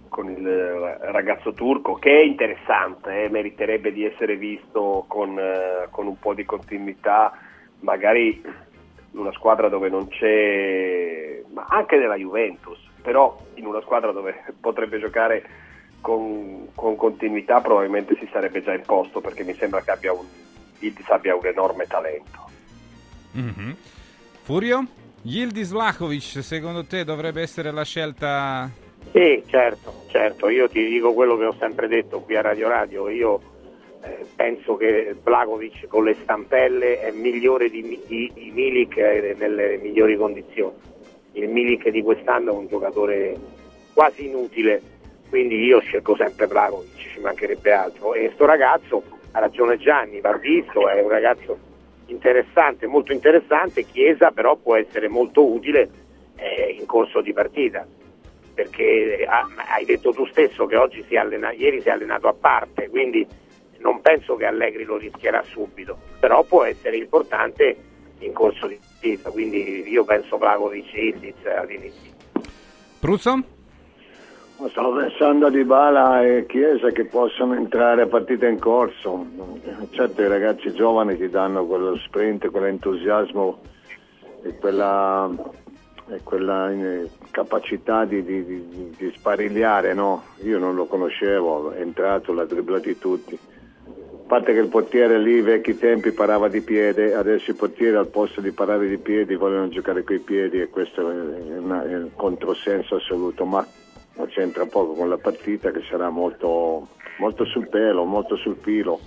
con 0.08 0.28
il 0.30 0.98
ragazzo 1.00 1.52
turco 1.52 1.94
che 1.94 2.10
è 2.10 2.22
interessante, 2.22 3.24
eh, 3.24 3.28
meriterebbe 3.28 3.92
di 3.92 4.04
essere 4.04 4.36
visto 4.36 5.04
con, 5.08 5.38
eh, 5.38 5.88
con, 5.90 6.06
un 6.06 6.18
po' 6.18 6.34
di 6.34 6.44
continuità, 6.44 7.32
magari 7.80 8.42
una 9.12 9.32
squadra 9.32 9.68
dove 9.68 9.88
non 9.88 10.08
c'è, 10.08 11.42
ma 11.52 11.66
anche 11.68 11.96
nella 11.96 12.16
Juventus, 12.16 12.78
però 13.02 13.38
in 13.54 13.66
una 13.66 13.80
squadra 13.80 14.12
dove 14.12 14.44
potrebbe 14.60 14.98
giocare 14.98 15.44
con, 16.00 16.68
con 16.74 16.96
continuità 16.96 17.60
probabilmente 17.60 18.16
si 18.18 18.28
sarebbe 18.32 18.62
già 18.62 18.74
imposto 18.74 19.20
perché 19.20 19.44
mi 19.44 19.54
sembra 19.54 19.82
che 19.82 19.90
abbia 19.90 20.12
un, 20.12 20.26
abbia 21.08 21.36
un 21.36 21.46
enorme 21.46 21.86
talento. 21.86 22.50
Mm-hmm. 23.36 23.70
Furio? 24.42 24.86
Yildiz 25.22 25.70
Vlahovic, 25.70 26.42
secondo 26.42 26.84
te 26.84 27.04
dovrebbe 27.04 27.42
essere 27.42 27.70
la 27.70 27.84
scelta? 27.84 28.68
Sì, 29.12 29.42
certo, 29.46 30.04
certo. 30.08 30.48
Io 30.48 30.68
ti 30.68 30.84
dico 30.84 31.12
quello 31.12 31.36
che 31.36 31.44
ho 31.44 31.54
sempre 31.58 31.86
detto 31.86 32.20
qui 32.20 32.36
a 32.36 32.40
Radio 32.40 32.68
Radio. 32.68 33.08
Io 33.08 33.40
penso 34.42 34.74
che 34.74 35.14
Vlahovic 35.22 35.86
con 35.86 36.02
le 36.02 36.16
stampelle 36.22 36.98
è 36.98 37.12
migliore 37.12 37.70
di, 37.70 38.00
di, 38.08 38.28
di 38.34 38.50
Milik 38.52 38.96
eh, 38.96 39.36
nelle 39.38 39.78
migliori 39.80 40.16
condizioni. 40.16 40.74
Il 41.34 41.48
Milik 41.48 41.88
di 41.90 42.02
quest'anno 42.02 42.50
è 42.50 42.56
un 42.56 42.66
giocatore 42.66 43.36
quasi 43.94 44.26
inutile, 44.26 44.82
quindi 45.28 45.62
io 45.62 45.78
scelgo 45.78 46.16
sempre 46.16 46.48
Vlahovic, 46.48 46.96
ci 46.96 47.20
mancherebbe 47.20 47.70
altro. 47.70 48.14
E 48.14 48.32
sto 48.34 48.44
ragazzo, 48.44 49.04
ha 49.30 49.38
ragione 49.38 49.78
Gianni, 49.78 50.20
va 50.20 50.36
visto, 50.36 50.88
è 50.88 51.00
un 51.00 51.08
ragazzo 51.08 51.56
interessante, 52.06 52.88
molto 52.88 53.12
interessante, 53.12 53.84
Chiesa 53.84 54.32
però 54.32 54.56
può 54.56 54.74
essere 54.74 55.06
molto 55.06 55.48
utile 55.48 55.88
eh, 56.34 56.76
in 56.80 56.86
corso 56.86 57.20
di 57.20 57.32
partita, 57.32 57.86
perché 58.54 59.24
ah, 59.24 59.46
hai 59.72 59.84
detto 59.84 60.12
tu 60.12 60.26
stesso 60.26 60.66
che 60.66 60.74
oggi 60.74 61.04
si 61.06 61.14
allena, 61.14 61.52
ieri 61.52 61.80
si 61.80 61.86
è 61.86 61.92
allenato 61.92 62.26
a 62.26 62.34
parte, 62.34 62.88
quindi 62.88 63.24
non 63.82 64.00
penso 64.00 64.36
che 64.36 64.46
Allegri 64.46 64.84
lo 64.84 64.96
rischierà 64.96 65.42
subito, 65.42 65.98
però 66.18 66.42
può 66.44 66.64
essere 66.64 66.96
importante 66.96 67.76
in 68.20 68.32
corso 68.32 68.66
di 68.66 68.78
partita, 68.78 69.30
quindi 69.30 69.88
io 69.88 70.04
penso 70.04 70.38
Vlagovic 70.38 70.94
Ildiz 70.94 71.44
all'inizio. 71.44 72.10
Pruzzo? 73.00 73.42
Stavo 74.68 74.94
pensando 74.94 75.46
a 75.46 75.50
Dybala 75.50 76.24
e 76.24 76.46
Chiesa 76.46 76.90
che 76.90 77.04
possono 77.06 77.54
entrare 77.54 78.02
a 78.02 78.06
partita 78.06 78.46
in 78.46 78.60
corso. 78.60 79.26
Certo 79.90 80.22
i 80.22 80.28
ragazzi 80.28 80.72
giovani 80.72 81.16
ti 81.16 81.28
danno 81.28 81.66
quello 81.66 81.96
sprint, 81.96 82.48
quell'entusiasmo 82.48 83.60
e 84.44 84.56
quella, 84.58 85.28
e 86.10 86.20
quella 86.22 86.70
eh, 86.70 87.10
capacità 87.32 88.04
di, 88.04 88.22
di, 88.22 88.44
di, 88.44 88.94
di 88.96 89.12
sparigliare, 89.16 89.94
no? 89.94 90.22
Io 90.44 90.60
non 90.60 90.76
lo 90.76 90.86
conoscevo, 90.86 91.72
è 91.72 91.80
entrato, 91.80 92.32
l'ha 92.32 92.44
dribblati 92.44 92.98
tutti. 92.98 93.36
Parte 94.32 94.54
che 94.54 94.60
il 94.60 94.68
portiere 94.68 95.18
lì, 95.18 95.42
vecchi 95.42 95.76
tempi, 95.76 96.10
parava 96.10 96.48
di 96.48 96.62
piede, 96.62 97.12
adesso 97.12 97.50
i 97.50 97.54
portieri 97.54 97.96
al 97.96 98.06
posto 98.06 98.40
di 98.40 98.50
parare 98.50 98.88
di 98.88 98.96
piedi 98.96 99.34
vogliono 99.34 99.68
giocare 99.68 100.04
coi 100.04 100.20
piedi 100.20 100.58
e 100.58 100.70
questo 100.70 101.02
è, 101.10 101.58
una, 101.58 101.84
è 101.84 101.94
un 101.94 102.08
controsenso 102.16 102.94
assoluto. 102.94 103.44
Ma 103.44 103.62
c'entra 104.28 104.64
poco 104.64 104.94
con 104.94 105.10
la 105.10 105.18
partita 105.18 105.70
che 105.70 105.82
sarà 105.82 106.08
molto, 106.08 106.88
molto 107.18 107.44
sul 107.44 107.68
pelo, 107.68 108.04
molto 108.04 108.36
sul 108.36 108.56
filo, 108.58 109.00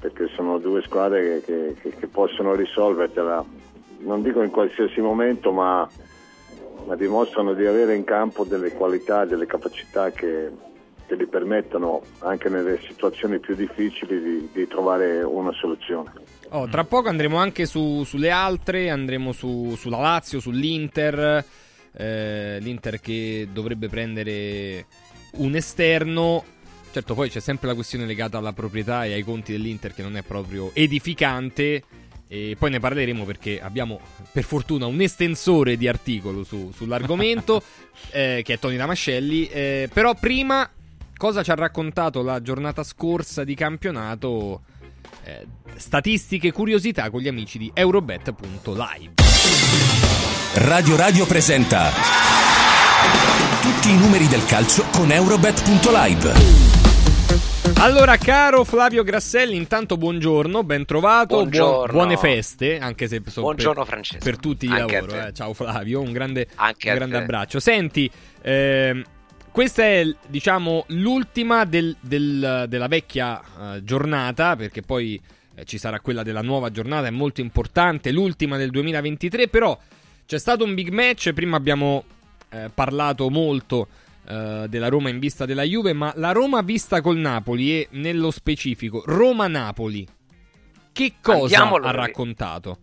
perché 0.00 0.28
sono 0.28 0.56
due 0.56 0.80
squadre 0.80 1.42
che, 1.42 1.74
che, 1.78 1.90
che 1.90 2.06
possono 2.06 2.54
risolvertela, 2.54 3.44
non 3.98 4.22
dico 4.22 4.40
in 4.40 4.50
qualsiasi 4.50 5.02
momento, 5.02 5.52
ma, 5.52 5.86
ma, 6.86 6.96
dimostrano 6.96 7.52
di 7.52 7.66
avere 7.66 7.94
in 7.94 8.04
campo 8.04 8.44
delle 8.44 8.72
qualità, 8.72 9.26
delle 9.26 9.44
capacità 9.44 10.10
che, 10.10 10.50
che 11.08 11.16
gli 11.16 11.26
permettono 11.26 12.02
anche 12.20 12.48
nelle 12.48 12.78
situazioni 12.86 13.40
più 13.40 13.56
difficili 13.56 14.20
di, 14.20 14.48
di 14.52 14.68
trovare 14.68 15.22
una 15.22 15.52
soluzione. 15.52 16.12
Oh, 16.50 16.68
tra 16.68 16.84
poco 16.84 17.08
andremo 17.08 17.36
anche 17.36 17.66
su, 17.66 18.04
sulle 18.04 18.30
altre, 18.30 18.90
andremo 18.90 19.32
su, 19.32 19.74
sulla 19.76 19.98
Lazio, 19.98 20.38
sull'Inter 20.38 21.44
eh, 21.98 22.58
l'Inter 22.60 23.00
che 23.00 23.48
dovrebbe 23.52 23.88
prendere 23.88 24.86
un 25.32 25.54
esterno. 25.54 26.44
Certo, 26.90 27.14
poi 27.14 27.28
c'è 27.28 27.40
sempre 27.40 27.68
la 27.68 27.74
questione 27.74 28.06
legata 28.06 28.38
alla 28.38 28.52
proprietà 28.52 29.04
e 29.04 29.12
ai 29.12 29.22
conti 29.22 29.52
dell'Inter 29.52 29.92
che 29.92 30.02
non 30.02 30.16
è 30.16 30.22
proprio 30.22 30.70
edificante. 30.74 31.82
E 32.30 32.56
poi 32.58 32.70
ne 32.70 32.78
parleremo 32.78 33.24
perché 33.24 33.58
abbiamo 33.60 34.00
per 34.32 34.44
fortuna 34.44 34.84
un 34.84 35.00
estensore 35.00 35.78
di 35.78 35.88
articolo 35.88 36.44
su, 36.44 36.70
sull'argomento, 36.74 37.62
eh, 38.12 38.42
che 38.44 38.54
è 38.54 38.58
Tony 38.58 38.76
Damascelli. 38.76 39.46
Eh, 39.46 39.88
però 39.92 40.14
prima, 40.14 40.68
cosa 41.18 41.42
ci 41.42 41.50
ha 41.50 41.54
raccontato 41.54 42.22
la 42.22 42.40
giornata 42.40 42.82
scorsa 42.82 43.44
di 43.44 43.54
campionato? 43.54 44.62
Eh, 45.24 45.46
statistiche, 45.76 46.52
curiosità 46.52 47.10
con 47.10 47.20
gli 47.20 47.28
amici 47.28 47.58
di 47.58 47.70
Eurobet.live. 47.74 49.12
Radio 50.54 50.96
Radio 50.96 51.26
presenta 51.26 51.90
tutti 53.60 53.90
i 53.90 53.98
numeri 53.98 54.26
del 54.28 54.44
calcio 54.46 54.84
con 54.92 55.10
Eurobet.live. 55.12 56.66
Allora, 57.80 58.16
caro 58.16 58.64
Flavio 58.64 59.02
Grasselli, 59.04 59.54
intanto 59.54 59.96
buongiorno, 59.96 60.64
ben 60.64 60.84
trovato, 60.84 61.36
Buongiorno. 61.36 61.92
buone 61.92 62.16
feste, 62.16 62.78
anche 62.78 63.06
se 63.06 63.22
so 63.26 63.42
Buongiorno, 63.42 63.82
per, 63.82 63.90
Francesco. 63.92 64.24
per 64.24 64.38
tutti 64.38 64.64
i 64.64 64.68
lavoro. 64.68 65.26
eh. 65.26 65.32
Ciao 65.32 65.52
Flavio, 65.52 66.00
un 66.00 66.10
grande, 66.12 66.48
un 66.58 66.72
grande 66.78 67.16
abbraccio. 67.18 67.60
Senti, 67.60 68.10
ehm, 68.42 69.04
questa 69.58 69.82
è 69.82 70.06
diciamo 70.28 70.84
l'ultima 70.90 71.64
del- 71.64 71.96
del- 71.98 72.66
della 72.68 72.86
vecchia 72.86 73.40
eh, 73.40 73.82
giornata, 73.82 74.54
perché 74.54 74.82
poi 74.82 75.20
eh, 75.56 75.64
ci 75.64 75.78
sarà 75.78 75.98
quella 75.98 76.22
della 76.22 76.42
nuova 76.42 76.70
giornata, 76.70 77.08
è 77.08 77.10
molto 77.10 77.40
importante, 77.40 78.12
l'ultima 78.12 78.56
del 78.56 78.70
2023, 78.70 79.48
però 79.48 79.76
c'è 80.24 80.38
stato 80.38 80.62
un 80.62 80.74
big 80.74 80.90
match, 80.90 81.32
prima 81.32 81.56
abbiamo 81.56 82.04
eh, 82.50 82.70
parlato 82.72 83.30
molto 83.30 83.88
eh, 84.28 84.66
della 84.68 84.86
Roma 84.86 85.08
in 85.08 85.18
vista 85.18 85.44
della 85.44 85.64
Juve, 85.64 85.92
ma 85.92 86.12
la 86.14 86.30
Roma 86.30 86.60
vista 86.62 87.00
col 87.00 87.16
Napoli 87.16 87.80
e 87.80 87.88
nello 87.90 88.30
specifico 88.30 89.02
Roma-Napoli, 89.06 90.06
che 90.92 91.14
cosa 91.20 91.40
Andiamolo- 91.42 91.84
ha 91.84 91.90
raccontato? 91.90 92.78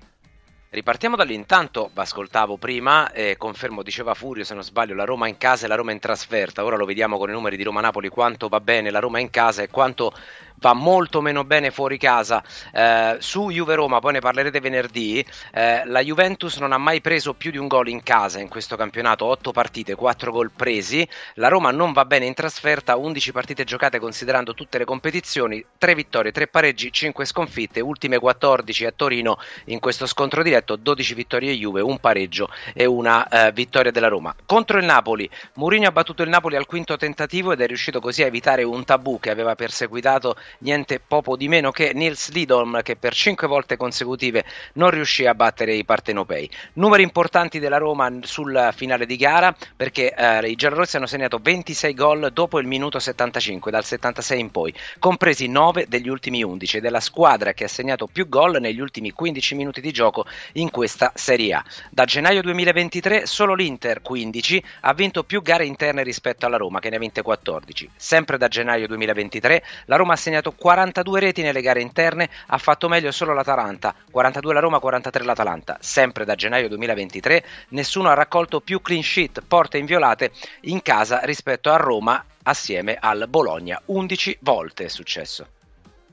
Ripartiamo 0.75 1.15
dall'intanto, 1.15 1.89
ascoltavo 1.93 2.57
prima, 2.57 3.09
eh, 3.13 3.37
confermo, 3.37 3.81
diceva 3.81 4.13
Furio 4.13 4.43
se 4.43 4.53
non 4.55 4.61
sbaglio, 4.61 4.93
la 4.93 5.05
Roma 5.05 5.29
in 5.29 5.37
casa 5.37 5.63
e 5.63 5.69
la 5.69 5.75
Roma 5.75 5.93
in 5.93 5.99
trasferta. 5.99 6.65
Ora 6.65 6.75
lo 6.75 6.83
vediamo 6.83 7.17
con 7.17 7.29
i 7.29 7.31
numeri 7.31 7.55
di 7.55 7.63
Roma-Napoli 7.63 8.09
quanto 8.09 8.49
va 8.49 8.59
bene 8.59 8.91
la 8.91 8.99
Roma 8.99 9.19
in 9.19 9.29
casa 9.29 9.61
e 9.61 9.69
quanto 9.69 10.13
va 10.59 10.73
molto 10.73 11.21
meno 11.21 11.43
bene 11.43 11.71
fuori 11.71 11.97
casa. 11.97 12.43
Eh, 12.71 13.17
su 13.19 13.49
Juve-Roma, 13.49 13.99
poi 13.99 14.13
ne 14.13 14.19
parlerete 14.19 14.59
venerdì, 14.59 15.25
eh, 15.53 15.85
la 15.85 16.01
Juventus 16.01 16.57
non 16.57 16.71
ha 16.71 16.77
mai 16.77 17.01
preso 17.01 17.33
più 17.33 17.51
di 17.51 17.57
un 17.57 17.67
gol 17.67 17.87
in 17.87 18.03
casa 18.03 18.39
in 18.39 18.49
questo 18.49 18.75
campionato, 18.75 19.25
8 19.25 19.51
partite, 19.51 19.95
4 19.95 20.31
gol 20.31 20.51
presi. 20.51 21.07
La 21.35 21.47
Roma 21.47 21.71
non 21.71 21.93
va 21.93 22.05
bene 22.05 22.25
in 22.25 22.33
trasferta, 22.33 22.95
11 22.95 23.31
partite 23.31 23.63
giocate 23.63 23.99
considerando 23.99 24.53
tutte 24.53 24.77
le 24.77 24.85
competizioni, 24.85 25.63
3 25.77 25.95
vittorie, 25.95 26.31
3 26.31 26.47
pareggi, 26.47 26.91
5 26.91 27.25
sconfitte, 27.25 27.79
ultime 27.79 28.19
14 28.19 28.85
a 28.85 28.91
Torino 28.91 29.37
in 29.65 29.79
questo 29.79 30.05
scontro 30.05 30.43
diretto, 30.43 30.64
12 30.73 31.13
vittorie 31.13 31.53
Juve, 31.53 31.81
un 31.81 31.99
pareggio 31.99 32.49
e 32.73 32.85
una 32.85 33.27
eh, 33.27 33.51
vittoria 33.51 33.91
della 33.91 34.07
Roma. 34.07 34.33
Contro 34.47 34.79
il 34.79 34.85
Napoli, 34.85 35.29
Mourinho 35.55 35.87
ha 35.87 35.91
battuto 35.91 36.23
il 36.23 36.29
Napoli 36.29 36.55
al 36.55 36.65
quinto 36.65 36.97
tentativo 36.97 37.51
ed 37.51 37.61
è 37.61 37.67
riuscito 37.67 37.99
così 37.99 38.23
a 38.23 38.25
evitare 38.25 38.63
un 38.63 38.83
tabù 38.83 39.19
che 39.19 39.29
aveva 39.29 39.53
perseguitato 39.53 40.35
niente 40.59 40.99
poco 40.99 41.35
di 41.35 41.47
meno 41.47 41.69
che 41.69 41.91
Nils 41.93 42.31
Lidolm 42.31 42.81
che 42.81 42.95
per 42.95 43.13
5 43.13 43.47
volte 43.47 43.77
consecutive 43.77 44.43
non 44.73 44.89
riuscì 44.89 45.27
a 45.27 45.35
battere 45.35 45.75
i 45.75 45.85
partenopei. 45.85 46.49
Numeri 46.73 47.03
importanti 47.03 47.59
della 47.59 47.77
Roma 47.77 48.11
sul 48.21 48.71
finale 48.73 49.05
di 49.05 49.17
gara 49.17 49.55
perché 49.75 50.13
eh, 50.13 50.47
i 50.49 50.55
giallorossi 50.55 50.95
hanno 50.95 51.05
segnato 51.05 51.39
26 51.41 51.93
gol 51.93 52.31
dopo 52.31 52.59
il 52.59 52.67
minuto 52.67 52.99
75, 52.99 53.71
dal 53.71 53.83
76 53.83 54.39
in 54.39 54.51
poi, 54.51 54.73
compresi 54.99 55.47
9 55.47 55.85
degli 55.87 56.07
ultimi 56.07 56.43
11 56.43 56.77
ed 56.77 56.85
è 56.85 56.89
la 56.89 56.99
squadra 56.99 57.53
che 57.53 57.65
ha 57.65 57.67
segnato 57.67 58.07
più 58.07 58.27
gol 58.29 58.59
negli 58.59 58.79
ultimi 58.79 59.11
15 59.11 59.55
minuti 59.55 59.81
di 59.81 59.91
gioco 59.91 60.25
in 60.55 60.69
questa 60.69 61.11
Serie 61.15 61.53
A. 61.53 61.63
Da 61.89 62.05
gennaio 62.05 62.41
2023 62.41 63.25
solo 63.25 63.53
l'Inter 63.53 64.01
15 64.01 64.63
ha 64.81 64.93
vinto 64.93 65.23
più 65.23 65.41
gare 65.41 65.65
interne 65.65 66.03
rispetto 66.03 66.45
alla 66.45 66.57
Roma 66.57 66.79
che 66.79 66.89
ne 66.89 66.97
ha 66.97 66.99
vinte 66.99 67.21
14. 67.21 67.89
Sempre 67.95 68.37
da 68.37 68.47
gennaio 68.47 68.87
2023 68.87 69.63
la 69.85 69.95
Roma 69.95 70.13
ha 70.13 70.17
segnato 70.17 70.51
42 70.51 71.19
reti 71.19 71.41
nelle 71.41 71.61
gare 71.61 71.81
interne, 71.81 72.29
ha 72.47 72.57
fatto 72.57 72.87
meglio 72.87 73.11
solo 73.11 73.33
l'Atalanta, 73.33 73.95
42 74.11 74.53
la 74.53 74.59
Roma, 74.59 74.79
43 74.79 75.23
l'Atalanta. 75.23 75.77
Sempre 75.81 76.25
da 76.25 76.35
gennaio 76.35 76.67
2023 76.69 77.43
nessuno 77.69 78.09
ha 78.09 78.13
raccolto 78.13 78.61
più 78.61 78.81
clean 78.81 79.03
sheet, 79.03 79.43
porte 79.47 79.77
inviolate 79.77 80.31
in 80.61 80.81
casa 80.81 81.19
rispetto 81.23 81.71
a 81.71 81.77
Roma 81.77 82.23
assieme 82.43 82.97
al 82.99 83.25
Bologna. 83.29 83.81
11 83.85 84.37
volte 84.41 84.85
è 84.85 84.87
successo. 84.87 85.47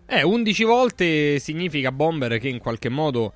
Eh, 0.07 0.23
11 0.23 0.65
volte 0.65 1.39
significa 1.39 1.93
Bomber 1.93 2.39
che 2.39 2.49
in 2.49 2.59
qualche 2.59 2.89
modo 2.89 3.33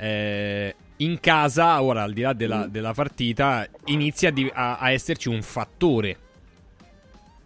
eh, 0.00 0.74
in 0.96 1.20
casa, 1.20 1.82
ora 1.82 2.02
al 2.02 2.12
di 2.12 2.22
là 2.22 2.32
della, 2.32 2.66
della 2.66 2.92
partita, 2.94 3.66
inizia 3.86 4.32
a 4.54 4.78
a, 4.78 4.90
esserci 4.90 5.28
un 5.28 5.42
fattore. 5.42 6.16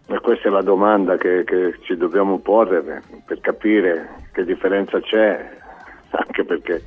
E 0.07 0.19
questa 0.19 0.47
è 0.47 0.51
la 0.51 0.61
domanda 0.61 1.17
che, 1.17 1.43
che 1.43 1.77
ci 1.81 1.97
dobbiamo 1.97 2.39
porre 2.39 3.01
per, 3.25 3.39
capire 3.41 4.27
che 4.31 4.45
differenza 4.45 4.99
c'è, 5.01 5.57
anche 6.11 6.43
perché 6.43 6.83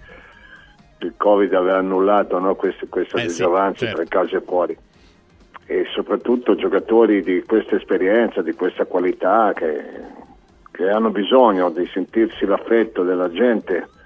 il 1.00 1.14
Covid 1.16 1.52
aveva 1.54 1.78
annullato 1.78 2.38
no, 2.38 2.54
questo, 2.54 2.86
questo 2.88 3.16
Eh 3.16 3.20
sì, 3.22 3.26
disavanzo 3.26 3.84
certo. 3.84 4.04
tra 4.04 4.20
casa 4.20 4.36
e 4.36 4.40
fuori. 4.40 4.76
E 5.66 5.84
soprattutto 5.92 6.54
giocatori 6.54 7.22
di 7.22 7.42
questa 7.46 7.76
esperienza, 7.76 8.40
di 8.40 8.54
questa 8.54 8.86
qualità, 8.86 9.52
che, 9.54 9.84
che 10.70 10.88
hanno 10.88 11.10
bisogno 11.10 11.70
di 11.70 11.86
sentirsi 11.92 12.46
l'affetto 12.46 13.02
della 13.02 13.30
gente 13.30 13.96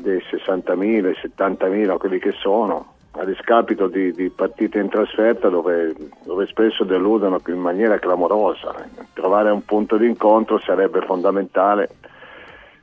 dei 0.00 0.18
60.000, 0.18 1.10
i 1.10 1.30
70.000, 1.36 1.96
quelli 1.96 2.18
che 2.18 2.32
sono, 2.32 2.94
a 3.12 3.24
discapito 3.24 3.86
di, 3.86 4.12
di 4.12 4.28
partite 4.30 4.78
in 4.78 4.88
trasferta 4.88 5.48
dove, 5.48 5.94
dove 6.24 6.46
spesso 6.46 6.84
deludono 6.84 7.40
in 7.46 7.58
maniera 7.58 7.98
clamorosa. 7.98 8.74
Trovare 9.14 9.50
un 9.50 9.64
punto 9.64 9.96
di 9.96 10.06
incontro 10.06 10.58
sarebbe 10.58 11.00
fondamentale 11.02 11.88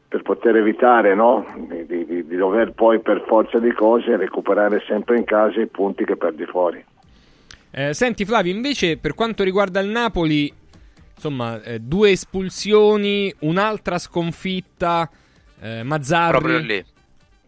per 0.08 0.22
poter 0.22 0.58
evitare 0.58 1.16
no? 1.16 1.46
di, 1.68 1.86
di- 1.86 2.06
di- 2.06 2.26
di 2.26 2.36
dover 2.36 2.72
poi 2.74 3.00
per 3.00 3.24
forza 3.28 3.60
di 3.60 3.72
cose 3.74 4.16
recuperare 4.16 4.84
sempre 4.88 5.18
in 5.18 5.24
casa 5.24 5.60
i 5.60 5.68
punti 5.68 6.06
che 6.06 6.16
perdi 6.16 6.46
fuori. 6.46 6.84
Eh, 7.72 7.94
senti 7.94 8.24
Flavio, 8.24 8.54
invece 8.54 8.98
per 8.98 9.16
quanto 9.16 9.44
riguarda 9.44 9.80
il 9.80 9.90
Napoli, 9.90 10.54
insomma, 11.16 11.62
eh, 11.64 11.80
due 11.80 12.12
espulsioni, 12.12 13.34
un'altra 13.40 13.98
sconfitta, 13.98 15.10
eh, 15.60 15.82
Mazzarri... 15.82 16.38
Proprio 16.38 16.58
lì. 16.60 16.86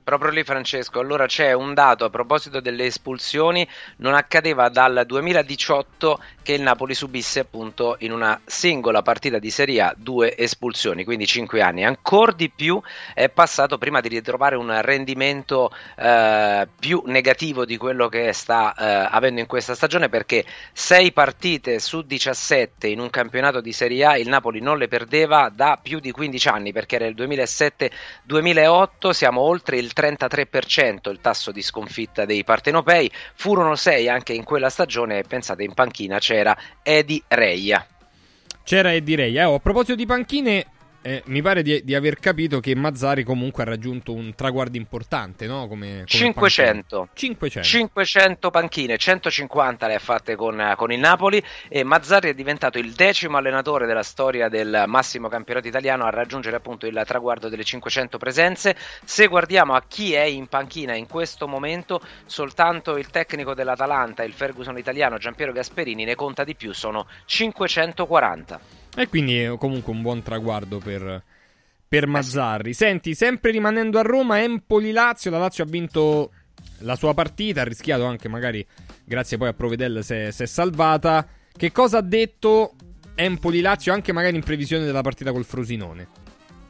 Proprio 0.05 0.29
lì 0.29 0.43
Francesco, 0.43 0.99
allora 0.99 1.25
c'è 1.25 1.53
un 1.53 1.73
dato 1.73 2.05
a 2.05 2.11
proposito 2.11 2.59
delle 2.59 2.85
espulsioni, 2.85 3.67
non 3.97 4.13
accadeva 4.13 4.69
dal 4.69 5.01
2018 5.03 6.21
che 6.43 6.53
il 6.53 6.61
Napoli 6.61 6.93
subisse 6.93 7.39
appunto 7.39 7.95
in 8.01 8.11
una 8.11 8.39
singola 8.45 9.01
partita 9.01 9.39
di 9.39 9.49
Serie 9.49 9.81
A 9.81 9.95
due 9.97 10.37
espulsioni, 10.37 11.03
quindi 11.03 11.25
cinque 11.25 11.63
anni. 11.63 11.83
Ancora 11.83 12.33
di 12.33 12.51
più 12.51 12.79
è 13.15 13.29
passato 13.29 13.79
prima 13.79 13.99
di 13.99 14.09
ritrovare 14.09 14.55
un 14.55 14.79
rendimento 14.83 15.71
eh, 15.97 16.67
più 16.77 17.01
negativo 17.07 17.65
di 17.65 17.77
quello 17.77 18.07
che 18.07 18.31
sta 18.31 18.75
eh, 18.75 19.07
avendo 19.09 19.39
in 19.39 19.47
questa 19.47 19.73
stagione 19.73 20.07
perché 20.07 20.45
sei 20.71 21.13
partite 21.13 21.79
su 21.79 22.03
17 22.03 22.85
in 22.85 22.99
un 22.99 23.09
campionato 23.09 23.59
di 23.59 23.73
Serie 23.73 24.05
A 24.05 24.17
il 24.19 24.29
Napoli 24.29 24.61
non 24.61 24.77
le 24.77 24.87
perdeva 24.87 25.49
da 25.51 25.79
più 25.81 25.99
di 25.99 26.11
15 26.11 26.47
anni 26.47 26.71
perché 26.71 26.97
era 26.97 27.07
il 27.07 27.15
2007-2008, 27.15 29.09
siamo 29.09 29.41
oltre 29.41 29.77
il 29.77 29.93
33% 29.95 31.09
il 31.09 31.19
tasso 31.21 31.51
di 31.51 31.61
sconfitta 31.61 32.25
dei 32.25 32.43
partenopei, 32.43 33.09
furono 33.35 33.75
6 33.75 34.09
anche 34.09 34.33
in 34.33 34.43
quella 34.43 34.69
stagione 34.69 35.19
e 35.19 35.23
pensate 35.23 35.63
in 35.63 35.73
panchina 35.73 36.19
c'era 36.19 36.57
Edi 36.83 37.23
Reia. 37.27 37.85
C'era 38.63 38.91
e 38.91 39.03
direi, 39.03 39.37
eh, 39.37 39.43
oh, 39.43 39.55
a 39.55 39.59
proposito 39.59 39.95
di 39.95 40.05
panchine, 40.07 40.65
eh, 41.05 41.21
mi 41.25 41.43
pare 41.43 41.61
di, 41.61 41.83
di 41.83 41.93
aver 41.93 42.17
capito 42.17 42.59
che 42.59 42.73
Mazzari 42.75 43.23
comunque 43.23 43.61
ha 43.61 43.67
raggiunto 43.67 44.11
un 44.11 44.33
traguardo 44.33 44.75
importante, 44.75 45.45
no? 45.45 45.67
Come, 45.67 45.87
come 45.87 46.05
500. 46.07 47.09
500. 47.13 47.67
500 47.67 48.49
panchine, 48.49 48.97
150 48.97 49.85
le 49.85 49.93
ha 49.93 49.99
fatte 49.99 50.35
con, 50.35 50.73
con 50.75 50.91
il 50.91 50.97
Napoli 50.97 51.43
e 51.69 51.83
Mazzarri 51.83 52.29
è 52.29 52.33
diventato 52.33 52.79
il 52.79 52.93
decimo 52.93 53.37
allenatore 53.37 53.85
della 53.85 54.01
storia 54.01 54.49
del 54.49 54.85
massimo 54.87 55.27
campionato 55.27 55.67
italiano 55.67 56.05
a 56.05 56.09
raggiungere 56.09 56.55
appunto 56.55 56.87
il 56.87 56.99
traguardo 57.05 57.49
delle 57.49 57.63
500 57.63 58.17
presenze. 58.17 58.75
Se 59.03 59.27
guardiamo 59.27 59.75
a 59.75 59.83
chi 59.87 60.13
è 60.13 60.23
in 60.23 60.47
panchina 60.47 60.95
in 60.95 61.05
questo 61.05 61.47
momento, 61.47 62.01
soltanto 62.25 62.97
il 62.97 63.11
tecnico 63.11 63.53
dell'Atalanta, 63.53 64.23
il 64.23 64.33
Ferguson 64.33 64.75
italiano 64.75 65.19
Giampiero 65.19 65.51
Gasperini 65.51 66.03
ne 66.03 66.15
conta 66.15 66.43
di 66.43 66.55
più, 66.55 66.73
sono 66.73 67.05
540. 67.25 68.84
E 68.95 69.07
quindi 69.09 69.39
è 69.39 69.57
comunque 69.57 69.91
un 69.91 70.01
buon 70.01 70.23
traguardo 70.23 70.79
per, 70.79 71.21
per 71.87 72.07
Mazzarri. 72.07 72.73
Senti, 72.73 73.13
sempre 73.13 73.51
rimanendo 73.51 73.99
a 73.99 74.03
Roma, 74.03 74.41
Empoli-Lazio, 74.41 75.31
la 75.31 75.37
Lazio 75.37 75.65
ha 75.65 75.67
vinto 75.67 76.31
la 76.79 76.95
sua 76.95 77.13
partita, 77.13 77.61
ha 77.61 77.65
rischiato 77.65 78.05
anche 78.05 78.29
magari, 78.29 78.65
grazie 79.03 79.37
poi 79.37 79.49
a 79.49 79.53
Provedel, 79.53 80.03
si 80.03 80.13
è 80.13 80.45
salvata. 80.45 81.27
Che 81.55 81.71
cosa 81.71 81.97
ha 81.97 82.01
detto 82.01 82.75
Empoli-Lazio 83.15 83.91
anche 83.93 84.13
magari 84.13 84.35
in 84.35 84.43
previsione 84.43 84.85
della 84.85 85.01
partita 85.01 85.31
col 85.31 85.45
Frosinone? 85.45 86.24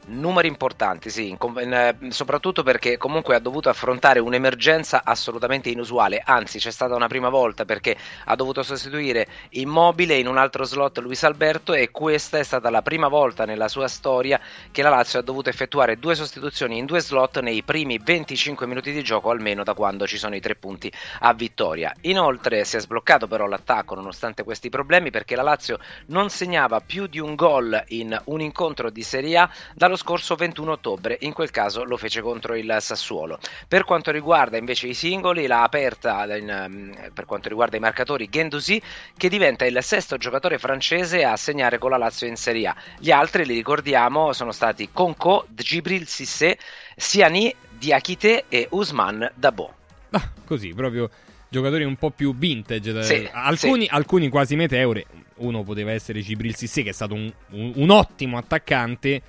Numeri 0.08 0.48
importanti, 0.48 1.10
sì, 1.10 1.30
in, 1.30 1.38
in, 1.62 1.74
eh, 1.74 1.98
soprattutto 2.12 2.62
perché 2.62 2.96
comunque 2.96 3.34
ha 3.34 3.40
dovuto 3.40 3.70
affrontare 3.70 4.20
un'emergenza 4.20 5.02
assolutamente 5.04 5.70
inusuale, 5.70 6.22
anzi 6.24 6.60
c'è 6.60 6.70
stata 6.70 6.94
una 6.94 7.08
prima 7.08 7.30
volta 7.30 7.66
perché 7.66 7.98
ha 8.26 8.36
dovuto 8.36 8.62
sostituire 8.62 9.28
Immobile 9.52 10.16
in 10.16 10.28
un 10.28 10.38
altro 10.38 10.64
slot 10.64 11.00
Luis 11.00 11.24
Alberto 11.24 11.74
e 11.74 11.90
questa 11.90 12.38
è 12.38 12.44
stata 12.44 12.70
la 12.70 12.84
prima 12.84 13.08
volta 13.08 13.46
nella 13.46 13.68
sua 13.68 13.88
storia 13.88 14.40
che 14.72 14.84
la 14.84 14.90
Lazio 14.90 15.18
ha 15.18 15.24
dovuto 15.24 15.50
effettuare 15.50 15.98
due 15.98 16.14
sostituzioni 16.14 16.78
in 16.78 16.86
due 16.86 17.00
slot 17.00 17.40
nei 17.40 17.64
primi 17.64 17.98
25 17.98 18.68
minuti 18.68 18.92
di 18.92 19.04
gioco 19.04 19.32
almeno 19.32 19.64
da 19.64 19.74
quando 19.74 20.06
ci 20.06 20.18
sono 20.18 20.36
i 20.36 20.40
tre 20.40 20.54
punti 20.56 20.92
a 21.22 21.34
vittoria. 21.34 21.92
Inoltre 22.02 22.64
si 22.64 22.78
è 22.78 22.80
sbloccato 22.80 23.26
però 23.26 23.48
l'attacco 23.48 23.96
nonostante 23.96 24.44
questi 24.44 24.70
problemi 24.70 25.10
perché 25.10 25.36
la 25.36 25.42
Lazio 25.42 25.80
non 26.08 26.30
segnava 26.30 26.80
più 26.80 27.08
di 27.08 27.18
un 27.18 27.34
gol 27.34 27.84
in 27.88 28.16
un 28.26 28.40
incontro 28.40 28.92
di 28.92 29.02
Serie 29.02 29.38
A 29.38 29.50
dallo 29.74 29.95
lo 29.96 29.98
scorso 29.98 30.36
21 30.36 30.74
ottobre, 30.74 31.18
in 31.22 31.32
quel 31.32 31.52
caso 31.52 31.84
lo 31.86 31.96
fece 31.96 32.22
contro 32.22 32.56
il 32.56 32.78
Sassuolo. 32.80 33.40
Per 33.68 33.86
quanto 33.86 34.12
riguarda 34.12 34.58
invece 34.58 34.88
i 34.88 34.94
singoli, 34.94 35.48
l'ha 35.48 35.64
aperta 35.64 36.26
in, 36.36 36.68
mm, 36.70 37.14
per 37.14 37.26
quanto 37.26 37.48
riguarda 37.48 37.78
i 37.78 37.80
marcatori 37.80 38.30
Gendouzi, 38.30 38.82
che 39.16 39.30
diventa 39.30 39.66
il 39.66 39.78
sesto 39.82 40.18
giocatore 40.18 40.58
francese 40.58 41.24
a 41.24 41.38
segnare 41.38 41.78
con 41.78 41.92
la 41.92 41.98
Lazio 41.98 42.28
in 42.28 42.36
Serie 42.36 42.68
A. 42.68 42.76
Gli 43.00 43.12
altri, 43.12 43.46
li 43.46 43.56
ricordiamo, 43.56 44.34
sono 44.34 44.52
stati 44.52 44.90
Conco, 44.92 45.46
Djibril 45.48 46.08
Sissé, 46.08 46.58
Siani, 46.96 47.56
Diakite 47.70 48.46
e 48.50 48.68
Usman 48.72 49.32
Dabo. 49.34 49.74
Ah, 50.12 50.30
così, 50.46 50.74
proprio 50.74 51.10
giocatori 51.48 51.86
un 51.86 51.96
po' 51.96 52.12
più 52.12 52.36
vintage. 52.36 53.04
Sì, 53.04 53.30
alcuni, 53.32 53.86
sì. 53.86 53.90
alcuni 53.92 54.28
quasi 54.28 54.58
meteore. 54.58 55.06
Uno 55.36 55.64
poteva 55.64 55.92
essere 55.92 56.22
Gibril 56.22 56.56
Sissé, 56.56 56.84
che 56.84 56.90
è 56.90 56.94
stato 56.94 57.14
un, 57.14 57.32
un, 57.52 57.72
un 57.76 57.90
ottimo 57.90 58.38
attaccante 58.38 59.22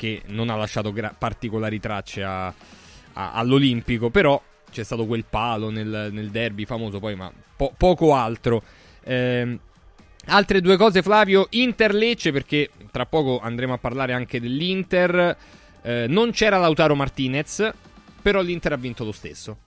che 0.00 0.22
non 0.28 0.48
ha 0.48 0.56
lasciato 0.56 0.94
gra- 0.94 1.14
particolari 1.16 1.78
tracce 1.78 2.24
a, 2.24 2.46
a, 2.46 3.32
all'Olimpico, 3.32 4.08
però 4.08 4.42
c'è 4.70 4.82
stato 4.82 5.04
quel 5.04 5.26
palo 5.28 5.68
nel, 5.68 6.08
nel 6.10 6.30
derby 6.30 6.64
famoso 6.64 6.98
poi, 6.98 7.16
ma 7.16 7.30
po- 7.54 7.74
poco 7.76 8.14
altro. 8.14 8.62
Eh, 9.04 9.58
altre 10.28 10.62
due 10.62 10.78
cose, 10.78 11.02
Flavio, 11.02 11.48
Inter-Lecce, 11.50 12.32
perché 12.32 12.70
tra 12.90 13.04
poco 13.04 13.40
andremo 13.40 13.74
a 13.74 13.78
parlare 13.78 14.14
anche 14.14 14.40
dell'Inter. 14.40 15.36
Eh, 15.82 16.06
non 16.08 16.30
c'era 16.30 16.56
Lautaro 16.56 16.94
Martinez, 16.94 17.70
però 18.22 18.40
l'Inter 18.40 18.72
ha 18.72 18.76
vinto 18.76 19.04
lo 19.04 19.12
stesso 19.12 19.58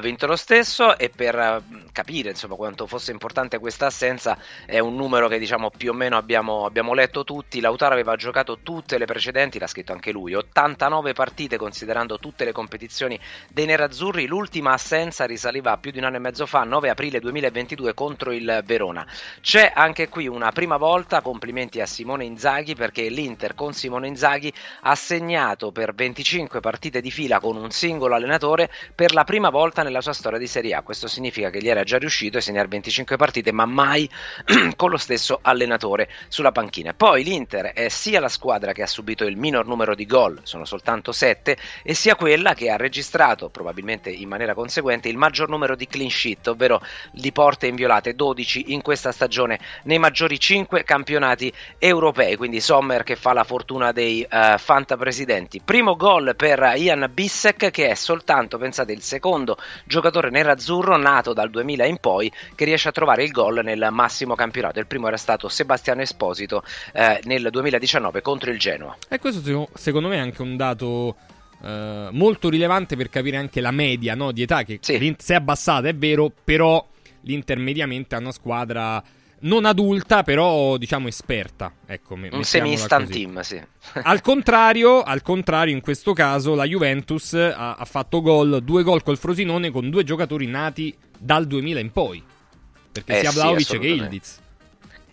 vinto 0.00 0.26
lo 0.26 0.36
stesso 0.36 0.98
e 0.98 1.08
per 1.08 1.38
eh, 1.38 1.62
capire 1.92 2.30
insomma, 2.30 2.56
quanto 2.56 2.86
fosse 2.86 3.12
importante 3.12 3.58
questa 3.58 3.86
assenza 3.86 4.36
è 4.66 4.78
un 4.78 4.94
numero 4.96 5.28
che 5.28 5.38
diciamo 5.38 5.70
più 5.70 5.90
o 5.90 5.94
meno 5.94 6.16
abbiamo, 6.16 6.64
abbiamo, 6.66 6.92
letto 6.92 7.24
tutti. 7.24 7.60
Lautaro 7.60 7.94
aveva 7.94 8.16
giocato 8.16 8.58
tutte 8.62 8.98
le 8.98 9.04
precedenti 9.04 9.58
l'ha 9.58 9.66
scritto 9.66 9.92
anche 9.92 10.12
lui 10.12 10.34
89 10.34 11.12
partite 11.12 11.56
considerando 11.56 12.18
tutte 12.18 12.44
le 12.44 12.52
competizioni 12.52 13.18
dei 13.48 13.66
nerazzurri. 13.66 14.26
L'ultima 14.26 14.72
assenza 14.72 15.24
risaliva 15.24 15.76
più 15.78 15.90
di 15.92 15.98
un 15.98 16.04
anno 16.04 16.16
e 16.16 16.20
mezzo 16.20 16.46
fa 16.46 16.64
9 16.64 16.90
aprile 16.90 17.20
2022 17.20 17.94
contro 17.94 18.32
il 18.32 18.62
Verona. 18.64 19.06
C'è 19.40 19.72
anche 19.74 20.08
qui 20.08 20.26
una 20.26 20.50
prima 20.52 20.76
volta 20.76 21.20
complimenti 21.20 21.80
a 21.80 21.86
Simone 21.86 22.24
Inzaghi 22.24 22.74
perché 22.74 23.08
l'Inter 23.08 23.54
con 23.54 23.72
Simone 23.72 24.08
Inzaghi 24.08 24.52
ha 24.82 24.94
segnato 24.94 25.72
per 25.72 25.94
25 25.94 26.60
partite 26.60 27.00
di 27.00 27.10
fila 27.10 27.40
con 27.40 27.56
un 27.56 27.70
singolo 27.70 28.14
allenatore 28.14 28.70
per 28.94 29.14
la 29.14 29.24
prima 29.24 29.48
volta 29.48 29.58
volta 29.60 29.82
nella 29.90 30.00
sua 30.00 30.12
storia 30.12 30.38
di 30.38 30.46
Serie 30.46 30.74
A. 30.74 30.82
Questo 30.82 31.08
significa 31.08 31.50
che 31.50 31.60
gli 31.60 31.68
era 31.68 31.82
già 31.82 31.98
riuscito 31.98 32.38
a 32.38 32.40
segnare 32.40 32.68
25 32.68 33.16
partite, 33.16 33.52
ma 33.52 33.66
mai 33.66 34.08
con 34.76 34.88
lo 34.88 34.96
stesso 34.96 35.40
allenatore 35.42 36.08
sulla 36.28 36.52
panchina. 36.52 36.94
Poi 36.94 37.22
l'Inter 37.24 37.72
è 37.72 37.88
sia 37.88 38.20
la 38.20 38.28
squadra 38.28 38.72
che 38.72 38.82
ha 38.82 38.86
subito 38.86 39.24
il 39.24 39.36
minor 39.36 39.66
numero 39.66 39.94
di 39.94 40.06
gol, 40.06 40.40
sono 40.44 40.64
soltanto 40.64 41.12
7, 41.12 41.56
e 41.82 41.94
sia 41.94 42.14
quella 42.14 42.54
che 42.54 42.70
ha 42.70 42.76
registrato, 42.76 43.50
probabilmente 43.50 44.10
in 44.10 44.28
maniera 44.28 44.54
conseguente, 44.54 45.08
il 45.08 45.16
maggior 45.16 45.48
numero 45.48 45.74
di 45.74 45.86
clean 45.86 46.10
sheet, 46.10 46.46
ovvero 46.46 46.80
di 47.12 47.32
porte 47.32 47.66
inviolate, 47.66 48.14
12 48.14 48.72
in 48.72 48.82
questa 48.82 49.12
stagione 49.12 49.58
nei 49.84 49.98
maggiori 49.98 50.38
5 50.38 50.84
campionati 50.84 51.52
europei. 51.78 52.36
Quindi 52.36 52.60
Sommer 52.60 53.02
che 53.02 53.16
fa 53.16 53.32
la 53.32 53.44
fortuna 53.44 53.90
dei 53.92 54.26
uh, 54.30 54.56
Fanta 54.56 54.96
presidenti. 54.96 55.60
Primo 55.64 55.96
gol 55.96 56.34
per 56.36 56.74
Ian 56.76 57.10
Bissek 57.12 57.70
che 57.70 57.88
è 57.88 57.94
soltanto, 57.94 58.56
pensate, 58.56 58.92
il 58.92 59.02
secondo 59.02 59.56
giocatore 59.84 60.30
nerazzurro 60.30 60.96
nato 60.96 61.32
dal 61.32 61.50
2000 61.50 61.86
in 61.86 61.98
poi 61.98 62.32
che 62.54 62.64
riesce 62.64 62.88
a 62.88 62.92
trovare 62.92 63.24
il 63.24 63.30
gol 63.30 63.60
nel 63.62 63.88
massimo 63.90 64.34
campionato. 64.34 64.78
Il 64.78 64.86
primo 64.86 65.08
era 65.08 65.16
stato 65.16 65.48
Sebastiano 65.48 66.02
Esposito 66.02 66.62
eh, 66.92 67.20
nel 67.24 67.48
2019 67.50 68.22
contro 68.22 68.50
il 68.50 68.58
Genoa. 68.58 68.96
E 69.08 69.18
questo 69.18 69.68
secondo 69.74 70.08
me 70.08 70.16
è 70.16 70.20
anche 70.20 70.42
un 70.42 70.56
dato 70.56 71.16
eh, 71.62 72.08
molto 72.12 72.48
rilevante 72.48 72.96
per 72.96 73.08
capire 73.08 73.36
anche 73.36 73.60
la 73.60 73.70
media 73.70 74.14
no, 74.14 74.32
di 74.32 74.42
età 74.42 74.62
che 74.62 74.78
sì. 74.80 75.14
si 75.18 75.32
è 75.32 75.36
abbassata, 75.36 75.88
è 75.88 75.94
vero, 75.94 76.32
però 76.44 76.86
l'Inter 77.22 77.58
mediamente 77.58 78.14
ha 78.14 78.18
una 78.18 78.32
squadra 78.32 79.02
non 79.40 79.64
adulta, 79.64 80.22
però 80.22 80.76
diciamo 80.76 81.08
esperta. 81.08 81.72
Ecco, 81.86 82.14
un 82.14 82.44
semi-instant 82.44 83.10
team, 83.10 83.40
sì. 83.40 83.60
al, 84.02 84.20
contrario, 84.20 85.02
al 85.02 85.22
contrario, 85.22 85.74
in 85.74 85.80
questo 85.80 86.12
caso 86.12 86.54
la 86.54 86.64
Juventus 86.64 87.34
ha, 87.34 87.74
ha 87.74 87.84
fatto 87.84 88.20
gol, 88.20 88.62
due 88.62 88.82
gol 88.82 89.02
col 89.02 89.18
Frosinone 89.18 89.70
con 89.70 89.90
due 89.90 90.04
giocatori 90.04 90.46
nati 90.46 90.94
dal 91.18 91.46
2000 91.46 91.80
in 91.80 91.92
poi. 91.92 92.22
Perché 92.92 93.18
eh 93.18 93.20
sia 93.20 93.30
Vlaovic 93.30 93.66
sì, 93.66 93.78
che 93.78 93.86
Ildiz. 93.86 94.39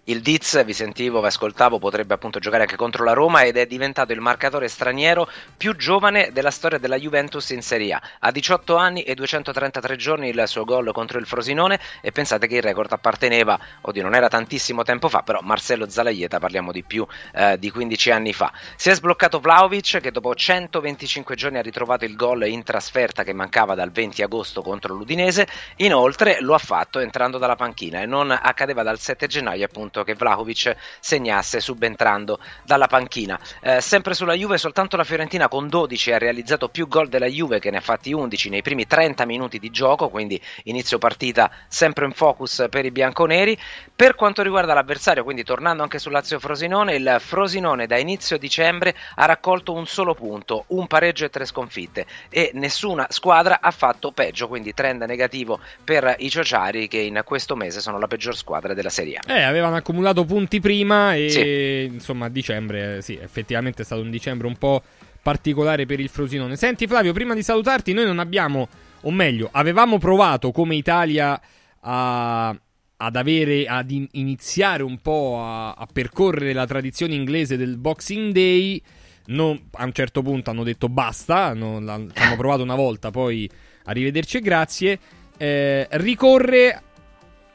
Il 0.10 0.22
Diz, 0.22 0.64
vi 0.64 0.72
sentivo, 0.72 1.20
vi 1.20 1.28
ascoltavo, 1.28 1.80
potrebbe 1.80 2.14
appunto 2.14 2.40
giocare 2.40 2.64
anche 2.64 2.78
contro 2.78 3.04
la 3.04 3.12
Roma 3.12 3.42
ed 3.42 3.58
è 3.58 3.66
diventato 3.66 4.14
il 4.14 4.22
marcatore 4.22 4.70
straniero 4.70 5.30
più 5.58 5.76
giovane 5.76 6.30
della 6.32 6.50
storia 6.50 6.78
della 6.78 6.96
Juventus 6.96 7.50
in 7.50 7.62
Serie 7.62 7.92
A. 7.92 8.02
Ha 8.20 8.32
18 8.32 8.78
anni 8.78 9.02
e 9.02 9.16
233 9.16 9.98
giorni 9.98 10.30
il 10.30 10.44
suo 10.46 10.64
gol 10.64 10.94
contro 10.94 11.20
il 11.20 11.26
Frosinone 11.26 11.78
e 12.00 12.14
pensate 12.14 12.48
che 12.48 12.56
il 12.56 12.62
record 12.62 12.90
apparteneva, 12.94 13.60
oddio 13.82 14.02
non 14.02 14.16
era 14.16 14.30
tantissimo 14.30 14.84
tempo 14.84 15.10
fa, 15.10 15.24
però 15.24 15.42
Marcello 15.42 15.90
Zalaieta 15.90 16.40
parliamo 16.40 16.72
di 16.72 16.84
più 16.84 17.06
eh, 17.34 17.60
di 17.60 17.70
15 17.70 18.10
anni 18.12 18.32
fa. 18.32 18.54
Si 18.78 18.90
è 18.90 18.96
sbloccato 18.96 19.42
Vlaovic 19.42 20.00
che 20.00 20.12
dopo 20.12 20.34
125 20.34 21.36
giorni 21.36 21.58
ha 21.58 21.62
ritrovato 21.62 22.06
il 22.06 22.16
gol 22.16 22.48
in 22.48 22.64
trasferta 22.64 23.26
che 23.26 23.34
mancava 23.34 23.76
dal 23.76 23.92
20 23.92 24.24
agosto 24.24 24.62
contro 24.62 24.94
l'Udinese, 24.94 25.50
inoltre 25.76 26.38
lo 26.40 26.54
ha 26.54 26.60
fatto 26.60 27.00
entrando 27.00 27.38
dalla 27.38 27.58
panchina 27.58 28.00
e 28.00 28.06
non 28.06 28.32
accadeva 28.32 28.84
dal 28.84 29.00
7 29.00 29.28
gennaio 29.28 29.66
appunto 29.66 29.96
che 30.04 30.16
Vlahovic 30.16 30.76
segnasse 31.00 31.60
subentrando 31.60 32.40
dalla 32.64 32.88
panchina. 32.88 33.40
Eh, 33.62 33.82
sempre 33.82 34.14
sulla 34.14 34.34
Juve, 34.34 34.58
soltanto 34.58 34.98
la 34.98 35.04
Fiorentina 35.04 35.48
con 35.48 35.68
12 35.68 36.12
ha 36.12 36.18
realizzato 36.18 36.70
più 36.70 36.88
gol 36.88 37.10
della 37.10 37.28
Juve 37.28 37.60
che 37.60 37.72
ne 37.72 37.78
ha 37.78 37.82
fatti 37.82 38.14
11 38.14 38.50
nei 38.50 38.62
primi 38.62 38.86
30 38.86 39.26
minuti 39.26 39.60
di 39.60 39.70
gioco, 39.70 40.10
quindi 40.10 40.42
inizio 40.64 40.98
partita 40.98 41.52
sempre 41.68 42.06
in 42.06 42.12
focus 42.12 42.66
per 42.70 42.86
i 42.86 42.92
bianconeri. 42.92 43.58
Per 43.96 44.16
quanto 44.16 44.44
riguarda 44.44 44.74
l'avversario, 44.74 45.24
quindi 45.24 45.44
tornando 45.44 45.84
anche 45.84 46.00
sul 46.00 46.12
Lazio 46.12 46.40
Frosinone, 46.40 46.96
il 46.96 47.18
Frosinone 47.20 47.88
da 47.88 47.98
inizio 47.98 48.38
dicembre 48.38 48.96
ha 49.16 49.26
raccolto 49.26 49.74
un 49.74 49.88
solo 49.88 50.14
punto, 50.14 50.66
un 50.68 50.88
pareggio 50.88 51.26
e 51.26 51.30
tre 51.30 51.46
sconfitte 51.46 52.06
e 52.30 52.52
nessuna 52.54 53.08
squadra 53.10 53.60
ha 53.62 53.72
fatto 53.72 54.12
peggio, 54.12 54.48
quindi 54.48 54.74
trend 54.74 55.04
negativo 55.04 55.60
per 55.84 56.16
i 56.20 56.30
Ciociari 56.30 56.88
che 56.88 57.00
in 57.00 57.22
questo 57.24 57.56
mese 57.56 57.82
sono 57.82 58.00
la 58.00 58.08
peggior 58.08 58.36
squadra 58.36 58.74
della 58.74 58.90
Serie 58.90 59.18
A. 59.18 59.34
Eh, 59.34 59.42
avevano 59.42 59.76
accumulato 59.88 60.26
punti 60.26 60.60
prima 60.60 61.16
e 61.16 61.30
sì. 61.30 61.94
insomma 61.94 62.26
a 62.26 62.30
dicembre, 62.30 63.02
sì, 63.02 63.18
effettivamente 63.22 63.84
è 63.84 63.86
stato 63.86 64.02
un 64.02 64.10
dicembre 64.10 64.48
un 64.48 64.58
po' 64.58 64.84
particolare 65.22 65.86
per 65.86 66.02
il 66.02 66.10
Frosinone. 66.10 66.58
Senti 66.58 66.88
Flavio, 66.88 67.14
prima 67.14 67.34
di 67.34 67.42
salutarti, 67.42 67.94
noi 67.94 68.06
non 68.06 68.20
abbiamo, 68.20 68.68
o 69.02 69.12
meglio, 69.12 69.48
avevamo 69.52 69.98
provato 69.98 70.52
come 70.52 70.76
Italia 70.76 71.40
a, 71.80 72.50
ad 72.50 73.16
avere, 73.16 73.66
ad 73.66 73.90
in, 73.92 74.08
iniziare 74.12 74.84
un 74.84 75.00
po' 75.00 75.40
a, 75.40 75.72
a, 75.72 75.88
percorrere 75.92 76.52
la 76.52 76.66
tradizione 76.66 77.16
inglese 77.16 77.56
del 77.56 77.78
Boxing 77.78 78.34
Day. 78.34 78.82
Non, 79.28 79.70
a 79.72 79.84
un 79.84 79.92
certo 79.94 80.22
punto 80.22 80.50
hanno 80.50 80.64
detto 80.64 80.88
basta, 80.88 81.46
hanno 81.46 82.04
provato 82.38 82.64
una 82.64 82.76
volta, 82.76 83.12
poi 83.12 83.50
arrivederci 83.86 84.38
e 84.38 84.42
grazie. 84.42 85.00
Eh, 85.38 85.88
ricorre 85.92 86.82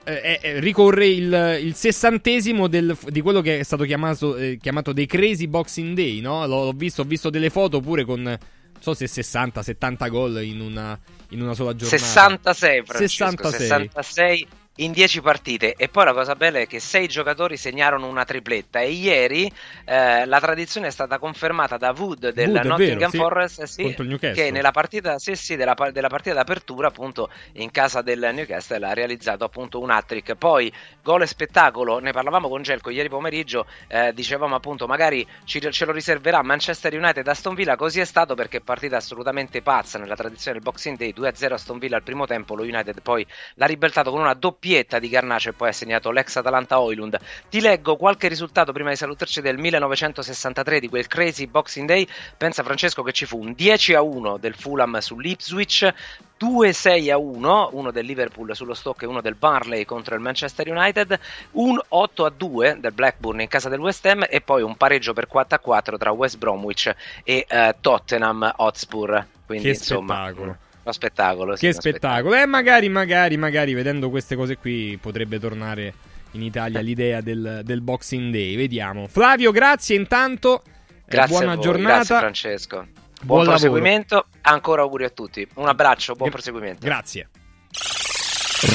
eh, 0.04 0.38
eh, 0.42 0.60
ricorre 0.60 1.06
il, 1.06 1.58
il 1.62 1.74
sessantesimo 1.74 2.66
del, 2.66 2.96
di 3.06 3.20
quello 3.20 3.40
che 3.40 3.60
è 3.60 3.62
stato 3.62 3.84
chiamato, 3.84 4.36
eh, 4.36 4.58
chiamato 4.60 4.92
dei 4.92 5.06
Crazy 5.06 5.46
Boxing 5.46 5.94
Day, 5.94 6.20
no? 6.20 6.46
L'ho, 6.46 6.72
visto, 6.72 7.02
ho 7.02 7.04
visto 7.04 7.30
delle 7.30 7.50
foto 7.50 7.80
pure 7.80 8.04
con, 8.04 8.22
non 8.22 8.38
so 8.78 8.94
se 8.94 9.06
60-70 9.06 10.08
gol 10.08 10.42
in 10.42 10.60
una, 10.60 10.98
in 11.30 11.42
una 11.42 11.54
sola 11.54 11.74
giornata. 11.74 12.02
66, 12.02 12.82
Francesco, 12.84 13.50
66. 13.50 13.90
66 13.94 14.46
in 14.76 14.92
10 14.92 15.20
partite. 15.20 15.74
E 15.74 15.88
poi 15.88 16.04
la 16.04 16.12
cosa 16.12 16.34
bella 16.34 16.58
è 16.58 16.66
che 16.66 16.80
6 16.80 17.08
giocatori 17.08 17.56
segnarono 17.56 18.06
una 18.06 18.24
tripletta. 18.24 18.80
E 18.80 18.90
ieri 18.90 19.50
eh, 19.84 20.24
la 20.26 20.40
tradizione 20.40 20.86
è 20.88 20.90
stata 20.90 21.18
confermata 21.18 21.76
da 21.76 21.92
Wood 21.96 22.32
del 22.32 22.50
Wood, 22.50 22.64
Nottingham 22.64 22.98
vero, 22.98 23.10
sì, 23.10 23.16
Forest 23.16 23.62
sì, 23.64 23.82
contro 23.82 24.02
il 24.02 24.08
Newcastle. 24.10 24.44
che 24.44 24.50
nella 24.50 24.70
partita, 24.70 25.18
sì, 25.18 25.34
sì, 25.34 25.56
della, 25.56 25.74
della 25.92 26.08
partita 26.08 26.34
d'apertura 26.34 26.88
appunto 26.88 27.30
in 27.54 27.70
casa 27.70 28.02
del 28.02 28.30
Newcastle 28.32 28.86
ha 28.86 28.92
realizzato 28.92 29.44
appunto 29.44 29.80
un 29.80 29.90
hat-trick. 29.90 30.34
Poi 30.36 30.72
gol 31.02 31.22
e 31.22 31.26
spettacolo 31.26 31.98
ne 31.98 32.12
parlavamo 32.12 32.48
con 32.48 32.62
Gelco 32.62 32.90
ieri 32.90 33.08
pomeriggio 33.08 33.66
eh, 33.88 34.12
dicevamo 34.14 34.54
appunto 34.54 34.86
magari 34.86 35.26
ci- 35.44 35.60
ce 35.70 35.84
lo 35.84 35.92
riserverà 35.92 36.42
Manchester 36.42 36.94
United 36.94 37.26
Aston 37.26 37.54
Villa 37.54 37.76
così 37.76 38.00
è 38.00 38.04
stato 38.04 38.34
perché 38.34 38.58
è 38.58 38.60
partita 38.60 38.96
assolutamente 38.96 39.62
pazza 39.62 39.98
nella 39.98 40.14
tradizione 40.14 40.58
del 40.58 40.62
Boxing 40.62 40.96
Day 40.96 41.12
2-0 41.16 41.52
Aston 41.52 41.78
Villa 41.78 41.96
al 41.96 42.02
primo 42.02 42.26
tempo 42.26 42.54
lo 42.54 42.62
United 42.62 43.00
poi 43.02 43.26
l'ha 43.54 43.66
ribaltato 43.66 44.10
con 44.10 44.20
una 44.20 44.34
doppietta 44.62 45.00
di 45.00 45.08
Garnacio 45.08 45.48
e 45.48 45.52
poi 45.54 45.70
ha 45.70 45.72
segnato 45.72 46.12
l'ex 46.12 46.36
Atalanta 46.36 46.78
Oilund 46.78 47.18
ti 47.50 47.60
leggo 47.60 47.96
qualche 47.96 48.28
risultato 48.28 48.70
prima 48.70 48.90
di 48.90 48.96
salutarci 48.96 49.40
del 49.40 49.58
1963 49.58 50.78
di 50.78 50.88
quel 50.88 51.08
crazy 51.08 51.46
Boxing 51.46 51.88
Day 51.88 52.06
pensa 52.36 52.62
Francesco 52.62 53.02
che 53.02 53.10
ci 53.10 53.26
fu 53.26 53.40
un 53.40 53.54
10 53.54 53.94
a 53.94 54.02
1 54.02 54.36
del 54.36 54.54
Fulham 54.54 54.98
sull'Ipswich 54.98 55.92
2-6 56.40 57.10
a 57.10 57.18
1, 57.18 57.70
uno 57.72 57.90
del 57.92 58.04
Liverpool 58.04 58.54
sullo 58.54 58.74
Stock 58.74 59.02
e 59.02 59.06
uno 59.06 59.20
del 59.20 59.36
Barley 59.36 59.84
contro 59.84 60.16
il 60.16 60.20
Manchester 60.20 60.68
United, 60.68 61.18
un 61.52 61.80
8 61.86 62.24
a 62.24 62.30
2 62.30 62.78
del 62.80 62.92
Blackburn 62.92 63.40
in 63.40 63.46
casa 63.46 63.68
del 63.68 63.78
West 63.78 64.04
Ham 64.06 64.26
e 64.28 64.40
poi 64.40 64.62
un 64.62 64.76
pareggio 64.76 65.12
per 65.12 65.28
4 65.28 65.56
a 65.56 65.60
4 65.60 65.98
tra 65.98 66.10
West 66.10 66.38
Bromwich 66.38 66.92
e 67.22 67.46
eh, 67.48 67.76
Tottenham 67.80 68.54
Hotspur. 68.56 69.24
Quindi, 69.46 69.66
Che 69.66 69.70
insomma, 69.74 70.24
spettacolo. 70.24 70.56
Uno 70.84 70.92
spettacolo. 70.92 71.54
sì, 71.54 71.60
Che 71.60 71.66
uno 71.72 71.80
spettacolo. 71.80 72.34
E 72.34 72.46
magari, 72.46 72.88
magari, 72.88 73.36
magari 73.36 73.72
vedendo 73.74 74.10
queste 74.10 74.34
cose 74.36 74.56
qui 74.56 74.98
potrebbe 75.00 75.38
tornare 75.38 75.92
in 76.32 76.42
Italia 76.42 76.80
l'idea 76.80 77.20
del, 77.20 77.60
del 77.64 77.80
Boxing 77.82 78.32
Day. 78.32 78.56
Vediamo. 78.56 79.06
Flavio, 79.06 79.50
grazie 79.52 79.96
intanto. 79.96 80.62
Eh, 80.64 80.70
Grazie 81.06 81.36
buona 81.36 81.52
a 81.52 81.54
voi, 81.56 81.64
giornata. 81.64 81.94
Grazie 81.96 82.18
Francesco. 82.18 82.76
Buon 82.76 82.86
Buon, 83.22 83.38
lavoro. 83.44 83.58
proseguimento. 83.58 84.26
Ancora 84.42 84.82
auguri 84.82 85.04
a 85.04 85.10
tutti. 85.10 85.46
Un 85.54 85.68
abbraccio, 85.68 86.14
buon 86.14 86.30
proseguimento. 86.30 86.84
Grazie. 86.84 87.28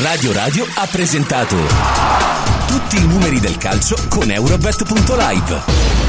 Radio 0.04 0.34
Radio 0.34 0.66
ha 0.76 0.86
presentato 0.88 1.56
tutti 2.68 2.98
i 2.98 3.08
numeri 3.08 3.40
del 3.40 3.58
calcio 3.58 3.96
con 4.10 4.30
Eurobet.live. 4.30 6.07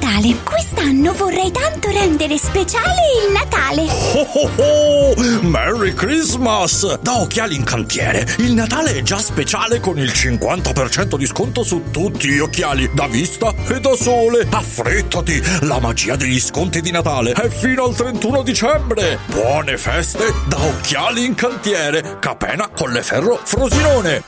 Natale, 0.00 0.36
quest'anno 0.42 1.12
vorrei 1.12 1.50
tanto 1.50 1.90
rendere 1.90 2.38
speciale 2.38 3.02
il 3.26 3.32
Natale. 3.34 3.82
Oh 4.14 4.26
oh 4.32 4.50
oh! 4.56 5.42
Merry 5.42 5.92
Christmas! 5.92 6.98
Da 7.00 7.20
Occhiali 7.20 7.54
in 7.54 7.64
Cantiere, 7.64 8.26
il 8.38 8.54
Natale 8.54 8.94
è 8.96 9.02
già 9.02 9.18
speciale 9.18 9.78
con 9.78 9.98
il 9.98 10.08
50% 10.08 11.16
di 11.16 11.26
sconto 11.26 11.62
su 11.62 11.90
tutti 11.90 12.28
gli 12.28 12.38
occhiali, 12.38 12.90
da 12.94 13.08
vista 13.08 13.54
e 13.68 13.78
da 13.78 13.94
sole. 13.94 14.46
Affrettati! 14.50 15.42
La 15.66 15.78
magia 15.80 16.16
degli 16.16 16.40
sconti 16.40 16.80
di 16.80 16.90
Natale 16.90 17.32
è 17.32 17.50
fino 17.50 17.84
al 17.84 17.94
31 17.94 18.42
dicembre! 18.42 19.18
Buone 19.26 19.76
feste 19.76 20.32
da 20.48 20.64
Occhiali 20.64 21.26
in 21.26 21.34
Cantiere, 21.34 22.16
Capena, 22.20 22.70
Colleferro, 22.70 23.38
Frosinone! 23.44 24.22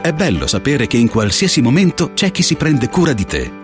È 0.00 0.12
bello 0.12 0.46
sapere 0.46 0.86
che 0.86 0.96
in 0.96 1.10
qualsiasi 1.10 1.60
momento 1.60 2.14
c'è 2.14 2.30
chi 2.30 2.42
si 2.42 2.54
prende 2.54 2.88
cura 2.88 3.12
di 3.12 3.26
te. 3.26 3.63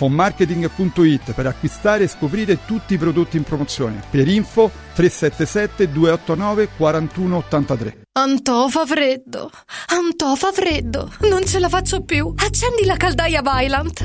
fonmarketing.it 0.00 1.34
per 1.34 1.44
acquistare 1.44 2.04
e 2.04 2.08
scoprire 2.08 2.64
tutti 2.64 2.94
i 2.94 2.96
prodotti 2.96 3.36
in 3.36 3.42
promozione. 3.42 4.00
Per 4.08 4.26
info 4.26 4.70
377 4.94 5.92
289 5.92 6.68
4183. 6.74 7.96
Antò 8.12 8.68
fa 8.68 8.86
freddo, 8.86 9.50
Antò 9.88 10.34
fa 10.36 10.52
freddo, 10.52 11.12
non 11.28 11.44
ce 11.44 11.58
la 11.58 11.68
faccio 11.68 12.00
più. 12.00 12.32
Accendi 12.34 12.86
la 12.86 12.96
caldaia 12.96 13.42
Vylant. 13.42 14.04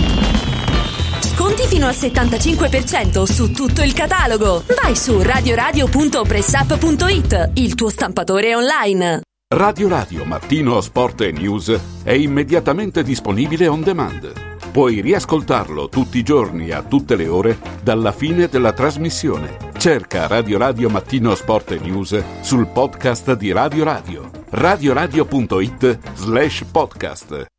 Sconti 1.31 1.65
fino 1.65 1.87
al 1.87 1.93
75% 1.93 3.23
su 3.23 3.51
tutto 3.51 3.81
il 3.83 3.93
catalogo. 3.93 4.63
Vai 4.81 4.97
su 4.97 5.21
radioradio.pressup.it, 5.21 7.51
il 7.53 7.75
tuo 7.75 7.87
stampatore 7.89 8.53
online. 8.53 9.21
Radio 9.55 9.87
Radio 9.87 10.25
Mattino 10.25 10.81
Sport 10.81 11.21
e 11.21 11.31
News 11.31 11.73
è 12.03 12.11
immediatamente 12.11 13.01
disponibile 13.01 13.67
on 13.67 13.81
demand. 13.81 14.49
Puoi 14.71 14.99
riascoltarlo 14.99 15.87
tutti 15.87 16.17
i 16.17 16.23
giorni 16.23 16.71
a 16.71 16.83
tutte 16.83 17.15
le 17.15 17.27
ore 17.27 17.57
dalla 17.81 18.11
fine 18.11 18.49
della 18.49 18.73
trasmissione. 18.73 19.55
Cerca 19.77 20.27
Radio 20.27 20.57
Radio 20.57 20.89
Mattino 20.89 21.33
Sport 21.33 21.71
e 21.71 21.79
News 21.79 22.21
sul 22.41 22.67
podcast 22.67 23.35
di 23.35 23.53
Radio 23.53 23.85
Radio. 23.85 24.29
radioradio.it 24.49 25.97
slash 26.13 26.65
podcast. 26.69 27.50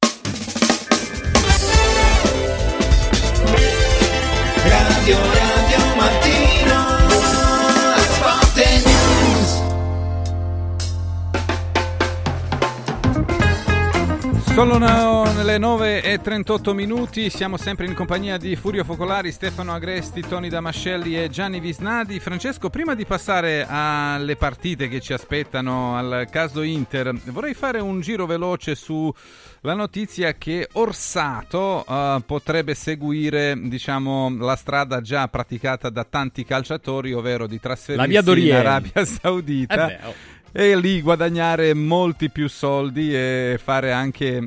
Sono 14.55 14.77
no- 14.77 15.43
le 15.43 15.57
9 15.57 16.03
e 16.03 16.21
38 16.21 16.75
minuti, 16.75 17.31
siamo 17.31 17.57
sempre 17.57 17.87
in 17.87 17.95
compagnia 17.95 18.37
di 18.37 18.55
Furio 18.55 18.85
Focolari, 18.85 19.33
Stefano 19.33 19.73
Agresti, 19.73 20.21
Tony 20.21 20.51
Damascelli 20.51 21.19
e 21.19 21.31
Gianni 21.31 21.59
Visnadi. 21.59 22.21
Francesco, 22.21 22.69
prima 22.69 22.95
di 22.95 23.07
passare 23.07 23.67
alle 23.67 24.37
partite 24.37 24.89
che 24.89 25.01
ci 25.01 25.15
aspettano 25.15 25.97
al 25.97 26.29
caso 26.31 26.61
Inter, 26.61 27.15
vorrei 27.31 27.55
fare 27.55 27.81
un 27.81 28.03
giro 28.03 28.27
veloce 28.27 28.75
sulla 28.75 29.23
notizia 29.63 30.35
che 30.35 30.69
Orsato 30.73 31.85
eh, 31.89 32.23
potrebbe 32.27 32.75
seguire 32.75 33.59
diciamo, 33.59 34.37
la 34.37 34.57
strada 34.57 35.01
già 35.01 35.29
praticata 35.29 35.89
da 35.89 36.05
tanti 36.05 36.45
calciatori, 36.45 37.15
ovvero 37.15 37.47
di 37.47 37.59
trasferirsi 37.59 38.05
in. 38.51 38.55
Arabia 38.55 39.05
Saudita 39.07 39.89
Eh 39.89 39.97
beh, 39.97 40.07
oh. 40.07 40.41
E 40.53 40.77
lì 40.77 41.01
guadagnare 41.01 41.75
molti 41.75 42.31
più 42.31 42.49
soldi 42.49 43.15
e 43.15 43.59
fare 43.63 43.93
anche 43.93 44.47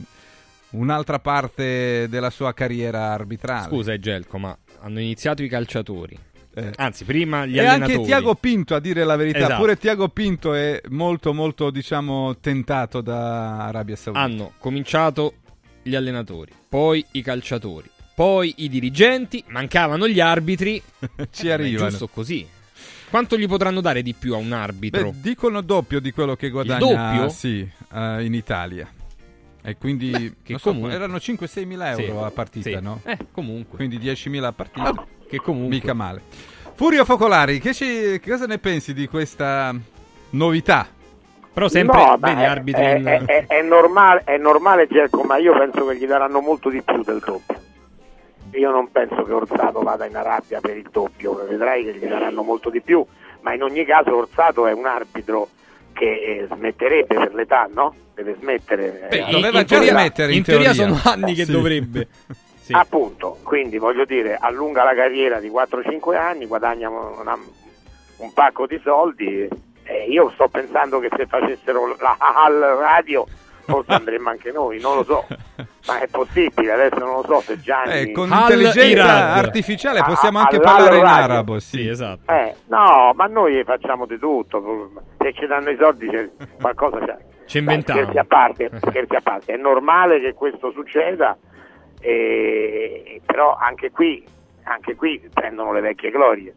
un'altra 0.72 1.20
parte 1.20 2.08
della 2.10 2.30
sua 2.30 2.54
carriera 2.54 3.12
arbitrale. 3.12 3.68
Scusa, 3.68 3.94
Egelco, 3.94 4.38
ma 4.38 4.58
hanno 4.82 5.00
iniziato 5.00 5.42
i 5.44 5.48
calciatori. 5.48 6.18
Anzi, 6.78 7.04
prima 7.04 7.46
gli 7.46 7.58
e 7.58 7.60
allenatori. 7.66 7.94
anche 7.96 8.06
Tiago 8.06 8.36
Pinto, 8.36 8.76
a 8.76 8.80
dire 8.80 9.04
la 9.04 9.18
verità, 9.18 9.40
Esatto. 9.40 9.60
pure 9.60 9.78
Tiago 9.78 10.08
Pinto 10.08 10.54
è 10.54 10.80
molto 10.90 11.34
molto 11.34 11.70
diciamo 11.70 12.38
tentato 12.40 13.02
da 13.02 13.66
Arabia 13.66 13.98
Saudita. 13.98 14.24
Hanno 14.24 14.54
cominciato 14.58 15.34
gli 15.84 15.96
allenatori, 15.96 16.54
poi 16.70 17.06
i 17.12 17.22
calciatori, 17.22 17.90
poi 18.16 18.54
i 18.60 18.70
dirigenti, 18.70 19.44
mancavano 19.48 20.08
gli 20.08 20.22
arbitri. 20.22 20.82
Ci 21.30 21.48
Eh, 21.48 21.52
arrivano. 21.52 21.88
È 21.88 21.90
giusto 21.90 22.08
così. 22.08 22.48
Quanto 23.16 23.38
gli 23.38 23.48
potranno 23.48 23.80
dare 23.80 24.02
di 24.02 24.14
più 24.14 24.34
a 24.34 24.38
un 24.38 24.52
arbitro? 24.52 25.12
Beh, 25.12 25.22
dicono 25.22 25.62
doppio 25.62 26.02
di 26.02 26.12
quello 26.12 26.36
che 26.36 26.50
guadagna 26.50 26.80
doppio? 26.80 27.30
Sì, 27.30 27.66
eh, 27.94 28.26
in 28.26 28.34
Italia. 28.34 28.90
E 29.64 29.78
quindi 29.78 30.12
che 30.44 30.52
non 30.52 30.60
so, 30.60 30.72
comunque- 30.72 30.92
erano 30.96 31.16
5-6 31.16 31.66
mila 31.66 31.92
euro 31.92 32.04
Sì, 32.04 32.26
a 32.26 32.32
partita, 32.32 32.70
sì. 32.70 32.78
no? 32.82 33.00
Eh, 33.06 33.18
comunque. 33.32 33.78
Quindi 33.78 34.00
10 34.00 34.28
mila 34.28 34.50
a 34.50 34.52
partita. 34.52 34.90
Ah, 34.90 35.06
che 35.30 35.38
comunque. 35.38 35.76
Mica 35.76 35.94
male. 35.94 36.24
Furio 36.74 37.06
Focolari, 37.06 37.60
che, 37.62 37.74
ci- 37.74 38.20
che 38.20 38.30
cosa 38.32 38.48
ne 38.48 38.58
pensi 38.58 38.94
di 38.94 39.08
questa 39.08 39.74
novità? 40.32 40.86
Però 41.54 41.68
No, 41.72 42.18
ma 42.20 42.52
è, 42.52 42.62
è- 42.64 43.02
è- 43.02 43.24
è- 43.24 43.46
è 43.48 43.62
normale, 43.62 44.24
è 44.26 44.38
normale 44.38 44.88
Gerco, 44.92 45.24
ma 45.24 45.38
io 45.38 45.58
penso 45.58 45.86
che 45.88 45.96
gli 45.98 46.06
daranno 46.06 46.42
molto 46.42 46.70
di 46.70 46.82
più 46.82 47.02
del 47.02 47.24
doppio. 47.26 47.62
Io 48.58 48.72
non 48.72 48.92
penso 48.92 49.24
che 49.24 49.34
Orsato 49.34 49.82
vada 49.82 50.06
in 50.06 50.16
Arabia 50.16 50.60
per 50.62 50.78
il 50.78 50.88
doppio, 50.92 51.46
vedrai 51.48 51.84
che 51.84 51.94
gli 51.96 52.06
daranno 52.06 52.42
molto 52.44 52.70
di 52.70 52.82
più, 52.82 53.06
ma 53.42 53.54
in 53.54 53.64
ogni 53.64 53.86
caso 53.86 54.16
Orsato 54.16 54.66
è 54.68 54.72
un 54.72 54.86
arbitro 54.86 55.50
che 55.94 56.06
eh, 56.06 56.48
smetterebbe 56.54 57.16
per 57.16 57.34
l'età, 57.34 57.68
no? 57.74 57.94
Deve 58.14 58.36
smettere. 58.40 59.08
Beh, 59.10 59.18
eh, 59.18 59.32
doveva 59.32 59.60
in 59.60 59.66
già 59.66 59.76
teoria- 59.76 59.92
smettere, 59.92 60.32
in 60.32 60.38
in 60.38 60.44
teoria 60.44 60.72
teoria. 60.74 60.96
sono 60.96 61.14
anni 61.14 61.34
che 61.34 61.46
Sì. 61.46 61.52
dovrebbe. 61.52 62.08
Sì. 62.62 62.74
Appunto, 62.74 63.38
quindi 63.44 63.78
voglio 63.78 64.06
dire, 64.06 64.38
allunga 64.40 64.84
la 64.84 64.96
carriera 64.96 65.40
di 65.40 65.50
4-5 65.50 66.16
anni, 66.18 66.46
guadagna 66.48 66.90
una- 66.90 67.38
un 68.18 68.34
pacco 68.34 68.66
di 68.68 68.80
soldi. 68.84 69.48
e 69.88 70.06
io 70.10 70.32
sto 70.34 70.48
pensando 70.48 70.98
che 70.98 71.10
se 71.16 71.28
facessero 71.28 71.96
la 72.00 72.16
al 72.18 72.54
radio 72.80 73.24
forse 73.66 73.92
andremmo 73.92 74.30
anche 74.30 74.52
noi, 74.52 74.80
non 74.80 74.96
lo 74.96 75.04
so. 75.04 75.26
Ma 75.88 76.00
è 76.00 76.08
possibile, 76.08 76.72
adesso 76.72 76.98
non 76.98 77.16
lo 77.18 77.24
so 77.28 77.42
se 77.42 77.60
Gianni... 77.60 77.92
Eh, 77.94 78.12
con 78.12 78.32
Al 78.32 78.42
intelligenza 78.42 78.86
Irad. 78.86 79.38
artificiale 79.38 80.02
possiamo 80.04 80.40
anche 80.40 80.60
parlare 80.60 80.98
in 80.98 81.06
arabo, 81.06 81.60
sì. 81.60 81.82
Sì, 81.82 81.88
esatto. 81.88 82.32
Eh, 82.32 82.56
no, 82.68 83.12
ma 83.16 83.26
noi 83.26 83.64
facciamo 83.64 84.06
di 84.06 84.18
tutto. 84.18 84.92
Se 85.20 85.34
ci 85.34 85.46
danno 85.46 85.70
i 85.70 85.78
soldi 85.80 86.08
c'è 86.10 86.30
qualcosa 86.60 87.00
c'è. 87.00 87.18
Ci 87.46 87.62
Dai, 87.62 87.76
inventiamo. 87.76 88.02
Scherzi 88.02 88.18
a 88.18 88.26
parte, 88.26 88.70
scherzi 88.82 89.16
a 89.16 89.22
parte. 89.22 89.54
È 89.54 89.58
normale 89.58 90.20
che 90.20 90.34
questo 90.34 90.72
succeda, 90.72 91.38
e- 92.00 93.22
però 93.26 93.56
anche 93.56 93.92
qui, 93.92 94.24
anche 94.64 94.96
qui 94.96 95.22
prendono 95.32 95.72
le 95.72 95.82
vecchie 95.82 96.10
glorie. 96.10 96.54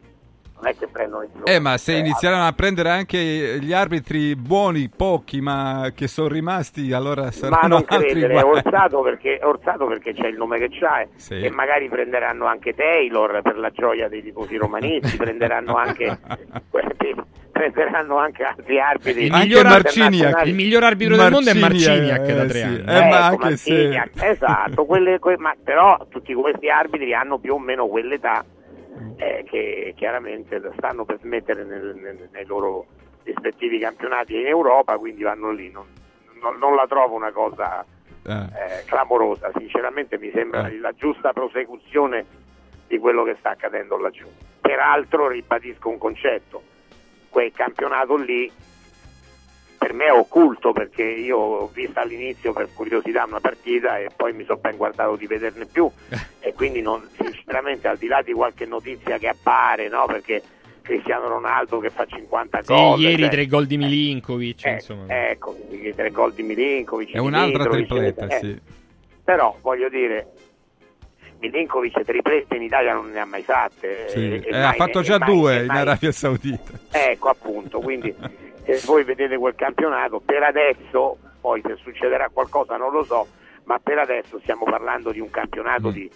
Non 0.61 0.67
è 0.71 0.75
che 0.77 0.87
prendono 0.87 1.23
i 1.23 1.29
Eh, 1.45 1.59
ma 1.59 1.77
se 1.77 1.93
iniziarono 1.93 2.45
a 2.45 2.51
prendere 2.51 2.89
anche 2.89 3.59
gli 3.61 3.71
arbitri 3.71 4.35
buoni, 4.35 4.89
pochi, 4.93 5.39
ma 5.39 5.91
che 5.95 6.07
sono 6.07 6.27
rimasti, 6.27 6.91
allora 6.91 7.23
Ma 7.23 7.31
saranno 7.31 7.67
non 7.67 7.85
altri 7.87 8.09
credere, 8.09 8.33
guai. 8.41 8.43
Orsato 8.57 9.01
perché, 9.01 9.39
Orsato 9.41 9.85
perché 9.85 10.13
c'è 10.13 10.27
il 10.27 10.35
nome 10.35 10.57
che 10.59 10.67
c'ha 10.69 10.99
eh. 11.01 11.07
Sì. 11.15 11.39
e 11.41 11.49
magari 11.49 11.87
prenderanno 11.87 12.45
anche 12.45 12.73
Taylor 12.75 13.41
per 13.41 13.57
la 13.57 13.69
gioia 13.69 14.09
dei 14.09 14.21
tifosi 14.21 14.57
romanisti, 14.57 15.15
prenderanno 15.15 15.75
anche 15.75 16.17
prenderanno 17.51 18.17
anche 18.17 18.43
altri 18.43 18.79
arbitri 18.79 19.25
Il 19.25 19.31
miglior, 19.33 19.65
internazionali. 19.65 20.49
il 20.49 20.55
miglior 20.55 20.83
arbitro 20.83 21.15
del 21.17 21.31
mondo 21.31 21.49
è 21.49 21.53
Marciniak, 21.53 22.19
Marciniak 22.19 22.33
da 22.33 22.43
eh, 22.43 22.47
tre 22.47 22.57
sì. 22.59 22.63
anni. 22.65 22.77
Eh, 22.79 22.83
ma 23.09 23.31
Ecco, 23.31 23.43
anche 23.43 23.57
se- 23.57 23.71
Marciniak, 23.73 24.09
esatto, 24.23 24.85
quelle- 24.85 25.19
que- 25.19 25.37
ma 25.37 25.53
però 25.61 26.05
tutti 26.09 26.33
questi 26.33 26.69
arbitri 26.69 27.13
hanno 27.13 27.37
più 27.37 27.53
o 27.55 27.59
meno 27.59 27.87
quell'età 27.87 28.45
eh, 29.17 29.43
che 29.47 29.93
chiaramente 29.95 30.61
stanno 30.77 31.05
per 31.05 31.19
smettere 31.19 31.63
nel- 31.63 31.95
nel- 31.95 32.29
nei 32.31 32.45
loro 32.45 32.85
rispettivi 33.23 33.79
campionati 33.79 34.39
in 34.39 34.47
Europa, 34.47 34.97
quindi 34.97 35.23
vanno 35.23 35.51
lì. 35.51 35.69
Non, 35.71 35.85
non- 36.41 36.57
non 36.57 36.75
la 36.75 36.85
trovo 36.87 37.15
una 37.15 37.31
cosa 37.31 37.85
Eh. 38.25 38.31
eh, 38.31 38.83
clamorosa, 38.85 39.51
sinceramente 39.57 40.17
mi 40.17 40.31
sembra 40.31 40.67
Eh. 40.67 40.77
la 40.79 40.91
giusta 40.93 41.33
prosecuzione 41.33 42.25
di 42.87 42.97
quello 42.97 43.23
che 43.23 43.35
sta 43.39 43.51
accadendo 43.51 43.97
laggiù. 43.97 44.27
Peraltro 44.61 45.27
ribadisco 45.27 45.89
un 45.89 45.97
concetto, 45.97 46.61
quel 47.29 47.51
campionato 47.53 48.15
lì 48.15 48.51
per 49.79 49.93
me 49.93 50.05
è 50.05 50.11
occulto 50.11 50.73
perché 50.73 51.03
io 51.03 51.37
ho 51.37 51.67
visto 51.73 51.99
all'inizio 51.99 52.51
per 52.53 52.67
curiosità 52.73 53.23
una 53.25 53.39
partita 53.39 53.97
e 53.97 54.09
poi 54.15 54.33
mi 54.33 54.43
sono 54.43 54.59
ben 54.59 54.75
guardato 54.75 55.15
di 55.15 55.25
vederne 55.25 55.65
più 55.65 55.89
e 56.39 56.53
quindi 56.53 56.81
non, 56.81 57.07
sinceramente 57.19 57.87
al 57.87 57.97
di 57.97 58.07
là 58.07 58.21
di 58.21 58.33
qualche 58.33 58.65
notizia 58.65 59.17
che 59.17 59.29
appare, 59.29 59.87
no? 59.87 60.05
perché 60.05 60.43
Cristiano 60.81 61.27
Ronaldo 61.27 61.79
che 61.79 61.89
fa 61.91 62.05
50 62.05 62.63
Sì, 62.63 62.73
gol, 62.73 62.99
ieri 62.99 63.21
cioè, 63.23 63.31
tre 63.31 63.45
gol 63.47 63.65
di 63.67 63.77
Milinkovic, 63.77 64.65
eh, 64.65 64.71
insomma. 64.73 65.29
ecco, 65.29 65.55
i 65.69 65.93
tre 65.95 66.09
gol 66.11 66.33
di 66.33 66.43
Milinkovic, 66.43 67.13
È 67.13 67.17
un'altra 67.19 67.65
tripletta, 67.65 68.27
eh, 68.27 68.39
sì. 68.39 68.59
però 69.23 69.55
voglio 69.61 69.87
dire 69.87 70.27
Milinkovic 71.39 72.03
triplette 72.03 72.55
in 72.57 72.63
Italia 72.63 72.93
non 72.93 73.11
ne 73.11 73.19
ha 73.19 73.25
mai 73.25 73.43
fatte 73.43 74.09
Sì. 74.09 74.19
e- 74.19 74.41
e 74.43 74.49
Eh, 74.49 74.57
ha 74.57 74.67
mai- 74.69 74.75
fatto 74.77 74.99
e 74.99 75.03
già 75.03 75.17
mai- 75.19 75.29
due 75.33 75.63
in 75.63 75.69
Arabia 75.69 76.11
Saudita. 76.11 76.71
Ecco 76.91 77.29
appunto, 77.29 77.79
quindi 77.79 78.13
se 78.77 78.85
voi 78.85 79.03
vedete 79.03 79.37
quel 79.37 79.55
campionato, 79.55 80.19
per 80.19 80.43
adesso, 80.43 81.17
poi 81.41 81.61
se 81.65 81.75
succederà 81.81 82.29
qualcosa 82.31 82.75
non 82.77 82.91
lo 82.91 83.03
so, 83.03 83.27
ma 83.63 83.79
per 83.79 83.99
adesso 83.99 84.39
stiamo 84.41 84.63
parlando 84.65 85.11
di 85.11 85.19
un 85.19 85.27
Mm. 85.27 85.31
campionato 85.31 85.91
di, 85.91 86.09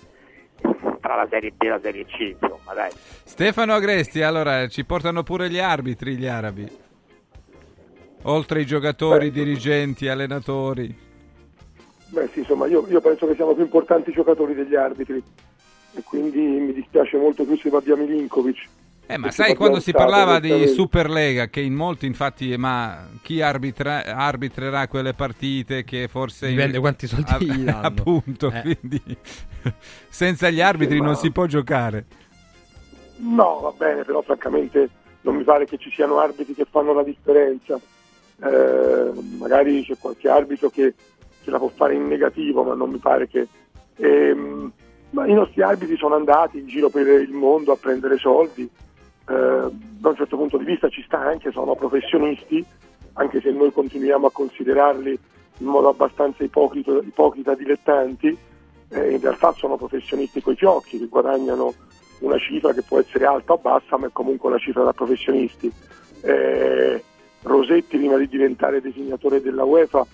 tra 1.02 1.16
la 1.16 1.28
Serie 1.30 1.52
B 1.52 1.62
e 1.64 1.70
la 1.70 1.80
Serie 1.80 2.06
C, 2.06 2.36
insomma 2.40 2.74
dai. 2.74 2.92
Stefano 3.24 3.74
Agresti, 3.74 4.22
allora 4.22 4.68
ci 4.68 4.86
portano 4.86 5.24
pure 5.24 5.50
gli 5.50 5.60
arbitri, 5.60 6.16
gli 6.16 6.28
arabi. 6.28 6.68
Oltre 8.24 8.60
ai 8.60 8.66
giocatori, 8.66 9.32
dirigenti, 9.32 10.08
allenatori. 10.08 10.96
Beh 12.08 12.28
sì, 12.28 12.40
insomma, 12.40 12.68
io, 12.68 12.86
io 12.88 13.02
penso 13.02 13.28
che 13.28 13.36
siano 13.36 13.54
più 13.54 13.64
importanti 13.64 14.12
i 14.12 14.14
giocatori 14.14 14.54
degli 14.54 14.76
arbitri 14.76 15.22
e 15.96 16.04
quindi 16.04 16.40
mi 16.40 16.72
dispiace 16.74 17.18
molto 17.18 17.44
più 17.44 17.58
se 17.58 17.70
va 17.70 17.80
via 17.80 17.96
Milinkovic. 17.96 18.68
Eh, 19.06 19.18
ma 19.18 19.32
sai 19.32 19.56
quando 19.56 19.80
si 19.80 19.92
parlava 19.92 20.40
di. 20.40 20.68
Superlega, 20.68 21.48
che 21.48 21.60
in 21.60 21.74
molti 21.74 22.06
infatti, 22.06 22.56
ma 22.58 23.08
chi 23.22 23.42
arbitra- 23.42 24.06
arbitrerà 24.06 24.88
quelle 24.88 25.14
partite 25.14 25.84
che 25.84 26.08
forse... 26.08 26.48
Dipende 26.48 26.80
quanti 26.80 27.08
soldi 27.08 27.46
gli 27.52 27.64
danno. 27.66 27.86
Appunto, 27.86 28.52
Eh. 28.52 28.62
quindi 28.62 29.02
senza 30.08 30.50
gli 30.50 30.62
arbitri 30.62 30.96
Sì, 30.96 31.02
ma- 31.02 31.08
non 31.08 31.16
si 31.16 31.32
può 31.32 31.46
giocare. 31.46 32.06
No, 33.18 33.60
va 33.62 33.74
bene, 33.76 34.04
però 34.04 34.22
francamente 34.22 34.90
non 35.22 35.36
mi 35.36 35.44
pare 35.44 35.66
che 35.66 35.78
ci 35.78 35.92
siano 35.92 36.20
arbitri 36.20 36.54
che 36.54 36.66
fanno 36.70 36.94
la 36.94 37.04
differenza. 37.04 37.80
Eh, 38.42 39.12
magari 39.38 39.84
c'è 39.84 39.98
qualche 39.98 40.30
arbitro 40.30 40.70
che 40.70 40.94
se 41.44 41.52
la 41.52 41.58
può 41.60 41.70
fare 41.70 41.94
in 41.94 42.08
negativo, 42.08 42.64
ma 42.64 42.74
non 42.74 42.90
mi 42.90 42.98
pare 43.00 43.28
che... 43.28 43.48
Ehm, 43.98 44.72
ma 45.12 45.28
I 45.28 45.34
nostri 45.34 45.62
arbitri 45.62 45.96
sono 45.96 46.16
andati 46.16 46.58
in 46.58 46.66
giro 46.68 46.90
per 46.90 47.06
il 47.06 47.32
mondo 47.32 47.72
a 47.72 47.78
prendere 47.78 48.18
soldi, 48.18 48.68
eh, 49.28 49.68
da 49.72 50.10
un 50.10 50.16
certo 50.16 50.38
punto 50.38 50.58
di 50.58 50.66
vista 50.66 50.90
ci 50.90 51.04
sta 51.04 51.20
anche, 51.20 51.52
sono 51.52 51.76
professionisti, 51.76 52.64
anche 53.14 53.42
se 53.42 53.52
noi 53.52 53.72
continuiamo 53.72 54.28
a 54.28 54.32
considerarli 54.32 55.20
in 55.60 55.68
modo 55.68 55.90
abbastanza 55.90 56.44
ipocrita, 56.44 56.92
ipocrita 56.92 57.56
dilettanti, 57.56 58.38
eh, 58.90 59.12
in 59.12 59.22
realtà 59.22 59.52
sono 59.54 59.78
professionisti 59.78 60.42
coi 60.42 60.56
fiocchi 60.56 61.00
che 61.00 61.08
guadagnano 61.08 61.74
una 62.20 62.38
cifra 62.38 62.74
che 62.74 62.82
può 62.82 63.00
essere 63.00 63.26
alta 63.26 63.54
o 63.54 63.58
bassa, 63.58 63.98
ma 63.98 64.08
è 64.08 64.12
comunque 64.12 64.50
una 64.50 64.60
cifra 64.60 64.84
da 64.84 64.94
professionisti. 64.94 65.72
Eh, 66.22 67.04
Rosetti, 67.44 67.98
prima 67.98 68.18
di 68.18 68.28
diventare 68.28 68.82
designatore 68.82 69.42
della 69.42 69.64
UEFA, 69.64 70.06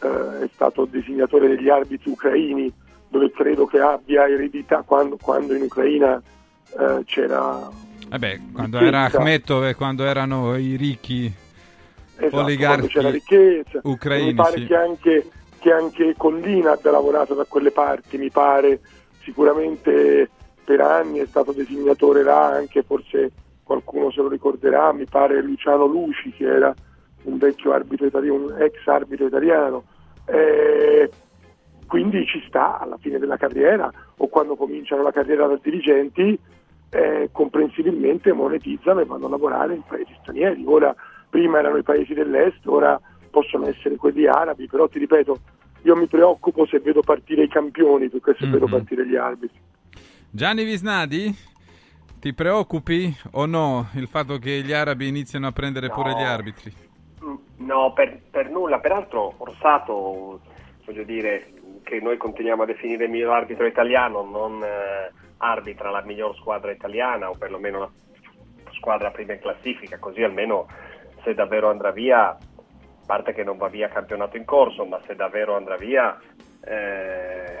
eh, 0.00 0.44
è 0.44 0.48
stato 0.52 0.84
designatore 0.84 1.48
degli 1.48 1.68
arbitri 1.68 2.10
ucraini, 2.10 2.72
dove 3.08 3.30
credo 3.30 3.66
che 3.66 3.80
abbia 3.80 4.28
eredità 4.28 4.82
quando, 4.82 5.16
quando 5.20 5.54
in 5.54 5.62
Ucraina 5.62 6.22
eh, 6.78 7.02
c'era 7.04 7.68
Vabbè, 8.08 8.40
quando 8.52 8.78
era 8.78 9.10
Ahmetov 9.12 9.64
e 9.66 9.74
quando 9.74 10.04
erano 10.04 10.56
i 10.56 10.76
ricchi 10.76 11.30
esatto, 12.16 12.42
oligarchi 12.42 12.88
c'era 12.88 13.10
ricchezza. 13.10 13.80
ucraini. 13.82 14.26
Mi 14.26 14.34
pare 14.34 14.58
sì. 14.58 14.66
che, 14.66 14.74
anche, 14.74 15.30
che 15.58 15.72
anche 15.72 16.14
Collina 16.16 16.72
abbia 16.72 16.90
lavorato 16.90 17.34
da 17.34 17.44
quelle 17.44 17.70
parti, 17.70 18.16
mi 18.16 18.30
pare 18.30 18.80
sicuramente 19.22 20.30
per 20.64 20.80
anni 20.80 21.18
è 21.18 21.26
stato 21.26 21.52
designatore 21.52 22.22
là, 22.22 22.48
anche 22.48 22.82
forse 22.82 23.30
qualcuno 23.62 24.10
se 24.10 24.22
lo 24.22 24.28
ricorderà, 24.28 24.92
mi 24.92 25.04
pare 25.04 25.42
Luciano 25.42 25.86
Luci 25.86 26.30
che 26.32 26.44
era 26.44 26.74
un 27.24 27.36
vecchio 27.36 27.72
arbitro 27.72 28.06
italiano, 28.06 28.34
un 28.34 28.56
ex 28.58 28.86
arbitro 28.86 29.26
italiano. 29.26 29.84
Eh, 30.26 31.10
quindi 31.86 32.26
ci 32.26 32.42
sta 32.46 32.78
alla 32.78 32.98
fine 32.98 33.18
della 33.18 33.38
carriera 33.38 33.90
o 34.16 34.28
quando 34.28 34.56
cominciano 34.56 35.02
la 35.02 35.10
carriera 35.12 35.46
da 35.46 35.58
dirigenti 35.62 36.38
eh, 36.90 37.28
comprensibilmente 37.32 38.32
monetizzano 38.32 39.00
e 39.00 39.04
vanno 39.04 39.26
a 39.26 39.30
lavorare 39.30 39.74
in 39.74 39.82
paesi 39.82 40.16
stranieri. 40.20 40.62
Ora, 40.66 40.94
prima 41.28 41.58
erano 41.58 41.76
i 41.76 41.82
paesi 41.82 42.14
dell'est, 42.14 42.66
ora 42.66 42.98
possono 43.30 43.66
essere 43.66 43.96
quelli 43.96 44.26
arabi, 44.26 44.66
però 44.66 44.88
ti 44.88 44.98
ripeto, 44.98 45.38
io 45.82 45.96
mi 45.96 46.06
preoccupo 46.06 46.66
se 46.66 46.80
vedo 46.80 47.02
partire 47.02 47.42
i 47.44 47.48
campioni 47.48 48.08
più 48.08 48.20
che 48.20 48.34
se 48.38 48.46
Mhm. 48.46 48.52
vedo 48.52 48.66
partire 48.68 49.06
gli 49.06 49.16
arbitri. 49.16 49.58
Gianni 50.30 50.64
Visnadi, 50.64 51.34
ti 52.20 52.32
preoccupi 52.34 53.14
o 53.32 53.46
no 53.46 53.88
il 53.94 54.08
fatto 54.08 54.38
che 54.38 54.62
gli 54.62 54.72
arabi 54.72 55.08
iniziano 55.08 55.46
a 55.46 55.52
prendere 55.52 55.88
pure 55.88 56.14
gli 56.14 56.22
arbitri? 56.22 56.72
No, 57.58 57.92
per, 57.92 58.18
per 58.30 58.48
nulla. 58.50 58.78
Peraltro 58.78 59.34
Orsato, 59.38 60.40
voglio 60.86 61.02
dire, 61.04 61.52
che 61.82 62.00
noi 62.00 62.16
continuiamo 62.16 62.62
a 62.62 62.66
definire 62.66 63.04
il 63.04 63.10
miglior 63.10 63.34
arbitro 63.34 63.66
italiano, 63.66 64.22
non 64.22 64.62
eh, 64.62 65.12
arbitra 65.38 65.90
la 65.90 66.02
miglior 66.02 66.34
squadra 66.36 66.70
italiana 66.70 67.30
o 67.30 67.34
perlomeno 67.36 67.78
la 67.78 67.90
squadra 68.72 69.10
prima 69.10 69.32
in 69.32 69.40
classifica, 69.40 69.98
così 69.98 70.22
almeno 70.22 70.66
se 71.22 71.34
davvero 71.34 71.70
andrà 71.70 71.90
via, 71.90 72.28
a 72.28 72.38
parte 73.06 73.32
che 73.32 73.44
non 73.44 73.56
va 73.56 73.68
via 73.68 73.88
campionato 73.88 74.36
in 74.36 74.44
corso, 74.44 74.84
ma 74.84 75.00
se 75.06 75.14
davvero 75.14 75.56
andrà 75.56 75.76
via 75.76 76.18
eh, 76.64 77.58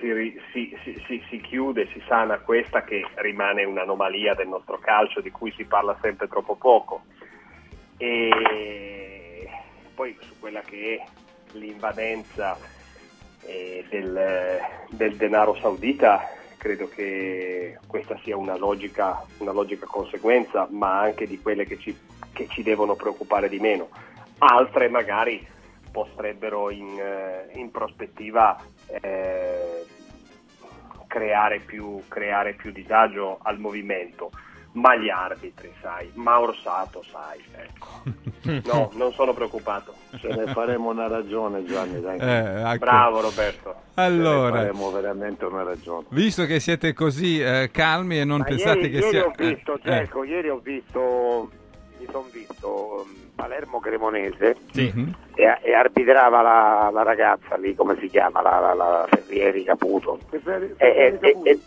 si, 0.00 0.40
si- 0.52 1.02
si- 1.06 1.24
si 1.28 1.40
chiude, 1.40 1.88
si 1.92 2.02
sana 2.06 2.38
questa 2.38 2.82
che 2.82 3.04
rimane 3.16 3.64
un'anomalia 3.64 4.34
del 4.34 4.48
nostro 4.48 4.78
calcio 4.78 5.20
di 5.20 5.30
cui 5.30 5.52
si 5.52 5.64
parla 5.64 5.96
sempre 6.00 6.28
troppo 6.28 6.56
poco. 6.56 7.02
E 7.96 9.48
poi 9.94 10.16
su 10.20 10.38
quella 10.38 10.60
che 10.60 10.96
è 10.96 11.56
l'invadenza 11.56 12.56
eh, 13.42 13.84
del, 13.90 14.60
del 14.90 15.16
denaro 15.16 15.56
saudita, 15.56 16.30
credo 16.68 16.86
che 16.88 17.78
questa 17.86 18.18
sia 18.22 18.36
una 18.36 18.58
logica, 18.58 19.24
una 19.38 19.52
logica 19.52 19.86
conseguenza, 19.86 20.68
ma 20.70 21.00
anche 21.00 21.26
di 21.26 21.40
quelle 21.40 21.64
che 21.64 21.78
ci, 21.78 21.96
che 22.34 22.46
ci 22.48 22.62
devono 22.62 22.94
preoccupare 22.94 23.48
di 23.48 23.58
meno. 23.58 23.88
Altre 24.36 24.90
magari 24.90 25.46
potrebbero 25.90 26.68
in, 26.68 26.98
eh, 27.00 27.58
in 27.58 27.70
prospettiva 27.70 28.62
eh, 29.00 29.86
creare, 31.06 31.60
più, 31.60 32.02
creare 32.06 32.52
più 32.52 32.70
disagio 32.70 33.38
al 33.42 33.58
movimento. 33.58 34.30
Ma 34.80 34.94
gli 34.96 35.08
arbitri, 35.08 35.72
sai, 35.82 36.08
ma 36.14 36.38
Orsato, 36.40 37.02
sai, 37.10 37.42
ecco. 37.52 37.86
No, 38.68 38.90
non 38.94 39.12
sono 39.12 39.34
preoccupato. 39.34 39.92
Ce 40.18 40.28
ne 40.28 40.46
faremo 40.52 40.90
una 40.90 41.08
ragione, 41.08 41.64
Gianni. 41.66 42.00
Dai. 42.00 42.18
Eh, 42.18 42.62
anche- 42.62 42.78
Bravo 42.78 43.20
Roberto. 43.20 43.74
Allora, 43.94 44.56
faremo 44.58 44.90
veramente 44.92 45.44
una 45.44 45.64
ragione. 45.64 46.06
visto 46.10 46.44
che 46.46 46.60
siete 46.60 46.92
così 46.94 47.40
eh, 47.40 47.70
calmi 47.72 48.20
e 48.20 48.24
non 48.24 48.38
Ma 48.38 48.44
pensate 48.44 48.78
ieri, 48.78 48.90
che 48.90 48.96
ieri 48.98 49.10
sia... 49.10 49.24
ho 49.26 49.32
visto, 49.36 49.74
eh, 49.74 49.80
Gelco, 49.82 50.24
ieri 50.24 50.48
ho 50.48 50.58
visto, 50.62 51.50
mi 51.98 52.06
sono 52.10 52.26
visto 52.32 53.04
um, 53.04 53.30
Palermo 53.34 53.78
Cremonese 53.80 54.56
Mhm. 54.74 55.14
e, 55.34 55.58
e 55.62 55.74
arbitrava 55.74 56.40
la, 56.42 56.90
la 56.92 57.02
ragazza 57.02 57.56
lì, 57.56 57.74
come 57.74 57.96
si 58.00 58.08
chiama, 58.08 58.42
la, 58.42 58.58
la, 58.60 58.74
la 58.74 59.06
Ferrieri 59.08 59.64
Caputo. 59.64 60.18
E- 60.30 60.40
e- 60.76 61.18
e- 61.20 61.36
e- 61.42 61.58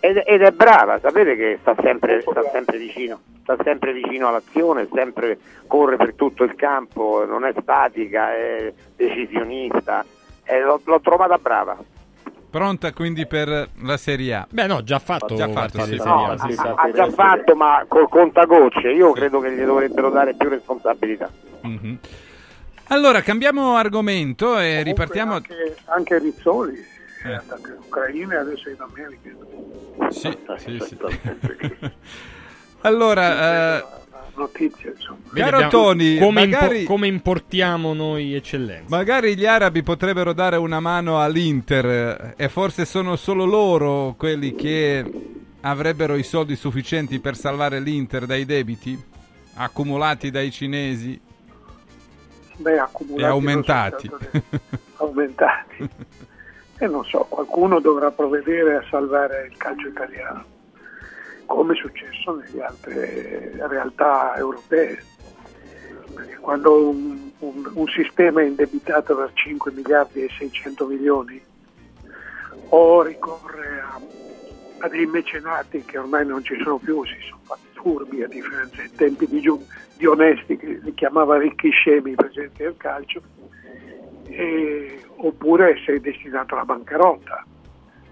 ed, 0.00 0.22
ed 0.26 0.42
è 0.42 0.50
brava, 0.50 0.98
sapete 1.00 1.36
che 1.36 1.58
sta 1.60 1.74
sempre, 1.82 2.20
sta 2.22 2.42
sempre 2.52 2.78
vicino, 2.78 3.20
sta 3.42 3.56
sempre 3.62 3.92
vicino 3.92 4.28
all'azione, 4.28 4.88
sempre 4.92 5.38
corre 5.66 5.96
per 5.96 6.14
tutto 6.14 6.44
il 6.44 6.54
campo, 6.56 7.24
non 7.26 7.44
è 7.44 7.52
statica, 7.60 8.34
è 8.34 8.72
decisionista, 8.96 10.04
e 10.44 10.60
l'ho, 10.60 10.80
l'ho 10.84 11.00
trovata 11.00 11.38
brava. 11.38 11.76
Pronta 12.54 12.92
quindi 12.92 13.26
per 13.26 13.68
la 13.82 13.96
Serie 13.96 14.32
A? 14.32 14.46
Beh 14.48 14.68
no, 14.68 14.84
già 14.84 15.00
fatto. 15.00 15.34
Già 15.34 15.48
fatto, 15.48 15.80
sì, 15.82 15.96
No, 15.96 16.26
ha, 16.26 16.36
ha 16.76 16.90
già 16.92 17.10
fatto, 17.10 17.56
ma 17.56 17.84
col 17.88 18.08
contagocce. 18.08 18.92
Io 18.92 19.10
credo 19.10 19.40
che 19.40 19.56
gli 19.56 19.62
dovrebbero 19.64 20.08
dare 20.08 20.34
più 20.34 20.48
responsabilità. 20.48 21.28
Mhm. 21.62 21.98
Allora, 22.90 23.22
cambiamo 23.22 23.74
argomento 23.74 24.56
e 24.56 24.68
Comunque 24.68 24.82
ripartiamo... 24.84 25.32
Anche, 25.34 25.76
anche 25.86 26.18
Rizzoli 26.20 26.80
è 27.24 27.26
Eh. 27.26 27.34
andato 27.34 27.66
in 27.66 27.76
Ucraina 27.86 28.34
e 28.34 28.36
adesso 28.36 28.68
è 28.68 28.72
in 28.72 28.80
America. 28.82 30.10
Sì, 30.10 30.38
sì, 30.58 30.78
sì. 30.78 30.96
allora, 32.82 33.78
eh, 33.78 33.84
Notizie, 34.36 34.92
insomma. 34.96 35.18
Vedi, 35.30 35.40
Caro 35.40 35.56
abbiamo- 35.64 35.70
Tony, 35.84 36.18
come, 36.18 36.42
impo- 36.42 36.56
magari- 36.58 36.84
come 36.84 37.06
importiamo 37.06 37.94
noi 37.94 38.34
eccellenza? 38.34 38.84
magari 38.88 39.36
gli 39.36 39.46
arabi 39.46 39.82
potrebbero 39.82 40.32
dare 40.32 40.56
una 40.56 40.80
mano 40.80 41.20
all'Inter 41.20 42.34
e 42.36 42.48
forse 42.48 42.84
sono 42.84 43.14
solo 43.16 43.44
loro 43.44 44.14
quelli 44.18 44.54
che 44.54 45.04
avrebbero 45.60 46.16
i 46.16 46.22
soldi 46.24 46.56
sufficienti 46.56 47.20
per 47.20 47.36
salvare 47.36 47.78
l'Inter 47.80 48.26
dai 48.26 48.44
debiti 48.44 49.00
accumulati 49.54 50.30
dai 50.30 50.50
cinesi 50.50 51.18
Beh, 52.56 52.78
accumulati 52.78 53.22
e 53.22 53.26
aumentati. 53.26 54.08
certo 54.08 54.40
aumentati. 55.04 55.88
E 56.78 56.86
non 56.88 57.04
so, 57.04 57.26
qualcuno 57.28 57.78
dovrà 57.80 58.10
provvedere 58.10 58.76
a 58.76 58.84
salvare 58.90 59.48
il 59.50 59.56
calcio 59.56 59.86
italiano, 59.88 60.44
come 61.46 61.74
è 61.74 61.76
successo 61.76 62.34
nelle 62.36 62.62
altre 62.62 63.52
realtà 63.68 64.36
europee. 64.36 65.04
Perché 66.14 66.36
quando 66.40 66.88
un, 66.90 67.30
un- 67.38 67.70
un 67.74 67.86
sistema 67.88 68.40
è 68.40 68.44
indebitato 68.44 69.16
per 69.16 69.32
5 69.34 69.72
miliardi 69.72 70.22
e 70.22 70.28
600 70.38 70.86
milioni, 70.86 71.42
o 72.68 73.02
ricorre 73.02 73.80
a, 73.80 74.00
a 74.78 74.88
dei 74.88 75.06
mecenati 75.06 75.84
che 75.84 75.98
ormai 75.98 76.26
non 76.26 76.44
ci 76.44 76.56
sono 76.62 76.78
più, 76.78 77.04
si 77.04 77.16
sono 77.28 77.40
fatti 77.46 77.68
furbi 77.74 78.22
a 78.22 78.28
differenza 78.28 78.76
dei 78.76 78.90
tempi 78.94 79.26
di, 79.26 79.40
di 79.96 80.06
onesti 80.06 80.56
che 80.56 80.80
li 80.82 80.94
chiamava 80.94 81.38
ricchi 81.38 81.70
scemi 81.70 82.12
i 82.12 82.14
presidenti 82.14 82.62
del 82.62 82.76
calcio, 82.76 83.22
e- 84.26 85.02
oppure 85.16 85.76
sei 85.84 86.00
destinato 86.00 86.54
alla 86.54 86.64
bancarotta, 86.64 87.44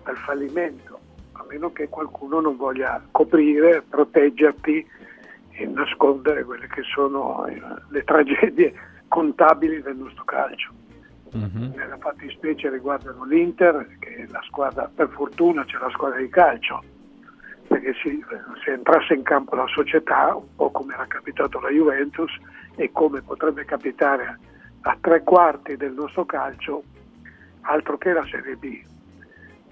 al 0.05 0.17
fallimento, 0.19 1.01
a 1.33 1.45
meno 1.49 1.73
che 1.73 1.89
qualcuno 1.89 2.41
non 2.41 2.57
voglia 2.57 3.03
coprire, 3.11 3.83
proteggerti 3.89 4.87
e 5.51 5.67
nascondere 5.67 6.45
quelle 6.45 6.67
che 6.67 6.83
sono 6.83 7.47
eh, 7.47 7.61
le 7.89 8.05
tragedie 8.05 8.73
contabili 9.09 9.83
del 9.83 9.97
nostro 9.97 10.25
calcio. 10.25 10.73
Nella 11.75 11.97
fattispecie 11.97 12.69
riguardano 12.69 13.25
l'Inter, 13.25 13.97
che 13.99 14.17
è 14.17 14.27
la 14.31 14.43
squadra, 14.43 14.91
per 14.95 15.09
fortuna 15.09 15.65
c'è 15.65 15.79
la 15.79 15.89
squadra 15.91 16.19
di 16.19 16.29
calcio, 16.29 16.83
perché 17.67 17.95
si- 18.03 18.23
se 18.63 18.73
entrasse 18.73 19.15
in 19.15 19.23
campo 19.23 19.55
la 19.55 19.67
società, 19.67 20.35
un 20.37 20.55
po' 20.55 20.71
come 20.71 20.93
era 20.93 21.07
capitato 21.07 21.59
alla 21.59 21.71
Juventus 21.71 22.31
e 22.77 22.91
come 22.93 23.23
potrebbe 23.23 23.65
capitare 23.65 24.39
a 24.83 24.97
tre 25.01 25.23
quarti 25.23 25.77
del 25.77 25.93
nostro 25.93 26.27
calcio, 26.27 26.83
altro 27.63 27.97
che 27.97 28.13
la 28.13 28.27
Serie 28.31 28.57
B. 28.57 28.83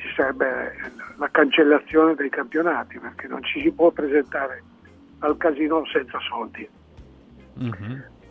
Ci 0.00 0.08
sarebbe 0.14 0.74
la 1.18 1.28
cancellazione 1.30 2.14
dei 2.14 2.30
campionati, 2.30 2.98
perché 2.98 3.28
non 3.28 3.42
ci 3.44 3.60
si 3.60 3.70
può 3.70 3.90
presentare 3.90 4.62
al 5.18 5.36
casino 5.36 5.84
senza 5.86 6.18
soldi, 6.20 6.66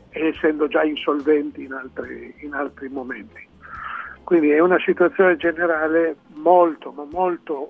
e 0.09 0.27
essendo 0.27 0.67
già 0.67 0.83
insolventi 0.83 1.63
in 1.65 1.73
altri, 1.73 2.33
in 2.39 2.53
altri 2.53 2.89
momenti. 2.89 3.47
Quindi 4.23 4.49
è 4.49 4.59
una 4.59 4.79
situazione 4.79 5.37
generale 5.37 6.15
molto, 6.33 6.91
ma 6.91 7.05
molto 7.09 7.69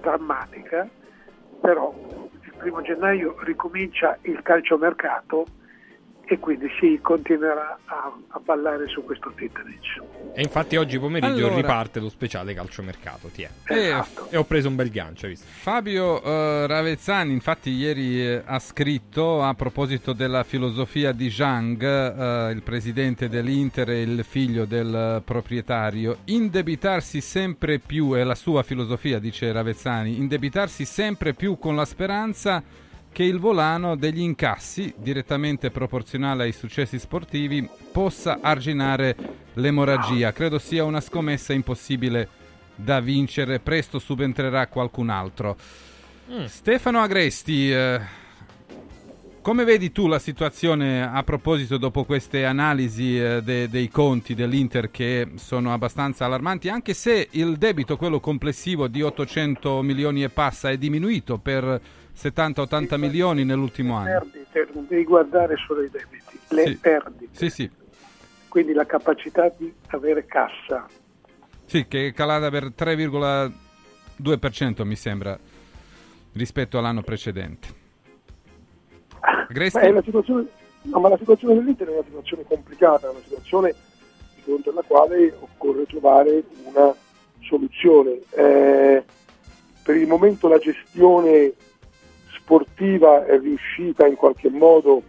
drammatica, 0.00 0.88
però 1.60 1.94
il 2.42 2.52
primo 2.56 2.82
gennaio 2.82 3.36
ricomincia 3.44 4.18
il 4.22 4.42
calciomercato 4.42 5.46
e 6.32 6.38
quindi 6.38 6.68
si 6.78 6.96
continuerà 7.02 7.76
a, 7.86 8.12
a 8.28 8.38
ballare 8.38 8.86
su 8.86 9.02
questo 9.02 9.32
titanic. 9.34 10.00
E 10.32 10.42
infatti 10.42 10.76
oggi 10.76 10.96
pomeriggio 10.96 11.46
Allora- 11.46 11.56
riparte 11.56 11.98
lo 11.98 12.08
speciale 12.08 12.54
calciomercato, 12.54 13.26
ti 13.34 13.42
è. 13.42 13.50
Esatto. 13.64 14.28
E 14.30 14.36
ho 14.36 14.44
preso 14.44 14.68
un 14.68 14.76
bel 14.76 14.90
gancio, 14.90 15.26
hai 15.26 15.32
visto? 15.32 15.48
Fabio 15.50 16.22
eh, 16.22 16.68
Ravezzani 16.68 17.32
infatti 17.32 17.70
ieri 17.70 18.24
eh, 18.24 18.42
ha 18.44 18.60
scritto 18.60 19.42
a 19.42 19.54
proposito 19.54 20.12
della 20.12 20.44
filosofia 20.44 21.10
di 21.10 21.28
Zhang, 21.30 21.82
eh, 21.82 22.52
il 22.52 22.62
presidente 22.62 23.28
dell'Inter 23.28 23.90
e 23.90 24.02
il 24.02 24.22
figlio 24.22 24.66
del 24.66 24.94
eh, 24.94 25.22
proprietario, 25.24 26.18
indebitarsi 26.26 27.20
sempre 27.20 27.80
più, 27.80 28.12
è 28.12 28.22
la 28.22 28.36
sua 28.36 28.62
filosofia 28.62 29.18
dice 29.18 29.50
Ravezzani, 29.50 30.16
indebitarsi 30.16 30.84
sempre 30.84 31.34
più 31.34 31.58
con 31.58 31.74
la 31.74 31.84
speranza 31.84 32.62
che 33.12 33.24
il 33.24 33.38
volano 33.38 33.96
degli 33.96 34.20
incassi, 34.20 34.94
direttamente 34.96 35.70
proporzionale 35.70 36.44
ai 36.44 36.52
successi 36.52 36.98
sportivi, 36.98 37.68
possa 37.92 38.38
arginare 38.40 39.16
l'emorragia. 39.54 40.32
Credo 40.32 40.58
sia 40.58 40.84
una 40.84 41.00
scommessa 41.00 41.52
impossibile 41.52 42.28
da 42.74 43.00
vincere, 43.00 43.58
presto 43.58 43.98
subentrerà 43.98 44.66
qualcun 44.68 45.10
altro. 45.10 45.56
Stefano 46.46 47.00
Agresti, 47.00 47.72
eh, 47.72 48.00
come 49.42 49.64
vedi 49.64 49.90
tu 49.90 50.06
la 50.06 50.20
situazione 50.20 51.02
a 51.02 51.22
proposito 51.24 51.76
dopo 51.76 52.04
queste 52.04 52.44
analisi 52.44 53.18
eh, 53.18 53.42
de- 53.42 53.68
dei 53.68 53.88
conti 53.88 54.34
dell'Inter 54.34 54.90
che 54.90 55.32
sono 55.34 55.72
abbastanza 55.72 56.26
allarmanti, 56.26 56.68
anche 56.68 56.94
se 56.94 57.28
il 57.32 57.56
debito, 57.56 57.96
quello 57.96 58.20
complessivo 58.20 58.86
di 58.86 59.02
800 59.02 59.82
milioni 59.82 60.22
e 60.22 60.28
passa, 60.28 60.70
è 60.70 60.78
diminuito 60.78 61.38
per 61.38 61.80
70-80 62.16 62.98
milioni 62.98 63.44
nell'ultimo 63.44 63.96
anno? 63.96 64.18
Perdite, 64.20 64.68
non 64.74 64.86
devi 64.88 65.04
guardare 65.04 65.56
solo 65.66 65.82
i 65.82 65.90
debiti, 65.90 66.38
le 66.48 66.64
Sì. 66.64 66.76
perdite, 66.76 67.28
Sì, 67.32 67.50
sì, 67.50 67.70
quindi 68.48 68.72
la 68.72 68.86
capacità 68.86 69.52
di 69.56 69.72
avere 69.88 70.26
cassa. 70.26 70.86
sì, 71.66 71.86
che 71.86 72.08
è 72.08 72.12
calata 72.12 72.50
per 72.50 72.72
3,2% 72.76 74.84
mi 74.84 74.96
sembra 74.96 75.38
rispetto 76.32 76.78
all'anno 76.78 77.02
precedente. 77.02 77.78
Ma, 79.20 79.46
è 79.80 79.88
una 79.90 80.02
situazione, 80.02 80.46
no, 80.82 80.98
ma 81.00 81.08
la 81.08 81.18
situazione 81.18 81.54
dell'Inter 81.54 81.88
è 81.88 81.92
una 81.92 82.04
situazione 82.04 82.44
complicata, 82.44 83.08
è 83.08 83.10
una 83.10 83.20
situazione 83.22 83.74
di 84.34 84.40
fronte 84.42 84.70
alla 84.70 84.82
quale 84.86 85.34
occorre 85.38 85.84
trovare 85.86 86.42
una 86.64 86.94
soluzione. 87.42 88.20
Eh, 88.30 89.04
per 89.82 89.96
il 89.96 90.06
momento 90.06 90.46
la 90.48 90.58
gestione 90.58 91.52
sportiva 92.50 93.24
è 93.26 93.38
riuscita 93.38 94.08
in 94.08 94.16
qualche 94.16 94.50
modo, 94.50 95.00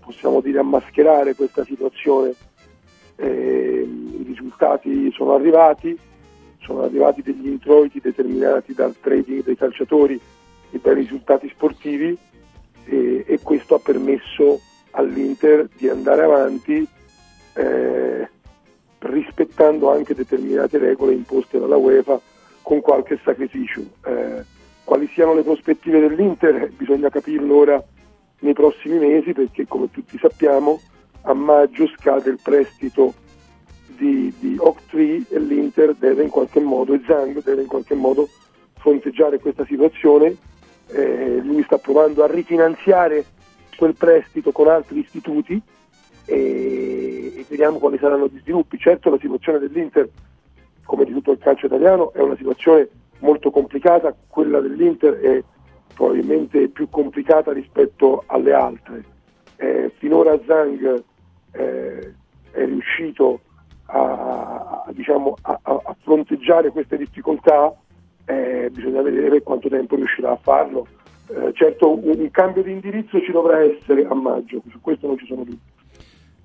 possiamo 0.00 0.40
dire, 0.40 0.58
a 0.58 0.64
mascherare 0.64 1.36
questa 1.36 1.62
situazione. 1.62 2.34
Eh, 3.14 3.86
I 3.86 4.24
risultati 4.26 5.12
sono 5.12 5.34
arrivati, 5.34 5.96
sono 6.58 6.82
arrivati 6.82 7.22
degli 7.22 7.46
introiti 7.46 8.00
determinati 8.00 8.74
dal 8.74 8.96
trading 9.00 9.44
dei 9.44 9.56
calciatori 9.56 10.20
e 10.72 10.80
dai 10.82 10.94
risultati 10.96 11.48
sportivi 11.50 12.18
e, 12.84 13.24
e 13.28 13.38
questo 13.40 13.76
ha 13.76 13.78
permesso 13.78 14.60
all'Inter 14.90 15.68
di 15.76 15.88
andare 15.88 16.22
avanti 16.24 16.84
eh, 17.54 18.28
rispettando 18.98 19.92
anche 19.92 20.14
determinate 20.14 20.78
regole 20.78 21.12
imposte 21.12 21.60
dalla 21.60 21.76
UEFA 21.76 22.20
con 22.60 22.80
qualche 22.80 23.20
sacrificio. 23.22 23.82
Eh, 24.04 24.53
quali 24.84 25.08
siano 25.08 25.34
le 25.34 25.42
prospettive 25.42 26.00
dell'Inter 26.00 26.70
bisogna 26.76 27.08
capirlo 27.08 27.56
ora 27.56 27.82
nei 28.40 28.52
prossimi 28.52 28.98
mesi 28.98 29.32
perché 29.32 29.66
come 29.66 29.90
tutti 29.90 30.18
sappiamo 30.18 30.80
a 31.22 31.34
maggio 31.34 31.86
scade 31.88 32.30
il 32.30 32.38
prestito 32.42 33.14
di, 33.96 34.32
di 34.38 34.56
Oak-Tree 34.58 35.24
e 35.30 35.38
l'Inter 35.38 35.94
deve 35.94 36.22
in 36.24 36.30
qualche 36.30 36.60
modo, 36.60 36.94
e 36.94 37.00
Zang 37.06 37.42
deve 37.42 37.62
in 37.62 37.68
qualche 37.68 37.94
modo 37.94 38.28
fronteggiare 38.74 39.38
questa 39.38 39.64
situazione. 39.64 40.36
Eh, 40.88 41.40
lui 41.42 41.62
sta 41.62 41.78
provando 41.78 42.22
a 42.22 42.26
rifinanziare 42.26 43.24
quel 43.76 43.94
prestito 43.94 44.52
con 44.52 44.68
altri 44.68 45.00
istituti 45.00 45.60
e, 46.26 47.32
e 47.36 47.44
vediamo 47.48 47.78
quali 47.78 47.98
saranno 47.98 48.26
gli 48.26 48.38
sviluppi. 48.40 48.78
Certo 48.78 49.10
la 49.10 49.18
situazione 49.18 49.58
dell'Inter, 49.58 50.08
come 50.84 51.04
di 51.04 51.12
tutto 51.12 51.32
il 51.32 51.38
calcio 51.38 51.66
italiano, 51.66 52.12
è 52.12 52.20
una 52.20 52.36
situazione 52.36 52.88
molto 53.20 53.50
complicata, 53.50 54.14
quella 54.28 54.60
dell'Inter 54.60 55.14
è 55.14 55.42
probabilmente 55.94 56.68
più 56.68 56.88
complicata 56.88 57.52
rispetto 57.52 58.24
alle 58.26 58.52
altre. 58.52 59.04
Eh, 59.56 59.92
finora 59.98 60.38
Zang 60.46 61.02
eh, 61.52 62.14
è 62.50 62.64
riuscito 62.64 63.40
a, 63.86 64.84
a, 64.86 64.92
diciamo, 64.92 65.36
a, 65.42 65.60
a 65.62 65.96
fronteggiare 66.02 66.70
queste 66.70 66.96
difficoltà, 66.96 67.74
eh, 68.24 68.70
bisogna 68.72 69.02
vedere 69.02 69.42
quanto 69.42 69.68
tempo 69.68 69.96
riuscirà 69.96 70.32
a 70.32 70.36
farlo. 70.36 70.86
Eh, 71.28 71.52
certo 71.54 71.90
un, 71.90 72.18
un 72.18 72.30
cambio 72.30 72.62
di 72.62 72.72
indirizzo 72.72 73.20
ci 73.20 73.32
dovrà 73.32 73.62
essere 73.62 74.04
a 74.06 74.14
maggio, 74.14 74.62
su 74.70 74.80
questo 74.80 75.06
non 75.06 75.16
ci 75.18 75.26
sono 75.26 75.44
dubbi. 75.44 75.72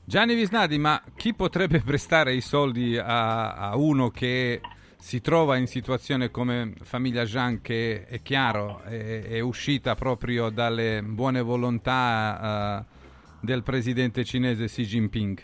Gianni 0.06 0.34
Visnadi, 0.34 0.80
ma 0.80 1.02
chi 1.16 1.36
potrebbe 1.36 1.82
prestare 1.86 2.34
i 2.34 2.42
soldi 2.42 2.98
a, 2.98 3.54
a 3.54 3.78
uno 3.78 4.10
che 4.10 4.60
si 5.00 5.22
trova 5.22 5.56
in 5.56 5.66
situazione 5.66 6.30
come 6.30 6.74
famiglia 6.82 7.24
Jean 7.24 7.62
che 7.62 8.06
è 8.06 8.22
chiaro 8.22 8.82
è, 8.84 9.24
è 9.24 9.40
uscita 9.40 9.96
proprio 9.96 10.50
dalle 10.50 11.02
buone 11.02 11.42
volontà 11.42 12.86
eh, 12.86 12.98
del 13.40 13.64
presidente 13.64 14.26
cinese 14.26 14.66
Xi 14.66 14.84
Jinping? 14.84 15.42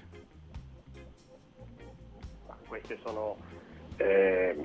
Queste 2.67 2.97
sono, 3.01 3.37
eh, 3.95 4.55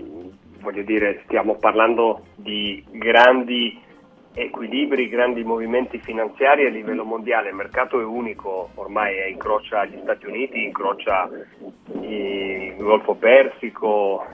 voglio 0.58 0.82
dire, 0.82 1.22
stiamo 1.24 1.54
parlando 1.54 2.24
di 2.34 2.84
grandi 2.90 3.80
equilibri, 4.32 5.08
grandi 5.08 5.44
movimenti 5.44 5.98
finanziari 5.98 6.66
a 6.66 6.70
livello 6.70 7.04
mondiale, 7.04 7.50
il 7.50 7.54
mercato 7.54 8.00
è 8.00 8.04
unico, 8.04 8.70
ormai 8.74 9.30
incrocia 9.30 9.84
gli 9.84 9.98
Stati 10.02 10.26
Uniti, 10.26 10.64
incrocia 10.64 11.28
il 12.00 12.74
Golfo 12.76 13.14
Persico 13.14 14.24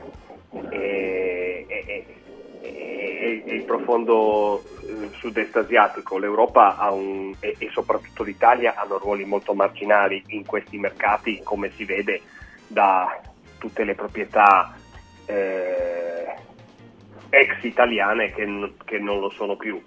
e, 0.71 1.65
e- 1.69 1.85
e- 1.89 3.43
e 3.45 3.55
il 3.55 3.65
profondo 3.65 4.63
eh, 4.83 5.11
sud-est 5.13 5.57
asiatico. 5.57 6.19
L'Europa 6.19 6.77
un, 6.91 7.35
e, 7.41 7.57
soprattutto 7.71 8.23
l'Italia 8.23 8.75
hanno 8.77 8.99
ruoli 8.99 9.25
molto 9.25 9.55
marginali 9.55 10.23
in 10.29 10.45
questi 10.45 10.79
mercati, 10.79 11.41
come 11.43 11.71
si 11.73 11.85
vede 11.85 12.23
da 12.67 13.21
tutte 13.59 13.85
le 13.85 13.95
proprietà 13.95 14.77
eh, 15.27 16.35
ex 17.31 17.63
italiane 17.63 18.33
che, 18.33 18.73
che 18.85 18.99
non 18.99 19.21
lo 19.21 19.31
sono 19.31 19.57
più. 19.57 19.81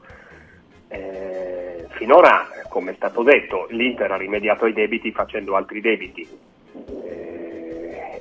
Eh, 0.92 1.86
finora, 1.90 2.48
come 2.68 2.92
è 2.92 2.96
stato 2.96 3.22
detto, 3.24 3.68
l'Inter 3.70 4.12
ha 4.12 4.18
rimediato 4.18 4.66
ai 4.66 4.74
debiti 4.74 5.12
facendo 5.12 5.56
altri 5.56 5.82
debiti. 5.82 6.28
Eh, 7.06 7.29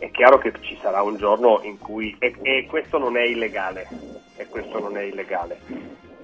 è 0.08 0.10
chiaro 0.10 0.38
che 0.38 0.52
ci 0.60 0.76
sarà 0.80 1.02
un 1.02 1.16
giorno 1.16 1.60
in 1.62 1.78
cui, 1.78 2.16
e, 2.18 2.34
e 2.42 2.66
questo 2.66 2.98
non 2.98 3.16
è 3.16 3.22
illegale, 3.22 3.86
e 4.36 4.46
questo 4.46 4.80
non 4.80 4.96
è 4.96 5.02
illegale, 5.02 5.60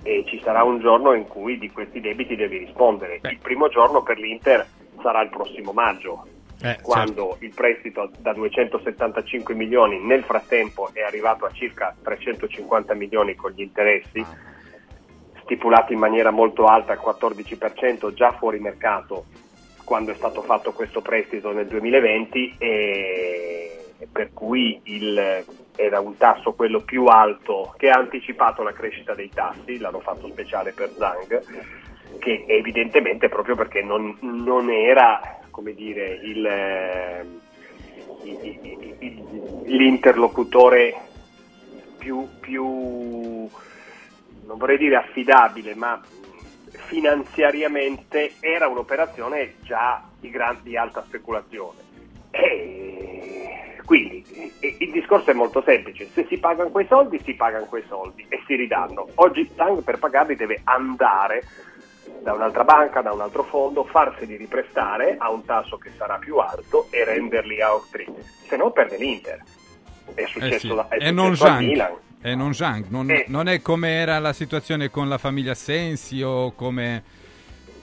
e 0.02 0.24
ci 0.26 0.40
sarà 0.42 0.64
un 0.64 0.80
giorno 0.80 1.12
in 1.12 1.26
cui 1.26 1.58
di 1.58 1.70
questi 1.70 2.00
debiti 2.00 2.34
devi 2.34 2.58
rispondere. 2.58 3.20
Il 3.22 3.38
primo 3.38 3.68
giorno 3.68 4.02
per 4.02 4.18
l'Inter 4.18 4.66
sarà 5.02 5.22
il 5.22 5.28
prossimo 5.28 5.72
maggio, 5.72 6.26
Eh, 6.62 6.78
quando 6.80 7.36
il 7.40 7.52
prestito 7.52 8.10
da 8.18 8.32
275 8.32 9.54
milioni 9.54 9.98
nel 9.98 10.22
frattempo 10.22 10.88
è 10.94 11.02
arrivato 11.02 11.44
a 11.44 11.50
circa 11.50 11.94
350 12.02 12.94
milioni 12.94 13.34
con 13.34 13.50
gli 13.50 13.60
interessi, 13.60 14.24
stipulati 15.42 15.92
in 15.92 15.98
maniera 15.98 16.30
molto 16.30 16.64
alta 16.64 16.92
al 16.92 17.00
14% 17.04 18.14
già 18.14 18.32
fuori 18.32 18.60
mercato 18.60 19.26
quando 19.84 20.12
è 20.12 20.16
stato 20.16 20.42
fatto 20.42 20.72
questo 20.72 21.00
prestito 21.00 21.52
nel 21.52 21.66
2020 21.66 22.54
e 22.58 23.84
per 24.10 24.30
cui 24.32 24.80
il- 24.84 25.44
era 25.76 26.00
un 26.00 26.16
tasso 26.16 26.52
quello 26.52 26.80
più 26.80 27.04
alto 27.06 27.74
che 27.76 27.90
ha 27.90 27.98
anticipato 27.98 28.62
la 28.62 28.72
crescita 28.72 29.14
dei 29.14 29.28
tassi, 29.28 29.78
l'hanno 29.78 30.00
fatto 30.00 30.28
speciale 30.28 30.72
per 30.72 30.92
Zang, 30.96 32.18
che 32.18 32.44
evidentemente 32.46 33.28
proprio 33.28 33.54
perché 33.56 33.82
non, 33.82 34.16
non 34.20 34.70
era 34.70 35.20
dire, 35.74 36.18
il- 36.22 37.40
il- 38.22 39.62
l'interlocutore 39.66 40.94
più, 41.98 42.28
più, 42.40 42.64
non 42.64 44.58
vorrei 44.58 44.76
dire 44.78 44.96
affidabile, 44.96 45.74
ma 45.74 46.00
finanziariamente 46.86 48.34
era 48.40 48.66
un'operazione 48.68 49.54
già 49.62 50.02
di, 50.18 50.30
gran- 50.30 50.60
di 50.62 50.76
alta 50.76 51.02
speculazione. 51.06 51.78
E 52.30 53.76
Quindi 53.84 54.24
eh, 54.60 54.76
il 54.78 54.90
discorso 54.92 55.30
è 55.30 55.34
molto 55.34 55.62
semplice, 55.64 56.08
se 56.12 56.26
si 56.28 56.38
pagano 56.38 56.70
quei 56.70 56.86
soldi, 56.86 57.20
si 57.24 57.34
pagano 57.34 57.66
quei 57.66 57.84
soldi 57.88 58.24
e 58.28 58.42
si 58.46 58.54
ridanno. 58.56 59.08
Oggi 59.16 59.54
Tang 59.54 59.82
per 59.82 59.98
pagarli 59.98 60.34
deve 60.36 60.60
andare 60.64 61.42
da 62.22 62.32
un'altra 62.32 62.64
banca, 62.64 63.02
da 63.02 63.12
un 63.12 63.20
altro 63.20 63.42
fondo, 63.44 63.84
farseli 63.84 64.36
riprestare 64.36 65.16
a 65.18 65.30
un 65.30 65.44
tasso 65.44 65.76
che 65.76 65.90
sarà 65.96 66.16
più 66.16 66.36
alto 66.38 66.86
e 66.90 67.04
renderli 67.04 67.60
a 67.60 67.68
Austria, 67.68 68.06
se 68.48 68.56
no 68.56 68.70
perde 68.70 68.96
l'Inter. 68.96 69.42
È 70.14 70.24
successo, 70.26 70.54
Eh 70.54 70.58
sì. 70.58 70.74
da- 70.74 70.88
è 70.88 71.06
E 71.06 71.10
non 71.10 71.34
successo 71.36 71.44
Zhang. 71.46 71.66
Milan. 71.66 71.92
E 72.26 72.34
non 72.34 72.54
Zhang. 72.54 72.86
Non, 72.88 73.10
Eh. 73.10 73.26
non 73.28 73.48
è 73.48 73.60
come 73.60 73.90
era 73.90 74.18
la 74.18 74.32
situazione 74.32 74.88
con 74.88 75.10
la 75.10 75.18
famiglia 75.18 75.52
Sensi 75.52 76.22
o 76.22 76.52
come 76.52 77.02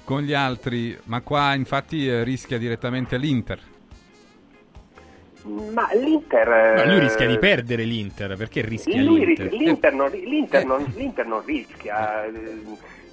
con 0.03 0.23
gli 0.23 0.33
altri, 0.33 0.97
ma 1.03 1.21
qua 1.21 1.53
infatti 1.53 2.07
eh, 2.07 2.23
rischia 2.23 2.57
direttamente 2.57 3.17
l'Inter. 3.17 3.59
Ma 5.43 5.87
l'Inter... 5.93 6.47
Ma 6.75 6.85
lui 6.85 6.95
eh, 6.95 6.99
rischia 7.01 7.27
di 7.27 7.37
perdere 7.37 7.83
l'Inter, 7.83 8.35
perché 8.35 8.61
rischia 8.61 8.99
Lui 9.03 9.25
l'Inter? 9.25 9.51
l'Inter, 9.53 9.93
non, 9.93 10.09
l'Inter 10.11 10.65
non- 10.65 10.91
l'Inter 10.95 11.25
non 11.27 11.45
rischia, 11.45 12.25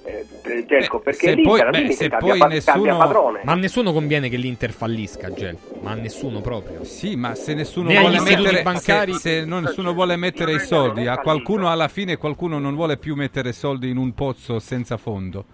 eh, 0.05 0.25
eh, 0.43 0.65
Gelco, 0.65 0.99
perché 0.99 1.27
se 1.29 1.35
l'Inter 1.35 1.69
poi- 1.69 1.83
beh, 1.87 1.91
se 1.93 2.09
cambia, 2.09 2.37
poi 2.37 2.49
nessuno- 2.49 2.73
cambia 2.73 2.95
padrone. 2.95 3.41
Ma 3.43 3.51
a 3.51 3.55
nessuno 3.55 3.91
conviene 3.93 4.29
che 4.29 4.37
l'Inter 4.37 4.71
fallisca, 4.71 5.31
Gel. 5.33 5.57
Ma 5.81 5.91
a 5.91 5.95
nessuno 5.95 6.41
proprio. 6.41 6.83
Sì, 6.83 7.15
ma 7.15 7.35
se 7.35 7.53
nessuno 7.53 7.89
Né 7.89 7.99
vuole 7.99 8.19
mettere 8.21 8.61
bancari- 8.63 9.13
se, 9.13 9.19
se 9.39 9.45
non- 9.45 9.63
nessuno 9.63 9.93
vuole 9.93 10.15
mettere 10.15 10.53
i 10.53 10.59
soldi, 10.59 11.05
a 11.07 11.17
qualcuno 11.17 11.69
alla 11.69 11.87
fine 11.87 12.17
qualcuno 12.17 12.59
non 12.59 12.75
vuole 12.75 12.97
più 12.97 13.15
mettere 13.15 13.51
soldi 13.51 13.89
in 13.89 13.97
un 13.97 14.13
pozzo 14.13 14.59
senza 14.59 14.97
fondo. 14.97 15.45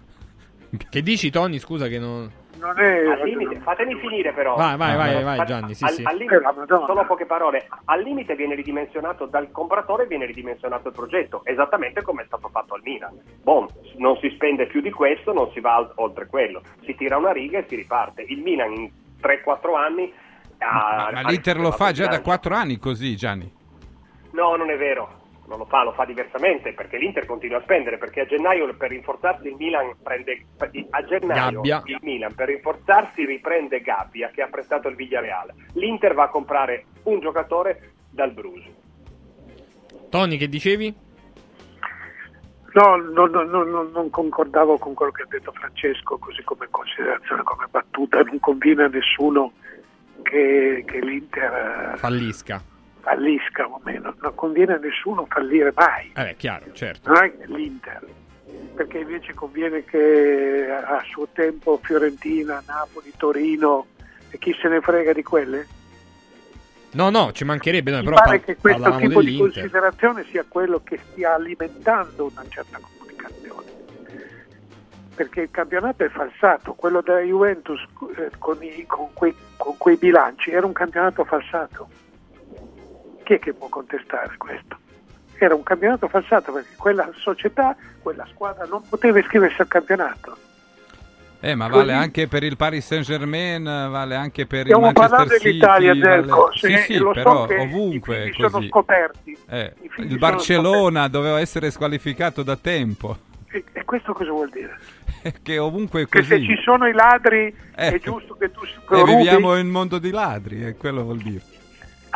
Che 0.90 1.02
dici, 1.02 1.30
Tony? 1.30 1.58
Scusa 1.58 1.88
che 1.88 1.98
non... 1.98 2.30
Non 2.58 2.78
è... 2.78 3.06
Al 3.06 3.22
limite, 3.22 3.60
fatemi 3.60 3.94
finire 3.96 4.32
però. 4.32 4.56
Vai, 4.56 4.76
vai, 4.76 4.96
vai, 4.96 5.22
vai, 5.22 5.46
Gianni, 5.46 5.74
sì, 5.74 5.84
al, 5.84 5.90
sì. 5.90 6.02
al 6.04 6.16
limite, 6.16 6.42
solo 6.66 7.04
poche 7.06 7.26
parole. 7.26 7.68
Al 7.84 8.02
limite 8.02 8.34
viene 8.34 8.54
ridimensionato 8.54 9.26
dal 9.26 9.50
compratore 9.50 10.06
viene 10.06 10.26
ridimensionato 10.26 10.88
il 10.88 10.94
progetto, 10.94 11.42
esattamente 11.44 12.02
come 12.02 12.22
è 12.22 12.26
stato 12.26 12.48
fatto 12.48 12.74
al 12.74 12.80
Milan. 12.82 13.20
Bon, 13.42 13.66
non 13.96 14.16
si 14.18 14.30
spende 14.30 14.66
più 14.66 14.80
di 14.80 14.90
questo, 14.90 15.32
non 15.32 15.50
si 15.52 15.60
va 15.60 15.92
oltre 15.96 16.26
quello. 16.26 16.62
Si 16.84 16.94
tira 16.94 17.16
una 17.16 17.32
riga 17.32 17.58
e 17.58 17.66
si 17.68 17.76
riparte. 17.76 18.22
Il 18.22 18.40
Milan 18.40 18.72
in 18.72 18.90
3-4 19.20 19.76
anni 19.76 20.12
ha... 20.58 21.10
Ma 21.12 21.20
ha 21.20 21.28
l'Inter 21.28 21.58
lo 21.58 21.72
fa 21.72 21.92
già 21.92 22.04
da 22.04 22.18
bilancio. 22.18 22.22
quattro 22.22 22.54
anni 22.54 22.78
così, 22.78 23.16
Gianni. 23.16 23.52
No, 24.32 24.56
non 24.56 24.70
è 24.70 24.76
vero. 24.76 25.24
Non 25.48 25.58
lo 25.58 25.64
fa, 25.64 25.84
lo 25.84 25.92
fa 25.92 26.04
diversamente 26.04 26.72
perché 26.72 26.98
l'Inter 26.98 27.24
continua 27.24 27.58
a 27.58 27.62
spendere 27.62 27.98
perché 27.98 28.22
a 28.22 28.26
gennaio 28.26 28.72
per 28.74 28.90
rinforzarsi 28.90 29.46
il 29.46 29.54
Milan 29.56 29.94
prende 30.02 30.44
a 30.90 31.04
gennaio 31.04 31.60
Gabbia. 31.60 31.82
il 31.84 31.98
Milan 32.02 32.34
per 32.34 32.48
rinforzarsi 32.48 33.24
riprende 33.24 33.80
Gabbia 33.80 34.30
che 34.30 34.42
ha 34.42 34.48
prestato 34.48 34.88
il 34.88 34.96
Villareal. 34.96 35.52
L'Inter 35.74 36.14
va 36.14 36.24
a 36.24 36.28
comprare 36.28 36.86
un 37.04 37.20
giocatore 37.20 37.92
dal 38.10 38.32
Bruges. 38.32 38.64
Tony, 40.08 40.36
che 40.36 40.48
dicevi? 40.48 40.94
No, 42.72 42.96
no, 42.96 43.26
no, 43.26 43.42
no, 43.42 43.64
no, 43.64 43.82
non 43.84 44.10
concordavo 44.10 44.76
con 44.78 44.94
quello 44.94 45.12
che 45.12 45.22
ha 45.22 45.26
detto 45.28 45.50
Francesco, 45.52 46.18
così 46.18 46.42
come 46.42 46.66
considerazione, 46.70 47.42
come 47.42 47.66
battuta. 47.70 48.20
Non 48.20 48.38
conviene 48.38 48.84
a 48.84 48.88
nessuno 48.88 49.52
che, 50.22 50.84
che 50.86 50.98
l'Inter 51.00 51.92
eh, 51.94 51.96
Fallisca. 51.96 52.74
Fallisca 53.06 53.66
o 53.68 53.80
meno. 53.84 54.14
Non 54.20 54.34
conviene 54.34 54.74
a 54.74 54.78
nessuno 54.78 55.26
fallire 55.26 55.72
mai, 55.76 56.10
Eh 56.16 56.34
chiaro, 56.36 56.66
certo. 56.72 57.12
non 57.12 57.22
è 57.22 57.32
l'Inter. 57.46 58.04
Perché 58.74 58.98
invece 58.98 59.32
conviene 59.32 59.84
che 59.84 60.68
a 60.70 61.00
suo 61.08 61.28
tempo 61.32 61.78
Fiorentina, 61.82 62.62
Napoli, 62.66 63.12
Torino, 63.16 63.86
e 64.30 64.38
chi 64.38 64.52
se 64.60 64.68
ne 64.68 64.80
frega 64.80 65.12
di 65.12 65.22
quelle? 65.22 65.66
No, 66.92 67.10
no, 67.10 67.30
ci 67.32 67.44
mancherebbe, 67.44 67.90
noi 67.90 68.00
Mi 68.00 68.06
però 68.06 68.16
pare 68.22 68.38
par- 68.38 68.44
che 68.46 68.56
questo 68.56 68.96
tipo 68.96 69.20
di 69.20 69.26
dell'Inter. 69.26 69.52
considerazione 69.52 70.24
sia 70.30 70.44
quello 70.48 70.80
che 70.82 70.98
stia 71.10 71.34
alimentando 71.34 72.28
una 72.30 72.44
certa 72.48 72.78
comunicazione. 72.80 73.64
Perché 75.14 75.40
il 75.42 75.50
campionato 75.50 76.04
è 76.04 76.08
falsato, 76.08 76.74
quello 76.74 77.00
della 77.02 77.20
Juventus 77.20 77.80
eh, 78.16 78.30
con, 78.38 78.62
i- 78.62 78.84
con 78.86 79.08
quei, 79.12 79.34
con 79.56 79.76
quei 79.76 79.96
bilanci 79.96 80.50
era 80.50 80.66
un 80.66 80.72
campionato 80.72 81.24
falsato. 81.24 81.88
Chi 83.26 83.32
è 83.32 83.38
che 83.40 83.52
può 83.54 83.68
contestare 83.68 84.36
questo? 84.36 84.76
Era 85.36 85.56
un 85.56 85.64
campionato 85.64 86.06
falsato 86.06 86.52
perché 86.52 86.76
quella 86.76 87.10
società, 87.16 87.74
quella 88.00 88.24
squadra 88.30 88.66
non 88.66 88.82
poteva 88.88 89.18
iscriversi 89.18 89.60
al 89.60 89.66
campionato. 89.66 90.36
Eh, 91.40 91.56
ma 91.56 91.66
Così- 91.68 91.78
vale 91.86 91.92
anche 91.92 92.28
per 92.28 92.44
il 92.44 92.56
Paris 92.56 92.86
Saint-Germain, 92.86 93.64
vale 93.64 94.14
anche 94.14 94.46
per 94.46 94.66
Stiamo 94.66 94.86
il 94.88 94.92
Manchester 94.94 95.10
parlando 95.16 95.34
City. 95.34 95.44
dell'Italia, 95.48 95.88
vale- 95.94 96.04
Zelko, 96.22 96.50
Sì, 96.54 96.58
se- 96.70 96.78
sì, 96.86 96.96
lo 96.98 97.06
so 97.08 97.12
però 97.14 97.46
che 97.46 97.56
ovunque 97.56 98.16
i 98.16 98.20
è 98.20 98.24
figli 98.26 98.34
sono 98.36 98.50
così. 98.50 98.68
scoperti. 98.68 99.38
Eh, 99.48 99.72
il 99.96 100.18
Barcellona 100.18 101.08
doveva 101.08 101.40
essere 101.40 101.72
squalificato 101.72 102.44
da 102.44 102.56
tempo. 102.56 103.18
E, 103.50 103.64
e 103.72 103.84
questo 103.84 104.12
cosa 104.12 104.30
vuol 104.30 104.50
dire? 104.50 104.78
che 105.42 105.58
ovunque 105.58 106.02
è 106.02 106.06
Che 106.06 106.22
se 106.22 106.36
così. 106.36 106.46
ci 106.46 106.62
sono 106.62 106.86
i 106.86 106.92
ladri 106.92 107.52
è 107.74 107.88
Eh. 107.92 107.98
giusto 107.98 108.36
che 108.36 108.52
tu 108.52 108.60
E 108.62 108.70
rubi? 109.00 109.16
viviamo 109.16 109.56
in 109.58 109.66
un 109.66 109.72
mondo 109.72 109.98
di 109.98 110.10
ladri, 110.12 110.64
e 110.64 110.76
quello 110.76 111.02
vuol 111.02 111.18
dire. 111.18 111.42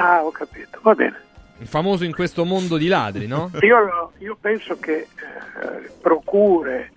Ah, 0.01 0.25
ho 0.25 0.31
capito, 0.31 0.79
va 0.83 0.95
bene. 0.95 1.21
Il 1.59 1.67
famoso 1.67 2.05
in 2.05 2.15
questo 2.15 2.45
mondo 2.47 2.77
di 2.79 2.87
ladri, 2.89 3.27
no? 3.27 3.51
Io, 3.61 4.13
io 4.19 4.37
penso 4.41 4.79
che 4.79 4.97
eh, 5.61 5.91
procure, 6.01 6.93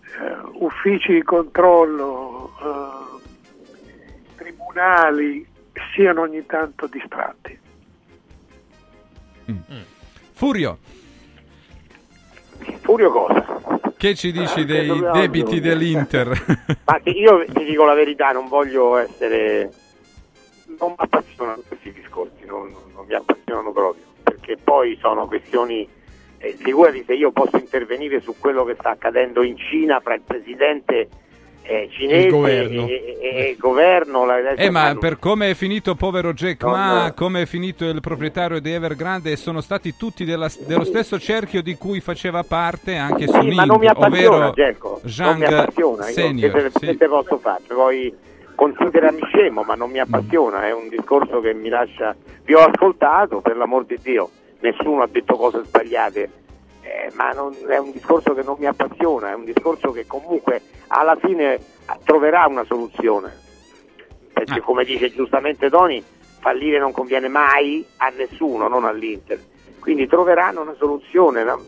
eh, 0.00 0.36
uffici 0.54 1.12
di 1.12 1.22
controllo, 1.22 2.52
eh, 2.62 4.34
tribunali 4.36 5.46
siano 5.94 6.22
ogni 6.22 6.46
tanto 6.46 6.86
distratti. 6.86 7.58
Furio, 10.32 10.78
Furio 12.80 13.10
cosa? 13.10 13.44
che 13.96 14.14
ci 14.14 14.32
dici 14.32 14.60
Eh, 14.60 14.64
dei 14.64 14.86
dobbiamo- 14.86 15.12
debiti 15.18 15.60
dell'Inter? 15.60 16.28
Ma 16.84 17.00
io 17.04 17.44
ti 17.52 17.64
dico 17.64 17.84
la 17.84 17.94
verità, 17.94 18.30
non 18.32 18.48
voglio 18.48 18.96
essere... 18.96 19.70
Non 20.78 20.90
mi 20.90 20.94
appassionano 20.98 21.62
questi 21.66 21.92
discorsi, 21.92 22.44
non, 22.46 22.72
non 22.94 23.04
mi 23.06 23.14
appassionano 23.14 23.72
proprio, 23.72 24.02
perché 24.22 24.56
poi 24.62 24.96
sono 25.00 25.26
questioni... 25.26 25.88
Eh, 26.38 26.54
figurati 26.58 27.02
se 27.06 27.14
io 27.14 27.30
posso 27.32 27.56
intervenire 27.56 28.20
su 28.20 28.34
quello 28.38 28.62
che 28.64 28.74
sta 28.78 28.90
accadendo 28.90 29.42
in 29.42 29.56
Cina 29.56 30.00
fra 30.00 30.14
il 30.14 30.20
presidente 30.20 31.08
eh, 31.62 31.88
cinese 31.90 32.26
Il 32.26 32.30
governo. 32.30 32.86
e, 32.86 33.16
e- 33.20 33.28
e 33.36 33.50
il 33.52 33.56
governo. 33.56 34.26
la- 34.26 34.50
Eh, 34.52 34.68
ma 34.70 34.82
fanno- 34.82 34.98
per 34.98 35.18
come 35.18 35.50
è 35.50 35.54
finito 35.54 35.94
povero 35.94 36.34
Jack 36.34 36.62
No, 36.62 36.70
Ma, 36.72 37.04
no. 37.06 37.14
come 37.14 37.42
è 37.42 37.46
finito 37.46 37.86
il 37.88 38.00
proprietario 38.02 38.60
di 38.60 38.70
Evergrande, 38.70 39.34
sono 39.36 39.62
stati 39.62 39.96
tutti 39.96 40.26
della- 40.26 40.50
dello 40.66 40.84
stesso 40.84 41.18
cerchio 41.18 41.62
di 41.62 41.74
cui 41.76 42.00
faceva 42.00 42.42
parte 42.44 42.96
anche 42.96 43.24
Sì, 43.26 43.32
Suning, 43.32 43.54
ma 43.54 43.64
non 43.64 43.78
mi 43.80 43.86
appassiona, 43.88 44.36
ovvero 44.36 44.52
Gelco, 44.52 44.88
non 44.90 45.00
mi 45.02 45.10
Zhang 45.10 45.42
appassiona, 45.42 46.06
io 46.08 46.12
Senior. 46.14 46.52
che, 46.52 46.70
sì. 46.78 46.86
che 46.86 46.96
te 46.98 47.08
posso 47.08 47.38
fare? 47.38 47.62
Poi 47.66 48.14
considerami 48.56 49.20
scemo, 49.26 49.62
ma 49.62 49.74
non 49.76 49.90
mi 49.90 50.00
appassiona, 50.00 50.66
è 50.66 50.72
un 50.72 50.88
discorso 50.88 51.38
che 51.40 51.54
mi 51.54 51.68
lascia... 51.68 52.16
Vi 52.42 52.54
ho 52.54 52.60
ascoltato, 52.64 53.40
per 53.40 53.56
l'amor 53.56 53.84
di 53.84 53.98
Dio, 54.02 54.30
nessuno 54.60 55.02
ha 55.02 55.06
detto 55.06 55.36
cose 55.36 55.62
sbagliate, 55.64 56.30
eh, 56.82 57.12
ma 57.14 57.30
non- 57.30 57.54
è 57.68 57.76
un 57.78 57.92
discorso 57.92 58.34
che 58.34 58.42
non 58.42 58.56
mi 58.58 58.66
appassiona, 58.66 59.30
è 59.30 59.34
un 59.34 59.44
discorso 59.44 59.92
che 59.92 60.06
comunque 60.06 60.60
alla 60.88 61.16
fine 61.16 61.60
troverà 62.04 62.46
una 62.48 62.64
soluzione. 62.64 63.44
Perché 64.32 64.60
come 64.60 64.84
dice 64.84 65.10
giustamente 65.12 65.70
Tony, 65.70 66.02
fallire 66.40 66.78
non 66.78 66.92
conviene 66.92 67.28
mai 67.28 67.84
a 67.98 68.08
nessuno, 68.16 68.68
non 68.68 68.84
all'Inter. 68.84 69.38
Quindi 69.80 70.06
troveranno 70.06 70.60
una 70.62 70.74
soluzione. 70.74 71.42
no? 71.44 71.60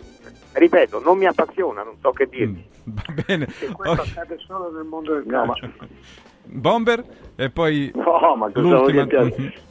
Ripeto, 0.53 1.01
non 1.01 1.17
mi 1.19 1.27
appassiona, 1.27 1.83
non 1.83 1.97
so 2.01 2.11
che 2.13 2.27
dirvi. 2.27 2.65
Va 2.85 3.03
bene. 3.27 3.47
E 3.61 3.69
questo 3.69 4.03
accade 4.03 4.39
solo 4.39 4.71
nel 4.71 4.85
mondo 4.85 5.15
del 5.15 5.25
No, 5.27 5.45
ma- 5.47 5.55
calcio. 5.55 5.71
Bomber 6.51 7.05
e 7.37 7.51
poi 7.51 7.91
No, 7.95 8.35
ma 8.37 8.51
l'ultima. 8.55 9.05
dire? 9.05 9.67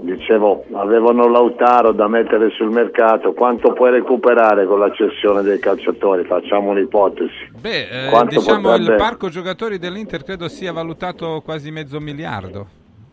Dicevo, 0.00 0.64
avevano 0.72 1.28
Lautaro 1.28 1.92
da 1.92 2.08
mettere 2.08 2.50
sul 2.50 2.70
mercato, 2.70 3.32
quanto 3.32 3.72
puoi 3.72 3.90
recuperare 3.90 4.64
con 4.66 4.78
la 4.78 4.90
cessione 4.92 5.42
dei 5.42 5.58
calciatori? 5.58 6.24
Facciamo 6.24 6.70
un'ipotesi. 6.70 7.50
Beh, 7.60 8.06
eh, 8.06 8.08
Quanto 8.08 8.38
diciamo 8.38 8.74
il 8.74 8.78
potrebbe- 8.80 8.96
parco 8.96 9.28
giocatori 9.28 9.78
dell'Inter 9.78 10.22
credo 10.24 10.48
sia 10.48 10.72
valutato 10.72 11.42
quasi 11.44 11.70
mezzo 11.70 12.00
miliardo. 12.00 12.66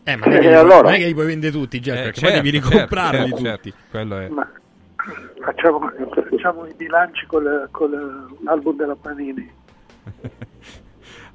Eh, 0.04 0.16
ma 0.16 0.26
non 0.26 0.36
è, 0.36 0.38
che 0.40 0.46
Eh, 0.46 0.50
li, 0.50 0.54
allora- 0.56 0.82
non 0.82 0.92
è 0.92 0.98
che 0.98 1.06
li 1.06 1.14
puoi 1.14 1.26
vendere 1.26 1.52
tutti, 1.52 1.80
Gel, 1.80 1.96
Eh, 1.98 2.02
perché 2.02 2.20
certo, 2.20 2.34
poi 2.34 2.42
devi 2.50 2.58
certo, 2.60 2.70
ricomprarli 2.70 3.16
certo, 3.18 3.36
tutti. 3.36 3.44
certo. 3.70 3.70
Quello 3.90 4.18
è. 4.18 4.28
Ma 4.28 4.50
facciamo, 5.44 5.92
facciamo 6.30 6.66
i 6.66 6.74
bilanci 6.74 7.26
con 7.26 7.42
l'album 8.44 8.76
della 8.76 8.96
Panini. 9.00 9.50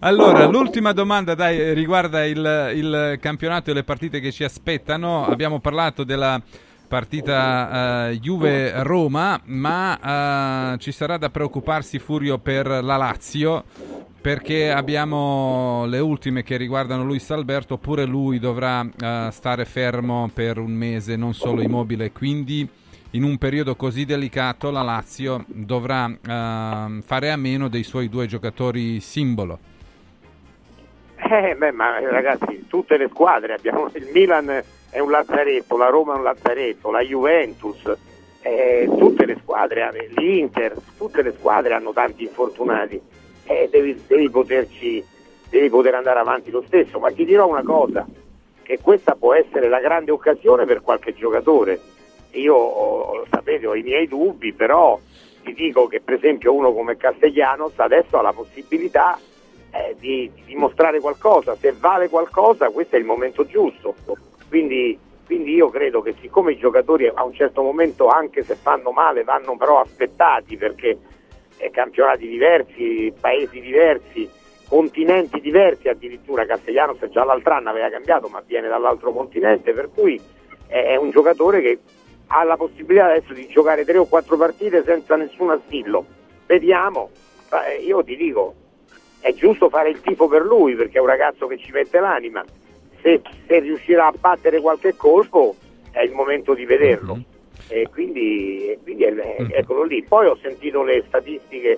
Allora, 0.04 0.48
l'ultima 0.48 0.94
domanda 0.94 1.36
dai, 1.36 1.76
riguarda 1.76 2.26
il, 2.26 2.72
il 2.74 3.18
campionato 3.22 3.70
e 3.70 3.76
le 3.76 3.84
partite 3.84 4.20
che 4.20 4.32
ci 4.32 4.44
aspettano. 4.44 5.28
Abbiamo 5.28 5.60
parlato 5.60 6.04
della 6.04 6.42
partita 6.88 8.10
eh, 8.10 8.20
Juve-Roma, 8.20 9.42
ma 9.46 10.74
eh, 10.74 10.78
ci 10.80 10.92
sarà 10.92 11.18
da 11.18 11.30
preoccuparsi 11.30 12.00
Furio 12.00 12.40
per 12.40 12.66
la 12.66 12.98
Lazio 12.98 13.64
perché 14.20 14.72
abbiamo 14.72 15.86
le 15.86 16.00
ultime 16.00 16.42
che 16.42 16.58
riguardano 16.58 17.04
Luis 17.04 17.30
Alberto, 17.30 17.78
pure 17.78 18.06
lui 18.06 18.40
dovrà 18.40 18.82
uh, 18.82 19.32
stare 19.32 19.66
fermo 19.66 20.30
per 20.32 20.60
un 20.60 20.72
mese, 20.72 21.16
non 21.16 21.34
solo 21.34 21.64
immobile, 21.64 22.12
quindi 22.12 22.68
in 23.12 23.24
un 23.24 23.40
periodo 23.40 23.76
così 23.76 24.06
delicato 24.06 24.70
la 24.70 24.84
Lazio 24.84 25.44
dovrà 25.48 26.06
uh, 26.06 27.02
fare 27.02 27.32
a 27.32 27.36
meno 27.36 27.68
dei 27.68 27.82
suoi 27.82 28.10
due 28.10 28.28
giocatori 28.28 29.00
simbolo. 29.00 29.58
Eh, 31.30 31.56
beh, 31.56 31.72
ma 31.72 32.00
ragazzi, 32.00 32.66
tutte 32.68 32.98
le 32.98 33.08
squadre 33.10 33.54
abbiamo 33.54 33.90
il 33.94 34.10
Milan 34.12 34.64
è 34.90 35.00
un 35.00 35.10
lazzaretto, 35.10 35.78
la 35.78 35.88
Roma 35.88 36.14
è 36.14 36.18
un 36.18 36.24
lazzaretto, 36.24 36.92
la 36.92 37.02
Juventus, 37.02 37.90
eh, 38.42 38.90
tutte 38.98 39.26
le 39.26 39.38
squadre, 39.42 40.10
l'Inter, 40.16 40.76
tutte 40.98 41.22
le 41.22 41.34
squadre 41.38 41.74
hanno 41.74 41.94
tanti 41.94 42.24
infortunati 42.24 43.02
eh, 43.52 43.68
devi, 43.70 44.02
devi, 44.08 44.30
poterci, 44.30 45.04
devi 45.50 45.70
poter 45.70 45.96
andare 45.96 46.20
avanti 46.20 46.52
lo 46.52 46.64
stesso, 46.66 47.00
ma 47.00 47.12
ti 47.12 47.26
dirò 47.26 47.48
una 47.48 47.64
cosa, 47.64 48.06
che 48.62 48.80
questa 48.80 49.16
può 49.16 49.34
essere 49.34 49.68
la 49.68 49.80
grande 49.80 50.12
occasione 50.12 50.66
per 50.66 50.82
qualche 50.82 51.14
giocatore. 51.14 51.80
Io, 52.32 53.26
sapete, 53.30 53.68
ho 53.68 53.76
i 53.76 53.82
miei 53.82 54.08
dubbi, 54.08 54.54
però 54.54 54.98
ti 55.44 55.54
dico 55.54 55.88
che 55.88 56.00
per 56.00 56.16
esempio 56.16 56.54
uno 56.54 56.72
come 56.72 56.98
Castellanos 56.98 57.74
adesso 57.78 58.18
ha 58.18 58.22
la 58.22 58.32
possibilità 58.32 59.20
eh, 59.72 59.96
di, 60.00 60.30
di 60.34 60.44
dimostrare 60.46 61.00
qualcosa, 61.00 61.56
se 61.56 61.74
vale 61.78 62.10
qualcosa 62.10 62.70
questo 62.70 62.96
è 62.96 63.00
il 63.00 63.06
momento 63.06 63.46
giusto. 63.46 63.96
Quindi, 64.48 64.98
quindi, 65.26 65.54
io 65.54 65.70
credo 65.70 66.02
che 66.02 66.16
siccome 66.20 66.54
i 66.54 66.58
giocatori 66.58 67.08
a 67.08 67.24
un 67.24 67.34
certo 67.34 67.62
momento, 67.62 68.08
anche 68.08 68.44
se 68.44 68.56
fanno 68.56 68.92
male, 68.92 69.24
vanno 69.24 69.56
però 69.56 69.80
aspettati 69.80 70.58
perché 70.58 70.98
eh, 71.58 71.70
campionati 71.70 72.28
diversi, 72.28 73.14
paesi 73.20 73.62
diversi, 73.62 74.30
continenti 74.68 75.40
diversi, 75.40 75.88
addirittura 75.88 76.46
Castellanos 76.46 77.06
già 77.10 77.24
l'altro 77.24 77.54
anno 77.54 77.70
aveva 77.70 77.90
cambiato 77.90 78.28
ma 78.30 78.42
viene 78.46 78.68
dall'altro 78.68 79.12
continente, 79.12 79.74
per 79.74 79.90
cui 79.94 80.20
è 80.68 80.96
un 80.96 81.10
giocatore 81.10 81.62
che 81.62 81.80
ha 82.28 82.44
la 82.44 82.56
possibilità 82.56 83.06
adesso 83.06 83.34
di 83.34 83.48
giocare 83.48 83.84
tre 83.84 83.98
o 83.98 84.06
quattro 84.06 84.38
partite 84.38 84.84
senza 84.84 85.18
nessun 85.18 85.50
assillo. 85.50 86.06
Vediamo, 86.46 87.10
eh, 87.68 87.84
io 87.84 88.02
ti 88.04 88.16
dico, 88.16 88.56
è 89.22 89.34
giusto 89.34 89.70
fare 89.70 89.90
il 89.90 90.02
tifo 90.02 90.28
per 90.28 90.42
lui 90.42 90.76
perché 90.76 90.98
è 90.98 91.02
un 91.02 91.08
ragazzo 91.08 91.48
che 91.48 91.58
ci 91.58 91.72
mette 91.72 92.00
l'anima. 92.00 92.44
Se, 93.02 93.22
se 93.48 93.60
riuscirà 93.60 94.08
a 94.08 94.14
battere 94.18 94.60
qualche 94.60 94.96
colpo 94.96 95.56
è 95.92 96.02
il 96.02 96.12
momento 96.12 96.54
di 96.54 96.66
vederlo. 96.66 97.14
Mm-hmm 97.14 97.40
e 97.72 97.88
quindi, 97.90 98.78
quindi 98.84 99.04
è, 99.04 99.12
mm. 99.12 99.48
eccolo 99.52 99.84
lì. 99.84 100.04
Poi 100.04 100.28
ho 100.28 100.38
sentito 100.42 100.84
le 100.84 101.06
statistiche 101.08 101.78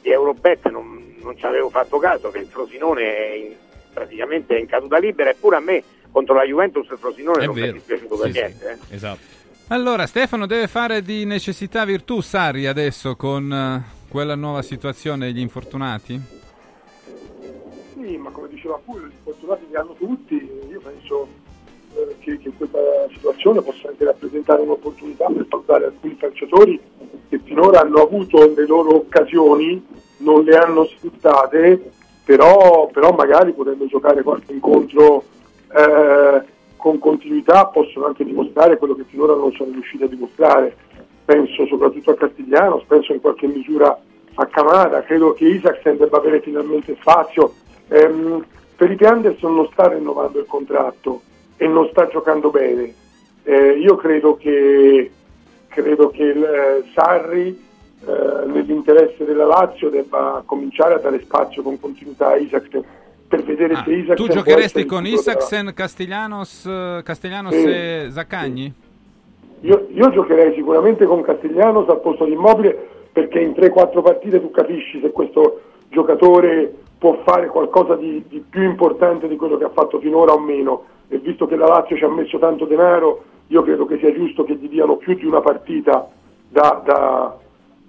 di 0.00 0.10
Eurobet, 0.10 0.70
non, 0.70 1.16
non 1.20 1.36
ci 1.36 1.44
avevo 1.44 1.68
fatto 1.68 1.98
caso, 1.98 2.30
che 2.30 2.38
il 2.38 2.46
Frosinone 2.46 3.02
è 3.02 3.32
in, 3.34 3.52
praticamente 3.92 4.56
è 4.56 4.60
in 4.60 4.66
caduta 4.66 4.98
libera, 4.98 5.30
eppure 5.30 5.56
a 5.56 5.60
me 5.60 5.82
contro 6.10 6.34
la 6.34 6.44
Juventus 6.44 6.88
il 6.90 6.96
Frosinone 6.96 7.42
è 7.42 7.46
non 7.46 7.54
vero. 7.54 7.66
mi 7.66 7.72
è 7.72 7.74
dispiaciuto 7.74 8.16
sì, 8.16 8.22
per 8.22 8.30
niente. 8.30 8.78
Sì. 8.80 8.92
Eh. 8.92 8.94
Esatto. 8.94 9.32
Allora, 9.68 10.06
Stefano 10.06 10.46
deve 10.46 10.66
fare 10.66 11.02
di 11.02 11.26
necessità 11.26 11.84
virtù 11.84 12.22
Sari 12.22 12.66
adesso 12.66 13.14
con 13.14 13.50
uh, 13.50 14.08
quella 14.08 14.34
nuova 14.34 14.62
situazione 14.62 15.26
degli 15.26 15.40
infortunati? 15.40 16.18
Ma 18.04 18.30
come 18.30 18.48
diceva 18.48 18.78
pure, 18.84 19.06
gli 19.06 19.12
infortunati 19.16 19.66
li 19.66 19.76
hanno 19.76 19.94
tutti, 19.94 20.34
io 20.68 20.80
penso 20.80 21.26
eh, 21.94 22.16
che, 22.18 22.38
che, 22.38 22.52
questa 22.54 22.78
situazione 23.10 23.62
possa 23.62 23.88
anche 23.88 24.04
rappresentare 24.04 24.60
un'opportunità 24.60 25.26
per 25.26 25.46
salutare 25.48 25.84
alcuni 25.86 26.16
calciatori 26.18 26.78
che 27.30 27.40
finora 27.42 27.80
hanno 27.80 28.02
avuto 28.02 28.52
le 28.54 28.66
loro 28.66 28.96
occasioni, 28.96 29.82
non 30.18 30.44
le 30.44 30.54
hanno 30.54 30.84
sfruttate, 30.84 31.92
però, 32.24 32.88
però 32.92 33.12
magari 33.12 33.52
potendo 33.54 33.86
giocare 33.86 34.22
qualche 34.22 34.52
incontro 34.52 35.24
eh, 35.74 36.42
con 36.76 36.98
continuità 36.98 37.66
possono 37.68 38.04
anche 38.04 38.24
dimostrare 38.24 38.76
quello 38.76 38.94
che 38.94 39.04
finora 39.04 39.34
non 39.34 39.50
sono 39.52 39.72
riusciti 39.72 40.02
a 40.02 40.08
dimostrare. 40.08 40.76
Penso 41.24 41.64
soprattutto 41.66 42.10
a 42.10 42.16
Castigliano, 42.16 42.84
penso 42.86 43.14
in 43.14 43.22
qualche 43.22 43.46
misura 43.46 43.98
a 44.34 44.46
Camara, 44.46 45.02
credo 45.02 45.32
che 45.32 45.46
Isaacsen 45.46 45.96
debba 45.96 46.18
avere 46.18 46.40
finalmente 46.40 46.94
spazio. 47.00 47.54
Ehm, 47.94 48.44
Felipe 48.76 49.06
Anderson 49.06 49.54
non 49.54 49.68
sta 49.72 49.88
rinnovando 49.88 50.40
il 50.40 50.46
contratto, 50.46 51.22
e 51.56 51.66
non 51.66 51.88
sta 51.90 52.06
giocando 52.08 52.50
bene. 52.50 52.92
Eh, 53.44 53.78
io 53.78 53.96
credo 53.96 54.36
che, 54.36 55.10
credo 55.68 56.10
che 56.10 56.22
il, 56.22 56.42
eh, 56.42 56.84
Sarri 56.92 57.48
eh, 58.06 58.46
nell'interesse 58.46 59.24
della 59.24 59.44
Lazio 59.44 59.90
debba 59.90 60.42
cominciare 60.44 60.94
a 60.94 60.98
dare 60.98 61.20
spazio 61.22 61.62
con 61.62 61.78
continuità 61.78 62.28
a 62.28 62.36
Isaacsen 62.36 62.84
per 63.28 63.42
vedere 63.42 63.74
ah, 63.74 63.82
se 63.84 63.92
Isaacsen 63.92 64.26
tu 64.26 64.32
giocheresti 64.32 64.84
con 64.84 65.06
Isaacsen, 65.06 65.72
Castellanos, 65.74 66.68
Castellanos 67.02 67.54
sì, 67.54 67.64
e 67.64 68.08
Zaccagni? 68.10 68.72
Io, 69.60 69.86
io, 69.90 70.10
giocherei 70.10 70.54
sicuramente 70.54 71.06
con 71.06 71.22
Castellanos 71.22 71.88
al 71.88 72.00
posto 72.00 72.24
di 72.24 72.32
Immobile 72.32 72.92
perché 73.12 73.40
in 73.40 73.52
3-4 73.52 74.02
partite 74.02 74.40
tu 74.40 74.50
capisci 74.50 75.00
se 75.00 75.10
questo 75.10 75.60
giocatore 75.94 76.74
può 76.98 77.22
fare 77.24 77.46
qualcosa 77.46 77.94
di, 77.94 78.22
di 78.28 78.44
più 78.48 78.62
importante 78.62 79.28
di 79.28 79.36
quello 79.36 79.56
che 79.56 79.64
ha 79.64 79.70
fatto 79.70 79.98
finora 80.00 80.32
o 80.32 80.38
meno 80.38 80.84
e 81.08 81.18
visto 81.18 81.46
che 81.46 81.56
la 81.56 81.66
Lazio 81.66 81.96
ci 81.96 82.04
ha 82.04 82.08
messo 82.08 82.38
tanto 82.38 82.64
denaro, 82.64 83.24
io 83.48 83.62
credo 83.62 83.86
che 83.86 83.98
sia 83.98 84.12
giusto 84.12 84.44
che 84.44 84.54
gli 84.54 84.68
diano 84.68 84.96
più 84.96 85.14
di 85.14 85.24
una 85.24 85.40
partita 85.40 86.08
da, 86.48 86.82
da, 86.84 87.36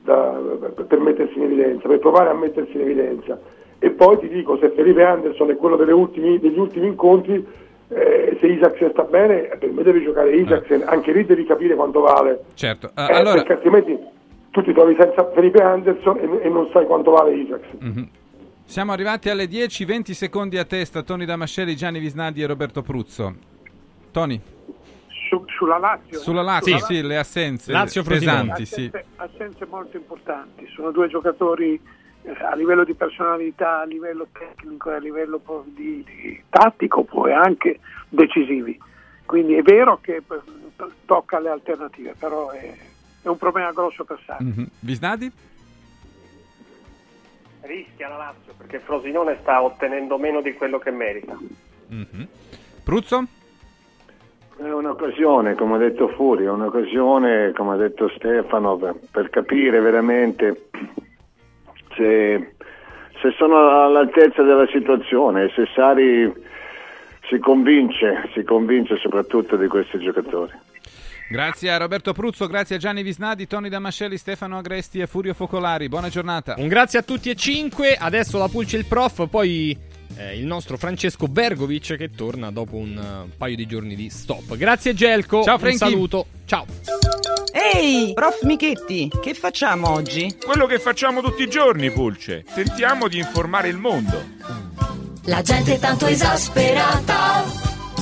da, 0.03 0.39
per 0.87 0.99
mettersi 0.99 1.37
in 1.37 1.43
evidenza, 1.45 1.87
per 1.87 1.99
provare 1.99 2.29
a 2.29 2.33
mettersi 2.33 2.75
in 2.75 2.81
evidenza. 2.81 3.39
E 3.79 3.89
poi 3.89 4.19
ti 4.19 4.27
dico, 4.27 4.57
se 4.57 4.69
Felipe 4.69 5.03
Anderson 5.03 5.49
è 5.49 5.55
quello 5.55 5.75
ultimi, 5.95 6.39
degli 6.39 6.57
ultimi 6.57 6.87
incontri, 6.87 7.45
eh, 7.87 8.37
se 8.39 8.47
Isaacsen 8.47 8.91
sta 8.91 9.03
bene, 9.03 9.55
per 9.59 9.71
me 9.71 9.83
deve 9.83 10.03
giocare 10.03 10.35
Isaacsen, 10.35 10.81
eh. 10.81 10.85
anche 10.87 11.11
lì 11.11 11.25
devi 11.25 11.45
capire 11.45 11.75
quanto 11.75 12.01
vale. 12.01 12.45
Certo, 12.55 12.91
uh, 12.95 12.99
eh, 12.99 13.13
allora... 13.13 13.35
perché 13.35 13.53
altrimenti 13.53 13.97
tu 14.55 14.61
ti 14.61 14.71
trovi 14.71 14.95
senza 14.97 15.29
Felipe 15.33 15.61
Anderson 15.61 16.17
e, 16.17 16.45
e 16.45 16.49
non 16.49 16.69
sai 16.71 16.85
quanto 16.85 17.11
vale 17.11 17.35
Isaacsen. 17.35 17.77
Mm-hmm. 17.83 18.03
Siamo 18.63 18.93
arrivati 18.93 19.29
alle 19.29 19.47
10, 19.47 19.83
20 19.83 20.13
secondi 20.13 20.57
a 20.57 20.63
testa. 20.63 21.03
Tony 21.03 21.25
Damascelli, 21.25 21.75
Gianni 21.75 21.99
Visnadi 21.99 22.41
e 22.41 22.47
Roberto 22.47 22.81
Pruzzo. 22.81 23.35
Tony? 24.11 24.39
Su, 25.27 25.43
sulla 25.57 25.77
Lazio? 25.77 26.19
Sulla 26.19 26.41
Lazio, 26.41 26.77
sì, 26.77 26.85
sì 26.85 27.01
le 27.01 27.17
assenze 27.17 27.73
Lazio 27.73 28.01
pesanti. 28.03 28.61
Assenze, 28.61 29.05
sì. 29.05 29.05
assenze 29.17 29.65
molto 29.65 29.97
importanti. 29.97 30.65
Sono 30.73 30.91
due 30.91 31.09
giocatori 31.09 31.77
eh, 32.21 32.31
a 32.41 32.55
livello 32.55 32.85
di 32.85 32.93
personalità, 32.93 33.81
a 33.81 33.85
livello 33.85 34.27
tecnico 34.31 34.89
e 34.89 34.95
a 34.95 34.99
livello 34.99 35.41
di, 35.65 36.01
di 36.05 36.41
tattico, 36.49 37.03
poi 37.03 37.33
anche 37.33 37.81
decisivi. 38.07 38.79
Quindi 39.25 39.55
è 39.55 39.61
vero 39.63 39.99
che 40.01 40.15
eh, 40.15 40.85
tocca 41.03 41.37
alle 41.37 41.49
alternative, 41.49 42.15
però 42.17 42.51
è, 42.51 42.73
è 43.27 43.31
un 43.31 43.37
problema 43.37 43.71
grosso 43.71 44.03
per 44.03 44.19
Sarri. 44.25 44.45
Mm-hmm. 44.45 44.65
Visnadi? 44.79 45.31
rischia 47.65 48.07
la 48.07 48.17
Lazio 48.17 48.53
perché 48.57 48.79
Frosinone 48.79 49.37
sta 49.41 49.61
ottenendo 49.61 50.17
meno 50.17 50.41
di 50.41 50.53
quello 50.53 50.79
che 50.79 50.91
merita. 50.91 51.37
Mm-hmm. 51.93 52.23
Pruzzo? 52.83 53.23
È 54.57 54.69
un'occasione, 54.69 55.55
come 55.55 55.75
ha 55.75 55.79
detto 55.79 56.07
Furio, 56.09 56.51
è 56.51 56.53
un'occasione, 56.53 57.51
come 57.53 57.73
ha 57.73 57.77
detto 57.77 58.07
Stefano, 58.15 58.77
per, 58.77 58.95
per 59.11 59.29
capire 59.29 59.81
veramente 59.81 60.69
se, 61.95 62.55
se, 63.19 63.31
sono 63.31 63.83
all'altezza 63.83 64.43
della 64.43 64.67
situazione, 64.67 65.49
se 65.49 65.67
Sari 65.73 66.31
si 67.27 67.37
convince, 67.39 68.29
si 68.33 68.43
convince 68.43 68.95
soprattutto 68.97 69.57
di 69.57 69.67
questi 69.67 69.99
giocatori. 69.99 70.53
Grazie 71.27 71.71
a 71.71 71.77
Roberto 71.77 72.13
Pruzzo, 72.13 72.45
grazie 72.47 72.75
a 72.75 72.79
Gianni 72.79 73.01
Visnadi, 73.01 73.47
Tony 73.47 73.67
Damascelli, 73.67 74.17
Stefano 74.17 74.59
Agresti 74.59 74.99
e 74.99 75.07
Furio 75.07 75.33
Focolari. 75.33 75.89
Buona 75.89 76.09
giornata. 76.09 76.53
Un 76.57 76.67
grazie 76.67 76.99
a 76.99 77.01
tutti 77.01 77.29
e 77.29 77.35
cinque. 77.35 77.95
Adesso 77.95 78.37
la 78.37 78.47
pulce 78.47 78.77
il 78.77 78.85
prof, 78.85 79.27
poi 79.27 79.75
eh, 80.17 80.37
il 80.37 80.45
nostro 80.45 80.77
Francesco 80.77 81.27
Bergovic 81.27 81.95
che 81.95 82.11
torna 82.11 82.51
dopo 82.51 82.75
un 82.75 82.95
uh, 82.95 83.37
paio 83.37 83.55
di 83.55 83.65
giorni 83.65 83.95
di 83.95 84.09
stop. 84.09 84.55
Grazie 84.55 84.93
Gelco. 84.93 85.43
Ciao 85.43 85.57
Franky. 85.57 85.83
Un 85.83 85.89
saluto. 85.91 86.25
Ciao. 86.45 86.65
Ehi, 87.51 88.13
prof 88.13 88.43
Michetti, 88.43 89.09
che 89.21 89.33
facciamo 89.33 89.89
oggi? 89.89 90.37
Quello 90.45 90.67
che 90.67 90.77
facciamo 90.77 91.21
tutti 91.21 91.41
i 91.41 91.49
giorni, 91.49 91.89
Pulce. 91.89 92.43
Tentiamo 92.53 93.07
di 93.07 93.17
informare 93.17 93.69
il 93.69 93.77
mondo. 93.77 94.23
La 95.23 95.41
gente 95.41 95.73
è 95.73 95.79
tanto 95.79 96.05
esasperata, 96.05 97.43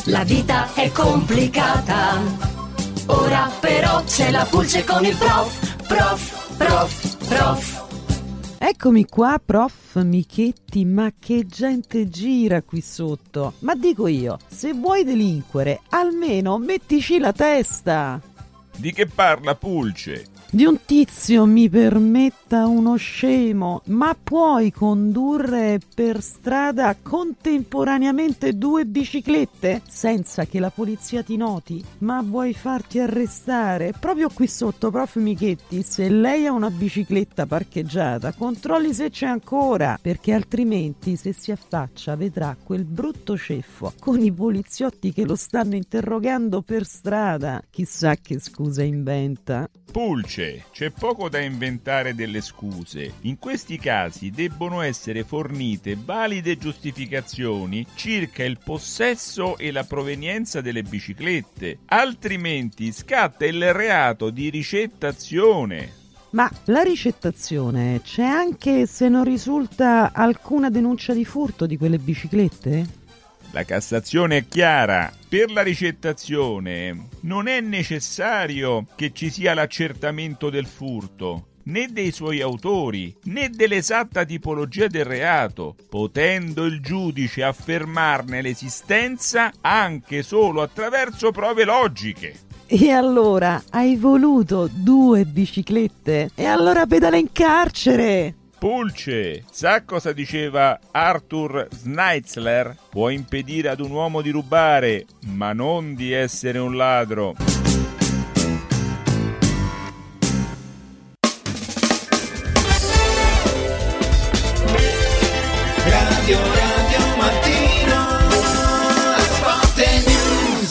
la 0.05 0.23
vita 0.25 0.73
è 0.73 0.91
complicata. 0.91 2.62
Ora 3.07 3.51
però 3.59 4.01
c'è 4.03 4.31
la 4.31 4.45
pulce 4.49 4.83
con 4.85 5.03
il 5.05 5.15
prof, 5.17 5.85
prof, 5.87 6.55
prof, 6.57 7.27
prof. 7.27 7.81
Eccomi 8.57 9.05
qua, 9.05 9.41
prof 9.43 10.01
Michetti, 10.01 10.85
ma 10.85 11.11
che 11.19 11.45
gente 11.45 12.07
gira 12.07 12.61
qui 12.61 12.79
sotto. 12.79 13.55
Ma 13.59 13.75
dico 13.75 14.07
io, 14.07 14.37
se 14.47 14.71
vuoi 14.71 15.03
delinquere, 15.03 15.81
almeno 15.89 16.57
mettici 16.57 17.19
la 17.19 17.33
testa. 17.33 18.21
Di 18.77 18.93
che 18.93 19.05
parla 19.05 19.55
Pulce? 19.55 20.25
Di 20.53 20.65
un 20.65 20.77
tizio, 20.85 21.45
mi 21.45 21.67
permetta 21.67 22.67
uno 22.67 22.95
scemo, 22.95 23.81
ma 23.85 24.15
puoi 24.21 24.71
condurre 24.71 25.79
per 25.95 26.21
strada 26.21 26.95
contemporaneamente 27.01 28.55
due 28.55 28.85
biciclette 28.85 29.81
senza 29.87 30.45
che 30.45 30.59
la 30.59 30.69
polizia 30.69 31.23
ti 31.23 31.37
noti? 31.37 31.83
Ma 31.99 32.21
vuoi 32.21 32.53
farti 32.53 32.99
arrestare? 32.99 33.95
Proprio 33.99 34.29
qui 34.29 34.45
sotto, 34.47 34.91
prof 34.91 35.15
Michetti, 35.15 35.81
se 35.81 36.07
lei 36.07 36.45
ha 36.45 36.51
una 36.51 36.69
bicicletta 36.69 37.47
parcheggiata, 37.47 38.33
controlli 38.33 38.93
se 38.93 39.09
c'è 39.09 39.25
ancora, 39.25 39.97
perché 39.99 40.33
altrimenti 40.33 41.15
se 41.15 41.33
si 41.33 41.51
affaccia 41.51 42.15
vedrà 42.15 42.55
quel 42.63 42.85
brutto 42.85 43.35
ceffo 43.35 43.91
con 43.99 44.21
i 44.21 44.31
poliziotti 44.31 45.13
che 45.13 45.25
lo 45.25 45.35
stanno 45.35 45.73
interrogando 45.73 46.61
per 46.61 46.85
strada. 46.85 47.59
Chissà 47.71 48.17
che 48.17 48.39
scusa 48.39 48.83
inventa. 48.83 49.67
Pulce, 49.91 50.42
c'è 50.71 50.89
poco 50.91 51.29
da 51.29 51.39
inventare 51.39 52.13
delle 52.13 52.41
scuse. 52.41 53.13
In 53.21 53.39
questi 53.39 53.77
casi 53.77 54.29
debbono 54.29 54.81
essere 54.81 55.23
fornite 55.23 55.97
valide 55.97 56.57
giustificazioni 56.57 57.85
circa 57.95 58.43
il 58.43 58.59
possesso 58.63 59.57
e 59.57 59.71
la 59.71 59.83
provenienza 59.83 60.61
delle 60.61 60.83
biciclette, 60.83 61.79
altrimenti 61.85 62.91
scatta 62.91 63.45
il 63.45 63.73
reato 63.73 64.29
di 64.29 64.49
ricettazione. 64.49 66.01
Ma 66.31 66.49
la 66.65 66.81
ricettazione 66.81 68.01
c'è 68.03 68.23
anche 68.23 68.87
se 68.87 69.07
non 69.07 69.23
risulta 69.23 70.11
alcuna 70.13 70.69
denuncia 70.71 71.13
di 71.13 71.25
furto 71.25 71.67
di 71.67 71.77
quelle 71.77 71.99
biciclette? 71.99 73.01
La 73.53 73.65
Cassazione 73.65 74.37
è 74.37 74.47
chiara. 74.47 75.13
Per 75.29 75.51
la 75.51 75.61
ricettazione 75.61 77.09
non 77.19 77.47
è 77.47 77.61
necessario 77.61 78.87
che 78.95 79.11
ci 79.13 79.29
sia 79.29 79.53
l'accertamento 79.53 80.49
del 80.49 80.65
furto, 80.65 81.49
né 81.65 81.85
dei 81.91 82.11
suoi 82.11 82.41
autori, 82.41 83.15
né 83.25 83.51
dell'esatta 83.51 84.25
tipologia 84.25 84.87
del 84.87 85.05
reato, 85.05 85.75
potendo 85.87 86.63
il 86.65 86.81
giudice 86.81 87.43
affermarne 87.43 88.41
l'esistenza 88.41 89.51
anche 89.61 90.23
solo 90.23 90.63
attraverso 90.63 91.29
prove 91.29 91.63
logiche. 91.63 92.33
E 92.65 92.89
allora 92.89 93.61
hai 93.69 93.95
voluto 93.97 94.67
due 94.67 95.25
biciclette? 95.25 96.31
E 96.33 96.45
allora 96.45 96.87
pedala 96.87 97.17
in 97.17 97.31
carcere! 97.31 98.37
Pulce, 98.63 99.43
sa 99.51 99.83
cosa 99.83 100.13
diceva 100.13 100.79
Arthur 100.91 101.67
Schnitzler? 101.69 102.73
Può 102.89 103.09
impedire 103.09 103.67
ad 103.67 103.81
un 103.81 103.91
uomo 103.91 104.21
di 104.21 104.29
rubare, 104.29 105.05
ma 105.25 105.51
non 105.51 105.95
di 105.95 106.13
essere 106.13 106.59
un 106.59 106.77
ladro. 106.77 107.35